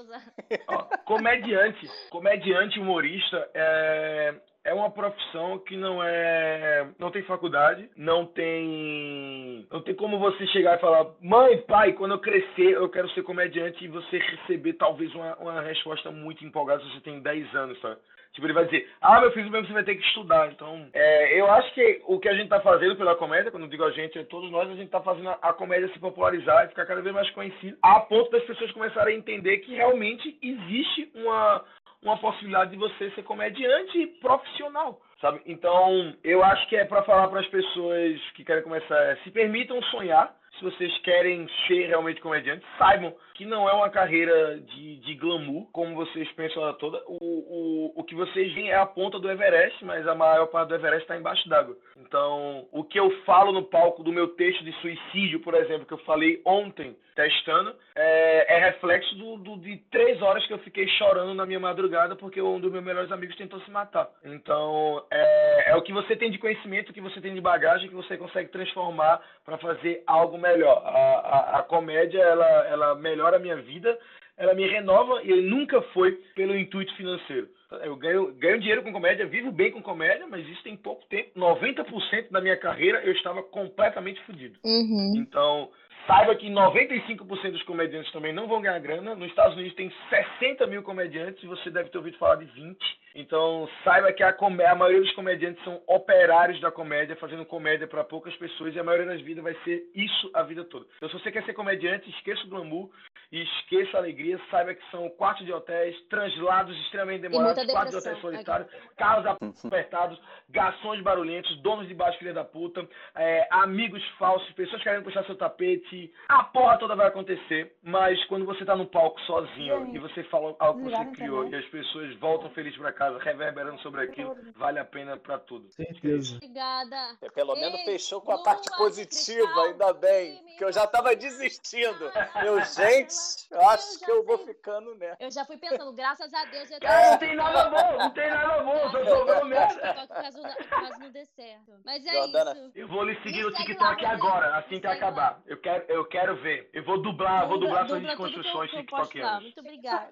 Ó, 0.67 0.83
comediante, 1.05 1.89
comediante 2.11 2.42
humorista 2.79 3.49
é, 3.53 4.33
é 4.65 4.73
uma 4.73 4.89
profissão 4.89 5.59
que 5.59 5.75
não 5.75 6.01
é, 6.03 6.87
não 6.97 7.11
tem 7.11 7.21
faculdade, 7.23 7.89
não 7.97 8.25
tem, 8.25 9.67
não 9.71 9.81
tem 9.81 9.93
como 9.95 10.17
você 10.17 10.47
chegar 10.47 10.77
e 10.77 10.81
falar, 10.81 11.11
mãe, 11.21 11.57
pai, 11.63 11.93
quando 11.93 12.13
eu 12.13 12.19
crescer 12.19 12.71
eu 12.71 12.89
quero 12.89 13.09
ser 13.11 13.23
comediante 13.23 13.83
e 13.83 13.89
você 13.89 14.17
receber 14.17 14.73
talvez 14.73 15.13
uma, 15.13 15.35
uma 15.35 15.61
resposta 15.61 16.11
muito 16.11 16.45
empolgada 16.45 16.81
se 16.81 16.89
você 16.91 17.01
tem 17.01 17.21
10 17.21 17.55
anos, 17.55 17.79
sabe? 17.81 17.97
Tipo, 18.33 18.47
ele 18.47 18.53
vai 18.53 18.65
dizer, 18.65 18.89
ah, 18.99 19.21
meu 19.21 19.31
filho, 19.31 19.51
mesmo 19.51 19.67
você 19.67 19.73
vai 19.73 19.83
ter 19.83 19.95
que 19.95 20.07
estudar. 20.07 20.51
Então, 20.51 20.87
é, 20.91 21.39
eu 21.39 21.51
acho 21.51 21.71
que 21.75 22.01
o 22.07 22.19
que 22.19 22.27
a 22.27 22.33
gente 22.33 22.49
tá 22.49 22.59
fazendo 22.61 22.95
pela 22.95 23.15
comédia, 23.15 23.51
quando 23.51 23.63
eu 23.63 23.69
digo 23.69 23.83
a 23.83 23.91
gente, 23.91 24.17
é 24.17 24.23
todos 24.23 24.49
nós, 24.49 24.67
a 24.67 24.73
gente 24.73 24.89
tá 24.89 24.99
fazendo 25.01 25.29
a 25.29 25.53
comédia 25.53 25.87
se 25.89 25.99
popularizar 25.99 26.65
e 26.65 26.69
ficar 26.69 26.87
cada 26.87 27.01
vez 27.01 27.13
mais 27.13 27.29
conhecida, 27.29 27.77
a 27.83 27.99
ponto 27.99 28.31
das 28.31 28.43
pessoas 28.43 28.71
começarem 28.71 29.15
a 29.15 29.17
entender 29.19 29.59
que 29.59 29.75
realmente 29.75 30.35
existe 30.41 31.11
uma, 31.13 31.63
uma 32.03 32.17
possibilidade 32.17 32.71
de 32.71 32.77
você 32.77 33.09
ser 33.11 33.23
comediante 33.23 34.07
profissional, 34.21 35.01
sabe? 35.21 35.41
Então, 35.45 36.13
eu 36.23 36.43
acho 36.43 36.67
que 36.67 36.75
é 36.75 36.85
para 36.85 37.03
falar 37.03 37.27
para 37.29 37.39
as 37.39 37.47
pessoas 37.47 38.19
que 38.31 38.43
querem 38.43 38.63
começar, 38.63 38.95
é, 38.95 39.15
se 39.23 39.31
permitam 39.31 39.81
sonhar, 39.83 40.35
se 40.57 40.63
vocês 40.63 40.97
querem 40.99 41.47
ser 41.67 41.87
realmente 41.87 42.21
comediantes, 42.21 42.67
saibam 42.77 43.13
que 43.33 43.45
não 43.45 43.67
é 43.67 43.73
uma 43.73 43.89
carreira 43.89 44.59
de, 44.59 44.97
de 44.97 45.15
glamour, 45.15 45.65
como 45.71 45.95
vocês 45.95 46.31
pensam 46.33 46.71
toda. 46.75 47.01
O, 47.07 47.17
o, 47.17 47.93
o 47.95 48.03
que 48.03 48.13
vocês 48.13 48.53
veem 48.53 48.69
é 48.69 48.75
a 48.75 48.85
ponta 48.85 49.17
do 49.19 49.29
Everest, 49.29 49.83
mas 49.83 50.07
a 50.07 50.13
maior 50.13 50.45
parte 50.47 50.69
do 50.69 50.75
Everest 50.75 51.01
está 51.03 51.17
embaixo 51.17 51.47
d'água. 51.49 51.75
Então, 51.97 52.67
o 52.71 52.83
que 52.83 52.99
eu 52.99 53.09
falo 53.25 53.51
no 53.51 53.63
palco 53.63 54.03
do 54.03 54.11
meu 54.11 54.27
texto 54.29 54.63
de 54.63 54.71
suicídio, 54.73 55.39
por 55.39 55.55
exemplo, 55.55 55.85
que 55.87 55.93
eu 55.93 55.97
falei 55.99 56.41
ontem, 56.45 56.95
testando, 57.15 57.75
é, 57.95 58.55
é 58.55 58.59
reflexo 58.65 59.15
do, 59.15 59.37
do- 59.37 59.57
de 59.57 59.77
três 59.91 60.21
horas 60.21 60.45
que 60.47 60.53
eu 60.53 60.57
fiquei 60.59 60.87
chorando 60.89 61.33
na 61.33 61.45
minha 61.45 61.59
madrugada 61.59 62.15
porque 62.15 62.41
um 62.41 62.59
dos 62.59 62.71
meus 62.71 62.83
melhores 62.83 63.11
amigos 63.11 63.35
tentou 63.35 63.59
se 63.61 63.71
matar. 63.71 64.09
Então, 64.23 65.03
é, 65.11 65.71
é 65.71 65.75
o 65.75 65.81
que 65.81 65.93
você 65.93 66.15
tem 66.15 66.29
de 66.31 66.37
conhecimento, 66.39 66.89
o 66.89 66.93
que 66.93 67.01
você 67.01 67.21
tem 67.21 67.33
de 67.33 67.41
bagagem 67.41 67.87
que 67.89 67.95
você 67.95 68.17
consegue 68.17 68.49
transformar 68.49 69.21
para 69.45 69.57
fazer 69.59 70.03
algo 70.07 70.37
melhor. 70.43 70.83
A, 70.85 70.99
a, 70.99 71.59
a 71.59 71.63
comédia, 71.63 72.19
ela, 72.19 72.67
ela 72.67 72.95
melhora 72.95 73.37
a 73.37 73.39
minha 73.39 73.55
vida, 73.55 73.97
ela 74.37 74.53
me 74.53 74.67
renova 74.67 75.23
e 75.23 75.41
nunca 75.41 75.81
foi 75.93 76.11
pelo 76.35 76.55
intuito 76.55 76.93
financeiro. 76.95 77.47
Eu 77.81 77.95
ganho, 77.95 78.31
ganho 78.33 78.59
dinheiro 78.59 78.83
com 78.83 78.91
comédia, 78.91 79.25
vivo 79.25 79.51
bem 79.51 79.71
com 79.71 79.81
comédia, 79.81 80.27
mas 80.27 80.47
isso 80.47 80.61
tem 80.63 80.77
pouco 80.77 81.03
tempo. 81.07 81.31
90% 81.35 82.29
da 82.29 82.39
minha 82.39 82.57
carreira 82.57 83.01
eu 83.03 83.13
estava 83.13 83.41
completamente 83.41 84.21
fodido. 84.25 84.59
Uhum. 84.63 85.13
Então, 85.17 85.71
saiba 86.07 86.35
que 86.35 86.49
95% 86.49 87.51
dos 87.51 87.63
comediantes 87.63 88.11
também 88.11 88.33
não 88.33 88.47
vão 88.47 88.61
ganhar 88.61 88.79
grana. 88.79 89.15
Nos 89.15 89.29
Estados 89.29 89.55
Unidos 89.55 89.75
tem 89.75 89.91
60 90.09 90.67
mil 90.67 90.83
comediantes 90.83 91.41
e 91.43 91.47
você 91.47 91.69
deve 91.69 91.89
ter 91.89 91.97
ouvido 91.97 92.17
falar 92.17 92.35
de 92.35 92.45
20. 92.45 92.77
Então, 93.15 93.69
saiba 93.83 94.11
que 94.11 94.23
a, 94.23 94.35
a 94.35 94.75
maioria 94.75 95.01
dos 95.01 95.13
comediantes 95.13 95.63
são 95.63 95.81
operários 95.87 96.59
da 96.59 96.71
comédia, 96.71 97.15
fazendo 97.15 97.45
comédia 97.45 97.87
para 97.87 98.03
poucas 98.03 98.35
pessoas 98.37 98.75
e 98.75 98.79
a 98.79 98.83
maioria 98.83 99.07
das 99.07 99.21
vidas 99.21 99.43
vai 99.43 99.55
ser 99.63 99.83
isso 99.93 100.31
a 100.33 100.43
vida 100.43 100.63
toda. 100.65 100.85
Então, 100.97 101.09
se 101.09 101.19
você 101.19 101.31
quer 101.31 101.43
ser 101.45 101.53
comediante, 101.53 102.09
esqueça 102.09 102.43
o 102.43 102.49
glamour 102.49 102.89
e 103.33 103.41
esqueça 103.41 103.97
a 103.97 103.99
alegria. 103.99 104.39
Saiba 104.51 104.75
que 104.75 104.91
são 104.91 105.09
quartos 105.09 105.43
de 105.43 105.51
hotéis, 105.51 105.99
translados 106.07 106.77
extremamente 106.81 107.21
demorados, 107.21 107.65
quartos 107.65 107.91
de 107.91 107.97
hotéis 107.97 108.21
solitários, 108.21 108.69
carros 108.95 109.25
apertados, 109.65 110.21
garçons 110.49 111.01
barulhentos, 111.01 111.59
donos 111.63 111.87
de 111.87 111.95
baixo, 111.95 112.19
filha 112.19 112.31
da 112.33 112.43
puta, 112.45 112.87
é, 113.15 113.47
amigos 113.49 114.03
falsos, 114.19 114.49
pessoas 114.51 114.83
querendo 114.83 115.03
puxar 115.03 115.25
seu 115.25 115.35
tapete. 115.35 116.13
A 116.29 116.43
porra 116.43 116.77
toda 116.77 116.95
vai 116.95 117.07
acontecer, 117.07 117.75
mas 117.81 118.23
quando 118.25 118.45
você 118.45 118.63
tá 118.63 118.75
no 118.75 118.85
palco 118.85 119.19
sozinho 119.21 119.95
e 119.95 119.97
você 119.97 120.23
fala 120.25 120.55
algo 120.59 120.83
que 120.83 120.95
você 120.95 121.05
criou 121.15 121.49
e 121.49 121.55
as 121.55 121.65
pessoas 121.65 122.15
voltam 122.19 122.51
felizes 122.51 122.77
pra 122.77 122.93
casa, 122.93 123.17
reverberando 123.17 123.81
sobre 123.81 124.01
aquilo, 124.03 124.37
vale 124.55 124.77
a 124.77 124.85
pena 124.85 125.17
pra 125.17 125.39
tudo. 125.39 125.71
Certeza. 125.71 126.35
Obrigada. 126.35 127.17
É, 127.19 127.29
Pelo 127.31 127.55
menos 127.55 127.79
Ei, 127.79 127.85
fechou 127.85 128.21
com 128.21 128.31
a 128.31 128.43
parte 128.43 128.69
positiva, 128.77 129.63
ainda 129.63 129.91
bem. 129.93 130.39
Que 130.55 130.63
eu 130.63 130.71
já 130.71 130.85
tava 130.85 131.15
desistindo. 131.15 132.03
Eu, 132.43 132.57
ela- 132.59 132.61
gente, 132.65 133.11
eu 133.51 133.59
eu 133.61 133.69
acho 133.69 133.99
já 133.99 134.05
que 134.05 134.11
eu 134.11 134.25
vou 134.25 134.37
sei. 134.37 134.47
ficando 134.47 134.95
nessa. 134.95 135.23
Eu 135.23 135.31
já 135.31 135.45
fui 135.45 135.57
pensando, 135.57 135.93
graças 135.93 136.33
a 136.33 136.45
Deus 136.45 136.69
eu 136.71 136.79
Cara, 136.79 137.11
não 137.11 137.17
tem 137.17 137.35
nada 137.35 137.69
bom, 137.69 137.97
não 137.97 138.09
tem 138.11 138.29
nada 138.29 138.63
bom, 138.63 138.89
só 138.89 139.45
merda. 139.45 139.73
TikTok 139.73 140.07
caso, 140.07 140.41
caso 140.69 140.99
não 140.99 141.11
dê 141.11 141.25
certo. 141.25 141.71
Mas 141.85 142.05
é 142.05 142.11
Jordana, 142.13 142.51
isso. 142.53 142.71
Eu 142.75 142.87
vou 142.87 143.03
lhe 143.03 143.15
seguir 143.21 143.43
no 143.43 143.49
Me 143.49 143.55
segue 143.57 143.67
TikTok 143.73 144.03
lá, 144.03 144.11
agora, 144.11 144.57
assim 144.57 144.79
que 144.79 144.87
acabar. 144.87 145.41
Eu 145.45 145.57
quero, 145.59 145.85
eu 145.87 146.05
quero 146.05 146.35
ver. 146.41 146.69
Eu 146.73 146.83
vou 146.83 147.01
dublar, 147.01 147.47
vou 147.47 147.59
dublar 147.59 147.87
suas 147.87 147.99
dubla 148.01 148.13
eu- 148.13 148.17
desconstruções 148.17 148.71
eu. 148.73 149.41
Muito 149.41 149.59
obrigada. 149.59 150.09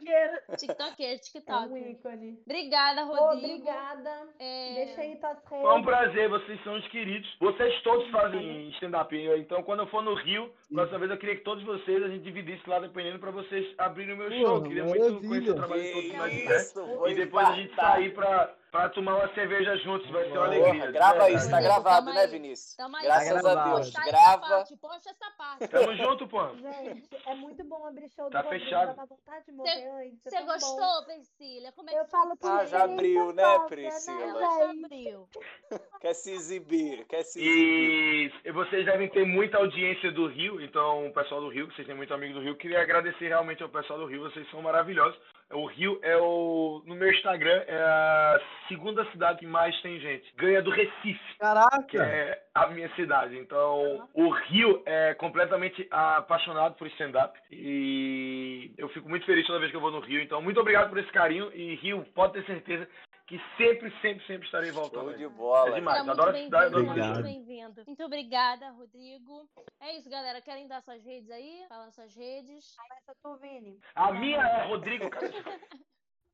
TikToker, 0.57 1.05
É 1.05 1.13
um 1.13 1.17
TikTok. 1.17 1.75
ícone. 1.91 2.39
Obrigada, 2.45 3.03
Rodrigo. 3.03 3.45
Obrigada. 3.55 4.27
É, 4.39 4.73
Deixa 4.75 5.01
aí 5.01 5.15
tuas 5.17 5.37
redes. 5.49 5.61
Foi 5.61 5.73
um 5.79 5.83
prazer, 5.83 6.29
vocês 6.29 6.63
são 6.63 6.75
os 6.75 6.87
queridos. 6.89 7.29
Vocês 7.39 7.81
todos 7.83 8.09
fazem 8.11 8.69
stand-up. 8.71 9.15
Então, 9.37 9.63
quando 9.63 9.81
eu 9.81 9.87
for 9.87 10.01
no 10.01 10.13
Rio, 10.15 10.51
próxima 10.73 10.99
vez 10.99 11.11
eu 11.11 11.17
queria 11.17 11.35
que 11.35 11.43
todos 11.43 11.63
vocês 11.63 12.03
a 12.03 12.07
gente 12.07 12.23
dividisse 12.23 12.67
lá 12.69 12.79
dependendo 12.91 13.19
pra 13.19 13.31
vocês 13.31 13.73
abrirem 13.77 14.13
o 14.13 14.17
meu 14.17 14.29
show. 14.29 14.55
Eu 14.57 14.63
queria 14.63 14.83
muito 14.83 14.99
maravilha. 14.99 15.27
conhecer 15.27 15.51
o 15.51 15.55
trabalho 15.55 15.81
de 15.81 15.91
todos 15.91 16.33
isso, 16.33 16.85
vou 16.85 17.09
E 17.09 17.15
depois 17.15 17.47
a 17.47 17.55
gente 17.55 17.75
sair 17.75 18.13
pra, 18.13 18.53
pra 18.71 18.89
tomar 18.89 19.15
uma 19.17 19.33
cerveja 19.33 19.75
juntos. 19.77 20.09
Vai 20.09 20.23
ser 20.23 20.31
uma 20.37 20.45
Porra, 20.45 20.47
alegria. 20.57 20.87
de 20.87 20.91
Grava 20.93 21.29
isso, 21.29 21.49
tá 21.49 21.57
Rodrigo, 21.57 21.73
gravado, 21.81 22.05
tamo 22.05 22.15
né, 22.15 22.21
aí. 22.21 22.27
Vinícius? 22.31 22.75
Tamo 22.75 22.95
aí. 22.97 23.03
Graças 23.03 23.41
Tá 23.43 23.51
a. 23.51 23.63
Deus. 23.75 23.87
Essa 23.89 24.03
Grava. 24.05 24.39
parte, 24.47 24.77
posta 24.77 25.09
essa 25.09 25.31
parte. 25.37 25.67
Tamo 25.67 25.95
junto, 25.95 26.27
pô. 26.27 26.47
Gente, 26.55 27.09
é 27.25 27.35
muito 27.35 27.63
bom 27.65 27.85
abrir 27.85 28.09
show 28.09 28.25
do 28.25 28.31
Tá 28.31 28.41
Rodrigo, 28.41 28.63
fechado. 28.65 28.87
dava 28.95 29.05
vontade 29.05 29.45
de 29.45 29.51
morrer 29.51 29.87
antes. 29.89 30.25
é 30.25 30.29
Você 30.29 30.39
bom. 30.39 30.45
gostou, 30.45 31.05
Priscila? 31.05 31.71
Como 31.73 31.89
é 31.89 31.93
que 31.93 31.99
Eu 31.99 32.05
falo 32.05 32.37
por 32.37 32.49
Ah, 32.51 32.65
já 32.65 32.83
abriu, 32.85 33.33
né, 33.33 33.43
fofoca, 33.43 33.67
Priscila? 33.67 34.33
Né, 34.33 34.39
já 34.39 34.69
abriu? 34.69 35.29
Quer 36.01 36.13
se 36.15 36.31
exibir, 36.31 37.05
quer 37.05 37.23
se 37.23 37.39
exibir. 37.39 38.33
E 38.43 38.51
vocês 38.51 38.85
devem 38.85 39.07
ter 39.09 39.23
muita 39.25 39.57
audiência 39.57 40.11
do 40.11 40.27
Rio, 40.27 40.59
então 40.61 41.07
o 41.07 41.13
pessoal 41.13 41.41
do 41.41 41.49
Rio, 41.49 41.67
que 41.67 41.75
vocês 41.75 41.85
têm 41.87 41.95
muito 41.95 42.13
amigo 42.13 42.33
do 42.33 42.41
Rio, 42.41 42.55
queria 42.57 42.81
agradecer 42.81 43.27
realmente 43.27 43.61
ao 43.61 43.69
pessoal 43.69 43.99
do 43.99 44.05
Rio, 44.07 44.21
vocês 44.21 44.49
são 44.49 44.61
maravilhosos. 44.63 45.19
O 45.53 45.65
Rio 45.65 45.99
é 46.01 46.17
o. 46.17 46.81
No 46.85 46.95
meu 46.95 47.11
Instagram, 47.11 47.63
é 47.67 47.77
a 47.77 48.41
segunda 48.67 49.05
cidade 49.11 49.39
que 49.39 49.47
mais 49.47 49.79
tem 49.81 49.99
gente. 49.99 50.33
Ganha 50.35 50.61
do 50.61 50.71
Recife. 50.71 51.19
que 51.33 51.37
Caraca! 51.39 52.03
é 52.03 52.41
a 52.53 52.67
minha 52.67 52.89
cidade. 52.95 53.37
Então, 53.37 54.07
o 54.13 54.29
Rio 54.29 54.81
é 54.85 55.13
completamente 55.15 55.87
apaixonado 55.91 56.75
por 56.75 56.87
stand-up 56.87 57.37
e 57.51 58.71
eu 58.77 58.89
fico 58.89 59.09
muito 59.09 59.25
feliz 59.25 59.45
toda 59.45 59.59
vez 59.59 59.71
que 59.71 59.77
eu 59.77 59.81
vou 59.81 59.91
no 59.91 59.99
Rio. 59.99 60.21
Então, 60.21 60.41
muito 60.41 60.59
obrigado 60.59 60.89
por 60.89 60.97
esse 60.97 61.11
carinho 61.11 61.51
e 61.53 61.75
Rio, 61.75 62.05
pode 62.13 62.33
ter 62.33 62.45
certeza 62.45 62.87
que 63.31 63.39
sempre, 63.55 63.89
sempre, 64.01 64.27
sempre 64.27 64.45
estarei 64.45 64.71
voltando. 64.71 65.11
Show 65.11 65.17
de 65.17 65.27
bola. 65.29 65.69
É 65.69 65.75
demais. 65.75 66.05
Adoro 66.09 66.37
cidade, 66.37 66.65
adoro 66.65 66.85
muito 66.85 67.23
bem-vindo. 67.23 67.83
Muito 67.87 68.03
obrigada, 68.03 68.71
Rodrigo. 68.71 69.49
É 69.79 69.95
isso, 69.95 70.09
galera. 70.09 70.41
Querem 70.41 70.67
dar 70.67 70.81
suas 70.81 71.01
redes 71.01 71.31
aí? 71.31 71.65
Fala 71.69 71.89
suas 71.91 72.13
redes. 72.13 72.75
Começa 72.75 73.15
tu, 73.23 73.35
Vini. 73.37 73.79
A 73.95 74.11
minha 74.11 74.37
é 74.37 74.67
Rodrigo, 74.67 75.09
cara. 75.09 75.31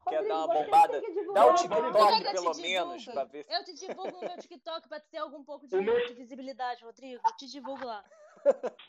Quer 0.09 0.25
dar 0.25 0.45
uma 0.45 0.47
bombada? 0.47 1.01
tem 1.01 1.01
que 1.01 1.19
divulgar 1.19 1.43
Dá 1.43 1.49
o 1.49 1.51
o 1.51 1.55
TikTok, 1.55 2.25
é 2.27 2.31
pelo 2.31 2.55
menos, 2.55 3.05
pra 3.05 3.23
ver 3.25 3.45
se. 3.45 3.53
Eu 3.53 3.63
te 3.63 3.73
divulgo 3.75 4.17
o 4.17 4.21
meu 4.21 4.37
TikTok 4.37 4.87
pra 4.87 4.99
ter 5.01 5.17
algum 5.17 5.43
pouco 5.43 5.67
de, 5.67 5.75
meu- 5.81 6.07
de 6.07 6.13
visibilidade, 6.15 6.83
Rodrigo. 6.83 7.21
Eu 7.23 7.35
te 7.35 7.45
divulgo 7.45 7.85
lá. 7.85 8.03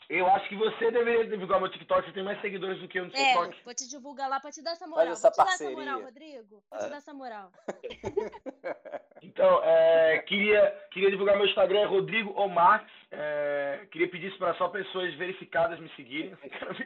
Eu 0.09 0.27
acho 0.27 0.49
que 0.49 0.55
você 0.55 0.89
deveria 0.91 1.27
divulgar 1.27 1.59
meu 1.59 1.69
TikTok, 1.69 2.05
você 2.07 2.13
tem 2.13 2.23
mais 2.23 2.39
seguidores 2.41 2.79
do 2.81 2.87
que 2.87 2.99
eu 2.99 3.05
no 3.05 3.11
É, 3.11 3.15
TikTok. 3.15 3.57
vou 3.63 3.73
te 3.75 3.87
divulgar 3.89 4.29
lá 4.29 4.39
pra 4.39 4.51
te 4.51 4.61
dar 4.63 4.71
essa 4.71 4.87
moral. 4.87 5.07
essa 5.07 5.27
vou 5.29 5.31
te 5.31 5.37
dar 5.37 5.43
essa 5.43 5.51
parceria. 5.63 5.75
moral, 5.77 6.01
Rodrigo. 6.01 6.63
Vou 6.71 6.79
te 6.79 6.89
dar 6.89 6.97
essa 6.97 7.13
moral. 7.13 7.51
Então, 9.21 9.61
é, 9.63 10.19
queria, 10.19 10.71
queria 10.91 11.11
divulgar 11.11 11.35
meu 11.35 11.45
Instagram, 11.45 11.79
é 11.81 11.85
Rodrigo 11.85 12.31
Omax. 12.39 12.89
É, 13.11 13.87
queria 13.91 14.07
pedir 14.07 14.27
isso 14.27 14.37
para 14.37 14.53
só 14.55 14.67
pessoas 14.69 15.13
verificadas 15.15 15.79
me 15.79 15.89
seguirem. 15.95 16.37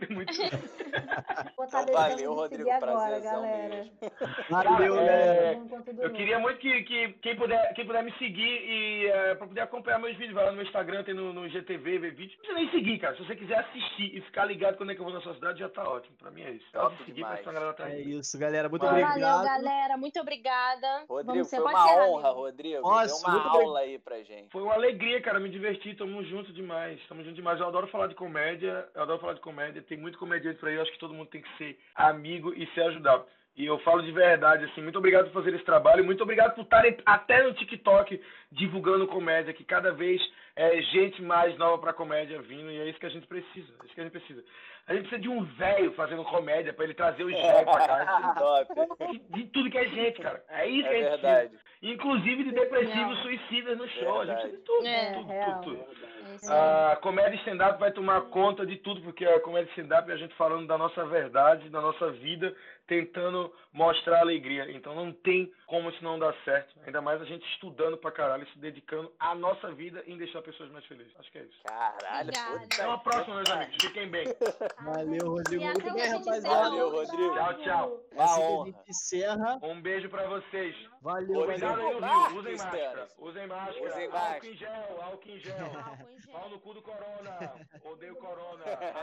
Muito. 0.10 0.32
Então, 1.64 1.86
valeu, 1.94 2.34
Rodrigo, 2.34 2.64
seguir 2.64 2.72
agora, 2.72 3.20
galera. 3.20 3.76
mesmo. 3.76 3.92
Valeu, 4.50 5.00
É, 5.00 5.56
do 5.56 6.02
Eu 6.04 6.12
queria 6.12 6.38
muito 6.38 6.60
que, 6.60 6.84
que 6.84 7.14
quem, 7.22 7.36
puder, 7.36 7.74
quem 7.74 7.86
puder 7.86 8.04
me 8.04 8.12
seguir 8.18 8.44
e 8.44 9.08
é, 9.08 9.36
para 9.36 9.48
poder 9.48 9.62
acompanhar 9.62 10.00
meus 10.00 10.16
vídeos, 10.18 10.34
vai 10.34 10.46
lá 10.46 10.52
no 10.52 10.58
meu 10.58 10.66
Instagram, 10.66 11.04
tem 11.04 11.14
no, 11.14 11.32
no 11.32 11.48
GTV, 11.48 12.00
ver 12.00 12.14
vídeo. 12.14 12.38
Não 12.38 12.54
precisa 12.54 12.60
nem 12.60 12.72
seguir, 12.72 13.00
cara. 13.00 13.16
Se 13.16 13.26
você 13.26 13.36
quiser 13.36 13.60
assistir 13.60 14.18
e 14.18 14.22
ficar 14.22 14.46
ligado 14.46 14.78
quando 14.78 14.92
é 14.92 14.96
que 14.96 15.02
eu 15.02 15.06
vou 15.06 15.14
na 15.14 15.22
sua 15.22 15.34
cidade, 15.36 15.60
já 15.60 15.70
tá 15.70 15.88
ótimo. 15.88 16.16
Pra 16.18 16.32
mim 16.32 16.42
é 16.42 16.52
isso. 16.52 16.66
Top 16.72 16.90
Pode 16.90 16.98
seguir, 17.06 17.14
demais. 17.14 17.40
mas 17.40 17.48
a 17.48 17.52
galera 17.52 17.74
tá 17.74 17.90
É 17.90 18.00
isso, 18.02 18.38
galera. 18.38 18.70
Muito 18.70 18.86
Valeu, 18.86 19.06
obrigado. 19.06 19.38
Valeu, 19.38 19.46
galera. 19.46 19.98
Muito 19.98 20.20
obrigada. 20.20 21.06
Rodrigo, 21.08 21.34
Vamos 21.34 21.48
ser 21.48 21.58
foi 21.58 21.66
uma 21.66 22.08
honra. 22.08 22.30
Rodrigo. 22.32 22.82
Nossa, 22.82 23.32
Deu 23.32 23.34
uma 23.34 23.50
aula 23.50 23.80
aí 23.80 24.00
pra 24.00 24.22
gente. 24.24 24.52
Foi 24.52 24.62
uma 24.62 24.74
alegria, 24.74 25.22
cara, 25.22 25.40
me 25.40 25.50
divertir, 25.50 25.96
tamo 26.14 26.24
junto 26.26 26.53
demais, 26.53 26.99
tamo 27.07 27.24
junto 27.24 27.34
demais. 27.34 27.59
Eu 27.59 27.68
adoro 27.68 27.88
falar 27.88 28.05
de 28.05 28.14
comédia, 28.14 28.88
eu 28.93 29.01
adoro 29.01 29.20
falar 29.20 29.34
de 29.34 29.39
comédia, 29.39 29.82
tem 29.82 29.97
muito 29.97 30.20
comediante 30.20 30.59
por 30.59 30.70
aí, 30.70 30.76
eu 30.76 30.84
acho 30.84 30.91
que 30.91 30.99
todo 30.99 31.14
mundo 31.14 31.30
tem 31.30 31.41
que 31.41 31.57
ser 31.57 31.80
amigo 31.95 32.53
e 32.53 32.68
se 32.68 32.82
ajudar. 32.82 33.26
E 33.57 33.66
eu 33.66 33.80
falo 33.80 34.03
de 34.03 34.11
verdade, 34.11 34.66
assim, 34.66 34.82
muito 34.82 34.97
obrigado 34.97 35.26
por 35.26 35.43
fazer 35.43 35.55
esse 35.55 35.66
trabalho, 35.66 36.05
muito 36.05 36.22
obrigado 36.22 36.53
por 36.53 36.64
estarem 36.64 36.97
até 37.03 37.41
no 37.41 37.53
TikTok 37.53 38.22
divulgando 38.51 39.07
comédia, 39.07 39.53
que 39.53 39.64
cada 39.64 39.91
vez 39.91 40.22
é 40.56 40.82
gente 40.82 41.22
mais 41.22 41.58
nova 41.58 41.78
pra 41.80 41.93
comédia 41.93 42.41
vindo, 42.41 42.70
e 42.70 42.80
é 42.80 42.89
isso 42.89 42.99
que 42.99 43.06
a 43.06 43.10
gente 43.10 43.28
precisa, 43.28 43.74
é 43.82 43.86
isso 43.86 43.93
que 43.95 44.01
a 44.01 44.04
gente 44.04 44.14
precisa. 44.14 44.43
A 44.86 44.93
gente 44.93 45.04
precisa 45.08 45.22
de 45.22 45.30
um 45.30 45.43
velho 45.45 45.93
fazendo 45.93 46.24
comédia 46.26 46.74
pra 46.74 46.84
ele 46.84 46.93
trazer 46.93 47.24
os 47.24 47.32
velhos 47.32 47.64
pra 47.72 47.88
cá. 47.88 48.36
Top. 48.38 49.20
De, 49.30 49.45
tudo 49.47 49.70
que 49.72 49.78
é 49.78 49.88
gente, 49.88 50.22
cara. 50.22 50.43
É 50.49 50.68
isso 50.68 50.86
É 50.88 50.89
que 50.89 50.95
a 50.95 50.99
gente 50.99 51.10
verdade. 51.22 51.49
precisa. 51.49 51.74
Inclusive 51.84 52.43
de 52.45 52.51
depressivos 52.51 53.20
suicidas 53.22 53.78
no 53.78 53.88
show. 53.88 54.22
A 54.22 54.26
gente 54.26 54.36
precisa 54.41 54.58
de 54.58 54.64
tudo, 54.64 54.86
É, 54.88 55.14
tudo, 55.14 55.28
real. 55.30 55.62
tudo, 55.62 55.78
tudo. 55.86 56.14
É. 56.51 56.91
A 56.91 56.95
comédia 56.97 57.36
stand-up 57.38 57.80
vai 57.80 57.91
tomar 57.91 58.22
conta 58.24 58.66
de 58.66 58.76
tudo, 58.78 59.01
porque 59.01 59.26
a 59.26 59.39
comédia 59.39 59.70
stand-up 59.72 60.10
é 60.10 60.14
a 60.14 60.18
gente 60.18 60.34
falando 60.36 60.68
da 60.68 60.78
nossa 60.78 61.06
verdade, 61.06 61.70
da 61.70 61.80
nossa 61.80 62.12
vida, 62.12 62.54
tentando 62.88 63.54
mostrar 63.72 64.20
alegria. 64.20 64.72
Então 64.72 64.96
não 64.96 65.12
tem 65.12 65.52
como 65.66 65.90
isso 65.90 66.04
não 66.04 66.20
dar 66.20 66.34
certo. 66.44 66.76
Ainda 66.86 67.02
mais 67.02 67.22
a 67.22 67.26
gente 67.26 67.46
estudando 67.54 67.98
pra 67.98 68.12
caralho, 68.12 68.48
se 68.50 68.60
dedicando 68.60 69.12
à 69.20 69.34
nossa 69.34 69.72
vida 69.72 70.04
em 70.06 70.18
deixar 70.18 70.42
pessoas 70.42 70.70
mais 70.72 70.86
felizes. 70.86 71.14
Acho 71.18 71.32
que 71.32 71.38
é 71.40 71.44
isso. 71.44 71.64
Caralho, 71.64 72.32
puta 72.32 72.66
Até 72.66 72.88
uma 72.88 73.00
próxima, 73.00 73.36
meus 73.36 73.50
amigos. 73.50 73.76
Fiquem 73.82 74.10
bem. 74.10 74.26
Valeu, 74.84 75.30
Rodrigo. 75.30 75.64
Muito 75.64 75.94
bem, 75.94 76.10
rapaziada. 76.10 76.70
Valeu, 76.70 76.90
Rodrigo. 76.90 77.34
Tchau, 77.34 77.54
tchau. 77.64 78.00
Assim 78.18 78.76
encerra. 78.88 79.60
Um 79.62 79.82
beijo 79.82 80.10
pra 80.10 80.28
vocês. 80.28 80.76
Valeu, 81.02 81.40
Rodrigo. 81.40 81.44
Obrigado 81.44 81.82
valeu. 81.82 82.30
Rio. 82.30 82.40
Usem 82.40 82.58
máscara. 82.58 83.10
Usem 83.18 83.48
máscara. 83.48 83.86
Usem 83.86 84.10
máscara. 84.10 84.48
em 84.48 84.56
gel, 84.56 85.02
álcool 85.02 85.30
em 85.30 85.40
gel. 85.40 85.56
Álcool 85.66 86.10
em 86.10 86.22
gel. 86.22 86.32
Pau 86.32 86.50
no 86.50 86.60
cu 86.60 86.74
do 86.74 86.82
corona. 86.82 87.54
Odeio 87.84 88.16
corona. 88.16 88.64